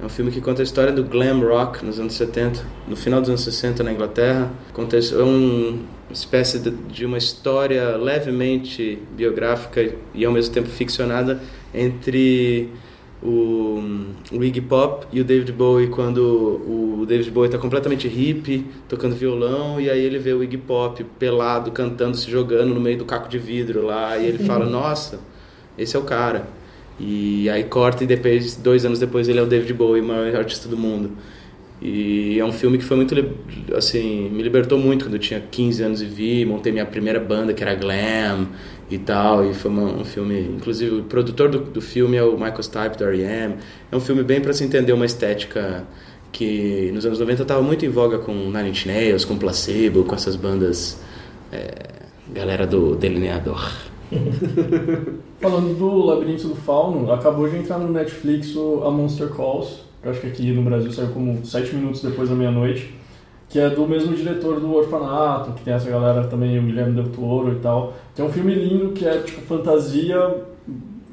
É 0.00 0.04
um 0.04 0.08
filme 0.08 0.30
que 0.30 0.40
conta 0.40 0.60
a 0.62 0.64
história 0.64 0.92
do 0.92 1.04
glam 1.04 1.40
rock 1.40 1.84
nos 1.84 1.98
anos 2.00 2.14
70, 2.14 2.60
no 2.88 2.96
final 2.96 3.20
dos 3.20 3.30
anos 3.30 3.42
60 3.42 3.82
na 3.84 3.92
Inglaterra. 3.92 4.50
É 4.76 5.22
um- 5.22 5.82
uma 6.08 6.12
espécie 6.12 6.58
de 6.58 7.04
uma 7.06 7.16
história 7.18 7.96
levemente 7.96 8.98
biográfica 9.16 9.94
e 10.12 10.24
ao 10.24 10.32
mesmo 10.32 10.52
tempo 10.52 10.68
ficcionada 10.68 11.40
entre 11.72 12.68
o, 13.24 13.82
o 14.30 14.44
Iggy 14.44 14.60
Pop 14.60 15.06
e 15.10 15.20
o 15.20 15.24
David 15.24 15.50
Bowie 15.52 15.88
quando 15.88 16.20
o 16.20 17.06
David 17.06 17.30
Bowie 17.30 17.48
está 17.48 17.58
completamente 17.58 18.06
hippie, 18.06 18.66
tocando 18.86 19.16
violão 19.16 19.80
e 19.80 19.88
aí 19.88 20.00
ele 20.00 20.18
vê 20.18 20.34
o 20.34 20.42
Iggy 20.42 20.58
Pop 20.58 21.02
pelado, 21.18 21.72
cantando, 21.72 22.16
se 22.16 22.30
jogando 22.30 22.74
no 22.74 22.80
meio 22.80 22.98
do 22.98 23.04
caco 23.04 23.28
de 23.28 23.38
vidro 23.38 23.86
lá 23.86 24.18
e 24.18 24.26
ele 24.26 24.38
fala, 24.44 24.66
nossa, 24.66 25.20
esse 25.78 25.96
é 25.96 25.98
o 25.98 26.02
cara. 26.02 26.46
E 27.00 27.48
aí 27.48 27.64
corta 27.64 28.04
e 28.04 28.06
depois, 28.06 28.56
dois 28.56 28.84
anos 28.84 28.98
depois 28.98 29.26
ele 29.26 29.38
é 29.38 29.42
o 29.42 29.46
David 29.46 29.72
Bowie, 29.72 30.02
o 30.02 30.04
maior 30.04 30.36
artista 30.36 30.68
do 30.68 30.76
mundo. 30.76 31.12
E 31.82 32.38
é 32.38 32.44
um 32.44 32.52
filme 32.52 32.78
que 32.78 32.84
foi 32.84 32.96
muito, 32.96 33.14
assim, 33.74 34.30
me 34.30 34.42
libertou 34.42 34.78
muito 34.78 35.04
quando 35.04 35.14
eu 35.14 35.20
tinha 35.20 35.40
15 35.40 35.82
anos 35.82 36.02
e 36.02 36.06
vi, 36.06 36.44
montei 36.44 36.72
minha 36.72 36.86
primeira 36.86 37.18
banda 37.18 37.52
que 37.52 37.62
era 37.62 37.74
glam 37.74 38.48
e 38.90 38.98
tal, 38.98 39.44
e 39.44 39.54
foi 39.54 39.70
uma- 39.70 39.92
um 39.92 40.04
filme, 40.04 40.40
inclusive 40.40 40.96
o 41.00 41.02
produtor 41.04 41.48
do, 41.48 41.58
do 41.60 41.80
filme 41.80 42.16
é 42.16 42.22
o 42.22 42.32
Michael 42.32 42.62
Stipe 42.62 42.96
do 42.98 43.04
R.E.M. 43.04 43.56
É 43.90 43.96
um 43.96 44.00
filme 44.00 44.22
bem 44.22 44.40
para 44.40 44.52
se 44.52 44.62
entender 44.64 44.92
uma 44.92 45.06
estética 45.06 45.84
que 46.30 46.90
nos 46.92 47.06
anos 47.06 47.18
90 47.18 47.42
estava 47.42 47.62
muito 47.62 47.86
em 47.86 47.88
voga 47.88 48.18
com 48.18 48.32
Nine 48.32 48.70
Inch 48.70 48.86
Nails, 48.86 49.24
com 49.24 49.38
Placebo, 49.38 50.04
com 50.04 50.14
essas 50.14 50.36
bandas, 50.36 51.00
é, 51.52 51.70
galera 52.32 52.66
do 52.66 52.96
Delineador. 52.96 53.70
Falando 55.40 55.76
do 55.78 56.04
Labirinto 56.06 56.48
do 56.48 56.54
Fauno, 56.56 57.10
acabou 57.12 57.48
de 57.48 57.56
entrar 57.56 57.78
no 57.78 57.90
Netflix 57.92 58.54
A 58.84 58.90
Monster 58.90 59.28
Calls, 59.28 59.84
que 60.02 60.08
acho 60.08 60.20
que 60.20 60.26
aqui 60.26 60.52
no 60.52 60.62
Brasil 60.62 60.90
saiu 60.92 61.08
como 61.08 61.44
sete 61.44 61.74
minutos 61.74 62.02
depois 62.02 62.28
da 62.28 62.34
meia-noite, 62.34 62.94
que 63.48 63.58
é 63.58 63.68
do 63.70 63.86
mesmo 63.86 64.14
diretor 64.16 64.58
do 64.58 64.74
Orfanato, 64.74 65.52
que 65.52 65.62
tem 65.62 65.74
essa 65.74 65.88
galera 65.88 66.26
também, 66.26 66.58
o 66.58 66.62
Guilherme 66.62 66.94
Del 66.94 67.10
Toro 67.10 67.52
e 67.52 67.56
tal. 67.60 67.94
Que 68.14 68.20
é 68.22 68.24
um 68.24 68.30
filme 68.32 68.54
lindo 68.54 68.92
que 68.92 69.06
é 69.06 69.18
tipo 69.18 69.40
fantasia, 69.42 70.44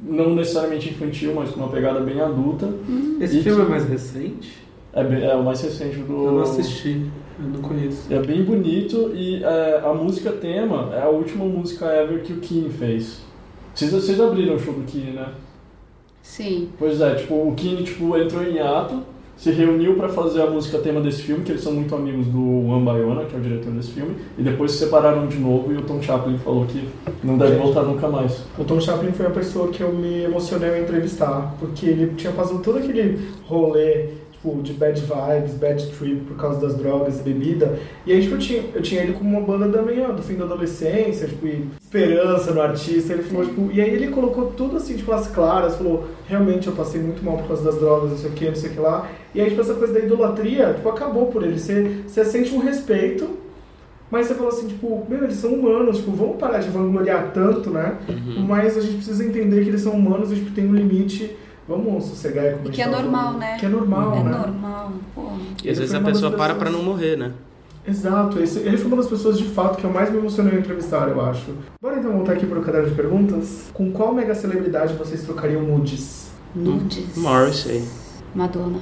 não 0.04 0.34
necessariamente 0.34 0.90
infantil, 0.90 1.32
mas 1.34 1.50
com 1.50 1.60
uma 1.60 1.68
pegada 1.68 2.00
bem 2.00 2.20
adulta. 2.20 2.68
Esse 3.20 3.38
E 3.38 3.42
filme 3.42 3.60
é 3.62 3.64
que- 3.64 3.70
mais 3.70 3.88
recente? 3.88 4.62
É, 4.92 5.02
bem- 5.02 5.24
é 5.24 5.34
o 5.34 5.42
mais 5.42 5.60
recente 5.62 5.96
do. 5.98 6.12
Eu 6.26 6.32
não 6.32 6.42
assisti, 6.42 7.06
eu 7.42 7.48
não 7.48 7.60
conheço. 7.62 8.12
É 8.12 8.18
bem 8.20 8.42
bonito 8.44 9.10
e 9.14 9.42
é, 9.42 9.80
a 9.84 9.92
música 9.94 10.30
tema 10.32 10.90
é 10.94 11.02
a 11.02 11.08
última 11.08 11.44
música 11.44 11.86
ever 11.86 12.22
que 12.22 12.32
o 12.32 12.36
Kine 12.36 12.68
fez. 12.70 13.20
Vocês, 13.74 13.90
vocês 13.90 14.20
abriram 14.20 14.54
o 14.54 14.58
show 14.58 14.74
do 14.74 14.82
Kine, 14.82 15.12
né? 15.12 15.28
Sim. 16.22 16.68
Pois 16.78 17.00
é, 17.00 17.14
tipo, 17.14 17.34
o 17.34 17.54
Kine 17.56 17.82
tipo, 17.84 18.16
entrou 18.16 18.42
em 18.44 18.58
ato, 18.60 19.02
se 19.36 19.50
reuniu 19.50 19.94
pra 19.94 20.08
fazer 20.08 20.42
a 20.42 20.46
música 20.50 20.78
tema 20.78 21.00
desse 21.00 21.22
filme, 21.22 21.42
que 21.42 21.52
eles 21.52 21.62
são 21.62 21.72
muito 21.72 21.94
amigos 21.94 22.26
do 22.26 22.64
Juan 22.66 22.84
Bayona, 22.84 23.24
que 23.24 23.34
é 23.34 23.38
o 23.38 23.42
diretor 23.42 23.72
desse 23.72 23.90
filme, 23.90 24.16
e 24.38 24.42
depois 24.42 24.72
se 24.72 24.78
separaram 24.78 25.26
de 25.26 25.38
novo 25.38 25.72
e 25.72 25.76
o 25.76 25.82
Tom 25.82 26.00
Chaplin 26.00 26.38
falou 26.38 26.64
que 26.66 26.88
não 27.24 27.36
deve 27.36 27.56
voltar 27.56 27.82
nunca 27.82 28.08
mais. 28.08 28.44
O 28.58 28.64
Tom 28.64 28.80
Chaplin 28.80 29.12
foi 29.12 29.26
a 29.26 29.30
pessoa 29.30 29.68
que 29.68 29.82
eu 29.82 29.92
me 29.92 30.22
emocionei 30.22 30.70
ao 30.70 30.76
entrevistar, 30.76 31.54
porque 31.58 31.86
ele 31.86 32.14
tinha 32.14 32.32
passado 32.32 32.62
todo 32.62 32.78
aquele 32.78 33.18
rolê 33.46 34.21
tipo, 34.42 34.60
de 34.62 34.72
bad 34.72 35.00
vibes, 35.00 35.54
bad 35.54 35.86
trip 35.92 36.24
por 36.24 36.36
causa 36.36 36.60
das 36.60 36.76
drogas 36.76 37.20
e 37.20 37.22
bebida. 37.22 37.78
E 38.04 38.12
aí, 38.12 38.20
tipo, 38.20 38.34
eu 38.34 38.38
tinha, 38.38 38.62
eu 38.74 38.82
tinha 38.82 39.02
ele 39.02 39.12
como 39.12 39.30
uma 39.30 39.40
banda 39.40 39.68
também, 39.68 40.04
ó, 40.04 40.10
do 40.10 40.22
fim 40.22 40.34
da 40.34 40.44
adolescência, 40.44 41.28
tipo, 41.28 41.46
e 41.46 41.68
esperança 41.80 42.52
no 42.52 42.60
artista. 42.60 43.12
Ele 43.12 43.22
falou, 43.22 43.46
tipo, 43.46 43.70
e 43.72 43.80
aí 43.80 43.90
ele 43.90 44.08
colocou 44.08 44.46
tudo 44.56 44.76
assim, 44.76 44.96
tipo, 44.96 45.12
as 45.12 45.28
claras, 45.28 45.76
falou, 45.76 46.08
realmente 46.26 46.66
eu 46.66 46.74
passei 46.74 47.00
muito 47.00 47.24
mal 47.24 47.38
por 47.38 47.48
causa 47.48 47.62
das 47.62 47.78
drogas, 47.78 48.10
não 48.10 48.18
sei 48.18 48.30
o 48.30 48.32
que, 48.32 48.48
não 48.48 48.56
sei 48.56 48.70
o 48.70 48.72
que 48.72 48.80
lá. 48.80 49.08
E 49.34 49.40
aí, 49.40 49.48
tipo, 49.48 49.60
essa 49.60 49.74
coisa 49.74 49.94
da 49.94 50.00
idolatria, 50.00 50.74
tipo, 50.74 50.88
acabou 50.88 51.26
por 51.26 51.44
ele. 51.44 51.58
Você, 51.58 52.02
você 52.06 52.24
sente 52.24 52.52
um 52.52 52.58
respeito, 52.58 53.30
mas 54.10 54.26
você 54.26 54.34
fala 54.34 54.48
assim, 54.48 54.66
tipo, 54.66 55.06
meu, 55.08 55.24
eles 55.24 55.36
são 55.36 55.54
humanos, 55.54 55.98
tipo, 55.98 56.10
vamos 56.10 56.36
parar 56.36 56.58
de 56.58 56.68
vangloriar 56.68 57.30
tanto, 57.32 57.70
né? 57.70 57.96
Uhum. 58.08 58.44
Mas 58.46 58.76
a 58.76 58.80
gente 58.80 58.96
precisa 58.96 59.24
entender 59.24 59.62
que 59.62 59.70
eles 59.70 59.80
são 59.80 59.92
humanos, 59.92 60.32
a 60.32 60.34
gente 60.34 60.50
tem 60.50 60.66
um 60.66 60.74
limite. 60.74 61.36
Vamos 61.72 62.04
sossegar 62.04 62.52
como 62.52 62.68
a 62.68 62.70
E 62.70 62.72
que 62.72 62.82
é 62.82 62.86
normal, 62.86 63.32
né? 63.34 63.56
Que 63.58 63.66
é 63.66 63.68
normal, 63.68 64.14
é 64.14 64.22
né? 64.22 64.30
normal, 64.30 64.92
pô. 65.14 65.22
E 65.64 65.70
às 65.70 65.78
vezes 65.78 65.94
a 65.94 66.00
pessoa 66.00 66.32
para 66.32 66.54
pra 66.54 66.70
não 66.70 66.82
morrer, 66.82 67.16
né? 67.16 67.32
Exato, 67.86 68.38
esse, 68.38 68.60
ele 68.60 68.76
foi 68.76 68.86
uma 68.86 68.98
das 68.98 69.08
pessoas 69.08 69.36
de 69.36 69.44
fato 69.44 69.76
que 69.78 69.84
eu 69.84 69.90
mais 69.90 70.10
me 70.10 70.18
emocionei 70.18 70.54
em 70.54 70.58
entrevistar, 70.58 71.08
eu 71.08 71.20
acho. 71.20 71.52
Bora 71.80 71.98
então 71.98 72.12
voltar 72.12 72.34
aqui 72.34 72.46
pro 72.46 72.60
caderno 72.60 72.88
de 72.90 72.94
perguntas. 72.94 73.70
Com 73.72 73.90
qual 73.90 74.14
mega 74.14 74.34
celebridade 74.34 74.94
vocês 74.94 75.22
trocariam 75.22 75.62
nudes? 75.62 76.30
Nudes. 76.54 77.16
Morrissey. 77.16 77.82
Madonna. 78.34 78.78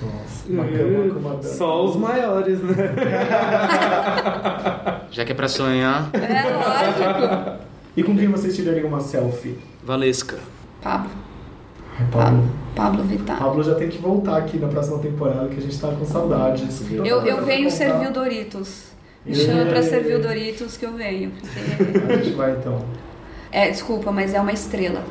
Nossa, 0.00 0.48
uma 0.48 0.64
cama 0.64 1.14
com 1.14 1.20
Madonna. 1.20 1.42
Só 1.42 1.84
os 1.84 1.96
maiores, 1.96 2.62
né? 2.62 2.74
Já 5.10 5.24
que 5.24 5.32
é 5.32 5.34
pra 5.34 5.48
sonhar, 5.48 6.10
É 6.14 6.54
lógico. 6.54 7.64
E 7.96 8.02
com 8.02 8.16
quem 8.16 8.28
vocês 8.28 8.56
tirariam 8.56 8.88
uma 8.88 9.00
selfie? 9.00 9.58
Valesca. 9.84 10.38
Pablo. 10.80 11.10
Pablo. 12.10 12.44
Pablo 12.74 13.02
Vittar. 13.04 13.38
Pablo 13.38 13.62
já 13.62 13.74
tem 13.74 13.88
que 13.88 13.98
voltar 13.98 14.38
aqui 14.38 14.58
na 14.58 14.68
próxima 14.68 14.98
temporada, 14.98 15.48
que 15.48 15.58
a 15.58 15.62
gente 15.62 15.78
tá 15.78 15.88
com 15.88 16.04
saudades. 16.04 16.80
Eu, 16.90 17.04
eu 17.26 17.44
venho 17.44 17.70
servir 17.70 18.08
o 18.08 18.12
Doritos. 18.12 18.84
Me 19.26 19.34
chama 19.34 19.66
pra 19.66 19.82
servir 19.82 20.14
o 20.14 20.22
Doritos 20.22 20.76
que 20.78 20.86
eu 20.86 20.92
venho. 20.94 21.30
porque- 21.32 21.98
A 22.12 22.16
gente 22.16 22.30
vai 22.36 22.52
então. 22.52 22.78
É, 23.52 23.68
desculpa, 23.70 24.10
mas 24.10 24.32
é 24.32 24.40
uma 24.40 24.52
estrela. 24.52 25.02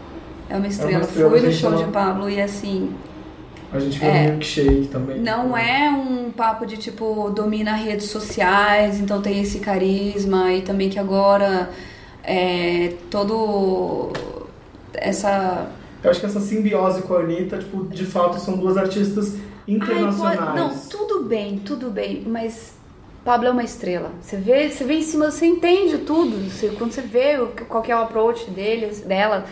É 0.50 0.56
uma 0.58 0.68
estrela. 0.68 1.02
estrela, 1.04 1.30
Fui 1.30 1.42
no 1.42 1.52
show 1.52 1.70
não- 1.72 1.78
de 1.78 1.92
Pablo 1.92 2.30
e 2.30 2.42
assim. 2.42 2.92
A 3.72 3.78
gente 3.78 4.00
viu 4.00 4.10
É. 4.10 4.14
um 4.14 4.30
milkshake 4.32 4.88
também. 4.92 5.20
Não 5.20 5.56
é 5.56 5.92
um 5.92 6.32
papo 6.32 6.66
de 6.66 6.76
tipo 6.78 7.30
domina 7.30 7.74
redes 7.76 8.08
sociais, 8.08 9.00
então 9.00 9.22
tem 9.22 9.40
esse 9.42 9.60
carisma 9.60 10.52
e 10.54 10.64
também 10.64 10.90
que 10.90 10.98
agora 10.98 11.70
é 12.24 12.94
todo 13.12 14.12
essa 14.94 15.68
Eu 16.04 16.10
acho 16.12 16.20
que 16.20 16.26
essa 16.26 16.40
simbiose 16.40 17.02
com 17.02 17.14
a 17.16 17.20
Anitta, 17.20 17.58
tipo, 17.58 17.84
de 17.88 18.06
fato 18.06 18.40
são 18.40 18.58
duas 18.58 18.78
artistas 18.78 19.36
internacionais. 19.68 20.40
Ai, 20.40 20.56
não, 20.56 20.78
tudo 20.90 21.24
bem, 21.24 21.60
tudo 21.60 21.90
bem, 21.90 22.24
mas 22.26 22.74
Pablo 23.26 23.48
é 23.48 23.52
uma 23.52 23.64
estrela. 23.64 24.12
Você 24.22 24.38
vê, 24.38 24.70
você 24.70 24.84
vê 24.86 24.94
em 24.96 25.02
cima, 25.04 25.30
você 25.30 25.46
entende 25.46 26.00
tudo. 26.00 26.38
Você- 26.50 26.70
quando 26.78 26.92
você 26.94 27.02
vê 27.02 27.38
o 27.40 27.48
qual 27.68 27.84
é 27.86 27.96
o 27.96 28.00
approach 28.00 28.50
deles, 28.50 29.02
dela 29.02 29.46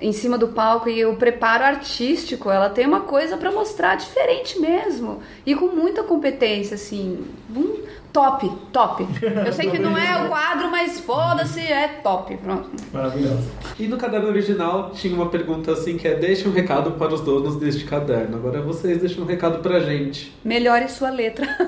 em 0.00 0.12
cima 0.12 0.38
do 0.38 0.48
palco 0.48 0.88
e 0.88 1.04
o 1.04 1.16
preparo 1.16 1.64
artístico, 1.64 2.50
ela 2.50 2.70
tem 2.70 2.86
uma 2.86 3.00
coisa 3.00 3.36
pra 3.36 3.50
mostrar 3.50 3.96
diferente 3.96 4.58
mesmo 4.60 5.20
e 5.44 5.54
com 5.54 5.66
muita 5.68 6.02
competência, 6.02 6.76
assim, 6.76 7.24
um 7.54 7.82
top, 8.12 8.50
top. 8.72 9.06
Eu 9.44 9.52
sei 9.52 9.70
que 9.70 9.78
não 9.78 9.96
é 9.96 10.24
o 10.24 10.28
quadro, 10.28 10.70
mas 10.70 11.00
foda-se, 11.00 11.60
é 11.60 11.88
top, 12.02 12.36
pronto. 12.36 12.70
Maravilhosa. 12.92 13.48
E 13.78 13.86
no 13.86 13.96
caderno 13.96 14.28
original 14.28 14.90
tinha 14.90 15.14
uma 15.14 15.28
pergunta 15.28 15.72
assim 15.72 15.96
que 15.96 16.06
é 16.06 16.14
deixe 16.14 16.48
um 16.48 16.52
recado 16.52 16.92
para 16.92 17.14
os 17.14 17.20
donos 17.20 17.56
deste 17.56 17.84
caderno. 17.84 18.36
Agora 18.36 18.60
vocês 18.62 18.98
deixam 18.98 19.24
um 19.24 19.26
recado 19.26 19.58
pra 19.60 19.80
gente. 19.80 20.32
Melhore 20.44 20.88
sua 20.88 21.10
letra. 21.10 21.46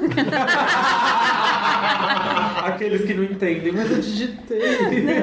Aqueles 2.64 3.02
que 3.04 3.14
não 3.14 3.24
entendem, 3.24 3.72
mas 3.72 3.90
eu 3.90 4.00
digitei. 4.00 4.60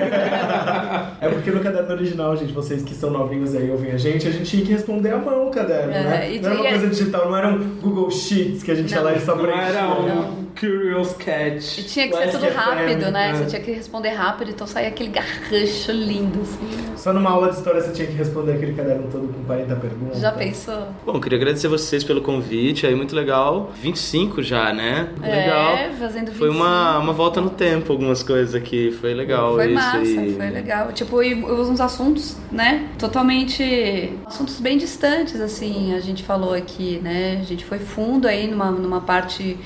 É 1.20 1.30
porque 1.30 1.52
no 1.52 1.60
caderno 1.60 1.92
original, 1.94 2.36
gente, 2.38 2.54
vocês 2.54 2.84
que 2.84 2.94
são 2.94 3.10
novinhos 3.10 3.56
aí 3.56 3.70
ouvem 3.72 3.92
a 3.92 3.98
gente, 3.98 4.28
a 4.28 4.32
gente 4.32 4.46
tinha 4.50 4.66
que 4.66 4.72
responder 4.72 5.12
à 5.12 5.18
mão 5.18 5.48
o 5.48 5.52
caderno, 5.52 5.92
É, 5.94 6.04
né? 6.04 6.40
Não 6.42 6.50
era 6.52 6.62
uma 6.62 6.70
coisa 6.70 6.88
digital, 6.88 7.30
não 7.30 7.38
era 7.38 7.48
um 7.50 7.58
Google 7.82 8.10
Sheets 8.12 8.64
que 8.64 8.72
a 8.72 8.76
gente 8.76 8.92
ia 8.94 9.02
lá 9.02 9.14
e 9.14 9.20
só 9.20 9.36
Não 9.36 9.44
preenchia. 9.44 9.64
era 9.80 9.88
um 9.88 10.47
Curious 10.60 11.14
Cat. 11.14 11.80
E 11.80 11.84
tinha 11.84 12.08
que 12.08 12.16
ser 12.16 12.32
tudo 12.32 12.48
rápido, 12.50 13.12
né? 13.12 13.34
Você 13.36 13.46
tinha 13.46 13.62
que 13.62 13.72
responder 13.72 14.10
rápido, 14.10 14.52
então 14.52 14.66
saía 14.66 14.88
aquele 14.88 15.10
garrancho 15.10 15.92
lindo, 15.92 16.42
assim. 16.42 16.98
Só 16.98 17.14
numa 17.14 17.30
aula 17.30 17.50
de 17.50 17.58
história 17.58 17.82
você 17.82 17.92
tinha 17.92 18.08
que 18.08 18.14
responder 18.14 18.54
aquele 18.54 18.74
caderno 18.74 19.08
todo 19.12 19.32
com 19.32 19.44
40 19.46 19.76
perguntas. 19.76 20.20
Já 20.20 20.32
pensou? 20.32 20.88
Bom, 21.06 21.20
queria 21.20 21.38
agradecer 21.38 21.68
vocês 21.68 22.04
pelo 22.04 22.22
convite, 22.22 22.88
aí 22.88 22.96
muito 22.96 23.16
legal. 23.16 23.72
25 23.76 24.42
já, 24.42 24.74
né? 24.74 25.10
É, 25.22 25.36
legal. 25.36 25.78
fazendo 26.00 26.32
Foi 26.32 26.50
25. 26.50 26.52
uma, 26.52 26.98
uma 26.98 27.14
volta 27.14 27.40
no 27.40 27.50
tempo, 27.50 27.92
algumas 27.92 28.24
coisas 28.24 28.56
aqui. 28.56 28.92
Foi 29.00 29.14
legal 29.14 29.56
Foi 29.56 29.66
isso. 29.68 29.76
massa, 29.76 30.00
e... 30.00 30.34
foi 30.36 30.50
legal. 30.50 30.92
Tipo, 30.92 31.22
e 31.22 31.36
uns 31.36 31.80
assuntos, 31.80 32.36
né? 32.52 32.88
Totalmente. 32.98 34.14
Assuntos 34.26 34.60
bem 34.60 34.78
distantes, 34.78 35.40
assim, 35.40 35.94
a 35.94 36.00
gente 36.00 36.24
falou 36.24 36.54
aqui, 36.54 37.00
né? 37.04 37.40
A 37.42 37.46
gente 37.46 37.64
foi 37.64 37.80
fundo 37.80 38.28
aí 38.28 38.48
numa, 38.48 38.72
numa 38.72 39.02
parte. 39.02 39.58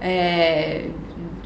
É, 0.00 0.88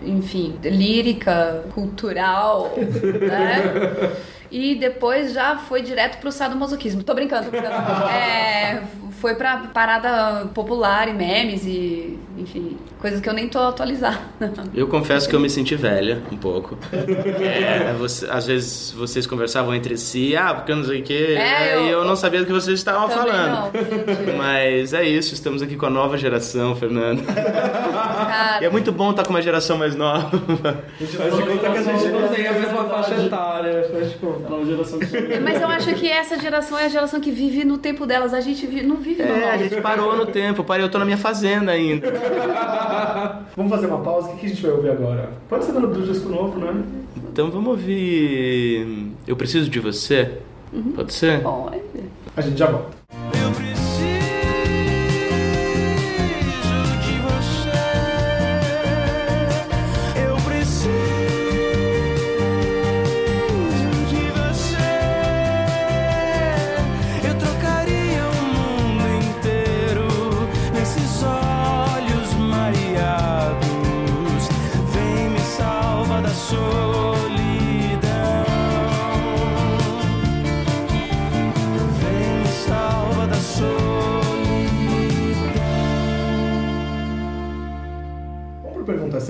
enfim, 0.02 0.58
lírica, 0.62 1.64
cultural, 1.74 2.72
né? 2.76 4.12
E 4.52 4.74
depois 4.74 5.32
já 5.32 5.56
foi 5.56 5.80
direto 5.80 6.18
pro 6.20 6.30
sadomasoquismo. 6.30 7.02
Tô 7.02 7.14
brincando, 7.14 7.46
tô 7.46 7.50
brincando. 7.52 7.72
É, 8.12 8.82
foi 9.22 9.36
pra 9.36 9.56
parada 9.72 10.46
popular 10.52 11.06
e 11.08 11.12
memes 11.14 11.64
e, 11.64 12.18
enfim, 12.36 12.76
coisas 13.00 13.20
que 13.20 13.28
eu 13.28 13.32
nem 13.32 13.48
tô 13.48 13.60
atualizada. 13.60 14.18
Eu 14.74 14.88
confesso 14.88 15.28
que 15.28 15.36
eu 15.36 15.38
me 15.40 15.48
senti 15.48 15.76
velha, 15.76 16.20
um 16.32 16.36
pouco. 16.36 16.76
É, 16.92 17.92
você- 17.96 18.26
às 18.28 18.46
vezes 18.46 18.90
vocês 18.90 19.26
conversavam 19.26 19.72
entre 19.74 19.96
si, 19.96 20.36
ah, 20.36 20.54
porque 20.54 20.72
eu 20.72 20.76
não 20.76 20.84
sei 20.84 21.00
o 21.00 21.02
quê, 21.04 21.36
É, 21.38 21.76
e 21.78 21.90
eu- 21.90 21.98
eu 22.00 22.04
não 22.04 22.16
sabia 22.16 22.40
do 22.40 22.46
que 22.46 22.52
vocês 22.52 22.78
estavam 22.78 23.08
falando. 23.08 23.70
não, 23.72 24.36
Mas 24.38 24.92
é 24.92 25.04
isso, 25.04 25.34
estamos 25.34 25.62
aqui 25.62 25.76
com 25.76 25.86
a 25.86 25.90
nova 25.90 26.18
geração, 26.18 26.74
Fernando. 26.74 27.22
Cara, 27.24 28.58
E 28.62 28.64
é 28.64 28.70
muito 28.70 28.90
bom 28.90 29.10
estar 29.10 29.22
com 29.24 29.30
uma 29.30 29.42
geração 29.42 29.78
mais 29.78 29.94
nova. 29.94 30.30
Faz 30.30 31.36
de 31.36 31.42
conta 31.42 31.70
que 31.70 31.76
a 31.78 31.82
gente 31.82 32.08
não 32.08 32.28
tem 32.28 32.46
a 32.48 32.52
mesma 32.52 32.84
faixa 32.88 33.14
etária. 33.14 33.88
Faz 33.92 34.10
de 34.10 34.16
conta. 34.18 34.48
Nova 34.48 34.64
geração 34.64 34.98
que 34.98 35.38
Mas 35.40 35.60
eu 35.60 35.68
acho 35.68 35.94
que 35.94 36.08
essa 36.10 36.38
geração 36.40 36.78
é 36.78 36.86
a 36.86 36.88
geração 36.88 37.20
que 37.20 37.30
vive 37.30 37.64
no 37.64 37.78
tempo 37.78 38.06
delas. 38.06 38.32
A 38.34 38.40
gente 38.40 38.66
não 38.82 38.96
vive 38.96 39.11
É, 39.18 39.50
a 39.50 39.56
gente 39.56 39.80
parou 39.80 40.16
no 40.16 40.26
tempo, 40.26 40.64
parei, 40.64 40.84
eu 40.84 40.90
tô 40.90 40.98
na 40.98 41.04
minha 41.04 41.18
fazenda 41.18 41.72
ainda. 41.72 42.08
Vamos 43.56 43.70
fazer 43.70 43.86
uma 43.86 43.98
pausa? 43.98 44.30
O 44.30 44.36
que 44.36 44.46
a 44.46 44.48
gente 44.48 44.62
vai 44.62 44.72
ouvir 44.72 44.90
agora? 44.90 45.30
Pode 45.48 45.64
ser 45.64 45.72
do, 45.72 45.86
do 45.86 46.02
disco 46.02 46.28
novo, 46.28 46.58
né? 46.58 46.82
Então 47.16 47.50
vamos 47.50 47.68
ouvir 47.68 49.10
Eu 49.26 49.36
Preciso 49.36 49.70
de 49.70 49.80
Você? 49.80 50.38
Pode 50.94 51.12
ser? 51.12 51.42
Pode. 51.42 51.80
A 52.36 52.40
gente 52.40 52.58
já 52.58 52.66
volta. 52.66 53.41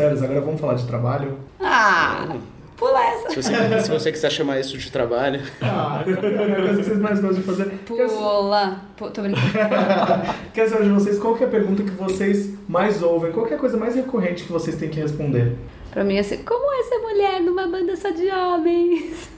Agora 0.00 0.40
vamos 0.40 0.60
falar 0.60 0.74
de 0.74 0.86
trabalho. 0.86 1.38
Ah, 1.60 2.26
pula 2.76 3.00
essa. 3.04 3.30
Se 3.30 3.36
você, 3.42 3.80
se 3.80 3.90
você 3.90 4.12
quiser 4.12 4.30
chamar 4.30 4.58
isso 4.60 4.76
de 4.78 4.90
trabalho. 4.90 5.40
Ah, 5.60 6.02
é 6.06 6.12
a 6.12 6.16
coisa 6.16 6.76
que 6.76 6.84
vocês 6.84 6.98
mais 6.98 7.20
gostam 7.20 7.40
de 7.40 7.42
fazer. 7.46 7.64
Pula. 7.86 8.80
Pu- 8.96 9.10
Tô 9.10 9.22
brincando. 9.22 9.46
Quero 10.54 10.70
saber 10.70 10.84
de 10.84 10.90
vocês 10.90 11.18
qual 11.18 11.34
que 11.34 11.44
é 11.44 11.46
a 11.46 11.50
pergunta 11.50 11.82
que 11.82 11.90
vocês 11.90 12.50
mais 12.68 13.02
ouvem, 13.02 13.32
qual 13.32 13.46
que 13.46 13.52
é 13.54 13.56
a 13.56 13.60
coisa 13.60 13.76
mais 13.76 13.94
recorrente 13.94 14.44
que 14.44 14.52
vocês 14.52 14.76
têm 14.76 14.88
que 14.88 15.00
responder. 15.00 15.56
Pra 15.90 16.02
mim, 16.04 16.18
assim, 16.18 16.38
como 16.38 16.72
é 16.72 16.82
ser 16.84 16.98
mulher 16.98 17.40
numa 17.40 17.66
banda 17.66 17.94
só 17.96 18.10
de 18.10 18.26
homens? 18.28 19.28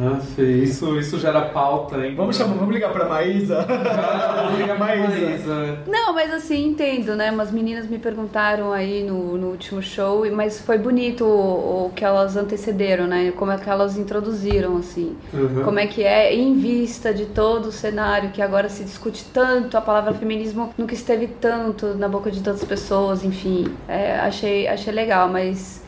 Ah, 0.00 0.20
sim, 0.20 0.62
isso, 0.62 0.96
isso 0.98 1.18
gera 1.18 1.42
pauta, 1.42 2.06
hein? 2.06 2.14
Vamos 2.14 2.36
chamar, 2.36 2.54
vamos 2.54 2.72
ligar 2.72 2.92
pra 2.92 3.08
Maísa? 3.08 3.66
Vamos 3.66 4.60
ligar 4.60 4.76
pra 4.76 4.86
Maísa. 4.86 5.78
Não, 5.86 6.12
mas 6.14 6.32
assim, 6.32 6.68
entendo, 6.68 7.16
né? 7.16 7.30
Umas 7.30 7.50
meninas 7.50 7.88
me 7.88 7.98
perguntaram 7.98 8.72
aí 8.72 9.02
no, 9.02 9.36
no 9.36 9.48
último 9.48 9.82
show, 9.82 10.24
mas 10.32 10.60
foi 10.60 10.78
bonito 10.78 11.24
o, 11.24 11.86
o 11.86 11.92
que 11.94 12.04
elas 12.04 12.36
antecederam, 12.36 13.06
né? 13.06 13.32
Como 13.32 13.50
é 13.50 13.58
que 13.58 13.68
elas 13.68 13.96
introduziram, 13.96 14.76
assim. 14.76 15.16
Uhum. 15.34 15.64
Como 15.64 15.78
é 15.80 15.86
que 15.86 16.04
é, 16.04 16.32
em 16.34 16.54
vista 16.54 17.12
de 17.12 17.26
todo 17.26 17.66
o 17.66 17.72
cenário 17.72 18.30
que 18.30 18.40
agora 18.40 18.68
se 18.68 18.84
discute 18.84 19.24
tanto, 19.32 19.76
a 19.76 19.80
palavra 19.80 20.14
feminismo 20.14 20.72
nunca 20.78 20.94
esteve 20.94 21.26
tanto 21.26 21.94
na 21.94 22.08
boca 22.08 22.30
de 22.30 22.40
tantas 22.40 22.64
pessoas, 22.64 23.24
enfim. 23.24 23.66
É, 23.88 24.16
achei, 24.20 24.68
achei 24.68 24.92
legal, 24.92 25.28
mas 25.28 25.82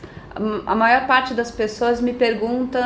a 0.65 0.75
maior 0.75 1.07
parte 1.07 1.33
das 1.33 1.51
pessoas 1.51 1.99
me 1.99 2.13
pergunta 2.13 2.79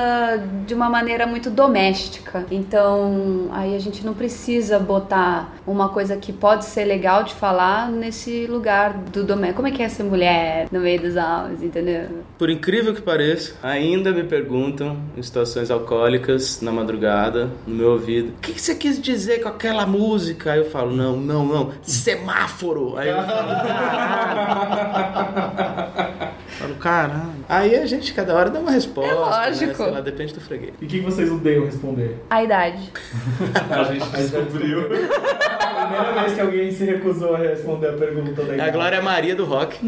de 0.65 0.73
uma 0.73 0.89
maneira 0.89 1.27
muito 1.27 1.49
doméstica. 1.49 2.45
Então, 2.49 3.49
aí 3.51 3.75
a 3.75 3.79
gente 3.79 4.05
não 4.05 4.13
precisa 4.13 4.79
botar 4.79 5.53
uma 5.65 5.89
coisa 5.89 6.17
que 6.17 6.33
pode 6.33 6.65
ser 6.65 6.85
legal 6.85 7.23
de 7.23 7.33
falar 7.33 7.91
nesse 7.91 8.47
lugar 8.47 8.93
do 8.93 9.23
doméstico. 9.23 9.57
Como 9.57 9.67
é 9.67 9.71
que 9.71 9.83
é 9.83 9.89
ser 9.89 10.03
mulher 10.03 10.67
no 10.71 10.79
meio 10.79 11.01
dos 11.01 11.15
homens, 11.15 11.61
entendeu? 11.61 12.23
Por 12.37 12.49
incrível 12.49 12.93
que 12.93 13.01
pareça, 13.01 13.53
ainda 13.61 14.11
me 14.11 14.23
perguntam 14.23 14.97
em 15.15 15.21
situações 15.21 15.69
alcoólicas 15.69 16.61
na 16.61 16.71
madrugada, 16.71 17.49
no 17.67 17.75
meu 17.75 17.91
ouvido, 17.91 18.29
o 18.29 18.41
que, 18.41 18.53
que 18.53 18.61
você 18.61 18.75
quis 18.75 19.01
dizer 19.01 19.41
com 19.41 19.49
aquela 19.49 19.85
música? 19.85 20.53
Aí 20.53 20.59
eu 20.59 20.69
falo, 20.69 20.95
não, 20.95 21.17
não, 21.17 21.45
não, 21.45 21.71
semáforo. 21.81 22.97
Aí 22.97 23.09
eu 23.09 23.21
falo, 23.23 23.47
falo 26.59 26.75
caralho. 26.75 27.34
Aí 27.47 27.75
a 27.75 27.85
gente, 27.85 28.13
cada 28.13 28.33
hora 28.35 28.49
dá 28.49 28.59
uma 28.59 28.71
resposta. 28.71 29.11
É 29.11 29.15
lógico. 29.15 29.67
Né? 29.67 29.75
Sei 29.75 29.91
lá, 29.91 30.01
depende 30.01 30.33
do 30.33 30.41
freguês. 30.41 30.73
E 30.81 30.85
o 30.85 30.87
que 30.87 30.99
vocês 31.01 31.31
odeiam 31.31 31.65
responder? 31.65 32.17
A 32.29 32.43
idade. 32.43 32.91
A 33.69 33.83
gente 33.83 34.07
descobriu. 34.07 34.89
Primeira 35.85 36.21
vez 36.21 36.33
que 36.33 36.41
alguém 36.41 36.71
se 36.71 36.83
recusou 36.85 37.35
a 37.35 37.39
responder 37.39 37.89
a 37.89 37.93
pergunta 37.93 38.41
da 38.43 38.47
É 38.47 38.51
a 38.51 38.55
idade. 38.55 38.71
Glória 38.71 39.01
Maria 39.01 39.35
do 39.35 39.45
rock. 39.45 39.77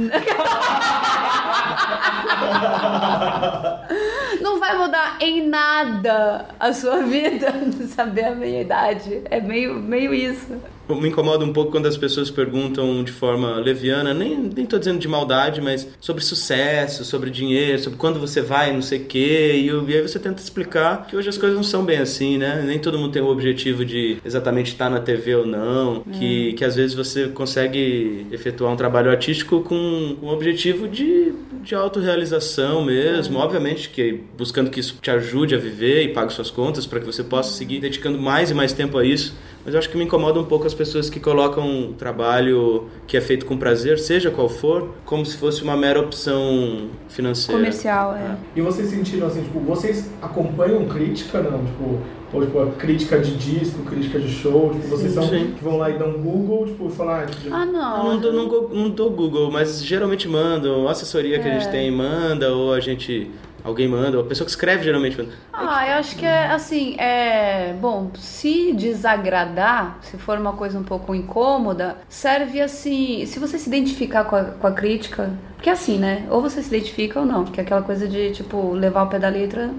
Não 4.42 4.60
vai 4.60 4.78
mudar 4.78 5.18
em 5.20 5.48
nada 5.48 6.46
a 6.60 6.72
sua 6.74 7.02
vida 7.02 7.48
saber 7.88 8.26
a 8.26 8.36
minha 8.36 8.62
idade. 8.62 9.22
É 9.26 9.40
meio, 9.42 9.76
meio 9.76 10.14
isso. 10.14 10.62
Me 10.90 11.10
incomoda 11.10 11.44
um 11.44 11.52
pouco 11.52 11.72
quando 11.72 11.86
as 11.86 11.98
pessoas 11.98 12.32
perguntam 12.32 13.04
de 13.04 13.12
forma 13.12 13.56
leviana, 13.56 14.14
nem, 14.14 14.38
nem 14.38 14.66
tô 14.66 14.78
dizendo 14.80 15.00
de 15.00 15.08
maldade, 15.08 15.60
mas 15.62 15.88
sobre 16.00 16.24
sucesso, 16.24 17.04
sobre 17.04 17.30
dinheiro, 17.30 17.80
sobre 17.80 17.98
quando 18.00 18.20
você 18.20 18.42
vai, 18.42 18.72
não 18.72 18.82
sei 18.82 19.00
o 19.00 19.06
quê. 19.06 19.54
E, 19.64 19.68
eu- 19.68 19.88
e 19.90 19.94
aí 19.96 20.02
você 20.02 20.18
tenta 20.20 20.42
explicar 20.42 21.06
que 21.08 21.16
hoje 21.16 21.28
as 21.30 21.38
coisas 21.38 21.56
não 21.56 21.64
são 21.64 21.84
bem 21.84 21.98
assim, 21.98 22.38
né? 22.38 22.64
Nem 22.66 22.80
todo 22.80 22.98
mundo 22.98 23.12
tem 23.12 23.22
o 23.22 23.28
objetivo 23.28 23.84
de 23.84 24.18
exatamente 24.24 24.68
estar 24.72 24.90
na 24.90 25.00
TV 25.00 25.36
ou 25.36 25.46
não. 25.46 26.02
Que, 26.04 26.54
que 26.54 26.64
às 26.64 26.76
vezes 26.76 26.96
você 26.96 27.28
consegue 27.28 28.26
efetuar 28.32 28.72
um 28.72 28.76
trabalho 28.78 29.10
artístico 29.12 29.62
com 29.62 30.16
com 30.20 30.28
o 30.28 30.30
objetivo 30.34 30.88
de, 30.88 31.34
de 31.64 31.76
autorrealização 31.76 32.84
mesmo. 32.84 33.38
Obviamente 33.40 33.90
que 33.90 34.22
buscando 34.38 34.70
que 34.70 34.80
isso 34.80 34.98
te 35.02 35.12
ajude 35.12 35.54
a 35.54 35.58
viver 35.58 36.04
e 36.04 36.08
pague 36.10 36.32
suas 36.34 36.50
contas 36.50 36.86
para 36.86 37.00
que 37.00 37.06
você 37.06 37.24
possa 37.24 37.52
seguir 37.56 37.80
dedicando 37.80 38.18
mais 38.18 38.50
e 38.52 38.54
mais 38.54 38.74
tempo 38.74 38.98
a 38.98 39.06
isso. 39.06 39.34
Mas 39.68 39.74
eu 39.74 39.80
acho 39.80 39.90
que 39.90 39.98
me 39.98 40.06
incomoda 40.06 40.40
um 40.40 40.46
pouco 40.46 40.66
as 40.66 40.74
pessoas 40.74 41.10
que 41.10 41.20
colocam 41.20 41.68
um 41.68 41.92
trabalho 41.92 42.86
que 43.06 43.18
é 43.18 43.22
feito 43.22 43.46
com 43.46 43.58
prazer, 43.58 44.00
seja 44.00 44.32
qual 44.32 44.48
for, 44.48 44.92
como 45.04 45.26
se 45.26 45.36
fosse 45.36 45.62
uma 45.62 45.76
mera 45.76 46.00
opção 46.00 46.88
financeira. 47.10 47.60
Comercial, 47.60 48.16
é. 48.16 48.38
E 48.56 48.62
vocês 48.62 48.88
sentiram 48.88 49.28
assim, 49.28 49.44
tipo, 49.44 49.60
vocês 49.60 50.10
acompanham 50.22 50.86
crítica, 50.86 51.42
não? 51.42 51.66
Tipo, 51.66 52.00
ou 52.32 52.46
tipo, 52.46 52.60
a 52.62 52.68
crítica 52.72 53.20
de 53.20 53.36
disco, 53.36 53.84
crítica 53.84 54.18
de 54.18 54.30
show, 54.30 54.72
tipo, 54.74 54.88
vocês 54.88 55.12
são 55.12 55.24
sim. 55.28 55.54
que 55.58 55.62
vão 55.62 55.78
lá 55.78 55.90
e 55.90 55.98
dão 55.98 56.14
Google, 56.14 56.68
tipo, 56.68 56.90
falar, 56.90 57.24
ah, 57.24 57.26
tipo, 57.26 57.54
Ah, 57.54 57.66
Eu 57.66 57.72
não. 57.74 58.04
não 58.14 58.20
dou, 58.22 58.32
não, 58.32 58.70
não 58.70 58.90
dou 58.90 59.10
Google, 59.10 59.52
mas 59.52 59.84
geralmente 59.84 60.30
mandam, 60.30 60.88
a 60.88 60.92
assessoria 60.92 61.40
que 61.40 61.48
a 61.48 61.52
gente 61.52 61.68
É. 61.68 61.72
tem 61.72 61.92
manda, 61.92 62.54
ou 62.54 62.72
a 62.74 62.80
gente. 62.80 63.30
Alguém 63.68 63.86
manda, 63.86 64.18
a 64.18 64.24
pessoa 64.24 64.46
que 64.46 64.52
escreve 64.52 64.86
geralmente 64.86 65.18
manda. 65.18 65.34
Ah, 65.52 65.86
eu 65.90 65.96
acho 65.96 66.16
que 66.16 66.26
é 66.26 66.46
assim, 66.46 66.96
é. 66.98 67.74
Bom, 67.74 68.10
se 68.16 68.72
desagradar, 68.72 69.98
se 70.04 70.16
for 70.18 70.38
uma 70.38 70.54
coisa 70.54 70.80
um 70.80 70.84
pouco 70.84 71.14
incômoda, 71.14 71.98
serve 72.08 72.62
assim. 72.62 73.26
Se 73.26 73.40
você 73.40 73.60
se 73.60 73.68
identificar 73.68 74.24
com 74.24 74.38
a, 74.38 74.44
com 74.46 74.68
a 74.68 74.72
crítica. 74.72 75.34
Porque 75.56 75.70
é 75.70 75.74
assim, 75.74 75.98
né? 75.98 76.26
Ou 76.30 76.42
você 76.42 76.62
se 76.62 76.74
identifica 76.74 77.20
ou 77.20 77.26
não, 77.26 77.44
porque 77.44 77.60
é 77.60 77.64
aquela 77.64 77.82
coisa 77.82 78.08
de, 78.08 78.32
tipo, 78.32 78.72
levar 78.72 79.04
o 79.04 79.08
pé 79.08 79.20
da 79.20 79.28
letra. 79.28 79.70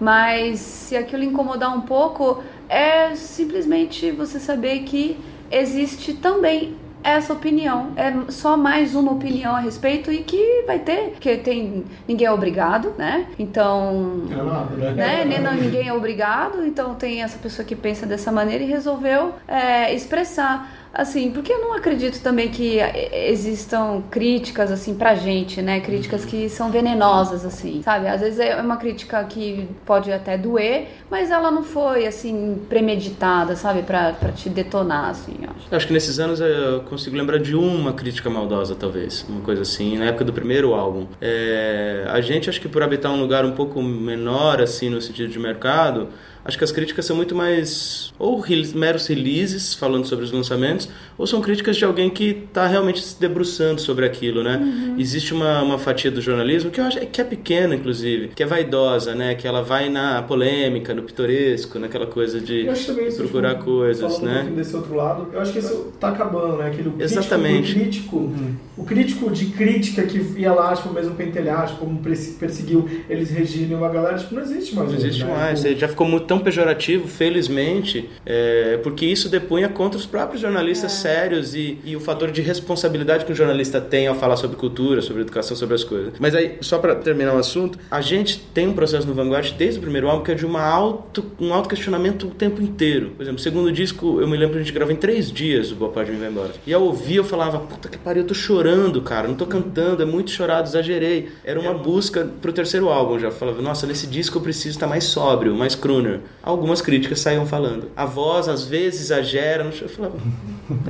Mas 0.00 0.58
se 0.58 0.96
aquilo 0.96 1.22
incomodar 1.22 1.72
um 1.72 1.82
pouco, 1.82 2.42
é 2.68 3.14
simplesmente 3.14 4.10
você 4.10 4.40
saber 4.40 4.80
que 4.80 5.16
existe 5.52 6.14
também 6.14 6.76
essa 7.10 7.32
opinião. 7.32 7.88
É 7.96 8.12
só 8.30 8.56
mais 8.56 8.94
uma 8.94 9.12
opinião 9.12 9.54
a 9.54 9.60
respeito 9.60 10.10
e 10.12 10.18
que 10.18 10.64
vai 10.66 10.78
ter, 10.78 11.10
porque 11.10 11.36
tem 11.36 11.84
ninguém 12.06 12.26
é 12.26 12.32
obrigado, 12.32 12.92
né? 12.98 13.26
Então, 13.38 14.22
é 14.30 14.36
nada, 14.36 14.76
né? 14.76 14.92
né? 14.92 15.24
Nem- 15.24 15.40
não- 15.40 15.54
ninguém 15.54 15.88
é 15.88 15.92
obrigado, 15.92 16.64
então 16.64 16.94
tem 16.94 17.22
essa 17.22 17.38
pessoa 17.38 17.64
que 17.66 17.74
pensa 17.76 18.06
dessa 18.06 18.30
maneira 18.32 18.62
e 18.62 18.66
resolveu 18.66 19.34
é, 19.46 19.94
expressar. 19.94 20.87
Assim, 20.92 21.30
porque 21.30 21.52
eu 21.52 21.60
não 21.60 21.74
acredito 21.74 22.20
também 22.22 22.48
que 22.48 22.78
é, 22.78 23.30
existam 23.30 24.02
críticas, 24.10 24.72
assim, 24.72 24.94
pra 24.94 25.14
gente, 25.14 25.60
né? 25.60 25.80
Críticas 25.80 26.24
que 26.24 26.48
são 26.48 26.70
venenosas, 26.70 27.44
assim, 27.44 27.82
sabe? 27.82 28.08
Às 28.08 28.20
vezes 28.20 28.40
é 28.40 28.60
uma 28.60 28.76
crítica 28.76 29.22
que 29.24 29.68
pode 29.84 30.10
até 30.10 30.36
doer, 30.36 30.88
mas 31.10 31.30
ela 31.30 31.50
não 31.50 31.62
foi, 31.62 32.06
assim, 32.06 32.60
premeditada, 32.68 33.54
sabe? 33.54 33.82
Pra, 33.82 34.12
pra 34.12 34.32
te 34.32 34.48
detonar, 34.48 35.10
assim, 35.10 35.36
eu 35.42 35.50
acho. 35.50 35.66
Eu 35.70 35.76
acho 35.76 35.86
que 35.86 35.92
nesses 35.92 36.18
anos 36.18 36.40
eu 36.40 36.80
consigo 36.80 37.16
lembrar 37.16 37.38
de 37.38 37.54
uma 37.54 37.92
crítica 37.92 38.30
maldosa, 38.30 38.74
talvez. 38.74 39.24
Uma 39.28 39.40
coisa 39.40 39.62
assim, 39.62 39.98
na 39.98 40.06
época 40.06 40.24
do 40.24 40.32
primeiro 40.32 40.74
álbum. 40.74 41.06
É, 41.20 42.06
a 42.08 42.20
gente, 42.20 42.48
acho 42.48 42.60
que 42.60 42.68
por 42.68 42.82
habitar 42.82 43.12
um 43.12 43.20
lugar 43.20 43.44
um 43.44 43.52
pouco 43.52 43.82
menor, 43.82 44.60
assim, 44.60 44.88
no 44.88 45.00
sentido 45.00 45.28
de 45.30 45.38
mercado, 45.38 46.08
acho 46.44 46.56
que 46.58 46.64
as 46.64 46.72
críticas 46.72 47.04
são 47.04 47.16
muito 47.16 47.34
mais 47.34 48.12
ou 48.18 48.44
meros 48.74 49.06
releases, 49.06 49.74
falando 49.74 50.06
sobre 50.06 50.24
os 50.24 50.32
lançamentos, 50.32 50.88
ou 51.16 51.26
são 51.26 51.40
críticas 51.40 51.76
de 51.76 51.84
alguém 51.84 52.10
que 52.10 52.44
está 52.48 52.66
realmente 52.66 53.00
se 53.02 53.20
debruçando 53.20 53.80
sobre 53.80 54.04
aquilo, 54.06 54.42
né? 54.42 54.94
Existe 54.98 55.32
uma, 55.34 55.62
uma 55.62 55.78
fatia 55.78 56.10
do 56.10 56.20
jornalismo 56.20 56.70
que 56.70 56.80
eu 56.80 56.84
acho 56.84 56.98
que 57.06 57.20
é 57.20 57.24
pequena, 57.24 57.74
inclusive, 57.74 58.28
que 58.28 58.42
é 58.42 58.46
vaidosa, 58.46 59.14
né? 59.14 59.34
Que 59.34 59.46
ela 59.46 59.62
vai 59.62 59.88
na 59.88 60.22
polêmica, 60.22 60.94
no 60.94 61.02
pitoresco, 61.02 61.78
naquela 61.78 62.06
coisa 62.06 62.40
de 62.40 62.66
isso, 62.68 62.92
procurar 63.16 63.54
tipo, 63.54 63.64
coisas, 63.64 64.18
um 64.18 64.24
né? 64.24 64.50
desse 64.54 64.74
outro 64.74 64.94
lado, 64.94 65.28
eu 65.32 65.40
acho 65.40 65.52
que 65.52 65.58
isso 65.58 65.92
tá 66.00 66.08
acabando, 66.08 66.56
né? 66.56 66.66
Aquele 66.68 66.92
Exatamente. 66.98 67.74
crítico, 67.74 68.32
o 68.76 68.84
crítico 68.84 69.30
de 69.30 69.46
crítica 69.46 70.02
que 70.02 70.18
ia 70.40 70.52
lá, 70.52 70.74
tipo, 70.74 70.92
mesmo 70.92 71.14
pentelhar, 71.14 71.66
tipo, 71.66 71.80
como 71.80 71.98
perse- 72.00 72.32
perseguiu 72.38 72.88
eles 73.08 73.30
regirem 73.30 73.76
uma 73.76 73.88
galera, 73.88 74.16
tipo, 74.18 74.34
não 74.34 74.42
existe 74.42 74.74
mais. 74.74 74.90
Não 74.90 74.96
existe 74.98 75.24
né? 75.24 75.32
mais. 75.34 75.62
Tipo, 75.62 75.78
Já 75.78 75.88
ficou 75.88 76.06
muito 76.06 76.26
tão 76.26 76.37
pejorativo, 76.40 77.08
felizmente, 77.08 78.08
é, 78.24 78.78
porque 78.82 79.06
isso 79.06 79.28
depunha 79.28 79.68
contra 79.68 79.98
os 79.98 80.06
próprios 80.06 80.40
jornalistas 80.40 80.92
sérios 80.92 81.54
e, 81.54 81.78
e 81.84 81.96
o 81.96 82.00
fator 82.00 82.30
de 82.30 82.42
responsabilidade 82.42 83.24
que 83.24 83.32
o 83.32 83.34
jornalista 83.34 83.80
tem 83.80 84.06
ao 84.06 84.14
falar 84.14 84.36
sobre 84.36 84.56
cultura, 84.56 85.02
sobre 85.02 85.22
educação, 85.22 85.56
sobre 85.56 85.74
as 85.74 85.84
coisas. 85.84 86.14
Mas 86.18 86.34
aí, 86.34 86.58
só 86.60 86.78
para 86.78 86.94
terminar 86.94 87.34
o 87.34 87.38
assunto, 87.38 87.78
a 87.90 88.00
gente 88.00 88.38
tem 88.54 88.68
um 88.68 88.72
processo 88.72 89.06
no 89.06 89.14
Vanguard 89.14 89.52
desde 89.52 89.78
o 89.78 89.82
primeiro 89.82 90.08
álbum 90.08 90.24
que 90.24 90.32
é 90.32 90.34
de 90.34 90.46
uma 90.46 90.62
auto, 90.62 91.24
um 91.40 91.52
auto-questionamento 91.52 92.26
o 92.26 92.30
tempo 92.30 92.62
inteiro. 92.62 93.10
Por 93.16 93.22
exemplo, 93.22 93.38
o 93.38 93.42
segundo 93.42 93.72
disco, 93.72 94.20
eu 94.20 94.28
me 94.28 94.36
lembro 94.36 94.54
que 94.54 94.60
a 94.60 94.62
gente 94.62 94.72
gravou 94.72 94.92
em 94.92 94.98
três 94.98 95.30
dias 95.30 95.72
o 95.72 95.74
Boa 95.74 95.90
Parte 95.90 96.10
Me 96.10 96.18
Vai 96.18 96.28
Embora. 96.28 96.52
E 96.66 96.72
ao 96.72 96.82
ouvir, 96.82 97.16
eu 97.16 97.24
falava, 97.24 97.58
puta 97.58 97.88
que 97.88 97.98
pariu, 97.98 98.22
eu 98.22 98.26
tô 98.26 98.34
chorando, 98.34 99.00
cara, 99.02 99.28
não 99.28 99.34
tô 99.34 99.46
cantando, 99.46 100.02
é 100.02 100.06
muito 100.06 100.30
chorado, 100.30 100.68
exagerei. 100.68 101.28
Era 101.44 101.58
uma 101.58 101.74
busca 101.74 102.28
pro 102.40 102.52
terceiro 102.52 102.88
álbum, 102.88 103.14
eu 103.14 103.20
já 103.20 103.30
falava, 103.30 103.60
nossa, 103.62 103.86
nesse 103.86 104.06
disco 104.06 104.38
eu 104.38 104.42
preciso 104.42 104.76
estar 104.76 104.86
mais 104.86 105.04
sóbrio, 105.04 105.54
mais 105.54 105.74
crooner. 105.74 106.17
Algumas 106.42 106.80
críticas 106.80 107.20
saíam 107.20 107.46
falando. 107.46 107.90
A 107.96 108.04
voz, 108.04 108.48
às 108.48 108.64
vezes, 108.64 109.02
exagera, 109.02 109.64
eu 109.64 109.88
falava, 109.88 110.16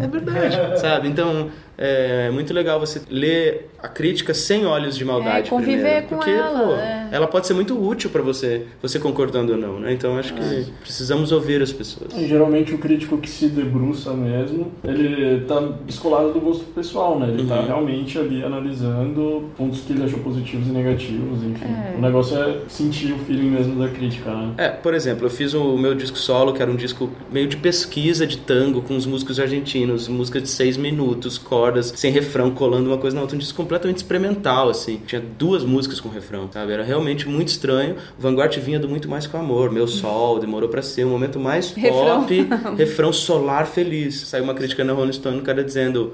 é 0.02 0.06
verdade, 0.06 0.56
sabe? 0.80 1.08
Então, 1.08 1.50
é 1.78 2.28
muito 2.30 2.52
legal 2.52 2.80
você 2.80 3.00
ler 3.08 3.70
a 3.80 3.86
crítica 3.86 4.34
sem 4.34 4.66
olhos 4.66 4.96
de 4.96 5.04
maldade. 5.04 5.46
É, 5.46 5.50
conviver 5.50 5.76
primeiro, 5.76 6.06
com 6.08 6.16
porque, 6.16 6.30
ela, 6.30 6.58
pô, 6.66 6.74
é. 6.74 7.08
ela 7.12 7.26
pode 7.28 7.46
ser 7.46 7.54
muito 7.54 7.80
útil 7.80 8.10
pra 8.10 8.20
você, 8.20 8.64
você 8.82 8.98
concordando 8.98 9.52
ou 9.52 9.58
não, 9.58 9.78
né? 9.78 9.92
Então, 9.92 10.18
acho 10.18 10.34
que 10.34 10.66
precisamos 10.80 11.30
ouvir 11.30 11.62
as 11.62 11.72
pessoas. 11.72 12.12
E, 12.16 12.26
geralmente 12.26 12.74
o 12.74 12.78
crítico 12.78 13.16
que 13.18 13.30
se 13.30 13.46
debruça 13.48 14.12
mesmo, 14.12 14.72
ele 14.82 15.42
tá 15.46 15.60
descolado 15.86 16.32
do 16.32 16.40
gosto 16.40 16.64
pessoal, 16.74 17.18
né? 17.18 17.28
Ele 17.28 17.46
tá 17.46 17.60
Uhum. 17.60 17.66
realmente 17.66 18.18
ali 18.18 18.42
analisando 18.42 19.48
pontos 19.56 19.80
que 19.82 19.92
ele 19.92 20.02
achou 20.04 20.18
positivos 20.20 20.66
e 20.66 20.70
negativos, 20.70 21.42
enfim. 21.44 21.64
É. 21.66 21.94
O 21.96 22.00
negócio 22.00 22.36
é 22.36 22.58
sentir 22.68 23.12
o 23.12 23.18
feeling 23.20 23.50
mesmo 23.50 23.80
da 23.80 23.88
crítica, 23.88 24.30
né? 24.32 24.54
É, 24.58 24.68
por 24.70 24.94
exemplo, 24.94 25.26
eu 25.26 25.30
fiz 25.30 25.54
o 25.54 25.76
meu 25.78 25.94
disco 25.94 26.18
solo, 26.18 26.52
que 26.52 26.60
era 26.60 26.70
um 26.70 26.76
disco 26.76 27.10
meio 27.30 27.46
de 27.46 27.56
pesquisa 27.56 28.26
de 28.26 28.38
tango 28.38 28.82
com 28.82 28.96
os 28.96 29.06
músicos 29.06 29.38
argentinos, 29.38 30.08
música 30.08 30.40
de 30.40 30.48
seis 30.48 30.76
minutos, 30.76 31.38
cordas, 31.68 31.92
sem 31.96 32.10
refrão, 32.10 32.50
colando 32.50 32.88
uma 32.88 32.98
coisa 32.98 33.14
na 33.14 33.20
outra, 33.20 33.36
um 33.36 33.38
disco 33.38 33.56
completamente 33.56 33.98
experimental, 33.98 34.70
assim. 34.70 35.00
Tinha 35.06 35.20
duas 35.20 35.62
músicas 35.64 36.00
com 36.00 36.08
refrão, 36.08 36.48
sabe? 36.50 36.72
Era 36.72 36.82
realmente 36.82 37.28
muito 37.28 37.48
estranho. 37.48 37.96
O 38.18 38.22
Vanguard 38.22 38.56
vinha 38.58 38.78
do 38.78 38.88
muito 38.88 39.08
mais 39.08 39.26
com 39.26 39.36
amor, 39.36 39.70
Meu 39.70 39.86
Sol, 39.86 40.38
demorou 40.38 40.68
pra 40.68 40.80
ser 40.82 41.04
um 41.04 41.10
momento 41.10 41.38
mais 41.38 41.72
Refrão. 41.72 42.22
pop, 42.22 42.48
refrão 42.76 43.12
solar 43.12 43.66
feliz. 43.66 44.20
Saiu 44.26 44.44
uma 44.44 44.54
crítica 44.54 44.82
na 44.82 44.92
Rolling 44.92 45.12
Stone, 45.12 45.38
o 45.38 45.42
cara 45.42 45.62
dizendo 45.62 46.12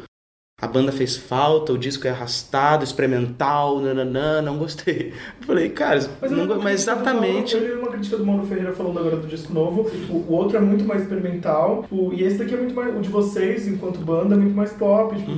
a 0.64 0.68
banda 0.68 0.90
fez 0.92 1.16
falta, 1.16 1.72
o 1.72 1.78
disco 1.78 2.06
é 2.06 2.10
arrastado, 2.10 2.82
experimental, 2.84 3.80
nananã, 3.80 4.40
não 4.42 4.56
gostei. 4.58 5.12
Eu 5.40 5.46
falei, 5.46 5.68
cara, 5.68 6.00
Mas, 6.22 6.30
não 6.30 6.38
eu 6.38 6.44
uma 6.46 6.54
mas 6.56 6.84
crítica 6.84 6.94
do 6.96 7.04
Mauro- 7.04 7.24
exatamente. 7.24 7.54
Eu 7.54 7.60
li 7.60 7.72
uma 7.74 7.88
crítica 7.88 8.16
do 8.16 8.24
Mauro 8.26 8.46
Ferreira 8.46 8.72
falando 8.72 8.98
agora 8.98 9.16
do 9.16 9.26
disco 9.26 9.52
novo. 9.52 9.90
Tipo, 9.90 10.14
o 10.14 10.32
outro 10.32 10.56
é 10.56 10.60
muito 10.60 10.84
mais 10.84 11.02
experimental. 11.02 11.84
o- 11.90 12.12
e 12.14 12.22
esse 12.22 12.38
daqui 12.38 12.54
é 12.54 12.56
muito 12.56 12.74
mais. 12.74 12.96
O 12.96 13.00
de 13.00 13.08
vocês, 13.10 13.66
enquanto 13.68 13.98
banda, 13.98 14.34
é 14.34 14.38
muito 14.38 14.54
mais 14.56 14.72
pop. 14.72 15.14
Tipo, 15.16 15.30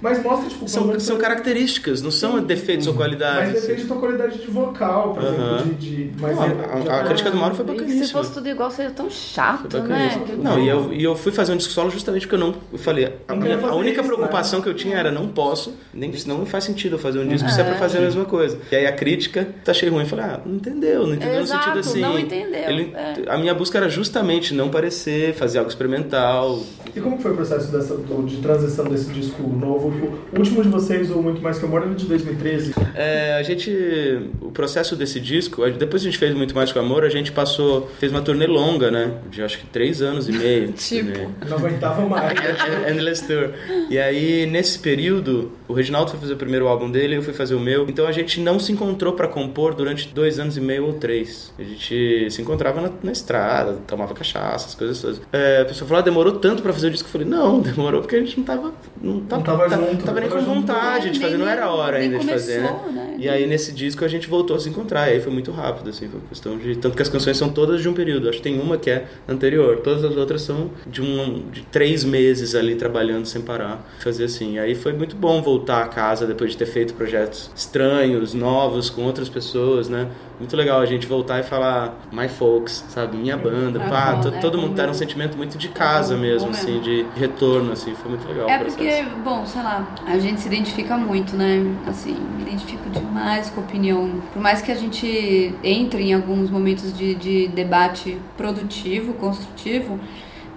Mas 0.00 0.20
mostra, 0.22 0.48
tipo, 0.48 0.62
Uhum. 0.62 0.68
São, 0.68 0.98
são 1.00 1.16
você- 1.16 1.22
características, 1.22 2.02
não 2.02 2.10
são 2.10 2.40
defeitos 2.42 2.86
ou 2.88 2.92
Mas 2.94 3.02
qualidades. 3.02 3.62
depende 3.62 3.82
da 3.82 3.88
tua 3.88 3.96
qualidade 3.98 4.38
de 4.38 4.46
vocal, 4.50 5.14
por 5.14 5.22
Aham. 5.24 5.56
exemplo. 5.56 5.74
De, 5.74 6.06
de, 6.08 6.20
mas 6.20 6.36
Não, 6.36 6.42
é- 6.44 6.46
a- 6.48 6.80
de- 6.80 6.88
a- 6.88 7.00
a 7.00 7.04
crítica 7.04 7.30
do 7.30 7.36
Mauro 7.36 7.54
foi 7.54 7.64
E 7.64 7.68
que 7.68 7.74
se 7.74 7.80
bacaníssima. 7.84 8.20
fosse 8.22 8.34
tudo 8.34 8.48
igual, 8.48 8.70
seria 8.70 8.90
tão 8.90 9.08
chato, 9.10 9.72
né? 9.76 9.80
bacaníssimo. 9.80 10.42
Não, 10.42 10.58
e 10.58 10.68
eu, 10.68 10.92
e 10.92 11.04
eu 11.04 11.14
fui 11.14 11.30
fazer 11.30 11.52
um 11.52 11.56
disco 11.56 11.72
solo 11.72 11.90
justamente 11.90 12.26
porque 12.26 12.34
eu 12.34 12.40
não. 12.40 12.54
Eu 12.72 12.78
falei, 12.78 13.14
a, 13.28 13.34
Não 13.34 13.42
minha- 13.42 13.58
a 13.58 13.74
única 13.74 14.00
isso, 14.00 14.10
preocupação 14.12 14.58
né? 14.58 14.62
que 14.64 14.70
eu 14.70 14.71
tinha 14.74 14.96
era 14.96 15.10
não 15.10 15.28
posso, 15.28 15.74
nem, 15.92 16.12
senão 16.12 16.38
não 16.38 16.46
faz 16.46 16.64
sentido 16.64 16.94
eu 16.94 16.98
fazer 16.98 17.18
um 17.20 17.26
disco 17.28 17.48
se 17.50 17.60
é 17.60 17.64
pra 17.64 17.74
É. 17.74 17.78
fazer 17.78 17.98
a 17.98 18.00
mesma 18.02 18.24
coisa. 18.24 18.58
E 18.70 18.76
aí 18.76 18.86
a 18.86 18.92
crítica, 18.92 19.46
tá 19.64 19.72
achei 19.72 19.88
ruim. 19.88 20.00
Eu 20.02 20.06
falei, 20.06 20.24
ah, 20.24 20.40
não 20.44 20.56
entendeu, 20.56 21.06
não 21.06 21.14
entendeu 21.14 21.40
Exato, 21.40 21.76
no 21.76 21.82
sentido 21.82 21.90
assim. 21.90 22.00
não 22.00 22.18
entendeu, 22.18 22.60
ele- 22.70 22.92
é. 22.94 23.14
A 23.28 23.36
minha 23.38 23.54
busca 23.54 23.78
era 23.78 23.88
justamente 23.88 24.54
não 24.54 24.68
parecer, 24.70 25.34
fazer 25.34 25.58
algo 25.58 25.70
experimental. 25.70 26.60
E 26.94 27.00
como 27.00 27.18
foi 27.18 27.32
o 27.32 27.34
processo 27.34 27.70
dessa, 27.72 27.94
do- 27.96 28.26
de 28.26 28.36
transição 28.38 28.84
desse 28.86 29.10
disco 29.12 29.42
novo? 29.42 29.88
O 30.32 30.38
último 30.38 30.62
de 30.62 30.68
vocês, 30.68 31.10
o 31.10 31.22
Muito 31.22 31.40
Mais 31.40 31.58
Que 31.58 31.64
Amor, 31.64 31.82
era 31.82 31.94
de 31.94 32.04
2013. 32.06 32.74
É, 32.94 33.34
a 33.38 33.42
gente. 33.42 33.70
O 34.40 34.50
processo 34.50 34.94
desse 34.96 35.18
disco, 35.20 35.62
depois 35.70 36.02
que 36.02 36.08
a 36.08 36.10
gente 36.10 36.18
fez 36.18 36.34
muito 36.34 36.54
mais 36.54 36.70
com 36.72 36.78
amor, 36.78 37.04
a 37.04 37.08
gente 37.08 37.32
passou. 37.32 37.88
fez 37.98 38.12
uma 38.12 38.20
turnê 38.20 38.46
longa, 38.46 38.90
né? 38.90 39.12
De 39.30 39.42
acho 39.42 39.58
que 39.58 39.66
três 39.66 40.02
anos 40.02 40.28
e 40.28 40.32
meio. 40.32 40.72
Tipo. 40.76 41.30
Não 41.48 41.56
aguentava 41.56 42.04
mais. 42.06 42.32
Endless 42.90 43.26
Tour. 43.26 43.50
E 43.88 43.98
aí, 43.98 44.46
nesse 44.52 44.78
período, 44.78 45.50
o 45.66 45.72
Reginaldo 45.72 46.10
foi 46.10 46.20
fazer 46.20 46.34
o 46.34 46.36
primeiro 46.36 46.68
álbum 46.68 46.90
dele, 46.90 47.16
eu 47.16 47.22
fui 47.22 47.32
fazer 47.32 47.54
o 47.54 47.60
meu. 47.60 47.88
Então 47.88 48.06
a 48.06 48.12
gente 48.12 48.40
não 48.40 48.60
se 48.60 48.70
encontrou 48.70 49.14
pra 49.14 49.26
compor 49.26 49.74
durante 49.74 50.08
dois 50.08 50.38
anos 50.38 50.56
e 50.56 50.60
meio 50.60 50.86
ou 50.86 50.92
três. 50.94 51.52
A 51.58 51.62
gente 51.62 52.30
se 52.30 52.40
encontrava 52.42 52.80
na, 52.80 52.90
na 53.02 53.12
estrada, 53.12 53.78
tomava 53.86 54.14
cachaça, 54.14 54.66
as 54.68 54.74
coisas 54.74 55.00
todas. 55.00 55.20
É, 55.32 55.62
a 55.62 55.64
pessoa 55.64 55.88
falou, 55.88 56.00
ah, 56.00 56.04
demorou 56.04 56.34
tanto 56.34 56.62
pra 56.62 56.72
fazer 56.72 56.88
o 56.88 56.90
disco. 56.90 57.08
Eu 57.08 57.12
falei, 57.12 57.26
não, 57.26 57.58
demorou 57.62 58.00
porque 58.02 58.16
a 58.16 58.20
gente 58.20 58.36
não 58.38 58.44
tava. 58.44 58.72
Não 59.00 59.20
tava, 59.20 59.42
tava 59.42 59.68
tá- 59.68 59.76
junto, 59.76 60.04
tava 60.04 60.20
nem 60.20 60.28
não 60.28 60.36
com 60.36 60.42
vontade 60.44 61.10
de 61.10 61.18
Nem- 61.18 61.20
fazer, 61.28 61.38
não 61.38 61.48
era 61.48 61.64
a 61.64 61.72
hora 61.72 61.96
ainda 61.96 62.18
de 62.18 62.26
fazer, 62.26 62.60
né? 62.60 62.68
começou, 62.68 62.92
né? 62.92 63.16
E 63.18 63.28
aí 63.28 63.46
nesse 63.46 63.72
disco 63.72 64.04
a 64.04 64.08
gente 64.08 64.28
voltou 64.28 64.54
a 64.56 64.58
se 64.60 64.68
encontrar. 64.68 65.08
E 65.08 65.14
aí 65.14 65.20
foi 65.20 65.32
muito 65.32 65.50
rápido, 65.50 65.90
assim, 65.90 66.08
foi 66.08 66.20
questão 66.28 66.58
de. 66.58 66.76
Tanto 66.76 66.94
que 66.96 67.02
as 67.02 67.08
canções 67.08 67.36
são 67.36 67.48
todas 67.48 67.80
de 67.80 67.88
um 67.88 67.94
período. 67.94 68.28
Acho 68.28 68.38
que 68.38 68.44
tem 68.44 68.60
uma 68.60 68.76
que 68.76 68.90
é 68.90 69.06
anterior. 69.28 69.78
Todas 69.78 70.04
as 70.04 70.16
outras 70.16 70.42
são 70.42 70.70
de 70.86 71.00
um 71.00 71.42
de 71.50 71.62
três 71.62 72.04
meses 72.04 72.54
ali 72.54 72.74
trabalhando 72.74 73.26
sem 73.26 73.40
parar. 73.40 73.88
Fazer 74.00 74.24
assim. 74.24 74.41
E 74.42 74.58
aí 74.58 74.74
foi 74.74 74.92
muito 74.92 75.16
bom 75.16 75.40
voltar 75.40 75.82
a 75.82 75.88
casa 75.88 76.26
depois 76.26 76.52
de 76.52 76.56
ter 76.56 76.66
feito 76.66 76.94
projetos 76.94 77.50
estranhos, 77.54 78.34
novos, 78.34 78.90
com 78.90 79.02
outras 79.02 79.28
pessoas, 79.28 79.88
né? 79.88 80.08
Muito 80.38 80.56
legal 80.56 80.80
a 80.80 80.86
gente 80.86 81.06
voltar 81.06 81.38
e 81.38 81.42
falar 81.44 81.96
My 82.10 82.28
Folks, 82.28 82.84
sabe? 82.88 83.16
Minha 83.16 83.36
banda. 83.36 83.80
É 83.80 83.88
Pá, 83.88 84.20
né? 84.24 84.38
todo 84.40 84.58
mundo 84.58 84.78
era 84.80 84.90
um 84.90 84.94
sentimento 84.94 85.36
muito 85.36 85.56
de 85.56 85.68
casa 85.68 86.16
mesmo, 86.16 86.48
bom 86.48 86.54
assim, 86.54 86.80
mesmo. 86.80 86.82
de 86.82 87.06
retorno, 87.14 87.72
assim. 87.72 87.94
Foi 87.94 88.10
muito 88.10 88.26
legal 88.26 88.48
É 88.48 88.58
porque, 88.58 89.04
bom, 89.24 89.46
sei 89.46 89.62
lá, 89.62 89.86
a 90.04 90.18
gente 90.18 90.40
se 90.40 90.48
identifica 90.48 90.96
muito, 90.96 91.36
né? 91.36 91.64
Assim, 91.86 92.16
me 92.36 92.42
identifico 92.42 92.90
demais 92.90 93.50
com 93.50 93.60
a 93.60 93.64
opinião. 93.64 94.20
Por 94.32 94.42
mais 94.42 94.60
que 94.60 94.72
a 94.72 94.74
gente 94.74 95.54
entre 95.62 96.02
em 96.02 96.14
alguns 96.14 96.50
momentos 96.50 96.96
de, 96.96 97.14
de 97.14 97.48
debate 97.48 98.18
produtivo, 98.36 99.14
construtivo, 99.14 100.00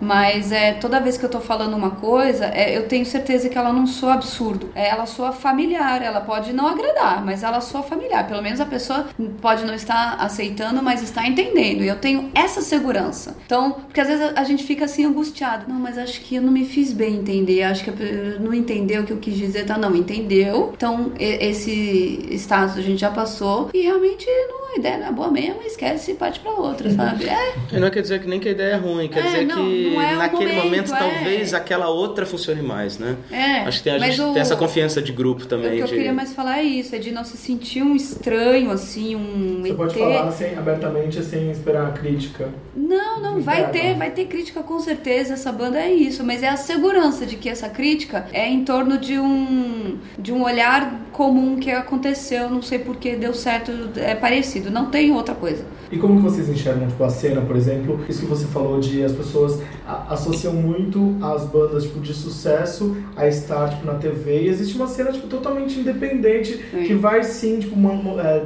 mas 0.01 0.51
é 0.51 0.73
toda 0.73 0.99
vez 0.99 1.17
que 1.17 1.25
eu 1.25 1.29
tô 1.29 1.39
falando 1.39 1.75
uma 1.75 1.91
coisa, 1.91 2.45
é, 2.45 2.75
eu 2.77 2.87
tenho 2.87 3.05
certeza 3.05 3.49
que 3.49 3.57
ela 3.57 3.71
não 3.71 3.87
soa 3.87 4.13
absurdo. 4.13 4.69
É, 4.75 4.89
ela 4.89 5.05
soa 5.05 5.31
familiar, 5.31 6.01
ela 6.01 6.21
pode 6.21 6.53
não 6.53 6.67
agradar, 6.67 7.23
mas 7.23 7.43
ela 7.43 7.61
soa 7.61 7.83
familiar. 7.83 8.27
Pelo 8.27 8.41
menos 8.41 8.59
a 8.59 8.65
pessoa 8.65 9.07
pode 9.41 9.65
não 9.65 9.73
estar 9.73 10.17
aceitando, 10.19 10.81
mas 10.81 11.01
está 11.01 11.27
entendendo. 11.27 11.83
E 11.83 11.87
eu 11.87 11.95
tenho 11.97 12.31
essa 12.33 12.61
segurança. 12.61 13.35
Então, 13.45 13.71
porque 13.71 14.01
às 14.01 14.07
vezes 14.07 14.23
a, 14.23 14.39
a 14.41 14.43
gente 14.43 14.63
fica 14.63 14.85
assim 14.85 15.05
angustiado. 15.05 15.65
Não, 15.67 15.79
mas 15.79 15.97
acho 15.97 16.21
que 16.21 16.35
eu 16.35 16.41
não 16.41 16.51
me 16.51 16.65
fiz 16.65 16.91
bem 16.91 17.15
entender. 17.15 17.63
Acho 17.63 17.83
que 17.83 17.89
eu 17.89 18.39
não 18.39 18.53
entendeu 18.53 19.03
o 19.03 19.05
que 19.05 19.13
eu 19.13 19.17
quis 19.17 19.35
dizer. 19.35 19.65
Tá, 19.65 19.77
não, 19.77 19.95
entendeu. 19.95 20.73
Então, 20.75 21.11
esse 21.19 22.27
status 22.31 22.77
a 22.77 22.81
gente 22.81 22.99
já 22.99 23.11
passou. 23.11 23.69
E 23.73 23.81
realmente 23.81 24.25
não, 24.49 24.64
a 24.75 24.79
ideia 24.79 24.97
não 24.97 25.07
é 25.07 25.11
boa 25.11 25.31
mesmo, 25.31 25.61
esquece 25.63 26.11
e 26.11 26.15
parte 26.15 26.39
pra 26.39 26.51
outra, 26.51 26.89
sabe? 26.89 27.25
É, 27.27 27.53
E 27.73 27.79
não 27.79 27.89
quer 27.89 28.01
dizer 28.01 28.19
que 28.21 28.27
nem 28.27 28.39
que 28.39 28.47
a 28.49 28.51
ideia 28.51 28.73
é 28.73 28.75
ruim, 28.75 29.07
quer 29.07 29.19
É, 29.19 29.23
dizer 29.23 29.45
não, 29.47 29.55
que 29.55 29.89
não 29.93 30.01
é 30.01 30.13
o 30.13 30.17
naquele 30.17 30.53
momento, 30.53 30.63
momento, 30.89 30.95
é. 30.95 30.97
talvez 30.97 31.53
aquela 31.53 31.89
outra 31.89 32.25
funcione 32.25 32.61
mais, 32.61 32.97
né? 32.99 33.15
É, 33.31 33.59
Acho 33.61 33.77
que 33.79 33.83
tem, 33.85 33.93
a 33.93 33.99
gente 33.99 34.21
o- 34.21 34.33
tem 34.33 34.41
essa 34.41 34.55
confiança 34.55 35.01
de 35.01 35.11
grupo 35.11 35.43
O 35.43 35.45
também. 35.45 35.71
que 35.77 35.79
eu 35.83 35.87
de... 35.87 35.93
queria 35.93 36.13
mais 36.13 36.33
falar 36.33 36.59
é 36.59 36.63
isso, 36.63 36.95
é 36.95 36.99
de 36.99 37.11
não 37.11 37.23
se 37.23 37.37
sentir 37.37 37.81
um 37.81 37.95
estranho, 37.95 38.71
assim, 38.71 39.15
um 39.15 39.61
Você 39.61 39.69
ET. 39.71 39.75
pode 39.77 39.93
falar 39.97 40.23
assim, 40.27 40.55
abertamente 40.57 41.23
sem 41.23 41.49
esperar 41.51 41.87
a 41.87 41.91
crítica. 41.91 42.49
Não, 42.75 43.19
não, 43.21 43.41
vai 43.41 43.69
ter, 43.71 43.95
vai 43.95 44.11
ter 44.11 44.25
crítica 44.25 44.61
com 44.61 44.79
certeza, 44.79 45.33
essa 45.33 45.51
banda 45.51 45.79
é 45.79 45.91
isso, 45.91 46.23
mas 46.23 46.43
é 46.43 46.49
a 46.49 46.57
segurança 46.57 47.25
de 47.25 47.35
que 47.35 47.49
essa 47.49 47.69
crítica 47.69 48.27
é 48.33 48.47
em 48.47 48.63
torno 48.63 48.97
de 48.97 49.17
um 49.17 49.97
de 50.19 50.31
um 50.33 50.43
olhar 50.43 50.99
comum 51.15 51.55
que 51.55 51.71
aconteceu, 51.71 52.49
não 52.49 52.61
sei 52.61 52.77
porque 52.77 53.15
deu 53.15 53.33
certo, 53.33 53.71
é 53.95 54.13
parecido, 54.13 54.69
não 54.69 54.87
tem 54.87 55.13
outra 55.13 55.33
coisa. 55.33 55.63
E 55.89 55.97
como 55.97 56.17
que 56.17 56.21
vocês 56.21 56.49
enxergam 56.49 56.89
tipo, 56.89 57.01
a 57.05 57.09
cena, 57.09 57.39
por 57.39 57.55
exemplo? 57.55 58.03
Isso 58.09 58.19
que 58.19 58.25
você 58.25 58.45
falou 58.45 58.81
de 58.81 59.01
as 59.01 59.13
pessoas 59.13 59.61
associam 60.09 60.51
muito 60.51 61.15
as 61.21 61.45
bandas 61.45 61.83
tipo, 61.83 62.01
de 62.01 62.13
sucesso 62.13 62.97
a 63.15 63.27
estar 63.27 63.69
tipo, 63.69 63.85
na 63.85 63.93
TV. 63.93 64.41
E 64.41 64.49
existe 64.49 64.75
uma 64.75 64.87
cena 64.87 65.13
tipo, 65.13 65.27
totalmente 65.27 65.79
independente 65.79 66.57
que 66.85 66.93
vai 66.93 67.23
sim, 67.23 67.59
tipo, 67.59 67.75
uma, 67.75 68.21
é, 68.21 68.43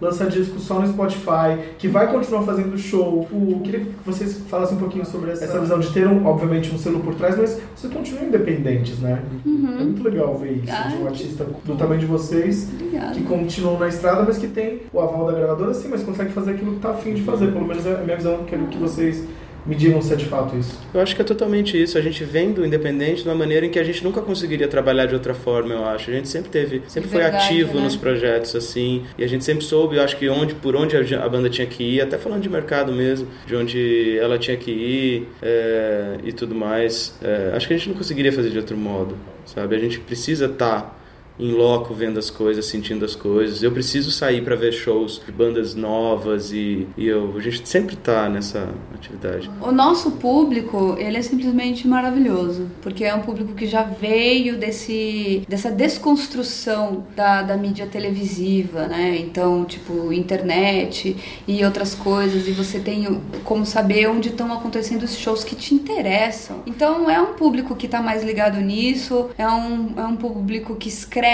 lançar 0.00 0.28
disco 0.28 0.58
só 0.58 0.80
no 0.80 0.88
Spotify, 0.88 1.58
que 1.78 1.86
vai 1.88 2.10
continuar 2.10 2.42
fazendo 2.42 2.76
show. 2.78 3.28
Eu 3.30 3.60
queria 3.60 3.80
que 3.80 3.92
vocês 4.04 4.38
falassem 4.48 4.76
um 4.76 4.80
pouquinho 4.80 5.04
sobre 5.04 5.30
essa, 5.32 5.44
essa 5.44 5.60
visão 5.60 5.78
de 5.78 5.92
ter, 5.92 6.06
um, 6.06 6.26
obviamente, 6.26 6.74
um 6.74 6.78
selo 6.78 7.00
por 7.00 7.14
trás, 7.14 7.36
mas 7.36 7.60
vocês 7.76 7.92
continuam 7.92 8.26
independentes, 8.26 8.98
né? 8.98 9.22
Uhum. 9.44 9.76
É 9.78 9.84
muito 9.84 10.02
legal 10.02 10.36
ver 10.38 10.52
isso, 10.64 10.72
Ah, 10.72 10.88
de 10.88 10.96
um 10.96 11.06
artista 11.06 11.46
do 11.64 11.74
tamanho 11.76 12.00
de 12.00 12.06
vocês, 12.06 12.68
Obrigada. 12.72 13.12
que 13.14 13.22
continuam 13.22 13.78
na 13.78 13.88
estrada, 13.88 14.22
mas 14.26 14.38
que 14.38 14.48
tem 14.48 14.80
o 14.92 15.00
aval 15.00 15.26
da 15.26 15.32
gravadora, 15.32 15.74
sim, 15.74 15.88
mas 15.90 16.02
consegue 16.02 16.30
fazer 16.32 16.52
aquilo 16.52 16.72
que 16.74 16.80
tá 16.80 16.90
afim 16.90 17.14
de 17.14 17.22
fazer. 17.22 17.52
Pelo 17.52 17.66
menos 17.66 17.84
é 17.86 17.94
a 17.94 17.98
minha 17.98 18.16
visão, 18.16 18.44
quero 18.46 18.66
que 18.66 18.78
vocês 18.78 19.24
me 19.66 19.74
digam 19.74 20.00
se 20.00 20.12
é 20.12 20.16
de 20.16 20.24
fato 20.24 20.56
isso. 20.56 20.78
Eu 20.92 21.00
acho 21.00 21.14
que 21.14 21.22
é 21.22 21.24
totalmente 21.24 21.80
isso. 21.80 21.98
A 21.98 22.00
gente 22.00 22.24
vem 22.24 22.52
do 22.52 22.64
independente 22.64 23.22
de 23.22 23.28
uma 23.28 23.34
maneira 23.34 23.66
em 23.66 23.70
que 23.70 23.78
a 23.78 23.84
gente 23.84 24.02
nunca 24.02 24.20
conseguiria 24.20 24.68
trabalhar 24.68 25.06
de 25.06 25.14
outra 25.14 25.34
forma, 25.34 25.74
eu 25.74 25.84
acho. 25.84 26.10
A 26.10 26.14
gente 26.14 26.28
sempre 26.28 26.50
teve, 26.50 26.82
sempre 26.88 27.08
foi 27.08 27.20
Verdade, 27.20 27.44
ativo 27.44 27.74
né? 27.74 27.82
nos 27.82 27.96
projetos, 27.96 28.54
assim. 28.56 29.04
E 29.18 29.24
a 29.24 29.26
gente 29.26 29.44
sempre 29.44 29.64
soube, 29.64 29.96
eu 29.96 30.02
acho 30.02 30.16
que 30.16 30.28
onde, 30.28 30.54
por 30.54 30.74
onde 30.76 30.96
a, 31.14 31.28
banda 31.28 31.48
tinha 31.48 31.66
que 31.66 31.82
ir, 31.82 32.00
até 32.00 32.18
falando 32.18 32.42
de 32.42 32.48
mercado 32.48 32.92
mesmo, 32.92 33.28
de 33.46 33.54
onde 33.54 34.18
ela 34.18 34.38
tinha 34.38 34.56
que 34.56 34.70
ir 34.70 35.28
é, 35.42 36.16
e 36.24 36.32
tudo 36.32 36.54
mais. 36.54 37.18
É, 37.22 37.52
acho 37.54 37.66
que 37.68 37.74
a 37.74 37.76
gente 37.76 37.88
não 37.88 37.96
conseguiria 37.96 38.32
fazer 38.32 38.50
de 38.50 38.58
outro 38.58 38.76
modo, 38.76 39.16
sabe? 39.44 39.76
A 39.76 39.78
gente 39.78 40.00
precisa 40.00 40.46
estar 40.46 40.99
em 41.40 41.52
loco 41.52 41.94
vendo 41.94 42.18
as 42.18 42.28
coisas, 42.28 42.66
sentindo 42.66 43.04
as 43.04 43.16
coisas. 43.16 43.62
Eu 43.62 43.72
preciso 43.72 44.10
sair 44.10 44.42
para 44.42 44.54
ver 44.54 44.72
shows 44.72 45.20
de 45.24 45.32
bandas 45.32 45.74
novas 45.74 46.52
e, 46.52 46.86
e 46.96 47.06
eu, 47.06 47.34
a 47.36 47.40
gente 47.40 47.66
sempre 47.66 47.96
tá 47.96 48.28
nessa 48.28 48.68
atividade. 48.94 49.50
O 49.60 49.72
nosso 49.72 50.12
público, 50.12 50.96
ele 50.98 51.16
é 51.16 51.22
simplesmente 51.22 51.88
maravilhoso, 51.88 52.70
porque 52.82 53.04
é 53.04 53.14
um 53.14 53.22
público 53.22 53.54
que 53.54 53.66
já 53.66 53.82
veio 53.82 54.58
desse, 54.58 55.42
dessa 55.48 55.70
desconstrução 55.70 57.06
da, 57.16 57.42
da 57.42 57.56
mídia 57.56 57.86
televisiva, 57.86 58.86
né? 58.86 59.16
Então, 59.18 59.64
tipo, 59.64 60.12
internet 60.12 61.16
e 61.48 61.64
outras 61.64 61.94
coisas, 61.94 62.46
e 62.46 62.52
você 62.52 62.78
tem 62.78 63.20
como 63.44 63.64
saber 63.64 64.08
onde 64.08 64.28
estão 64.28 64.52
acontecendo 64.52 65.04
os 65.04 65.16
shows 65.16 65.42
que 65.42 65.56
te 65.56 65.74
interessam. 65.74 66.62
Então, 66.66 67.08
é 67.08 67.20
um 67.20 67.34
público 67.34 67.74
que 67.74 67.88
tá 67.88 68.02
mais 68.02 68.22
ligado 68.22 68.60
nisso, 68.60 69.30
é 69.38 69.48
um, 69.48 69.94
é 69.96 70.04
um 70.04 70.16
público 70.16 70.76
que 70.76 70.88
escreve, 70.88 71.29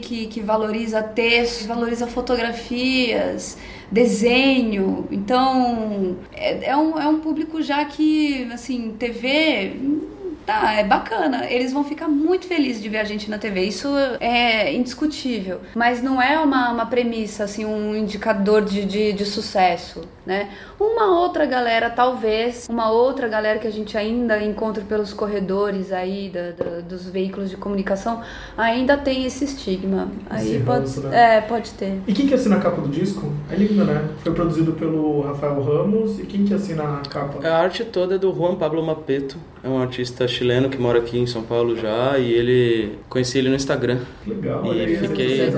que, 0.00 0.26
que 0.26 0.40
valoriza 0.40 1.02
textos, 1.02 1.66
valoriza 1.66 2.06
fotografias, 2.06 3.56
desenho. 3.90 5.06
Então, 5.10 6.16
é, 6.32 6.70
é 6.70 6.76
um, 6.76 6.98
é 6.98 7.08
um 7.08 7.20
público 7.20 7.62
já 7.62 7.84
que, 7.84 8.48
assim, 8.52 8.94
TV. 8.98 9.76
Tá, 10.46 10.72
é 10.72 10.82
bacana. 10.82 11.44
Eles 11.50 11.74
vão 11.74 11.84
ficar 11.84 12.08
muito 12.08 12.46
felizes 12.46 12.82
de 12.82 12.88
ver 12.88 13.00
a 13.00 13.04
gente 13.04 13.28
na 13.28 13.36
TV. 13.36 13.64
Isso 13.64 13.86
é 14.18 14.72
indiscutível. 14.72 15.60
Mas 15.74 16.02
não 16.02 16.22
é 16.22 16.38
uma, 16.38 16.72
uma 16.72 16.86
premissa, 16.86 17.44
assim, 17.44 17.66
um 17.66 17.94
indicador 17.94 18.64
de, 18.64 18.86
de, 18.86 19.12
de 19.12 19.26
sucesso. 19.26 20.08
Né? 20.28 20.50
Uma 20.78 21.18
outra 21.20 21.46
galera, 21.46 21.88
talvez, 21.90 22.68
uma 22.70 22.90
outra 22.90 23.26
galera 23.26 23.58
que 23.58 23.66
a 23.66 23.72
gente 23.72 23.96
ainda 23.96 24.40
encontra 24.44 24.84
pelos 24.84 25.12
corredores 25.14 25.90
aí 25.90 26.28
da- 26.28 26.50
da- 26.52 26.80
dos 26.80 27.08
veículos 27.08 27.48
de 27.48 27.56
comunicação, 27.56 28.20
ainda 28.56 28.96
tem 28.98 29.24
esse 29.24 29.44
estigma. 29.46 30.08
Aí 30.28 30.56
Esse 30.56 30.64
pode, 30.64 30.80
ranço, 30.80 31.00
né? 31.00 31.36
é, 31.36 31.40
pode 31.40 31.70
ter. 31.72 31.98
E 32.06 32.12
quem 32.12 32.26
que 32.26 32.34
assina 32.34 32.56
a 32.56 32.60
capa 32.60 32.82
do 32.82 32.88
disco? 32.88 33.32
É 33.50 33.56
lindo, 33.56 33.82
né? 33.84 34.06
Foi 34.22 34.32
produzido 34.34 34.72
pelo 34.74 35.22
Rafael 35.22 35.62
Ramos. 35.62 36.18
E 36.20 36.26
quem 36.26 36.44
que 36.44 36.52
assina 36.52 36.82
a 36.84 37.08
capa? 37.08 37.46
A 37.48 37.56
arte 37.58 37.84
toda 37.84 38.16
é 38.16 38.18
do 38.18 38.30
Juan 38.34 38.54
Pablo 38.56 38.82
Mapeto, 38.84 39.36
é 39.64 39.68
um 39.68 39.80
artista 39.80 40.28
chileno 40.28 40.68
que 40.68 40.76
mora 40.78 40.98
aqui 40.98 41.18
em 41.18 41.26
São 41.26 41.42
Paulo 41.42 41.74
já 41.76 42.18
e 42.18 42.30
ele 42.32 42.98
conheci 43.08 43.38
ele 43.38 43.48
no 43.48 43.56
Instagram. 43.56 43.98
Legal, 44.26 44.62
aí, 44.70 44.78
E 44.78 44.94
as 44.96 45.00
fiquei, 45.06 45.50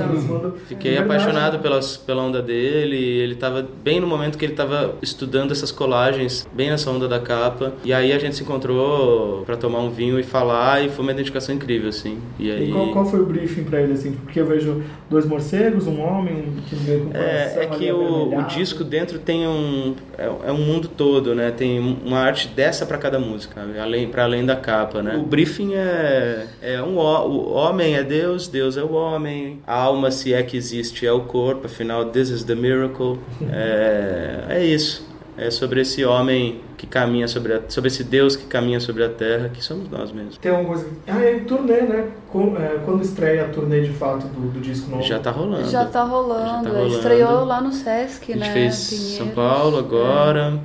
fiquei 0.67 0.95
É 0.95 0.99
apaixonado 1.01 1.59
pelas, 1.59 1.97
pela 1.97 2.23
onda 2.23 2.41
dele. 2.41 2.97
Ele 2.97 3.35
tava 3.35 3.67
bem 3.83 4.01
no 4.01 4.07
momento 4.07 4.39
que 4.39 4.45
ele 4.45 4.55
tava 4.61 4.95
estudando 5.01 5.53
essas 5.53 5.73
colagens, 5.73 6.47
bem 6.53 6.71
nessa 6.71 6.91
onda 6.91 7.09
da 7.09 7.19
capa. 7.19 7.73
E 7.85 7.93
aí 7.93 8.13
a 8.13 8.19
gente 8.19 8.37
se 8.37 8.43
encontrou 8.43 9.43
pra 9.45 9.57
tomar 9.57 9.81
um 9.81 9.91
vinho 9.91 10.19
e 10.19 10.23
falar 10.23 10.85
e 10.85 10.89
foi 10.91 11.03
uma 11.03 11.13
identificação 11.13 11.55
incrível 11.55 11.89
assim. 11.89 12.19
E 12.39 12.51
aí 12.51 12.71
E 12.71 12.73
qual, 12.73 12.93
qual 12.93 13.07
foi 13.07 13.21
o 13.21 13.27
briefing 13.27 13.65
pra 13.65 13.81
ele, 13.81 13.95
assim? 13.95 14.13
Porque 14.13 14.41
eu 14.41 14.47
vejo 14.47 14.83
dois 15.09 15.25
morcegos, 15.25 15.87
um 15.87 16.01
homem, 16.01 16.35
um 16.35 16.61
que 16.69 16.77
veio 16.77 17.07
com 17.07 17.17
É, 17.17 17.65
é 17.65 17.67
que 17.67 17.91
o, 17.91 18.39
o 18.39 18.43
disco 18.45 18.85
dentro 18.85 19.19
tem 19.19 19.47
um 19.47 19.95
é, 20.19 20.27
é 20.49 20.53
um 20.53 20.59
mundo 20.59 20.89
todo, 20.89 21.35
né? 21.35 21.51
Tem 21.51 21.79
uma 21.79 22.19
arte 22.19 22.49
dessa 22.49 22.85
para 22.85 22.99
cada 22.99 23.19
música, 23.19 23.63
além 23.81 24.09
para 24.09 24.25
além 24.25 24.45
da 24.45 24.57
capa, 24.57 25.03
né? 25.03 25.17
O 25.17 25.23
briefing 25.23 25.75
é 25.75 26.47
é 26.61 26.83
um 26.83 26.99
o 26.99 27.53
homem 27.53 27.95
é 27.95 28.03
Deus, 28.03 28.49
Deus 28.49 28.77
é 28.77 28.83
o 28.83 28.93
homem, 28.93 29.59
a 29.67 29.75
alma 29.75 30.11
se 30.11 30.35
é 30.35 30.43
que 30.43 30.57
existe 30.57 31.07
é 31.07 31.13
o 31.13 31.21
corpo, 31.21 31.67
afinal 31.67 32.07
this 32.07 32.29
is 32.29 32.45
the 32.45 32.55
miracle. 32.55 33.19
É, 33.51 34.45
é 34.57 34.65
isso. 34.65 35.09
É 35.39 35.51
sobre 35.51 35.81
esse 35.81 36.05
homem 36.05 36.61
que 36.77 36.87
caminha 36.87 37.27
sobre 37.27 37.55
a, 37.55 37.61
sobre 37.69 37.89
esse 37.89 38.05
Deus 38.05 38.37
que 38.37 38.45
caminha 38.47 38.79
sobre 38.79 39.05
a 39.05 39.09
terra, 39.09 39.49
que 39.49 39.65
somos 39.65 39.89
nós 39.89 40.13
mesmos. 40.13 40.37
Tem 40.37 40.51
alguma 40.51 40.75
coisa... 40.75 40.87
Ah, 41.07 41.19
é 41.23 41.39
turnê, 41.41 41.81
né? 41.83 42.09
Com- 42.29 42.57
é, 42.59 42.79
quando 42.85 43.03
estreia 43.03 43.47
a 43.47 43.49
turnê 43.49 43.81
de 43.81 43.93
fato 43.93 44.27
do, 44.27 44.51
do 44.53 44.61
disco 44.61 44.91
novo? 44.91 45.03
Já 45.03 45.19
tá 45.19 45.31
rolando. 45.31 45.71
Já 45.71 45.85
tá 45.87 46.03
rolando. 46.05 46.47
Já 46.47 46.63
tá 46.63 46.69
rolando. 46.79 46.95
Estreou 46.95 47.45
lá 47.45 47.61
no 47.63 47.73
Sesc, 47.73 48.33
A 48.33 48.37
gente 48.37 48.39
né? 48.39 48.53
fez 48.53 48.75
São 48.75 49.29
Pinheiros. 49.29 49.35
Paulo 49.35 49.79
agora, 49.79 50.61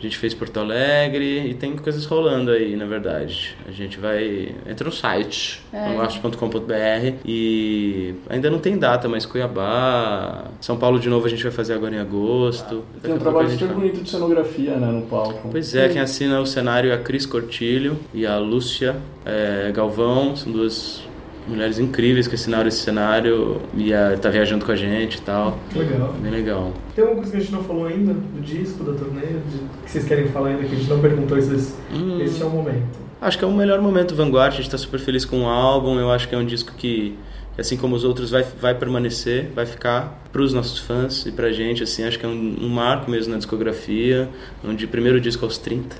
a 0.00 0.02
gente 0.02 0.16
fez 0.16 0.32
Porto 0.34 0.58
Alegre 0.58 1.48
e 1.50 1.54
tem 1.54 1.76
coisas 1.76 2.04
rolando 2.06 2.50
aí, 2.50 2.74
na 2.74 2.86
verdade. 2.86 3.54
A 3.68 3.70
gente 3.70 3.98
vai. 3.98 4.54
Entra 4.68 4.86
no 4.86 4.92
site, 4.92 5.62
É. 5.72 5.92
noarte.com.br 5.94 7.14
e 7.24 8.14
ainda 8.28 8.50
não 8.50 8.58
tem 8.58 8.78
data, 8.78 9.08
mas 9.08 9.26
Cuiabá, 9.26 10.44
São 10.60 10.76
Paulo 10.76 10.98
de 10.98 11.08
novo 11.08 11.26
a 11.26 11.28
gente 11.28 11.42
vai 11.42 11.52
fazer 11.52 11.74
agora 11.74 11.94
em 11.94 11.98
agosto. 11.98 12.82
Tem 13.02 13.10
Daqui 13.10 13.14
um 13.14 13.18
trabalho 13.18 13.50
super 13.50 13.68
bonito 13.68 14.02
de 14.02 14.08
cenografia, 14.10 14.76
né, 14.76 14.86
no 14.86 15.02
palco. 15.02 15.48
Pois 15.50 15.74
é, 15.74 15.88
quem 15.88 16.00
assina 16.00 16.40
o 16.40 16.46
cenário 16.46 16.90
é 16.90 16.94
a 16.94 16.98
Cris 16.98 17.26
Cortilho 17.26 17.98
e 18.14 18.26
a 18.26 18.38
Lúcia 18.38 18.96
é, 19.24 19.70
Galvão, 19.72 20.34
são 20.34 20.50
duas 20.50 21.02
mulheres 21.48 21.78
incríveis 21.78 22.28
que 22.28 22.34
assinaram 22.34 22.68
esse 22.68 22.78
cenário 22.78 23.60
e 23.74 23.92
a, 23.92 24.16
tá 24.16 24.28
viajando 24.30 24.64
com 24.64 24.72
a 24.72 24.76
gente 24.76 25.16
e 25.18 25.20
tal. 25.22 25.58
Legal. 25.74 26.14
Bem 26.20 26.30
legal. 26.30 26.72
Tem 26.94 27.02
alguma 27.04 27.22
coisa 27.22 27.30
que 27.32 27.36
a 27.38 27.40
gente 27.40 27.52
não 27.52 27.64
falou 27.64 27.86
ainda 27.86 28.12
do 28.12 28.40
disco, 28.40 28.84
da 28.84 28.92
turnê, 28.92 29.20
de- 29.26 29.58
que 29.84 29.90
vocês 29.90 30.04
querem 30.04 30.28
falar 30.28 30.50
ainda, 30.50 30.64
que 30.64 30.74
a 30.74 30.78
gente 30.78 30.88
não 30.90 31.00
perguntou, 31.00 31.36
esse, 31.38 31.74
Hum. 31.92 32.20
esse 32.20 32.40
é 32.42 32.44
o 32.44 32.50
momento. 32.50 32.98
Acho 33.20 33.38
que 33.38 33.44
é 33.44 33.48
o 33.48 33.52
melhor 33.52 33.80
momento 33.82 34.14
Vanguard, 34.14 34.54
a 34.54 34.56
gente 34.56 34.70
tá 34.70 34.78
super 34.78 34.98
feliz 35.00 35.24
com 35.24 35.42
o 35.42 35.46
álbum, 35.46 35.98
eu 35.98 36.10
acho 36.10 36.28
que 36.28 36.34
é 36.34 36.38
um 36.38 36.44
disco 36.46 36.72
que, 36.76 37.16
assim 37.60 37.76
como 37.76 37.94
os 37.94 38.04
outros, 38.04 38.30
vai, 38.30 38.42
vai 38.42 38.74
permanecer, 38.74 39.50
vai 39.54 39.66
ficar 39.66 40.18
pros 40.32 40.52
nossos 40.54 40.78
fãs 40.78 41.26
e 41.26 41.32
pra 41.32 41.50
gente, 41.50 41.82
assim, 41.82 42.04
acho 42.04 42.16
que 42.18 42.24
é 42.24 42.28
um, 42.28 42.56
um 42.62 42.68
marco 42.68 43.10
mesmo 43.10 43.32
na 43.32 43.36
discografia, 43.38 44.28
um 44.64 44.72
de 44.74 44.86
primeiro 44.86 45.20
disco 45.20 45.44
aos 45.44 45.58
30. 45.58 45.96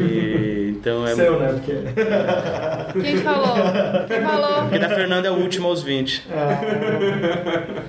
E, 0.00 0.70
então 0.70 1.06
é... 1.06 1.12
Seu, 1.16 1.38
né? 1.38 1.52
Porque... 1.52 1.72
Quem 3.02 3.16
falou? 3.18 4.06
Quem 4.08 4.20
falou? 4.22 4.62
Porque 4.62 4.78
da 4.78 4.88
Fernanda 4.88 5.28
é 5.28 5.30
o 5.30 5.34
último 5.34 5.68
aos 5.68 5.82
20. 5.82 6.26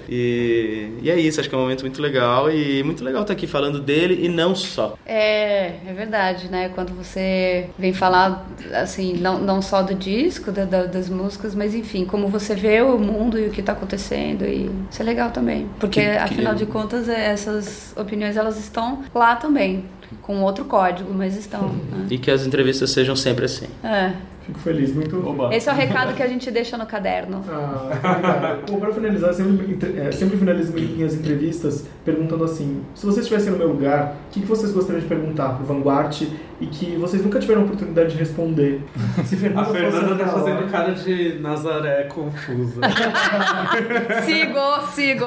E, 0.10 0.90
e 1.02 1.10
é 1.10 1.20
isso, 1.20 1.40
acho 1.40 1.50
que 1.50 1.56
é 1.56 1.58
um 1.58 1.62
momento 1.62 1.82
muito 1.82 2.02
legal 2.02 2.52
e 2.52 2.84
muito 2.84 3.04
legal 3.04 3.22
estar 3.22 3.34
aqui 3.34 3.48
falando 3.48 3.80
dele 3.80 4.20
e 4.26 4.30
não 4.30 4.56
só. 4.56 4.98
É, 5.06 5.76
é 5.88 5.94
verdade, 5.96 6.50
né? 6.50 6.70
Quando 6.76 6.94
você 6.94 7.70
vem 7.78 7.94
falar, 7.94 8.48
assim, 8.74 9.14
não, 9.18 9.40
não 9.40 9.62
só 9.62 9.82
do 9.82 9.94
disco, 9.96 10.52
da- 10.52 10.66
da- 10.66 10.86
das 10.86 11.10
músicas, 11.10 11.54
mas 11.56 11.74
enfim, 11.74 12.06
como 12.06 12.28
você 12.28 12.56
vê 12.56 12.82
o 12.82 12.98
mundo 13.08 13.40
e 13.40 13.48
o 13.48 13.52
que 13.52 13.62
tá 13.62 13.72
acontecendo 13.72 14.46
e 14.46 14.70
isso 14.92 15.02
é 15.02 15.06
legal 15.06 15.32
também. 15.32 15.68
Porque, 15.80 16.02
Que- 16.02 16.12
que- 16.12 16.18
afinal 16.18 16.54
de 16.56 16.66
contas, 16.66 17.08
é, 17.10 17.28
essas 17.32 17.94
opiniões, 17.98 18.38
elas 18.38 18.58
estão 18.60 19.04
lá 19.16 19.36
também, 19.36 19.86
com 20.22 20.42
outro 20.42 20.66
código, 20.66 21.14
mas 21.14 21.36
estão. 21.38 21.70
né? 21.70 22.08
E 22.10 22.18
que 22.18 22.30
as 22.32 22.46
entrevistas 22.46 22.92
sejam 22.92 23.16
sempre 23.16 23.46
assim. 23.46 23.68
É. 23.84 24.14
Fico 24.48 24.60
feliz, 24.60 24.96
muito. 24.96 25.22
Esse 25.52 25.68
é 25.68 25.74
o 25.74 25.76
recado 25.76 26.16
que 26.16 26.24
a 26.24 26.28
gente 26.28 26.50
deixa 26.50 26.78
no 26.78 26.86
caderno. 26.86 27.44
Ah, 27.50 27.90
obrigado. 27.92 28.72
Bom, 28.72 28.80
pra 28.80 28.94
finalizar, 28.94 29.32
eu 29.32 29.34
sempre, 29.34 30.00
é, 30.00 30.12
sempre 30.14 30.38
finalizo 30.38 30.72
minhas 30.72 31.14
entrevistas 31.14 31.86
perguntando 32.06 32.46
assim: 32.46 32.82
se 32.96 33.06
vocês 33.06 33.26
estivessem 33.26 33.52
no 33.52 33.58
meu 33.58 33.68
lugar, 33.68 34.16
o 34.30 34.32
que, 34.32 34.40
que 34.40 34.46
vocês 34.46 34.72
gostariam 34.72 35.02
de 35.02 35.08
perguntar 35.08 35.50
pro 35.50 35.66
Vanguard 35.66 36.22
e 36.62 36.66
que 36.66 36.96
vocês 36.96 37.22
nunca 37.24 37.40
tiveram 37.40 37.62
a 37.62 37.66
oportunidade 37.66 38.14
de 38.14 38.18
responder? 38.18 38.82
Se 39.26 39.36
A 39.54 39.66
Fernanda 39.66 40.16
tá 40.16 40.32
fazendo 40.32 40.72
cara 40.72 40.94
de 40.94 41.40
Nazaré 41.40 42.04
confusa. 42.04 42.82
sigo, 44.26 44.88
sigo, 44.94 45.26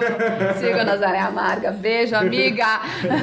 sigo 0.59 0.85
Nazaré 0.85 1.21
Amarga. 1.21 1.71
Beijo, 1.73 2.17
amiga. 2.17 2.81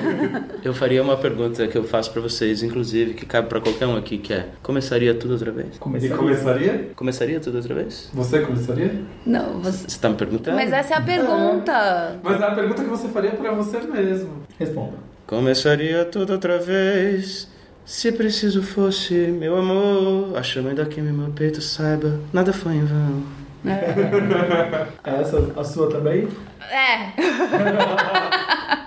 Eu 0.63 0.73
faria 0.73 1.01
uma 1.01 1.17
pergunta 1.17 1.67
que 1.67 1.77
eu 1.77 1.83
faço 1.83 2.11
pra 2.11 2.21
vocês, 2.21 2.61
inclusive, 2.61 3.13
que 3.13 3.25
cabe 3.25 3.47
pra 3.47 3.61
qualquer 3.61 3.87
um 3.87 3.95
aqui, 3.95 4.17
que 4.17 4.33
é: 4.33 4.47
começaria 4.61 5.13
tudo 5.13 5.33
outra 5.33 5.51
vez? 5.51 5.77
E 5.95 6.09
começaria? 6.09 6.89
Começaria 6.95 7.39
tudo 7.39 7.55
outra 7.55 7.75
vez? 7.75 8.09
Você 8.13 8.41
começaria? 8.41 9.01
Não, 9.25 9.61
você. 9.61 9.89
Você 9.89 9.99
tá 9.99 10.09
me 10.09 10.15
perguntando? 10.15 10.55
Mas 10.55 10.71
essa 10.71 10.95
é 10.95 10.97
a 10.97 11.01
pergunta. 11.01 12.19
Mas 12.23 12.41
é 12.41 12.45
a 12.45 12.51
pergunta 12.55 12.83
que 12.83 12.89
você 12.89 13.07
faria 13.09 13.31
pra 13.31 13.51
você 13.53 13.79
mesmo. 13.79 14.43
Responda. 14.59 14.97
Começaria 15.25 16.05
tudo 16.05 16.33
outra 16.33 16.57
vez. 16.57 17.49
Se 17.85 18.11
preciso 18.11 18.61
fosse, 18.61 19.13
meu 19.13 19.55
amor, 19.55 20.37
a 20.37 20.43
chama 20.43 20.69
ainda 20.69 20.85
queima 20.85 21.09
em 21.09 21.13
meu 21.13 21.29
peito, 21.29 21.61
saiba, 21.61 22.19
nada 22.33 22.51
foi 22.51 22.73
em 22.73 22.83
vão. 22.83 23.23
Essa, 25.03 25.51
a 25.55 25.63
sua 25.63 25.89
também? 25.89 26.27
É. 26.69 27.13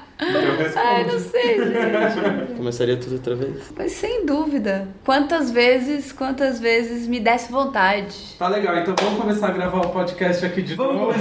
Ai, 0.77 1.05
não 1.05 1.19
sei, 1.19 1.57
gente. 1.59 2.55
Começaria 2.57 2.97
tudo 2.97 3.15
outra 3.15 3.35
vez? 3.35 3.73
Mas 3.77 3.93
sem 3.93 4.25
dúvida. 4.27 4.89
Quantas 5.05 5.51
vezes, 5.51 6.13
quantas 6.13 6.61
vezes 6.61 7.07
me 7.07 7.19
desse 7.21 7.51
vontade. 7.51 8.15
Tá 8.39 8.49
legal, 8.49 8.77
então 8.79 8.95
vamos 9.01 9.21
começar 9.21 9.49
a 9.49 9.51
gravar 9.53 9.79
o 9.81 9.89
podcast 9.91 10.45
aqui 10.45 10.63
de 10.63 10.77
novo. 10.77 11.13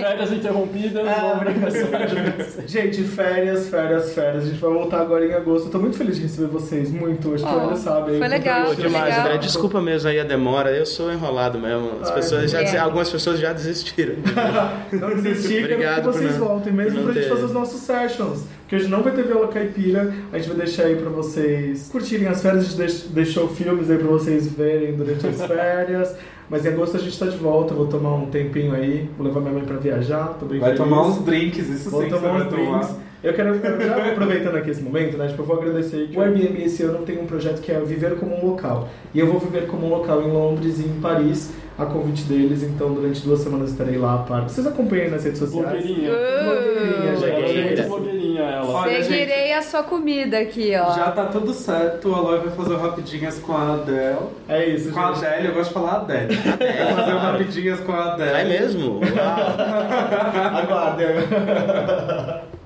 Férias 0.00 0.32
interrompidas. 0.32 1.06
Gente, 2.66 3.02
férias, 3.04 3.68
férias, 3.68 4.12
férias. 4.14 4.44
A 4.44 4.46
gente 4.46 4.58
vai 4.60 4.70
voltar 4.72 5.00
agora 5.00 5.24
em 5.26 5.32
agosto. 5.32 5.66
Eu 5.66 5.70
tô 5.72 5.78
muito 5.78 5.96
feliz 5.96 6.16
de 6.16 6.22
receber 6.22 6.48
vocês, 6.48 6.90
muito. 6.90 7.34
Acho 7.34 7.44
que 7.44 7.50
Oh, 7.54 7.60
ainda 7.60 7.76
sabe. 7.76 8.18
foi 8.18 8.28
legal, 8.28 8.66
foi 8.66 8.76
demais, 8.76 9.04
legal. 9.04 9.20
André. 9.26 9.38
Desculpa 9.38 9.80
mesmo 9.80 10.08
aí 10.08 10.18
a 10.20 10.24
demora, 10.24 10.70
eu 10.70 10.84
sou 10.86 11.12
enrolado 11.12 11.58
mesmo. 11.58 11.92
As 12.02 12.08
Ai, 12.08 12.14
pessoas 12.16 12.50
já, 12.50 12.60
é. 12.62 12.78
algumas 12.78 13.08
pessoas 13.10 13.38
já 13.40 13.52
desistiram. 13.52 14.14
Não 14.92 15.14
desistir, 15.22 15.60
quero 15.62 15.74
Obrigado 15.74 16.00
que 16.00 16.06
vocês 16.18 16.38
não- 16.38 16.46
voltem 16.48 16.72
mesmo 16.72 17.02
pra 17.04 17.12
gente 17.12 17.22
ter- 17.28 17.28
fazer 17.40 17.46
os 17.46 17.52
nossos 17.52 17.80
sessions. 17.80 18.44
Porque 18.62 18.76
hoje 18.76 18.88
não 18.88 19.02
vai 19.02 19.12
ter 19.12 19.24
viola 19.24 19.48
caipira, 19.48 20.12
a 20.32 20.38
gente 20.38 20.48
vai 20.48 20.58
deixar 20.58 20.84
aí 20.84 20.96
pra 20.96 21.10
vocês 21.10 21.88
curtirem 21.90 22.28
as 22.28 22.40
férias, 22.42 22.64
a 22.64 22.66
gente 22.68 22.76
deix- 22.78 23.06
deixou 23.10 23.48
filmes 23.48 23.90
aí 23.90 23.98
pra 23.98 24.06
vocês 24.08 24.46
verem 24.52 24.94
durante 24.94 25.26
as 25.26 25.42
férias. 25.46 26.14
Mas 26.48 26.64
em 26.66 26.68
agosto 26.70 26.96
a 26.96 27.00
gente 27.00 27.16
tá 27.18 27.26
de 27.26 27.36
volta, 27.36 27.74
vou 27.74 27.86
tomar 27.86 28.14
um 28.16 28.26
tempinho 28.26 28.74
aí, 28.74 29.08
vou 29.16 29.26
levar 29.26 29.40
minha 29.40 29.52
mãe 29.52 29.64
pra 29.64 29.76
viajar, 29.76 30.36
tô 30.38 30.46
bem 30.46 30.58
Vai 30.58 30.70
feliz. 30.76 30.82
tomar 30.84 31.06
uns 31.06 31.24
drinks, 31.24 31.68
isso 31.68 31.90
Vou 31.90 32.02
sim 32.02 32.08
tomar 32.08 32.34
uns 32.42 32.48
drinks. 32.50 32.86
tomar. 32.88 33.10
Eu 33.22 33.34
quero, 33.34 33.50
eu 33.54 33.80
já 33.86 34.10
aproveitando 34.12 34.56
aqui 34.56 34.70
esse 34.70 34.82
momento, 34.82 35.16
né? 35.18 35.28
Tipo, 35.28 35.42
eu 35.42 35.46
vou 35.46 35.58
agradecer 35.58 36.08
que 36.08 36.16
o 36.16 36.22
Airbnb 36.22 36.62
esse 36.64 36.82
ano 36.82 37.00
tem 37.04 37.20
um 37.20 37.26
projeto 37.26 37.60
que 37.60 37.70
é 37.70 37.78
Viver 37.78 38.16
como 38.16 38.34
um 38.34 38.46
Local. 38.50 38.88
E 39.14 39.20
eu 39.20 39.26
vou 39.26 39.38
viver 39.38 39.66
como 39.66 39.86
um 39.86 39.90
local 39.90 40.22
em 40.22 40.30
Londres 40.32 40.78
e 40.78 40.84
em 40.84 41.00
Paris, 41.02 41.50
a 41.84 41.86
convite 41.86 42.22
deles, 42.24 42.62
então 42.62 42.92
durante 42.94 43.20
duas 43.22 43.40
semanas 43.40 43.70
estarei 43.70 43.96
lá 43.98 44.18
para. 44.18 44.42
Vocês 44.42 44.66
acompanhem 44.66 45.10
nas 45.10 45.24
redes 45.24 45.38
sociais. 45.38 45.66
Blogueirinha. 45.84 46.10
Blogueirinha, 46.10 47.12
Ela 47.12 47.26
é 47.28 47.46
gente. 47.76 47.82
blogueirinha, 47.88 48.42
ela. 48.42 48.68
Olha, 48.70 49.02
Seguirei 49.02 49.52
a 49.52 49.62
sua 49.62 49.82
comida 49.82 50.38
aqui, 50.38 50.72
ó. 50.76 50.92
Já 50.94 51.10
tá 51.12 51.26
tudo 51.26 51.52
certo, 51.52 52.14
a 52.14 52.20
Loi 52.20 52.38
vai 52.40 52.50
fazer 52.50 52.74
o 52.74 52.78
rapidinhas 52.78 53.38
com 53.38 53.52
a 53.52 53.74
Adele. 53.74 54.16
É 54.48 54.66
isso, 54.66 54.92
Com 54.92 55.00
a 55.00 55.12
gente. 55.12 55.26
Adele, 55.26 55.48
eu 55.48 55.54
gosto 55.54 55.68
de 55.68 55.74
falar 55.74 55.92
Adele. 55.96 56.34
Vai 56.36 56.94
fazer 56.94 57.12
o 57.12 57.18
rapidinhas 57.18 57.80
com 57.80 57.92
a 57.92 58.12
Adele. 58.14 58.30
É 58.30 58.44
mesmo? 58.44 59.00
Aguardem. 60.62 61.06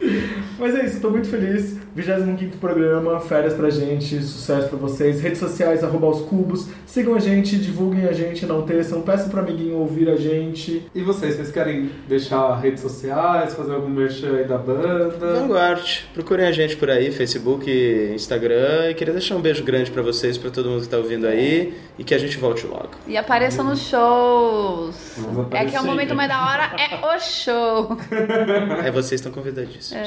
Mas 0.58 0.74
é 0.74 0.84
isso, 0.84 1.00
tô 1.00 1.10
muito 1.10 1.28
feliz. 1.28 1.76
25 1.94 2.56
programa, 2.58 3.20
férias 3.20 3.54
pra 3.54 3.70
gente, 3.70 4.20
sucesso 4.22 4.68
pra 4.68 4.78
vocês. 4.78 5.20
Redes 5.20 5.38
sociais, 5.38 5.84
arroba 5.84 6.08
os 6.08 6.22
cubos. 6.22 6.68
Sigam 6.86 7.14
a 7.14 7.20
gente, 7.20 7.56
divulguem 7.56 8.06
a 8.06 8.12
gente, 8.12 8.44
não 8.46 8.62
teçam. 8.62 9.02
Peçam 9.02 9.28
pro 9.28 9.40
amiguinho 9.40 9.78
ouvir 9.78 10.08
a 10.08 10.16
gente. 10.16 10.86
E 10.94 11.02
vocês, 11.02 11.36
vocês 11.36 11.50
querem 11.50 11.90
deixar 12.08 12.56
redes 12.56 12.82
sociais, 12.82 13.54
fazer 13.54 13.74
algum 13.74 13.88
merchan 13.88 14.36
aí 14.36 14.44
da 14.44 14.58
banda? 14.58 15.10
Vanguard. 15.18 16.04
Procurem 16.12 16.46
a 16.46 16.52
gente 16.52 16.76
por 16.76 16.90
aí, 16.90 17.12
Facebook, 17.12 17.70
Instagram. 18.14 18.90
E 18.90 18.94
queria 18.94 19.12
deixar 19.14 19.36
um 19.36 19.40
beijo 19.40 19.62
grande 19.62 19.90
pra 19.90 20.02
vocês, 20.02 20.36
pra 20.36 20.50
todo 20.50 20.68
mundo 20.68 20.82
que 20.82 20.88
tá 20.88 20.98
ouvindo 20.98 21.26
aí. 21.26 21.74
E 21.98 22.02
que 22.02 22.14
a 22.14 22.18
gente 22.18 22.38
volte 22.38 22.66
logo. 22.66 22.90
E 23.06 23.16
apareçam 23.16 23.64
nos 23.64 23.80
shows. 23.80 24.96
É 25.52 25.64
que 25.64 25.76
é 25.76 25.80
o 25.80 25.84
momento 25.84 26.14
mais 26.14 26.28
da 26.28 26.44
hora, 26.44 26.72
é 26.76 27.16
o 27.16 27.20
show. 27.20 27.96
É, 28.84 28.90
vocês 28.90 29.20
estão 29.20 29.30
convidadíssimos. 29.30 29.83
É. 29.92 30.02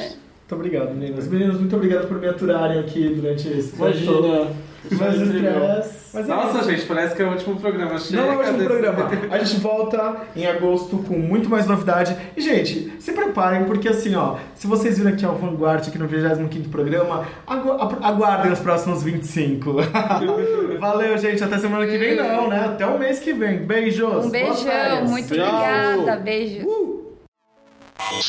Muito 0.50 0.54
obrigado, 0.66 0.94
meninas. 0.94 1.28
Meninos, 1.28 1.58
muito 1.60 1.76
obrigado 1.76 2.08
por 2.08 2.18
me 2.18 2.26
aturarem 2.26 2.78
aqui 2.78 3.06
durante 3.14 3.46
esse 3.48 3.76
Imagina. 3.76 4.12
é 4.12 4.94
incrível. 5.14 5.50
estresse. 5.50 5.98
Mas 6.14 6.24
é 6.26 6.34
Nossa, 6.34 6.58
isso. 6.60 6.70
gente, 6.70 6.86
parece 6.86 7.14
que 7.14 7.20
é 7.22 7.26
o 7.26 7.32
último 7.32 7.56
programa. 7.60 7.98
Chega 7.98 8.22
Não 8.22 8.32
é 8.32 8.36
o 8.36 8.38
último 8.40 8.64
programa. 8.64 9.10
A 9.30 9.38
gente 9.40 9.60
volta 9.60 10.16
em 10.34 10.46
agosto 10.46 10.96
com 11.06 11.18
muito 11.18 11.50
mais 11.50 11.66
novidade. 11.66 12.16
E, 12.34 12.40
gente, 12.40 12.90
se 12.98 13.12
preparem, 13.12 13.64
porque 13.64 13.88
assim, 13.90 14.14
ó, 14.14 14.36
se 14.54 14.66
vocês 14.66 14.96
viram 14.96 15.10
aqui 15.12 15.26
ao 15.26 15.34
Vanguard, 15.36 15.86
aqui 15.86 15.98
no 15.98 16.06
25 16.08 16.70
programa, 16.70 17.26
agu- 17.46 17.72
agu- 17.72 17.98
aguardem 18.02 18.50
os 18.50 18.60
próximos 18.60 19.02
25. 19.02 19.74
Valeu, 20.80 21.18
gente. 21.18 21.44
Até 21.44 21.58
semana 21.58 21.86
que 21.86 21.98
vem, 21.98 22.16
não, 22.16 22.48
né? 22.48 22.64
Até 22.64 22.86
o 22.86 22.98
mês 22.98 23.18
que 23.18 23.34
vem. 23.34 23.58
Beijos. 23.66 24.24
Um 24.26 24.30
beijão, 24.30 25.04
muito 25.06 25.34
Tchau. 25.34 25.44
obrigada. 25.46 26.16
Beijo. 26.22 26.66
Thank 26.66 27.07
you. 28.00 28.28